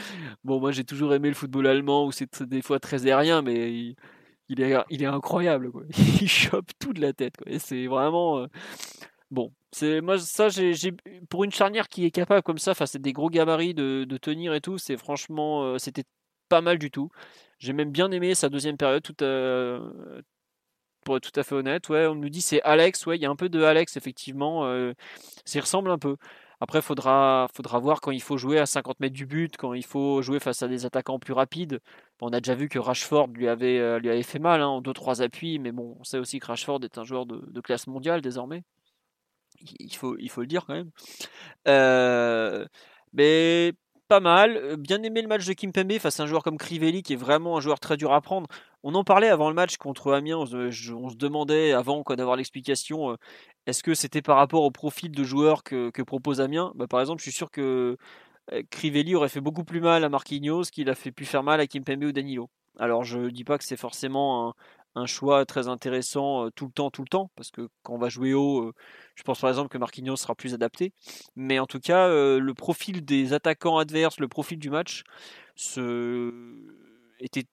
bon, 0.44 0.60
moi 0.60 0.72
j'ai 0.72 0.84
toujours 0.84 1.14
aimé 1.14 1.28
le 1.28 1.34
football 1.34 1.66
allemand 1.68 2.06
où 2.06 2.12
c'est 2.12 2.42
des 2.42 2.62
fois 2.62 2.80
très 2.80 3.06
aérien, 3.06 3.42
mais 3.42 3.94
il, 4.48 4.60
est, 4.60 5.06
incroyable. 5.06 5.70
Il 6.20 6.28
chope 6.28 6.70
tout 6.80 6.92
de 6.92 7.00
la 7.00 7.12
tête. 7.12 7.34
C'est 7.58 7.86
vraiment. 7.86 8.38
Euh, 8.40 8.46
bon, 9.30 9.52
moi 10.02 10.18
ça 10.18 10.48
pour 11.28 11.44
une 11.44 11.52
charnière 11.52 11.88
qui 11.88 12.04
est 12.04 12.10
capable 12.10 12.42
comme 12.42 12.58
ça, 12.58 12.74
face 12.74 12.96
à 12.96 12.98
des 12.98 13.12
gros 13.12 13.30
gabarits 13.30 13.74
de, 13.74 14.16
tenir 14.18 14.54
et 14.54 14.60
tout, 14.60 14.78
c'est 14.78 14.96
franchement 14.96 15.78
c'était 15.78 16.04
pas 16.48 16.60
mal 16.60 16.78
du 16.78 16.90
tout. 16.90 17.10
J'ai 17.58 17.72
même 17.72 17.90
bien 17.90 18.10
aimé 18.10 18.34
sa 18.34 18.48
deuxième 18.48 18.76
période, 18.76 19.02
tout, 19.02 19.14
pour 21.04 21.16
être 21.16 21.30
tout 21.32 21.40
à 21.40 21.42
fait 21.42 21.54
honnête. 21.54 21.88
Ouais, 21.88 22.06
on 22.06 22.14
nous 22.14 22.28
dit 22.28 22.40
c'est 22.42 22.62
Alex, 22.62 23.06
ouais, 23.06 23.16
il 23.16 23.22
y 23.22 23.26
a 23.26 23.30
un 23.30 23.36
peu 23.36 23.48
de 23.48 23.62
Alex, 23.62 23.96
effectivement. 23.96 24.64
Euh, 24.66 24.94
ça 25.44 25.60
ressemble 25.60 25.90
un 25.90 25.98
peu. 25.98 26.16
Après, 26.60 26.82
faudra, 26.82 27.48
faudra 27.54 27.78
voir 27.78 28.00
quand 28.00 28.10
il 28.10 28.20
faut 28.20 28.36
jouer 28.36 28.58
à 28.58 28.66
50 28.66 29.00
mètres 29.00 29.14
du 29.14 29.26
but, 29.26 29.56
quand 29.56 29.72
il 29.72 29.84
faut 29.84 30.20
jouer 30.20 30.40
face 30.40 30.62
à 30.62 30.68
des 30.68 30.84
attaquants 30.84 31.18
plus 31.18 31.32
rapides. 31.32 31.80
On 32.20 32.28
a 32.32 32.40
déjà 32.40 32.54
vu 32.54 32.68
que 32.68 32.78
Rashford 32.78 33.28
lui 33.28 33.48
avait, 33.48 33.78
euh, 33.78 34.22
fait 34.22 34.38
mal 34.38 34.60
hein, 34.60 34.68
en 34.68 34.82
2-3 34.82 35.22
appuis, 35.22 35.58
mais 35.58 35.72
bon, 35.72 35.96
on 35.98 36.04
sait 36.04 36.18
aussi 36.18 36.38
que 36.38 36.46
Rashford 36.46 36.80
est 36.84 36.98
un 36.98 37.04
joueur 37.04 37.24
de, 37.26 37.60
classe 37.62 37.86
mondiale 37.86 38.20
désormais. 38.20 38.62
Il 39.78 39.94
faut, 39.94 40.16
il 40.18 40.30
faut 40.30 40.40
le 40.40 40.46
dire 40.46 40.64
quand 40.66 40.74
même. 40.74 40.90
Euh, 41.68 42.66
mais 43.12 43.72
pas 44.08 44.20
mal. 44.20 44.56
Euh, 44.56 44.76
bien 44.76 45.02
aimé 45.02 45.22
le 45.22 45.28
match 45.28 45.46
de 45.46 45.52
Kimpembe 45.52 45.98
face 45.98 46.20
à 46.20 46.24
un 46.24 46.26
joueur 46.26 46.42
comme 46.42 46.58
Crivelli 46.58 47.02
qui 47.02 47.14
est 47.14 47.16
vraiment 47.16 47.56
un 47.56 47.60
joueur 47.60 47.80
très 47.80 47.96
dur 47.96 48.12
à 48.12 48.20
prendre. 48.20 48.48
On 48.82 48.94
en 48.94 49.04
parlait 49.04 49.28
avant 49.28 49.48
le 49.48 49.54
match 49.54 49.76
contre 49.76 50.12
Amiens. 50.12 50.38
On 50.38 50.46
se, 50.46 51.16
demandait 51.16 51.72
avant 51.72 52.02
d'avoir 52.08 52.36
l'explication 52.36 53.12
euh, 53.12 53.16
est-ce 53.66 53.82
que 53.82 53.94
c'était 53.94 54.22
par 54.22 54.36
rapport 54.36 54.64
au 54.64 54.70
profil 54.70 55.12
de 55.12 55.24
joueur 55.24 55.62
que, 55.62 56.02
propose 56.02 56.40
Amiens? 56.40 56.72
Bah, 56.74 56.86
Par 56.88 57.00
exemple, 57.00 57.20
je 57.20 57.24
suis 57.24 57.32
sûr 57.32 57.50
que 57.50 57.96
Crivelli 58.70 59.14
aurait 59.14 59.28
fait 59.28 59.40
beaucoup 59.40 59.64
plus 59.64 59.80
mal 59.80 60.02
à 60.04 60.08
Marquinhos 60.08 60.64
qu'il 60.72 60.90
a 60.90 60.94
fait 60.94 61.12
plus 61.12 61.26
faire 61.26 61.42
mal 61.42 61.60
à 61.60 61.66
Kimpembe 61.66 62.04
ou 62.04 62.12
Danilo. 62.12 62.50
Alors 62.78 63.04
je 63.04 63.28
dis 63.28 63.44
pas 63.44 63.58
que 63.58 63.64
c'est 63.64 63.76
forcément 63.76 64.48
un, 64.48 64.54
un 64.94 65.06
choix 65.06 65.46
très 65.46 65.68
intéressant 65.68 66.50
tout 66.54 66.66
le 66.66 66.72
temps, 66.72 66.90
tout 66.90 67.02
le 67.02 67.08
temps, 67.08 67.30
parce 67.36 67.50
que 67.50 67.68
quand 67.82 67.94
on 67.94 67.98
va 67.98 68.08
jouer 68.08 68.34
haut, 68.34 68.72
je 69.14 69.22
pense 69.22 69.40
par 69.40 69.50
exemple 69.50 69.68
que 69.68 69.78
Marquinhos 69.78 70.16
sera 70.16 70.34
plus 70.34 70.54
adapté. 70.54 70.92
Mais 71.36 71.58
en 71.58 71.66
tout 71.66 71.80
cas, 71.80 72.08
le 72.08 72.52
profil 72.54 73.04
des 73.04 73.32
attaquants 73.32 73.78
adverses, 73.78 74.18
le 74.18 74.28
profil 74.28 74.58
du 74.58 74.70
match, 74.70 75.02
ce... 75.54 76.32
était 77.20 77.44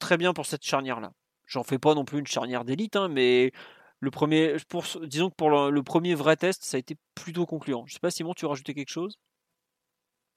très 0.00 0.16
bien 0.16 0.32
pour 0.32 0.46
cette 0.46 0.64
charnière-là. 0.64 1.12
J'en 1.46 1.62
fais 1.62 1.78
pas 1.78 1.94
non 1.94 2.04
plus 2.04 2.18
une 2.18 2.26
charnière 2.26 2.64
d'élite, 2.64 2.96
hein, 2.96 3.08
mais 3.08 3.52
le 4.00 4.10
premier, 4.10 4.56
pour, 4.68 4.84
disons 5.04 5.30
que 5.30 5.34
pour 5.34 5.50
le, 5.50 5.82
premier 5.82 6.14
vrai 6.14 6.36
test, 6.36 6.64
ça 6.64 6.76
a 6.76 6.80
été 6.80 6.96
plutôt 7.14 7.46
concluant. 7.46 7.84
Je 7.86 7.92
sais 7.92 8.00
pas, 8.00 8.10
Simon, 8.10 8.34
tu 8.34 8.44
veux 8.44 8.48
rajouter 8.48 8.72
quelque 8.74 8.90
chose? 8.90 9.18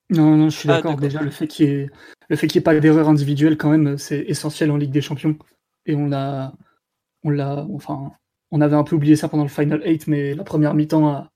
Non, 0.10 0.36
non, 0.36 0.49
je 0.49 0.58
suis 0.58 0.70
ah, 0.70 0.82
d'accord. 0.82 0.97
Déjà, 0.97 1.22
le 1.22 1.32
fait 1.32 1.47
qu'il 1.47 1.66
n'y 1.68 1.72
ait, 1.74 1.89
ait, 2.30 2.62
pas 2.62 2.78
d'erreur 2.78 3.08
individuelle, 3.08 3.58
quand 3.58 3.70
même, 3.70 3.97
c'est 3.97 4.20
essentiel 4.20 4.70
en 4.70 4.78
Ligue 4.78 4.91
des 4.91 5.01
Champions 5.01 5.38
et 5.86 5.95
on 5.95 6.07
l'a, 6.07 6.53
on 7.23 7.29
l'a, 7.29 7.65
enfin, 7.73 8.11
on 8.51 8.61
avait 8.61 8.75
un 8.75 8.84
peu 8.84 8.95
oublié 8.95 9.15
ça 9.15 9.29
pendant 9.29 9.43
le 9.43 9.49
Final 9.49 9.81
8, 9.84 10.07
mais 10.07 10.36
la 10.36 10.43
première 10.43 10.73
mi-temps 10.73 11.27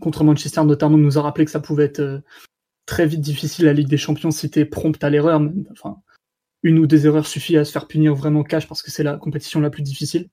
contre 0.00 0.24
Manchester 0.24 0.64
notamment 0.64 0.98
nous 0.98 1.16
a 1.18 1.22
rappelé 1.22 1.44
que 1.44 1.50
ça 1.50 1.60
pouvait 1.60 1.84
être 1.84 2.00
euh, 2.00 2.20
très 2.86 3.06
vite 3.06 3.20
difficile 3.20 3.66
la 3.66 3.72
Ligue 3.72 3.88
des 3.88 3.96
Champions 3.96 4.32
si 4.32 4.50
t'es 4.50 4.64
prompt 4.64 5.02
à 5.02 5.10
l'erreur. 5.10 5.40
Enfin, 5.70 5.98
une 6.62 6.78
ou 6.78 6.86
deux 6.86 7.06
erreurs 7.06 7.26
suffit 7.26 7.56
à 7.56 7.64
se 7.64 7.72
faire 7.72 7.86
punir 7.86 8.14
vraiment 8.14 8.42
cash 8.42 8.66
parce 8.66 8.82
que 8.82 8.90
c'est 8.90 9.04
la 9.04 9.16
compétition 9.16 9.60
la 9.60 9.70
plus 9.70 9.82
difficile. 9.82 10.28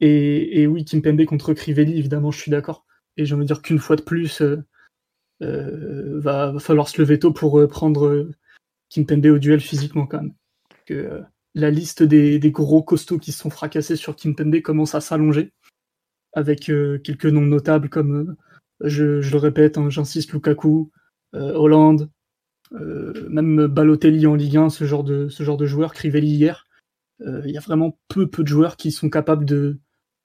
Et, 0.00 0.60
et 0.60 0.66
oui, 0.66 0.84
Kimpembe 0.84 1.24
contre 1.24 1.54
Crivelli, 1.54 1.96
évidemment, 1.98 2.30
je 2.30 2.40
suis 2.40 2.50
d'accord. 2.50 2.84
Et 3.16 3.24
je 3.24 3.34
veux 3.34 3.44
dire 3.44 3.62
qu'une 3.62 3.78
fois 3.78 3.96
de 3.96 4.02
plus, 4.02 4.42
euh, 4.42 4.62
euh, 5.42 6.20
va, 6.20 6.58
falloir 6.58 6.88
se 6.88 7.00
lever 7.00 7.18
tôt 7.18 7.32
pour 7.32 7.66
prendre 7.68 8.28
Kimpembe 8.90 9.26
au 9.26 9.38
duel 9.38 9.60
physiquement 9.60 10.06
quand 10.06 10.20
même. 10.20 10.34
La 11.54 11.70
liste 11.70 12.02
des, 12.02 12.40
gros 12.50 12.82
costauds 12.82 13.18
qui 13.18 13.32
se 13.32 13.38
sont 13.38 13.50
fracassés 13.50 13.96
sur 13.96 14.16
Kimpembe 14.16 14.60
commence 14.60 14.94
à 14.94 15.00
s'allonger, 15.00 15.52
avec 16.32 16.68
euh, 16.68 16.98
quelques 16.98 17.26
noms 17.26 17.46
notables 17.46 17.88
comme, 17.88 18.36
euh, 18.82 18.88
je, 18.88 19.30
le 19.30 19.36
répète, 19.36 19.78
hein, 19.78 19.88
j'insiste, 19.88 20.32
Lukaku, 20.32 20.90
euh, 21.34 21.54
Hollande, 21.54 22.10
même 22.72 23.66
Balotelli 23.68 24.26
en 24.26 24.34
Ligue 24.34 24.56
1, 24.56 24.68
ce 24.68 24.84
genre 24.84 25.04
de, 25.04 25.28
ce 25.28 25.44
genre 25.44 25.64
joueurs, 25.64 25.92
Crivelli 25.92 26.28
hier. 26.28 26.66
Il 27.20 27.50
y 27.50 27.56
a 27.56 27.60
vraiment 27.60 27.96
peu, 28.08 28.28
peu 28.28 28.42
de 28.42 28.48
joueurs 28.48 28.76
qui 28.76 28.90
sont 28.90 29.08
capables 29.08 29.44
de, 29.44 29.78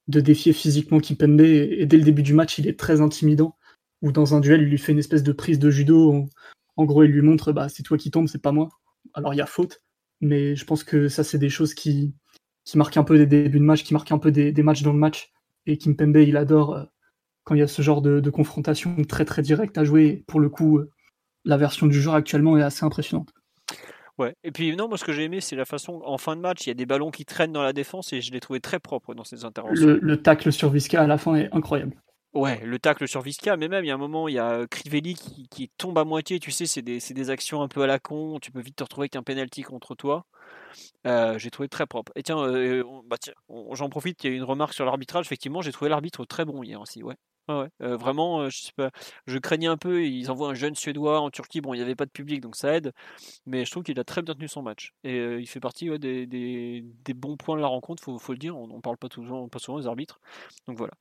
défier 0.08 0.52
physiquement 0.54 1.00
Kimpembe, 1.00 1.42
et, 1.42 1.86
dès 1.86 1.98
le 1.98 2.04
début 2.04 2.24
du 2.24 2.34
match, 2.34 2.58
il 2.58 2.68
est 2.68 2.80
très 2.80 3.02
intimidant, 3.02 3.56
ou 4.02 4.12
dans 4.12 4.34
un 4.34 4.40
duel, 4.40 4.62
il 4.62 4.70
lui 4.70 4.80
fait 4.80 4.94
une 4.94 5.00
espèce 5.00 5.22
de 5.22 5.32
prise 5.32 5.60
de 5.60 5.70
judo, 5.70 6.28
en, 6.76 6.86
gros, 6.86 7.04
il 7.04 7.12
lui 7.12 7.22
montre, 7.22 7.52
bah, 7.52 7.70
c'est 7.70 7.84
toi 7.84 7.98
qui 7.98 8.10
tombes, 8.10 8.28
c'est 8.28 8.42
pas 8.42 8.52
moi. 8.52 8.70
Alors 9.14 9.36
il 9.36 9.38
y 9.38 9.42
a 9.42 9.46
faute, 9.46 9.84
mais 10.22 10.56
je 10.56 10.66
pense 10.66 10.84
que 10.84 11.08
ça, 11.08 11.24
c'est 11.24 11.38
des 11.38 11.50
choses 11.50 11.74
qui, 11.74 12.14
qui 12.66 12.78
marquent 12.78 12.98
un 12.98 13.04
peu 13.04 13.18
des 13.18 13.26
débuts 13.26 13.60
de 13.60 13.64
match, 13.64 13.84
qui 13.84 13.94
marquent 13.94 14.12
un 14.12 14.18
peu 14.18 14.32
des, 14.32 14.52
matchs 14.64 14.84
dans 14.84 14.94
le 14.94 15.00
match. 15.00 15.32
Et 15.66 15.78
Kim 15.78 15.96
Pembe, 15.96 16.18
il 16.18 16.38
adore 16.38 16.76
euh, 16.76 16.84
quand 17.44 17.56
il 17.56 17.60
y 17.60 17.64
a 17.64 17.68
ce 17.68 17.82
genre 17.82 18.02
de, 18.02 18.30
confrontation 18.30 18.96
très 19.04 19.26
très 19.26 19.42
directe 19.42 19.78
à 19.78 19.84
jouer. 19.84 20.24
Pour 20.28 20.40
le 20.40 20.50
coup, 20.50 20.80
euh, 20.80 20.92
la 21.46 21.58
version 21.58 21.88
du 21.88 22.00
jeu 22.02 22.12
actuellement 22.12 22.58
est 22.58 22.64
assez 22.64 22.86
impressionnante. 22.86 23.34
Ouais. 24.18 24.36
Et 24.44 24.52
puis 24.52 24.76
non, 24.76 24.90
moi 24.90 24.98
ce 24.98 25.06
que 25.06 25.14
j'ai 25.14 25.24
aimé, 25.24 25.40
c'est 25.40 25.56
la 25.56 25.64
façon 25.64 26.02
en 26.04 26.18
fin 26.18 26.36
de 26.36 26.42
match, 26.42 26.66
il 26.66 26.70
y 26.70 26.72
a 26.72 26.76
des 26.76 26.86
ballons 26.86 27.10
qui 27.10 27.24
traînent 27.24 27.54
dans 27.54 27.64
la 27.64 27.72
défense 27.72 28.12
et 28.12 28.20
je 28.20 28.34
l'ai 28.34 28.42
trouvé 28.42 28.60
très 28.60 28.78
propre 28.78 29.14
dans 29.14 29.24
ces 29.24 29.46
interventions. 29.46 29.86
Le, 29.86 30.00
le 30.02 30.22
tacle 30.22 30.52
sur 30.52 30.70
Visca 30.70 31.02
à 31.02 31.08
la 31.08 31.18
fin 31.18 31.36
est 31.36 31.50
incroyable. 31.54 31.96
Ouais, 32.34 32.60
le 32.64 32.78
tacle 32.78 33.08
sur 33.08 33.22
Visca, 33.22 33.58
mais 33.58 33.68
même 33.68 33.84
il 33.84 33.88
y 33.88 33.92
a 33.92 33.96
un 33.96 33.98
moment, 33.98 34.28
il 34.28 34.36
y 34.36 34.40
a 34.40 34.68
Crivelli 34.68 35.16
qui, 35.16 35.48
qui 35.50 35.70
tombe 35.70 35.98
à 35.98 36.04
moitié, 36.04 36.40
tu 36.40 36.52
sais, 36.52 36.68
c'est 36.68 36.84
des, 36.84 37.00
des, 37.00 37.30
actions 37.32 37.64
un 37.64 37.68
peu 37.68 37.82
à 37.82 37.88
la 37.88 37.98
con, 37.98 38.38
tu 38.40 38.52
peux 38.52 38.62
vite 38.62 38.76
te 38.76 38.84
retrouver 38.84 39.06
avec 39.06 39.16
un 39.16 39.24
penalty 39.24 39.64
contre 39.64 39.96
toi. 39.96 40.28
Euh, 41.08 41.40
j'ai 41.40 41.50
trouvé 41.50 41.70
très 41.70 41.88
propre. 41.88 42.12
Et 42.16 42.22
tiens, 42.22 42.38
euh, 42.40 42.84
bah 43.08 43.18
tiens 43.20 43.34
j'en 43.72 43.90
profite, 43.90 44.24
il 44.24 44.30
y 44.30 44.34
a 44.34 44.36
une 44.38 44.44
remarque 44.44 44.74
sur 44.74 44.86
l'arbitrage, 44.86 45.26
effectivement, 45.26 45.62
j'ai 45.62 45.72
trouvé 45.72 45.90
l'arbitre 45.90 46.24
très 46.26 46.46
bon 46.46 46.62
hier 46.62 46.80
aussi, 46.80 47.02
ouais. 47.02 47.16
ouais, 47.48 47.70
euh, 47.82 47.98
vraiment, 47.98 48.48
je 48.48 48.60
sais 48.60 48.74
pas, 48.76 48.92
je 49.26 49.38
craignais 49.40 49.68
un 49.68 49.78
peu, 49.78 50.06
ils 50.06 50.30
envoient 50.30 50.50
un 50.50 50.54
jeune 50.54 50.76
Suédois 50.76 51.22
en 51.22 51.32
Turquie, 51.32 51.62
bon, 51.62 51.74
il 51.74 51.78
n'y 51.78 51.84
avait 51.84 51.96
pas 51.96 52.06
de 52.06 52.12
public, 52.12 52.42
donc 52.42 52.56
ça 52.56 52.76
aide, 52.76 52.94
mais 53.48 53.66
je 53.66 53.72
trouve 53.72 53.84
qu'il 53.84 54.00
a 54.00 54.04
très 54.04 54.22
bien 54.22 54.36
tenu 54.36 54.48
son 54.48 54.62
match. 54.62 54.94
Et 55.04 55.18
il 55.18 55.48
fait 55.48 55.60
partie 55.60 55.90
des, 55.98 56.28
des, 56.28 56.84
des, 56.84 57.14
bons 57.16 57.38
points 57.38 57.56
de 57.56 57.62
la 57.62 57.68
rencontre, 57.68 58.04
faut, 58.04 58.20
faut 58.20 58.34
le 58.34 58.38
dire, 58.38 58.56
on 58.56 58.68
ne 58.68 58.82
parle 58.82 58.98
pas, 58.98 59.10
toujours, 59.10 59.50
pas 59.50 59.60
souvent 59.60 59.80
des 59.80 59.88
arbitres. 59.88 60.20
Donc 60.68 60.78
voilà. 60.78 60.94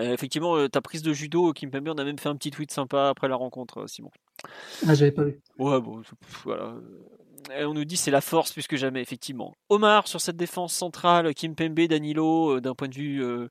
Euh, 0.00 0.12
effectivement, 0.12 0.56
euh, 0.56 0.68
ta 0.68 0.80
prise 0.80 1.02
de 1.02 1.12
judo, 1.12 1.52
Kim 1.52 1.70
Pembe, 1.70 1.88
on 1.88 1.98
a 1.98 2.04
même 2.04 2.18
fait 2.18 2.28
un 2.28 2.36
petit 2.36 2.50
tweet 2.50 2.70
sympa 2.70 3.08
après 3.08 3.28
la 3.28 3.36
rencontre, 3.36 3.80
euh, 3.80 3.86
Simon. 3.86 4.10
Ah, 4.86 4.94
j'avais 4.94 5.10
pas 5.10 5.24
vu. 5.24 5.40
Ouais, 5.58 5.80
bon, 5.80 6.02
voilà. 6.44 6.74
Et 7.56 7.64
on 7.64 7.74
nous 7.74 7.84
dit 7.84 7.96
c'est 7.96 8.10
la 8.10 8.20
force 8.20 8.52
plus 8.52 8.66
que 8.66 8.76
jamais, 8.76 9.00
effectivement. 9.00 9.54
Omar, 9.68 10.06
sur 10.06 10.20
cette 10.20 10.36
défense 10.36 10.72
centrale, 10.74 11.34
Kim 11.34 11.54
Pembe, 11.54 11.80
Danilo, 11.80 12.60
d'un 12.60 12.74
point 12.74 12.88
de 12.88 12.94
vue 12.94 13.48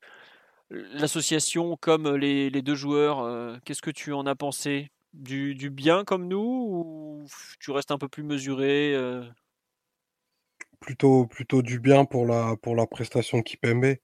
l'association 0.70 1.76
comme 1.76 2.14
les, 2.14 2.50
deux 2.50 2.74
joueurs, 2.74 3.60
qu'est-ce 3.64 3.82
que 3.82 3.90
tu 3.90 4.12
en 4.12 4.26
as 4.26 4.34
pensé? 4.34 4.90
Du, 5.14 5.54
du, 5.54 5.70
bien 5.70 6.04
comme 6.04 6.28
nous 6.28 6.38
ou 6.38 7.26
tu 7.60 7.70
restes 7.70 7.90
un 7.90 7.98
peu 7.98 8.08
plus 8.08 8.22
mesuré 8.22 8.94
Plutôt, 10.80 11.26
plutôt 11.26 11.62
du 11.62 11.80
bien 11.80 12.04
pour 12.04 12.24
la, 12.24 12.56
pour 12.62 12.76
la 12.76 12.86
prestation 12.86 13.38
de 13.38 13.42
Kipembe. 13.42 13.96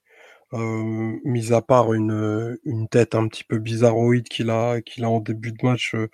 Euh, 0.53 1.19
mis 1.23 1.53
à 1.53 1.61
part 1.61 1.93
une, 1.93 2.57
une 2.65 2.87
tête 2.87 3.15
un 3.15 3.27
petit 3.27 3.43
peu 3.43 3.57
bizarroïde 3.57 4.27
qu'il 4.29 4.51
a, 4.51 4.79
qu'il 4.81 5.03
a 5.03 5.09
en 5.09 5.19
début 5.19 5.51
de 5.51 5.57
match, 5.63 5.95
euh, 5.95 6.07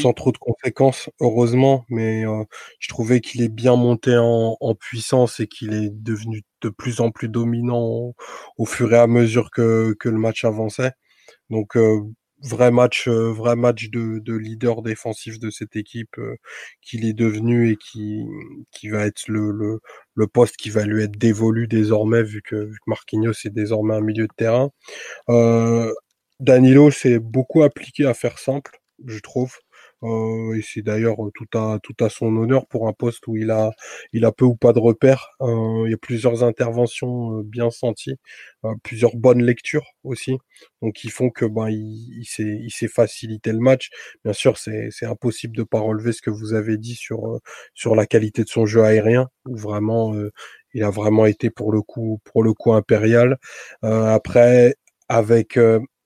sans 0.00 0.12
trop 0.14 0.32
de 0.32 0.38
conséquences, 0.38 1.10
heureusement, 1.20 1.84
mais 1.90 2.26
euh, 2.26 2.44
je 2.80 2.88
trouvais 2.88 3.20
qu'il 3.20 3.42
est 3.42 3.48
bien 3.48 3.76
monté 3.76 4.16
en, 4.16 4.56
en 4.58 4.74
puissance 4.74 5.38
et 5.40 5.46
qu'il 5.46 5.74
est 5.74 5.90
devenu 5.90 6.42
de 6.62 6.70
plus 6.70 7.00
en 7.00 7.10
plus 7.10 7.28
dominant 7.28 7.78
au, 7.78 8.14
au, 8.58 8.64
fur 8.64 8.92
et 8.94 8.98
à 8.98 9.06
mesure 9.06 9.50
que, 9.50 9.94
que 10.00 10.08
le 10.08 10.18
match 10.18 10.44
avançait. 10.44 10.92
Donc 11.50 11.76
vrai 12.44 12.70
match, 12.70 13.08
euh, 13.08 13.32
vrai 13.32 13.56
match 13.56 13.90
de, 13.90 14.18
de, 14.20 14.34
leader 14.34 14.82
défensif 14.82 15.38
de 15.38 15.50
cette 15.50 15.76
équipe 15.76 16.18
euh, 16.18 16.36
qu'il 16.82 17.04
est 17.06 17.14
devenu 17.14 17.70
et 17.70 17.76
qui, 17.76 18.24
qui 18.70 18.88
va 18.88 19.06
être 19.06 19.28
le, 19.28 19.50
le, 19.50 19.80
le, 20.14 20.26
poste 20.26 20.56
qui 20.56 20.70
va 20.70 20.84
lui 20.84 21.02
être 21.02 21.18
dévolu 21.18 21.66
désormais 21.68 22.22
vu 22.22 22.42
que, 22.42 22.56
vu 22.56 22.74
que 22.74 22.84
Marquinhos 22.90 23.32
est 23.44 23.50
désormais 23.50 23.94
un 23.94 24.00
milieu 24.00 24.26
de 24.26 24.32
terrain. 24.36 24.70
Euh, 25.30 25.92
Danilo 26.40 26.90
s'est 26.90 27.18
beaucoup 27.18 27.62
appliqué 27.62 28.06
à 28.06 28.14
faire 28.14 28.38
simple, 28.38 28.78
je 29.06 29.18
trouve. 29.20 29.56
Euh, 30.04 30.54
et 30.56 30.62
c'est 30.62 30.82
d'ailleurs 30.82 31.16
tout 31.34 31.58
à 31.58 31.78
tout 31.82 31.94
à 32.00 32.08
son 32.10 32.36
honneur 32.36 32.66
pour 32.66 32.88
un 32.88 32.92
poste 32.92 33.26
où 33.26 33.36
il 33.36 33.50
a 33.50 33.70
il 34.12 34.24
a 34.24 34.32
peu 34.32 34.44
ou 34.44 34.54
pas 34.56 34.72
de 34.72 34.78
repères. 34.78 35.28
Euh, 35.40 35.84
il 35.86 35.90
y 35.90 35.94
a 35.94 35.96
plusieurs 35.98 36.44
interventions 36.44 37.38
euh, 37.38 37.42
bien 37.42 37.70
senties, 37.70 38.16
plusieurs 38.82 39.16
bonnes 39.16 39.42
lectures 39.42 39.86
aussi, 40.04 40.38
donc 40.82 40.94
qui 40.94 41.08
font 41.10 41.30
que 41.30 41.44
ben 41.46 41.68
il, 41.70 42.24
s'est 42.26 42.58
il 42.62 42.70
s'est 42.70 42.88
facilité 42.88 43.52
le 43.52 43.58
match. 43.60 43.90
Bien 44.24 44.32
sûr, 44.34 44.58
c'est 44.58 44.88
c'est 44.90 45.06
impossible 45.06 45.56
de 45.56 45.62
pas 45.62 45.80
relever 45.80 46.12
ce 46.12 46.22
que 46.22 46.30
vous 46.30 46.54
avez 46.54 46.76
dit 46.78 46.94
sur 46.94 47.40
sur 47.74 47.94
la 47.94 48.06
qualité 48.06 48.44
de 48.44 48.48
son 48.48 48.66
jeu 48.66 48.82
aérien, 48.84 49.28
où 49.46 49.56
vraiment 49.56 50.14
il 50.74 50.82
a 50.82 50.90
vraiment 50.90 51.26
été 51.26 51.50
pour 51.50 51.72
le 51.72 51.82
coup 51.82 52.20
pour 52.24 52.42
le 52.42 52.52
coup 52.54 52.72
impérial. 52.74 53.38
après 53.82 54.76
avec 55.08 55.58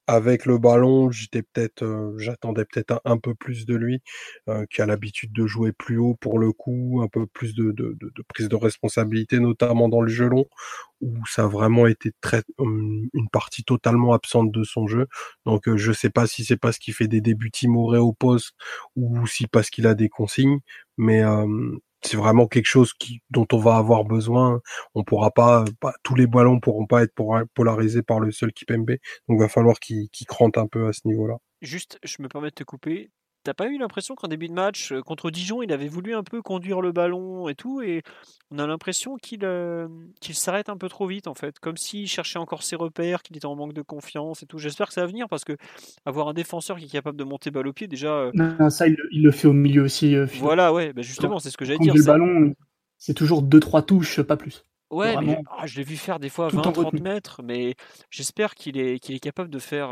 avec 0.08 0.46
le 0.46 0.56
ballon, 0.58 1.10
j'étais 1.10 1.42
peut-être, 1.42 1.84
euh, 1.84 2.16
j'attendais 2.18 2.64
peut-être 2.64 3.00
un, 3.04 3.18
peu 3.18 3.34
plus 3.34 3.66
de 3.66 3.76
lui, 3.76 4.00
euh, 4.48 4.64
qui 4.70 4.80
a 4.80 4.86
l'habitude 4.86 5.32
de 5.34 5.46
jouer 5.46 5.72
plus 5.72 5.98
haut 5.98 6.14
pour 6.14 6.38
le 6.38 6.50
coup, 6.52 7.00
un 7.04 7.08
peu 7.08 7.26
plus 7.26 7.54
de, 7.54 7.74
prise 8.26 8.48
de 8.48 8.56
responsabilité, 8.56 9.38
notamment 9.38 9.88
dans 9.90 10.00
le 10.00 10.08
jeu 10.08 10.26
long, 10.26 10.46
où 11.02 11.14
ça 11.26 11.44
a 11.44 11.46
vraiment 11.46 11.86
été 11.86 12.12
très 12.22 12.42
une 12.58 13.28
partie 13.30 13.64
totalement 13.64 14.14
absente 14.14 14.50
de 14.50 14.64
son 14.64 14.86
jeu. 14.86 15.06
Donc 15.44 15.68
euh, 15.68 15.76
je 15.76 15.92
sais 15.92 16.10
pas 16.10 16.26
si 16.26 16.42
c'est 16.44 16.56
parce 16.56 16.78
qu'il 16.78 16.94
fait 16.94 17.08
des 17.08 17.20
débuts 17.20 17.50
timorés 17.50 17.98
au 17.98 18.14
poste 18.14 18.52
ou 18.96 19.26
si 19.26 19.46
parce 19.46 19.68
qu'il 19.68 19.86
a 19.86 19.94
des 19.94 20.08
consignes, 20.08 20.60
mais 20.96 21.22
c'est 22.02 22.16
vraiment 22.16 22.46
quelque 22.46 22.66
chose 22.66 22.92
qui, 22.94 23.20
dont 23.30 23.46
on 23.52 23.58
va 23.58 23.76
avoir 23.76 24.04
besoin. 24.04 24.60
On 24.94 25.04
pourra 25.04 25.30
pas, 25.30 25.64
tous 26.02 26.14
les 26.14 26.26
ballons 26.26 26.60
pourront 26.60 26.86
pas 26.86 27.02
être 27.02 27.14
polarisés 27.54 28.02
par 28.02 28.20
le 28.20 28.30
seul 28.30 28.52
Kipembe. 28.52 28.90
Donc, 28.90 28.98
il 29.30 29.38
va 29.38 29.48
falloir 29.48 29.78
qu'il 29.80 30.08
qu 30.10 30.24
crante 30.24 30.58
un 30.58 30.66
peu 30.66 30.88
à 30.88 30.92
ce 30.92 31.00
niveau-là. 31.06 31.38
Juste, 31.60 31.98
je 32.04 32.16
me 32.20 32.28
permets 32.28 32.50
de 32.50 32.54
te 32.54 32.64
couper. 32.64 33.10
T'as 33.44 33.54
pas 33.54 33.68
eu 33.68 33.78
l'impression 33.78 34.14
qu'en 34.14 34.28
début 34.28 34.48
de 34.48 34.52
match, 34.52 34.92
euh, 34.92 35.00
contre 35.00 35.30
Dijon, 35.30 35.62
il 35.62 35.72
avait 35.72 35.88
voulu 35.88 36.14
un 36.14 36.22
peu 36.22 36.42
conduire 36.42 36.80
le 36.80 36.92
ballon 36.92 37.48
et 37.48 37.54
tout, 37.54 37.80
et 37.80 38.02
on 38.50 38.58
a 38.58 38.66
l'impression 38.66 39.16
qu'il 39.16 39.44
euh, 39.44 39.88
qu'il 40.20 40.34
s'arrête 40.34 40.68
un 40.68 40.76
peu 40.76 40.88
trop 40.88 41.06
vite 41.06 41.28
en 41.28 41.34
fait, 41.34 41.58
comme 41.60 41.76
s'il 41.76 42.08
cherchait 42.08 42.38
encore 42.38 42.62
ses 42.62 42.76
repères, 42.76 43.22
qu'il 43.22 43.36
était 43.36 43.46
en 43.46 43.54
manque 43.54 43.74
de 43.74 43.82
confiance 43.82 44.42
et 44.42 44.46
tout. 44.46 44.58
J'espère 44.58 44.88
que 44.88 44.94
ça 44.94 45.02
va 45.02 45.06
venir 45.06 45.28
parce 45.28 45.44
que 45.44 45.56
avoir 46.04 46.28
un 46.28 46.34
défenseur 46.34 46.78
qui 46.78 46.86
est 46.86 46.88
capable 46.88 47.16
de 47.16 47.24
monter 47.24 47.50
balle 47.50 47.68
au 47.68 47.72
pied, 47.72 47.86
déjà. 47.86 48.12
Euh 48.12 48.30
non, 48.34 48.70
ça, 48.70 48.86
il, 48.88 48.96
le 49.12 49.30
fait 49.30 49.48
au 49.48 49.52
milieu 49.52 49.82
aussi. 49.82 50.16
voilà, 50.38 50.72
ouais, 50.72 50.92
bah, 50.92 51.02
justement, 51.02 51.38
c'est 51.38 51.50
ce 51.50 51.56
que 51.56 51.64
j'allais 51.64 51.78
dire. 51.78 51.94
Le 51.94 52.04
ballon, 52.04 52.54
c'est 52.96 53.14
toujours 53.14 53.42
2-3 53.42 53.84
touches, 53.84 54.20
pas 54.22 54.36
plus. 54.36 54.64
Ouais, 54.90 55.16
mais 55.22 55.38
ah, 55.58 55.66
je 55.66 55.76
l'ai 55.76 55.84
vu 55.84 55.96
faire 55.96 56.18
des 56.18 56.30
fois 56.30 56.48
20-30 56.48 57.02
mètres, 57.02 57.42
mais 57.44 57.74
j'espère 58.10 58.54
qu'il 58.54 58.78
est, 58.78 58.98
qu'il 58.98 59.14
est 59.14 59.20
capable 59.20 59.50
de 59.50 59.58
faire 59.58 59.90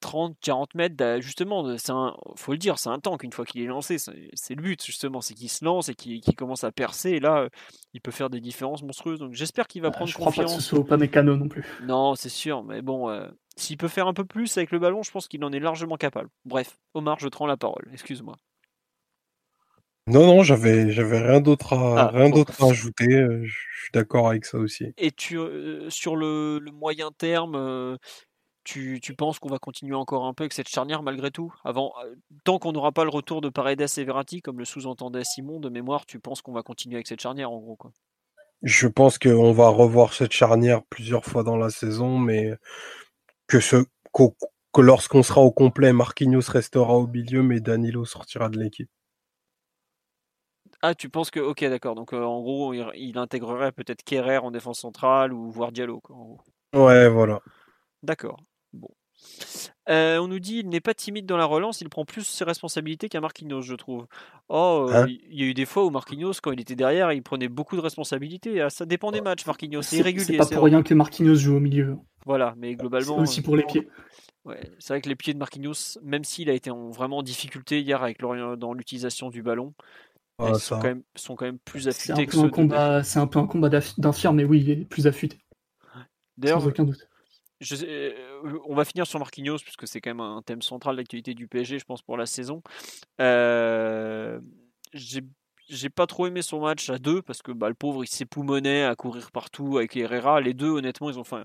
30, 0.00 0.36
40 0.40 0.74
mètres, 0.74 1.20
justement, 1.20 1.76
c'est 1.78 1.92
un, 1.92 2.16
faut 2.36 2.52
le 2.52 2.58
dire, 2.58 2.78
c'est 2.78 2.88
un 2.88 2.98
tank 2.98 3.22
une 3.22 3.32
fois 3.32 3.44
qu'il 3.44 3.62
est 3.62 3.66
lancé. 3.66 3.96
C'est 3.98 4.54
le 4.54 4.62
but, 4.62 4.84
justement, 4.84 5.20
c'est 5.20 5.34
qu'il 5.34 5.48
se 5.48 5.64
lance 5.64 5.88
et 5.88 5.94
qu'il 5.94 6.22
commence 6.36 6.64
à 6.64 6.72
percer. 6.72 7.10
Et 7.10 7.20
là, 7.20 7.48
il 7.92 8.00
peut 8.00 8.10
faire 8.10 8.30
des 8.30 8.40
différences 8.40 8.82
monstrueuses. 8.82 9.18
Donc 9.18 9.34
j'espère 9.34 9.66
qu'il 9.66 9.82
va 9.82 9.90
bah, 9.90 9.96
prendre 9.96 10.12
confiance. 10.12 10.34
Je 10.34 10.40
crois 10.40 10.44
pas 10.44 10.56
que 10.56 10.62
ce 10.62 10.68
soit 10.68 10.86
pas 10.86 10.96
mécano 10.96 11.36
non 11.36 11.48
plus. 11.48 11.64
Non, 11.82 12.14
c'est 12.14 12.28
sûr, 12.28 12.62
mais 12.62 12.82
bon, 12.82 13.08
euh, 13.08 13.26
s'il 13.56 13.76
peut 13.76 13.88
faire 13.88 14.06
un 14.06 14.14
peu 14.14 14.24
plus 14.24 14.56
avec 14.56 14.70
le 14.70 14.78
ballon, 14.78 15.02
je 15.02 15.10
pense 15.10 15.28
qu'il 15.28 15.44
en 15.44 15.52
est 15.52 15.60
largement 15.60 15.96
capable. 15.96 16.28
Bref, 16.44 16.78
Omar, 16.94 17.18
je 17.20 17.28
te 17.28 17.36
rends 17.36 17.46
la 17.46 17.56
parole, 17.56 17.88
excuse-moi. 17.92 18.36
Non, 20.06 20.26
non, 20.26 20.42
j'avais, 20.42 20.90
j'avais 20.90 21.20
rien 21.20 21.40
d'autre 21.40 21.74
à, 21.74 22.00
ah, 22.00 22.08
rien 22.08 22.30
d'autre 22.30 22.64
à 22.64 22.70
ajouter. 22.70 23.12
Euh, 23.12 23.44
je 23.44 23.52
suis 23.52 23.92
d'accord 23.92 24.28
avec 24.28 24.44
ça 24.44 24.58
aussi. 24.58 24.92
Et 24.96 25.12
tu, 25.12 25.38
euh, 25.38 25.88
sur 25.88 26.16
le, 26.16 26.58
le, 26.58 26.72
moyen 26.72 27.10
terme, 27.16 27.54
tu, 28.72 29.14
penses 29.16 29.38
qu'on 29.38 29.48
va 29.48 29.58
continuer 29.58 29.94
encore 29.94 30.26
un 30.26 30.34
peu 30.34 30.44
avec 30.44 30.52
cette 30.52 30.68
charnière 30.68 31.02
malgré 31.02 31.30
tout? 31.30 31.52
Avant, 31.64 31.92
euh, 32.04 32.14
Tant 32.44 32.58
qu'on 32.58 32.72
n'aura 32.72 32.92
pas 32.92 33.04
le 33.04 33.10
retour 33.10 33.40
de 33.40 33.48
Paredes 33.48 33.80
et 33.96 34.04
Verratti, 34.04 34.42
comme 34.42 34.58
le 34.58 34.64
sous-entendait 34.64 35.24
Simon 35.24 35.60
de 35.60 35.68
mémoire, 35.68 36.06
tu 36.06 36.20
penses 36.20 36.42
qu'on 36.42 36.52
va 36.52 36.62
continuer 36.62 36.96
avec 36.96 37.06
cette 37.06 37.20
charnière 37.20 37.50
en 37.50 37.58
gros 37.58 37.76
quoi? 37.76 37.92
Je 38.62 38.86
pense 38.88 39.18
qu'on 39.18 39.52
va 39.52 39.68
revoir 39.68 40.12
cette 40.12 40.32
charnière 40.32 40.82
plusieurs 40.84 41.24
fois 41.24 41.42
dans 41.42 41.56
la 41.56 41.70
saison, 41.70 42.18
mais 42.18 42.52
que, 43.46 43.58
ce, 43.58 43.76
que 44.12 44.80
lorsqu'on 44.80 45.22
sera 45.22 45.40
au 45.40 45.50
complet, 45.50 45.92
Marquinhos 45.92 46.50
restera 46.50 46.94
au 46.94 47.06
milieu, 47.06 47.42
mais 47.42 47.60
Danilo 47.60 48.04
sortira 48.04 48.50
de 48.50 48.58
l'équipe. 48.58 48.90
Ah, 50.82 50.94
tu 50.94 51.10
penses 51.10 51.30
que. 51.30 51.40
Ok, 51.40 51.62
d'accord. 51.64 51.94
Donc, 51.94 52.12
euh, 52.12 52.22
en 52.22 52.40
gros, 52.40 52.72
il, 52.72 53.18
intégrerait 53.18 53.72
peut-être 53.72 54.02
Kerrer 54.02 54.38
en 54.38 54.50
défense 54.50 54.80
centrale 54.80 55.32
ou 55.32 55.50
voire 55.50 55.72
Diallo. 55.72 56.02
Ouais, 56.74 57.08
voilà. 57.08 57.40
D'accord. 58.02 58.40
Euh, 59.88 60.18
on 60.18 60.28
nous 60.28 60.38
dit 60.38 60.58
il 60.58 60.68
n'est 60.68 60.80
pas 60.80 60.94
timide 60.94 61.26
dans 61.26 61.36
la 61.36 61.44
relance, 61.44 61.80
il 61.80 61.88
prend 61.88 62.04
plus 62.04 62.24
ses 62.24 62.44
responsabilités 62.44 63.08
qu'un 63.08 63.20
Marquinhos, 63.20 63.62
je 63.62 63.74
trouve. 63.74 64.06
Oh, 64.48 64.86
euh, 64.88 65.02
hein 65.02 65.06
il 65.08 65.40
y 65.40 65.42
a 65.42 65.46
eu 65.46 65.54
des 65.54 65.64
fois 65.64 65.84
où 65.84 65.90
Marquinhos, 65.90 66.34
quand 66.42 66.52
il 66.52 66.60
était 66.60 66.76
derrière, 66.76 67.12
il 67.12 67.22
prenait 67.22 67.48
beaucoup 67.48 67.76
de 67.76 67.80
responsabilités. 67.80 68.60
Ah, 68.60 68.70
ça 68.70 68.86
dépend 68.86 69.10
des 69.10 69.20
matchs, 69.20 69.46
Marquinhos. 69.46 69.82
C'est 69.82 69.96
irrégulier. 69.98 70.24
C'est 70.24 70.36
pas 70.36 70.46
pour 70.46 70.64
rien 70.64 70.82
que 70.82 70.94
Marquinhos 70.94 71.34
joue 71.36 71.56
au 71.56 71.60
milieu. 71.60 71.96
Voilà, 72.24 72.54
mais 72.56 72.74
globalement. 72.76 73.16
C'est 73.16 73.22
aussi 73.22 73.42
pour 73.42 73.56
les 73.56 73.64
pieds. 73.64 73.88
Ouais, 74.44 74.60
c'est 74.78 74.94
vrai 74.94 75.00
que 75.00 75.08
les 75.08 75.16
pieds 75.16 75.34
de 75.34 75.38
Marquinhos, 75.38 75.98
même 76.02 76.24
s'il 76.24 76.48
a 76.50 76.54
été 76.54 76.70
en 76.70 76.90
vraiment 76.90 77.22
difficulté 77.22 77.80
hier 77.80 78.02
avec 78.02 78.20
dans 78.20 78.72
l'utilisation 78.72 79.28
du 79.28 79.42
ballon, 79.42 79.74
ah, 80.38 80.54
sont, 80.54 80.76
quand 80.76 80.84
même, 80.84 81.02
sont, 81.14 81.36
quand 81.36 81.44
même, 81.44 81.58
plus 81.58 81.88
affûtés 81.88 82.26
que 82.26 82.32
ceux 82.32 82.50
C'est 83.02 83.18
un 83.18 83.26
peu 83.26 83.38
un 83.38 83.46
combat 83.46 83.68
d'infirme, 83.68 84.36
mais 84.36 84.44
oui, 84.44 84.60
il 84.60 84.70
est 84.70 84.84
plus 84.84 85.06
affûté. 85.06 85.38
Sans 86.42 86.66
aucun 86.66 86.84
doute 86.84 87.09
on 88.66 88.74
va 88.74 88.84
finir 88.84 89.06
sur 89.06 89.18
Marquinhos, 89.18 89.58
puisque 89.58 89.86
c'est 89.86 90.00
quand 90.00 90.10
même 90.10 90.20
un 90.20 90.42
thème 90.42 90.62
central 90.62 90.96
de 90.96 91.32
du 91.32 91.48
PSG, 91.48 91.78
je 91.78 91.84
pense, 91.84 92.02
pour 92.02 92.16
la 92.16 92.26
saison. 92.26 92.62
Euh, 93.20 94.40
j'ai 94.92 95.90
pas 95.90 96.06
trop 96.06 96.26
aimé 96.26 96.42
son 96.42 96.60
match 96.60 96.90
à 96.90 96.98
deux, 96.98 97.22
parce 97.22 97.42
que 97.42 97.52
bah, 97.52 97.68
le 97.68 97.74
pauvre, 97.74 98.04
il 98.04 98.08
s'époumonait 98.08 98.84
à 98.84 98.96
courir 98.96 99.30
partout 99.30 99.78
avec 99.78 99.96
Herrera. 99.96 100.40
Les 100.40 100.54
deux, 100.54 100.70
honnêtement, 100.70 101.10
ils 101.10 101.18
ont 101.18 101.24
fait 101.24 101.44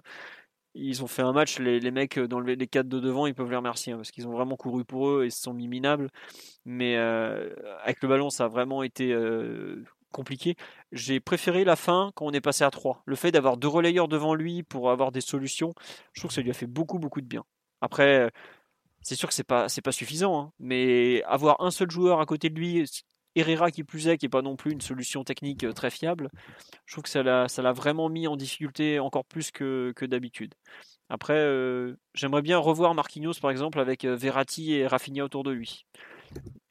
ils 0.75 1.03
ont 1.03 1.07
fait 1.07 1.21
un 1.21 1.31
match, 1.31 1.59
les, 1.59 1.91
mecs 1.91 2.19
dans 2.19 2.39
le- 2.39 2.53
les 2.53 2.67
quatre 2.67 2.89
de 2.89 2.99
devant, 2.99 3.27
ils 3.27 3.33
peuvent 3.33 3.49
les 3.49 3.55
remercier 3.55 3.93
hein, 3.93 3.97
parce 3.97 4.11
qu'ils 4.11 4.27
ont 4.27 4.33
vraiment 4.33 4.57
couru 4.57 4.83
pour 4.83 5.09
eux 5.09 5.25
et 5.25 5.29
se 5.29 5.41
sont 5.41 5.53
mis 5.53 5.67
minables. 5.69 6.09
Mais 6.65 6.97
euh, 6.97 7.49
avec 7.83 8.01
le 8.03 8.09
ballon, 8.09 8.29
ça 8.29 8.45
a 8.45 8.47
vraiment 8.49 8.83
été 8.83 9.13
euh, 9.13 9.83
compliqué. 10.15 10.55
J'ai 10.91 11.19
préféré 11.19 11.63
la 11.65 11.75
fin 11.75 12.11
quand 12.15 12.25
on 12.25 12.31
est 12.31 12.41
passé 12.41 12.63
à 12.63 12.71
3. 12.71 13.03
Le 13.05 13.15
fait 13.15 13.31
d'avoir 13.31 13.57
deux 13.57 13.67
relayeurs 13.67 14.07
devant 14.07 14.33
lui 14.33 14.63
pour 14.63 14.89
avoir 14.89 15.11
des 15.11 15.21
solutions, 15.21 15.73
je 16.13 16.21
trouve 16.21 16.29
que 16.29 16.35
ça 16.35 16.41
lui 16.41 16.49
a 16.49 16.53
fait 16.53 16.67
beaucoup, 16.67 16.99
beaucoup 16.99 17.21
de 17.21 17.27
bien. 17.27 17.43
Après, 17.81 18.19
euh, 18.19 18.29
c'est 19.01 19.15
sûr 19.15 19.27
que 19.27 19.35
c'est 19.35 19.43
pas, 19.43 19.67
pas 19.83 19.91
suffisant, 19.91 20.39
hein, 20.39 20.51
mais 20.59 21.21
avoir 21.23 21.61
un 21.61 21.69
seul 21.69 21.91
joueur 21.91 22.21
à 22.21 22.25
côté 22.25 22.49
de 22.49 22.57
lui, 22.57 22.85
Herrera 23.35 23.69
qui 23.69 23.83
plus 23.83 24.07
est, 24.07 24.17
qui 24.17 24.27
est 24.27 24.29
pas 24.29 24.41
non 24.41 24.55
plus 24.55 24.71
une 24.71 24.81
solution 24.81 25.25
technique 25.25 25.65
euh, 25.65 25.73
très 25.73 25.89
fiable, 25.89 26.29
je 26.85 26.93
trouve 26.93 27.03
que 27.03 27.09
ça 27.09 27.21
l'a, 27.21 27.73
vraiment 27.73 28.07
mis 28.09 28.27
en 28.27 28.37
difficulté 28.37 28.99
encore 28.99 29.25
plus 29.25 29.51
que, 29.51 29.91
que 29.97 30.05
d'habitude. 30.05 30.55
Après, 31.09 31.37
euh, 31.37 31.95
j'aimerais 32.13 32.41
bien 32.41 32.57
revoir 32.57 32.95
Marquinhos 32.95 33.39
par 33.41 33.51
exemple 33.51 33.79
avec 33.79 34.05
Verratti 34.05 34.73
et 34.73 34.87
Rafinha 34.87 35.25
autour 35.25 35.43
de 35.43 35.51
lui. 35.51 35.85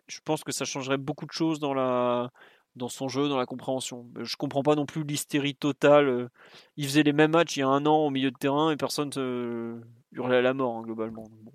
Je 0.08 0.18
pense 0.24 0.42
que 0.42 0.52
ça 0.52 0.64
changerait 0.64 0.98
beaucoup 0.98 1.26
de 1.26 1.32
choses 1.32 1.60
dans 1.60 1.74
la 1.74 2.30
dans 2.76 2.88
son 2.88 3.08
jeu, 3.08 3.28
dans 3.28 3.36
la 3.38 3.46
compréhension. 3.46 4.06
Je 4.20 4.36
comprends 4.36 4.62
pas 4.62 4.74
non 4.74 4.86
plus 4.86 5.04
l'hystérie 5.04 5.54
totale. 5.54 6.08
euh, 6.08 6.28
Il 6.76 6.86
faisait 6.86 7.02
les 7.02 7.12
mêmes 7.12 7.32
matchs 7.32 7.56
il 7.56 7.60
y 7.60 7.62
a 7.62 7.68
un 7.68 7.86
an 7.86 7.98
au 7.98 8.10
milieu 8.10 8.30
de 8.30 8.36
terrain 8.36 8.70
et 8.70 8.76
personne 8.76 9.10
ne 9.16 9.80
hurlait 10.12 10.38
à 10.38 10.42
la 10.42 10.54
mort 10.54 10.76
hein, 10.76 10.82
globalement. 10.82 11.24
Bon. 11.42 11.52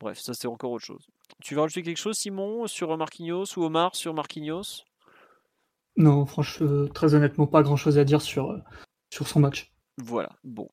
Bref, 0.00 0.18
ça 0.18 0.34
c'est 0.34 0.48
encore 0.48 0.72
autre 0.72 0.84
chose. 0.84 1.06
Tu 1.40 1.54
veux 1.54 1.60
rajouter 1.60 1.82
quelque 1.82 1.98
chose, 1.98 2.16
Simon, 2.16 2.66
sur 2.66 2.96
Marquinhos 2.96 3.56
ou 3.56 3.62
Omar 3.62 3.94
sur 3.94 4.14
Marquinhos? 4.14 4.82
Non, 5.96 6.26
franchement, 6.26 6.88
très 6.88 7.14
honnêtement, 7.14 7.46
pas 7.46 7.62
grand 7.62 7.76
chose 7.76 7.98
à 7.98 8.04
dire 8.04 8.22
sur, 8.22 8.50
euh, 8.50 8.58
sur 9.12 9.28
son 9.28 9.40
match. 9.40 9.72
Voilà, 9.98 10.30
bon. 10.42 10.68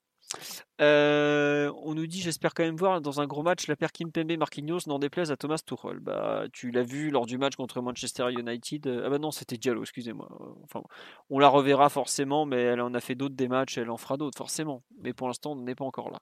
Euh, 0.81 1.71
on 1.83 1.93
nous 1.95 2.07
dit, 2.07 2.21
j'espère 2.21 2.53
quand 2.53 2.63
même 2.63 2.75
voir 2.75 3.01
dans 3.01 3.19
un 3.19 3.27
gros 3.27 3.43
match 3.43 3.67
la 3.67 3.75
paire 3.75 3.91
Kimpembe 3.91 4.37
Marquinhos, 4.37 4.79
n'en 4.87 4.99
déplaise 4.99 5.31
à 5.31 5.37
Thomas 5.37 5.61
Tuchel. 5.65 5.99
Bah, 5.99 6.45
tu 6.53 6.71
l'as 6.71 6.83
vu 6.83 7.09
lors 7.09 7.25
du 7.25 7.37
match 7.37 7.55
contre 7.55 7.81
Manchester 7.81 8.31
United. 8.31 8.87
Euh, 8.87 9.03
Ah 9.05 9.09
bah 9.09 9.19
non, 9.19 9.31
c'était 9.31 9.57
Diallo, 9.57 9.81
excusez-moi. 9.81 10.29
Enfin, 10.63 10.81
on 11.29 11.39
la 11.39 11.49
reverra 11.49 11.89
forcément, 11.89 12.45
mais 12.45 12.61
elle 12.61 12.81
en 12.81 12.93
a 12.93 12.99
fait 12.99 13.15
d'autres 13.15 13.35
des 13.35 13.47
matchs, 13.47 13.77
elle 13.77 13.89
en 13.89 13.97
fera 13.97 14.17
d'autres 14.17 14.37
forcément. 14.37 14.83
Mais 15.01 15.13
pour 15.13 15.27
l'instant, 15.27 15.51
on 15.51 15.55
n'est 15.63 15.75
pas 15.75 15.85
encore 15.85 16.11
là. 16.11 16.19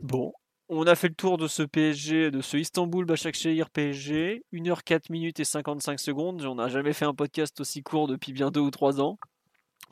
Bon, 0.00 0.32
on 0.68 0.86
a 0.86 0.94
fait 0.94 1.08
le 1.08 1.14
tour 1.14 1.38
de 1.38 1.46
ce 1.46 1.62
PSG, 1.62 2.30
de 2.30 2.40
ce 2.40 2.56
Istanbul 2.56 3.04
Başakşehir 3.04 3.70
PSG. 3.70 4.42
1h4 4.52 5.10
minutes 5.10 5.40
et 5.40 5.44
55 5.44 6.00
secondes. 6.00 6.42
On 6.44 6.56
n'a 6.56 6.68
jamais 6.68 6.92
fait 6.92 7.04
un 7.04 7.14
podcast 7.14 7.60
aussi 7.60 7.82
court 7.82 8.08
depuis 8.08 8.32
bien 8.32 8.50
deux 8.50 8.60
ou 8.60 8.70
trois 8.70 9.00
ans. 9.00 9.18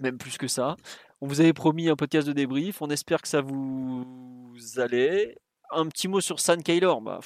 Même 0.01 0.19
plus 0.19 0.39
que 0.39 0.49
ça. 0.49 0.77
On 1.21 1.27
vous 1.27 1.41
avait 1.41 1.53
promis 1.53 1.89
un 1.89 1.97
podcast 1.97 2.27
de 2.27 2.33
débrief. 2.33 2.83
On 2.83 2.91
espère 2.91 3.23
que 3.23 3.29
ça 3.29 3.41
vous 3.41 4.55
allait. 4.77 5.37
Un 5.71 5.87
petit 5.87 6.09
mot 6.09 6.21
sur 6.21 6.41
San 6.41 6.63
Kaylor. 6.63 7.01
Bah, 7.01 7.21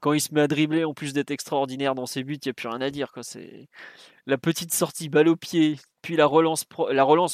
quand 0.00 0.12
il 0.12 0.20
se 0.20 0.34
met 0.34 0.42
à 0.42 0.48
dribbler, 0.48 0.84
en 0.84 0.92
plus 0.92 1.14
d'être 1.14 1.30
extraordinaire 1.30 1.94
dans 1.94 2.04
ses 2.04 2.24
buts, 2.24 2.34
il 2.34 2.48
n'y 2.48 2.50
a 2.50 2.52
plus 2.52 2.68
rien 2.68 2.82
à 2.82 2.90
dire. 2.90 3.10
C'est 3.22 3.70
la 4.26 4.36
petite 4.36 4.74
sortie 4.74 5.08
balle 5.08 5.28
au 5.28 5.36
pied, 5.36 5.78
puis 6.02 6.16
la 6.16 6.26
relance, 6.26 6.66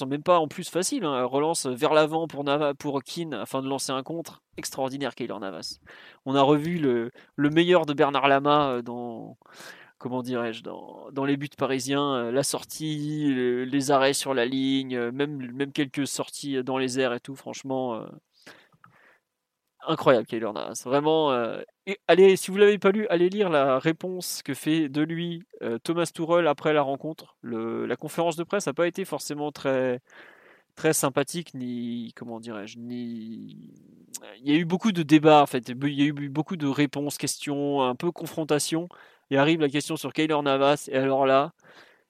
même 0.07 0.23
pas 0.23 0.39
en 0.39 0.47
plus 0.47 0.69
facile, 0.69 1.05
hein, 1.05 1.17
la 1.17 1.25
relance 1.25 1.67
vers 1.67 1.93
l'avant 1.93 2.29
pour 2.29 3.03
Keane 3.03 3.35
afin 3.35 3.63
de 3.63 3.69
lancer 3.69 3.91
un 3.91 4.05
contre. 4.05 4.43
Extraordinaire 4.57 5.17
Kaylor 5.17 5.41
Navas. 5.41 5.81
On 6.27 6.37
a 6.37 6.43
revu 6.43 6.79
le, 6.79 7.11
le 7.35 7.51
meilleur 7.51 7.87
de 7.87 7.93
Bernard 7.93 8.29
Lama 8.29 8.71
euh, 8.71 8.83
dans 8.83 9.37
comment 10.01 10.23
dirais-je 10.23 10.63
dans, 10.65 11.25
les 11.27 11.37
buts 11.37 11.49
parisiens, 11.57 12.15
euh, 12.17 12.33
la 12.33 12.43
sortie, 12.43 13.33
le- 13.33 13.65
les 13.65 13.91
arrêts 13.93 14.15
sur 14.15 14.35
la 14.35 14.47
ligne, 14.47 14.97
euh, 14.97 15.13
même 15.13 15.73
quelques 15.73 16.07
sorties 16.09 16.65
dans 16.65 16.79
les 16.79 16.99
airs 16.99 17.13
et 17.15 17.21
tout. 17.21 17.37
Franchement. 17.37 17.95
euh, 17.97 18.07
Incroyable, 19.87 20.27
Kaylor 20.27 20.53
Navas. 20.53 20.83
Vraiment. 20.85 21.31
allez, 22.07 22.37
si 22.37 22.51
vous 22.51 22.59
l'avez 22.59 22.79
pas 22.79 22.91
lu, 22.93 23.07
allez 23.09 23.31
lire 23.31 23.49
la 23.49 23.79
réponse 23.79 24.43
que 24.43 24.53
fait 24.53 24.91
de 24.91 25.01
lui 25.01 25.43
Thomas 25.85 26.11
Tuchel 26.15 26.47
après 26.47 26.75
la 26.75 26.83
rencontre. 26.83 27.37
La 27.43 27.97
conférence 27.97 28.37
de 28.37 28.45
presse 28.45 28.67
n'a 28.67 28.75
pas 28.75 28.87
été 28.87 29.07
forcément 29.07 29.51
très 29.53 30.03
sympathique 30.93 31.55
ni 31.55 32.13
comment 32.17 32.41
dirais-je 32.41 32.79
ni 32.79 33.71
il 34.39 34.49
y 34.51 34.53
a 34.53 34.57
eu 34.57 34.65
beaucoup 34.65 34.93
de 34.93 35.03
débats 35.03 35.43
en 35.43 35.47
fait 35.47 35.69
il 35.69 35.95
y 35.95 36.03
a 36.03 36.07
eu 36.07 36.29
beaucoup 36.29 36.57
de 36.57 36.67
réponses 36.67 37.19
questions 37.19 37.83
un 37.83 37.95
peu 37.95 38.11
confrontation 38.11 38.89
et 39.31 39.37
arrive 39.37 39.61
la 39.61 39.69
question 39.69 39.97
sur 39.97 40.13
Kaylor 40.13 40.43
Navas 40.43 40.89
et 40.91 40.97
alors 40.97 41.27
là 41.27 41.53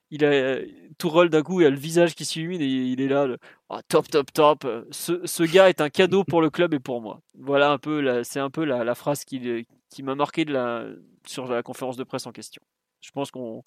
il 0.09 0.25
a 0.25 0.57
Tourelle 0.97 1.29
d'un 1.29 1.41
coup 1.41 1.61
il 1.61 1.67
a 1.67 1.69
le 1.69 1.77
visage 1.77 2.15
qui 2.15 2.25
s'illumine 2.25 2.61
et 2.61 2.65
il 2.65 3.01
est 3.01 3.07
là 3.07 3.27
Ah, 3.69 3.81
top 3.87 4.07
top 4.09 4.31
top 4.33 4.67
ce, 4.91 5.25
ce 5.25 5.43
gars 5.43 5.69
est 5.69 5.81
un 5.81 5.89
cadeau 5.89 6.23
pour 6.23 6.41
le 6.41 6.49
club 6.49 6.73
et 6.73 6.79
pour 6.79 7.01
moi 7.01 7.21
voilà 7.37 7.71
un 7.71 7.77
peu 7.77 8.23
c'est 8.23 8.39
un 8.39 8.49
peu 8.49 8.65
la, 8.65 8.95
phrase 8.95 9.23
qui, 9.23 9.65
qui 9.89 10.03
m'a 10.03 10.15
marqué 10.15 10.45
de 10.45 10.53
la, 10.53 10.85
sur 11.25 11.47
la 11.47 11.63
conférence 11.63 11.97
de 11.97 12.03
presse 12.03 12.25
en 12.25 12.31
question 12.31 12.61
je 13.01 13.11
pense 13.11 13.31
qu'on 13.31 13.63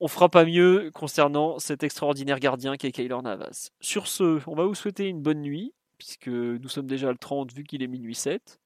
on 0.00 0.08
fera 0.08 0.28
pas 0.28 0.44
mieux 0.44 0.90
concernant 0.92 1.58
cet 1.58 1.82
extraordinaire 1.82 2.38
gardien 2.38 2.76
qui 2.76 2.86
est 2.86 2.92
Kaylor 2.92 3.22
Navas. 3.22 3.70
Sur 3.80 4.06
ce, 4.06 4.40
on 4.46 4.54
va 4.54 4.64
vous 4.64 4.74
souhaiter 4.74 5.08
une 5.08 5.22
bonne 5.22 5.40
nuit, 5.40 5.72
puisque 5.98 6.28
nous 6.28 6.68
sommes 6.68 6.86
déjà 6.86 7.10
le 7.10 7.18
30 7.18 7.52
vu 7.52 7.64
qu'il 7.64 7.82
est 7.82 7.86
minuit 7.86 8.14
7. 8.14 8.60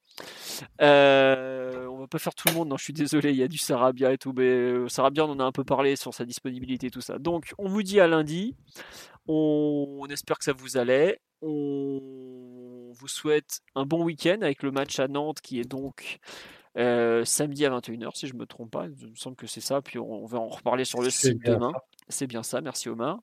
Euh, 0.81 1.85
on 1.87 1.97
va 1.97 2.07
pas 2.07 2.19
faire 2.19 2.35
tout 2.35 2.47
le 2.47 2.53
monde, 2.53 2.69
non 2.69 2.77
je 2.77 2.83
suis 2.83 2.93
désolé, 2.93 3.31
il 3.31 3.37
y 3.37 3.43
a 3.43 3.47
du 3.47 3.57
Sarabia 3.57 4.13
et 4.13 4.17
tout, 4.17 4.33
mais 4.35 4.43
euh, 4.43 4.87
Sarabia 4.87 5.25
on 5.25 5.31
en 5.31 5.39
a 5.39 5.43
un 5.43 5.51
peu 5.51 5.63
parlé 5.63 5.95
sur 5.95 6.13
sa 6.13 6.25
disponibilité 6.25 6.87
et 6.87 6.91
tout 6.91 7.01
ça. 7.01 7.17
Donc 7.19 7.53
on 7.57 7.67
vous 7.67 7.83
dit 7.83 7.99
à 7.99 8.07
lundi, 8.07 8.55
on, 9.27 9.97
on 10.01 10.07
espère 10.07 10.37
que 10.37 10.45
ça 10.45 10.53
vous 10.53 10.77
allait, 10.77 11.19
on 11.41 12.91
vous 12.93 13.07
souhaite 13.07 13.61
un 13.75 13.85
bon 13.85 14.03
week-end 14.03 14.37
avec 14.41 14.63
le 14.63 14.71
match 14.71 14.99
à 14.99 15.07
Nantes 15.07 15.41
qui 15.41 15.59
est 15.59 15.69
donc 15.69 16.19
euh, 16.77 17.25
samedi 17.25 17.65
à 17.65 17.69
21h, 17.69 18.15
si 18.15 18.27
je 18.27 18.35
me 18.35 18.45
trompe 18.45 18.71
pas. 18.71 18.85
Il 18.85 19.09
me 19.09 19.15
semble 19.15 19.35
que 19.35 19.47
c'est 19.47 19.61
ça. 19.61 19.81
Puis 19.81 19.99
on, 19.99 20.23
on 20.23 20.25
va 20.25 20.39
en 20.39 20.47
reparler 20.47 20.85
sur 20.85 21.01
le 21.01 21.09
site 21.09 21.43
demain. 21.43 21.71
C'est 22.09 22.27
bien 22.27 22.43
ça. 22.43 22.61
Merci 22.61 22.89
Omar. 22.89 23.19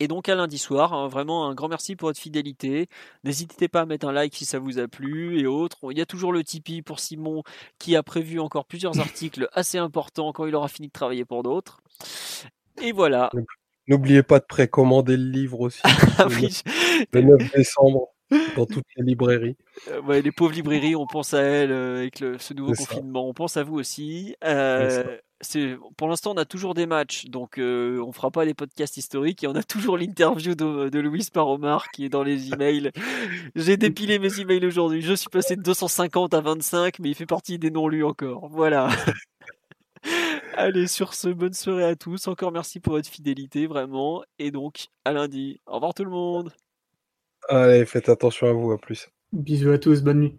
Et 0.00 0.08
donc 0.08 0.28
à 0.28 0.34
lundi 0.34 0.58
soir, 0.58 0.92
hein, 0.92 1.08
vraiment 1.08 1.46
un 1.46 1.54
grand 1.54 1.68
merci 1.68 1.96
pour 1.96 2.08
votre 2.08 2.20
fidélité. 2.20 2.88
N'hésitez 3.24 3.68
pas 3.68 3.82
à 3.82 3.86
mettre 3.86 4.06
un 4.06 4.12
like 4.12 4.34
si 4.34 4.44
ça 4.44 4.58
vous 4.58 4.78
a 4.78 4.88
plu 4.88 5.40
et 5.40 5.46
autres. 5.46 5.78
Il 5.90 5.98
y 5.98 6.00
a 6.00 6.06
toujours 6.06 6.32
le 6.32 6.44
Tipeee 6.44 6.82
pour 6.82 7.00
Simon 7.00 7.42
qui 7.78 7.96
a 7.96 8.02
prévu 8.02 8.38
encore 8.40 8.66
plusieurs 8.66 8.98
articles 9.00 9.48
assez 9.52 9.78
importants 9.78 10.32
quand 10.32 10.46
il 10.46 10.54
aura 10.54 10.68
fini 10.68 10.88
de 10.88 10.92
travailler 10.92 11.24
pour 11.24 11.42
d'autres. 11.42 11.80
Et 12.82 12.92
voilà. 12.92 13.30
N'oubliez 13.88 14.22
pas 14.22 14.40
de 14.40 14.44
précommander 14.44 15.16
le 15.16 15.30
livre 15.30 15.60
aussi. 15.60 15.80
Le 16.18 16.34
oui, 16.34 16.60
le 17.12 17.20
9 17.22 17.52
décembre 17.54 18.08
dans 18.56 18.66
toutes 18.66 18.84
les 18.96 19.04
librairies. 19.04 19.56
Euh, 19.88 20.00
ouais, 20.02 20.20
les 20.22 20.32
pauvres 20.32 20.52
librairies, 20.52 20.96
on 20.96 21.06
pense 21.06 21.32
à 21.34 21.40
elles 21.42 21.70
euh, 21.70 21.98
avec 21.98 22.18
le- 22.18 22.38
ce 22.38 22.52
nouveau 22.54 22.72
confinement. 22.74 23.28
On 23.28 23.34
pense 23.34 23.56
à 23.56 23.62
vous 23.62 23.76
aussi. 23.78 24.34
Euh, 24.44 25.16
pour 25.96 26.08
l'instant, 26.08 26.32
on 26.32 26.38
a 26.38 26.44
toujours 26.44 26.74
des 26.74 26.86
matchs, 26.86 27.26
donc 27.26 27.58
euh, 27.58 28.02
on 28.02 28.12
fera 28.12 28.30
pas 28.30 28.44
des 28.44 28.54
podcasts 28.54 28.96
historiques 28.96 29.44
et 29.44 29.46
on 29.46 29.54
a 29.54 29.62
toujours 29.64 29.98
l'interview 29.98 30.54
de, 30.54 30.88
de 30.88 30.98
Louis 30.98 31.28
par 31.32 31.48
Omar 31.48 31.90
qui 31.90 32.04
est 32.04 32.08
dans 32.08 32.22
les 32.22 32.52
emails. 32.52 32.90
J'ai 33.54 33.76
dépilé 33.76 34.18
mes 34.18 34.40
emails 34.40 34.64
aujourd'hui. 34.64 35.02
Je 35.02 35.14
suis 35.14 35.28
passé 35.28 35.56
de 35.56 35.62
250 35.62 36.34
à 36.34 36.40
25, 36.40 36.98
mais 37.00 37.10
il 37.10 37.14
fait 37.14 37.26
partie 37.26 37.58
des 37.58 37.70
non 37.70 37.88
lus 37.88 38.04
encore. 38.04 38.48
Voilà. 38.48 38.88
Allez, 40.54 40.86
sur 40.86 41.12
ce, 41.12 41.28
bonne 41.28 41.52
soirée 41.52 41.84
à 41.84 41.96
tous. 41.96 42.28
Encore 42.28 42.50
merci 42.50 42.80
pour 42.80 42.94
votre 42.94 43.08
fidélité, 43.08 43.66
vraiment. 43.66 44.22
Et 44.38 44.50
donc, 44.50 44.86
à 45.04 45.12
lundi. 45.12 45.60
Au 45.66 45.74
revoir 45.74 45.92
tout 45.92 46.04
le 46.04 46.10
monde. 46.10 46.50
Allez, 47.48 47.84
faites 47.84 48.08
attention 48.08 48.46
à 48.46 48.52
vous, 48.52 48.72
à 48.72 48.78
plus. 48.78 49.10
Bisous 49.32 49.70
à 49.70 49.78
tous, 49.78 50.02
bonne 50.02 50.20
nuit. 50.20 50.38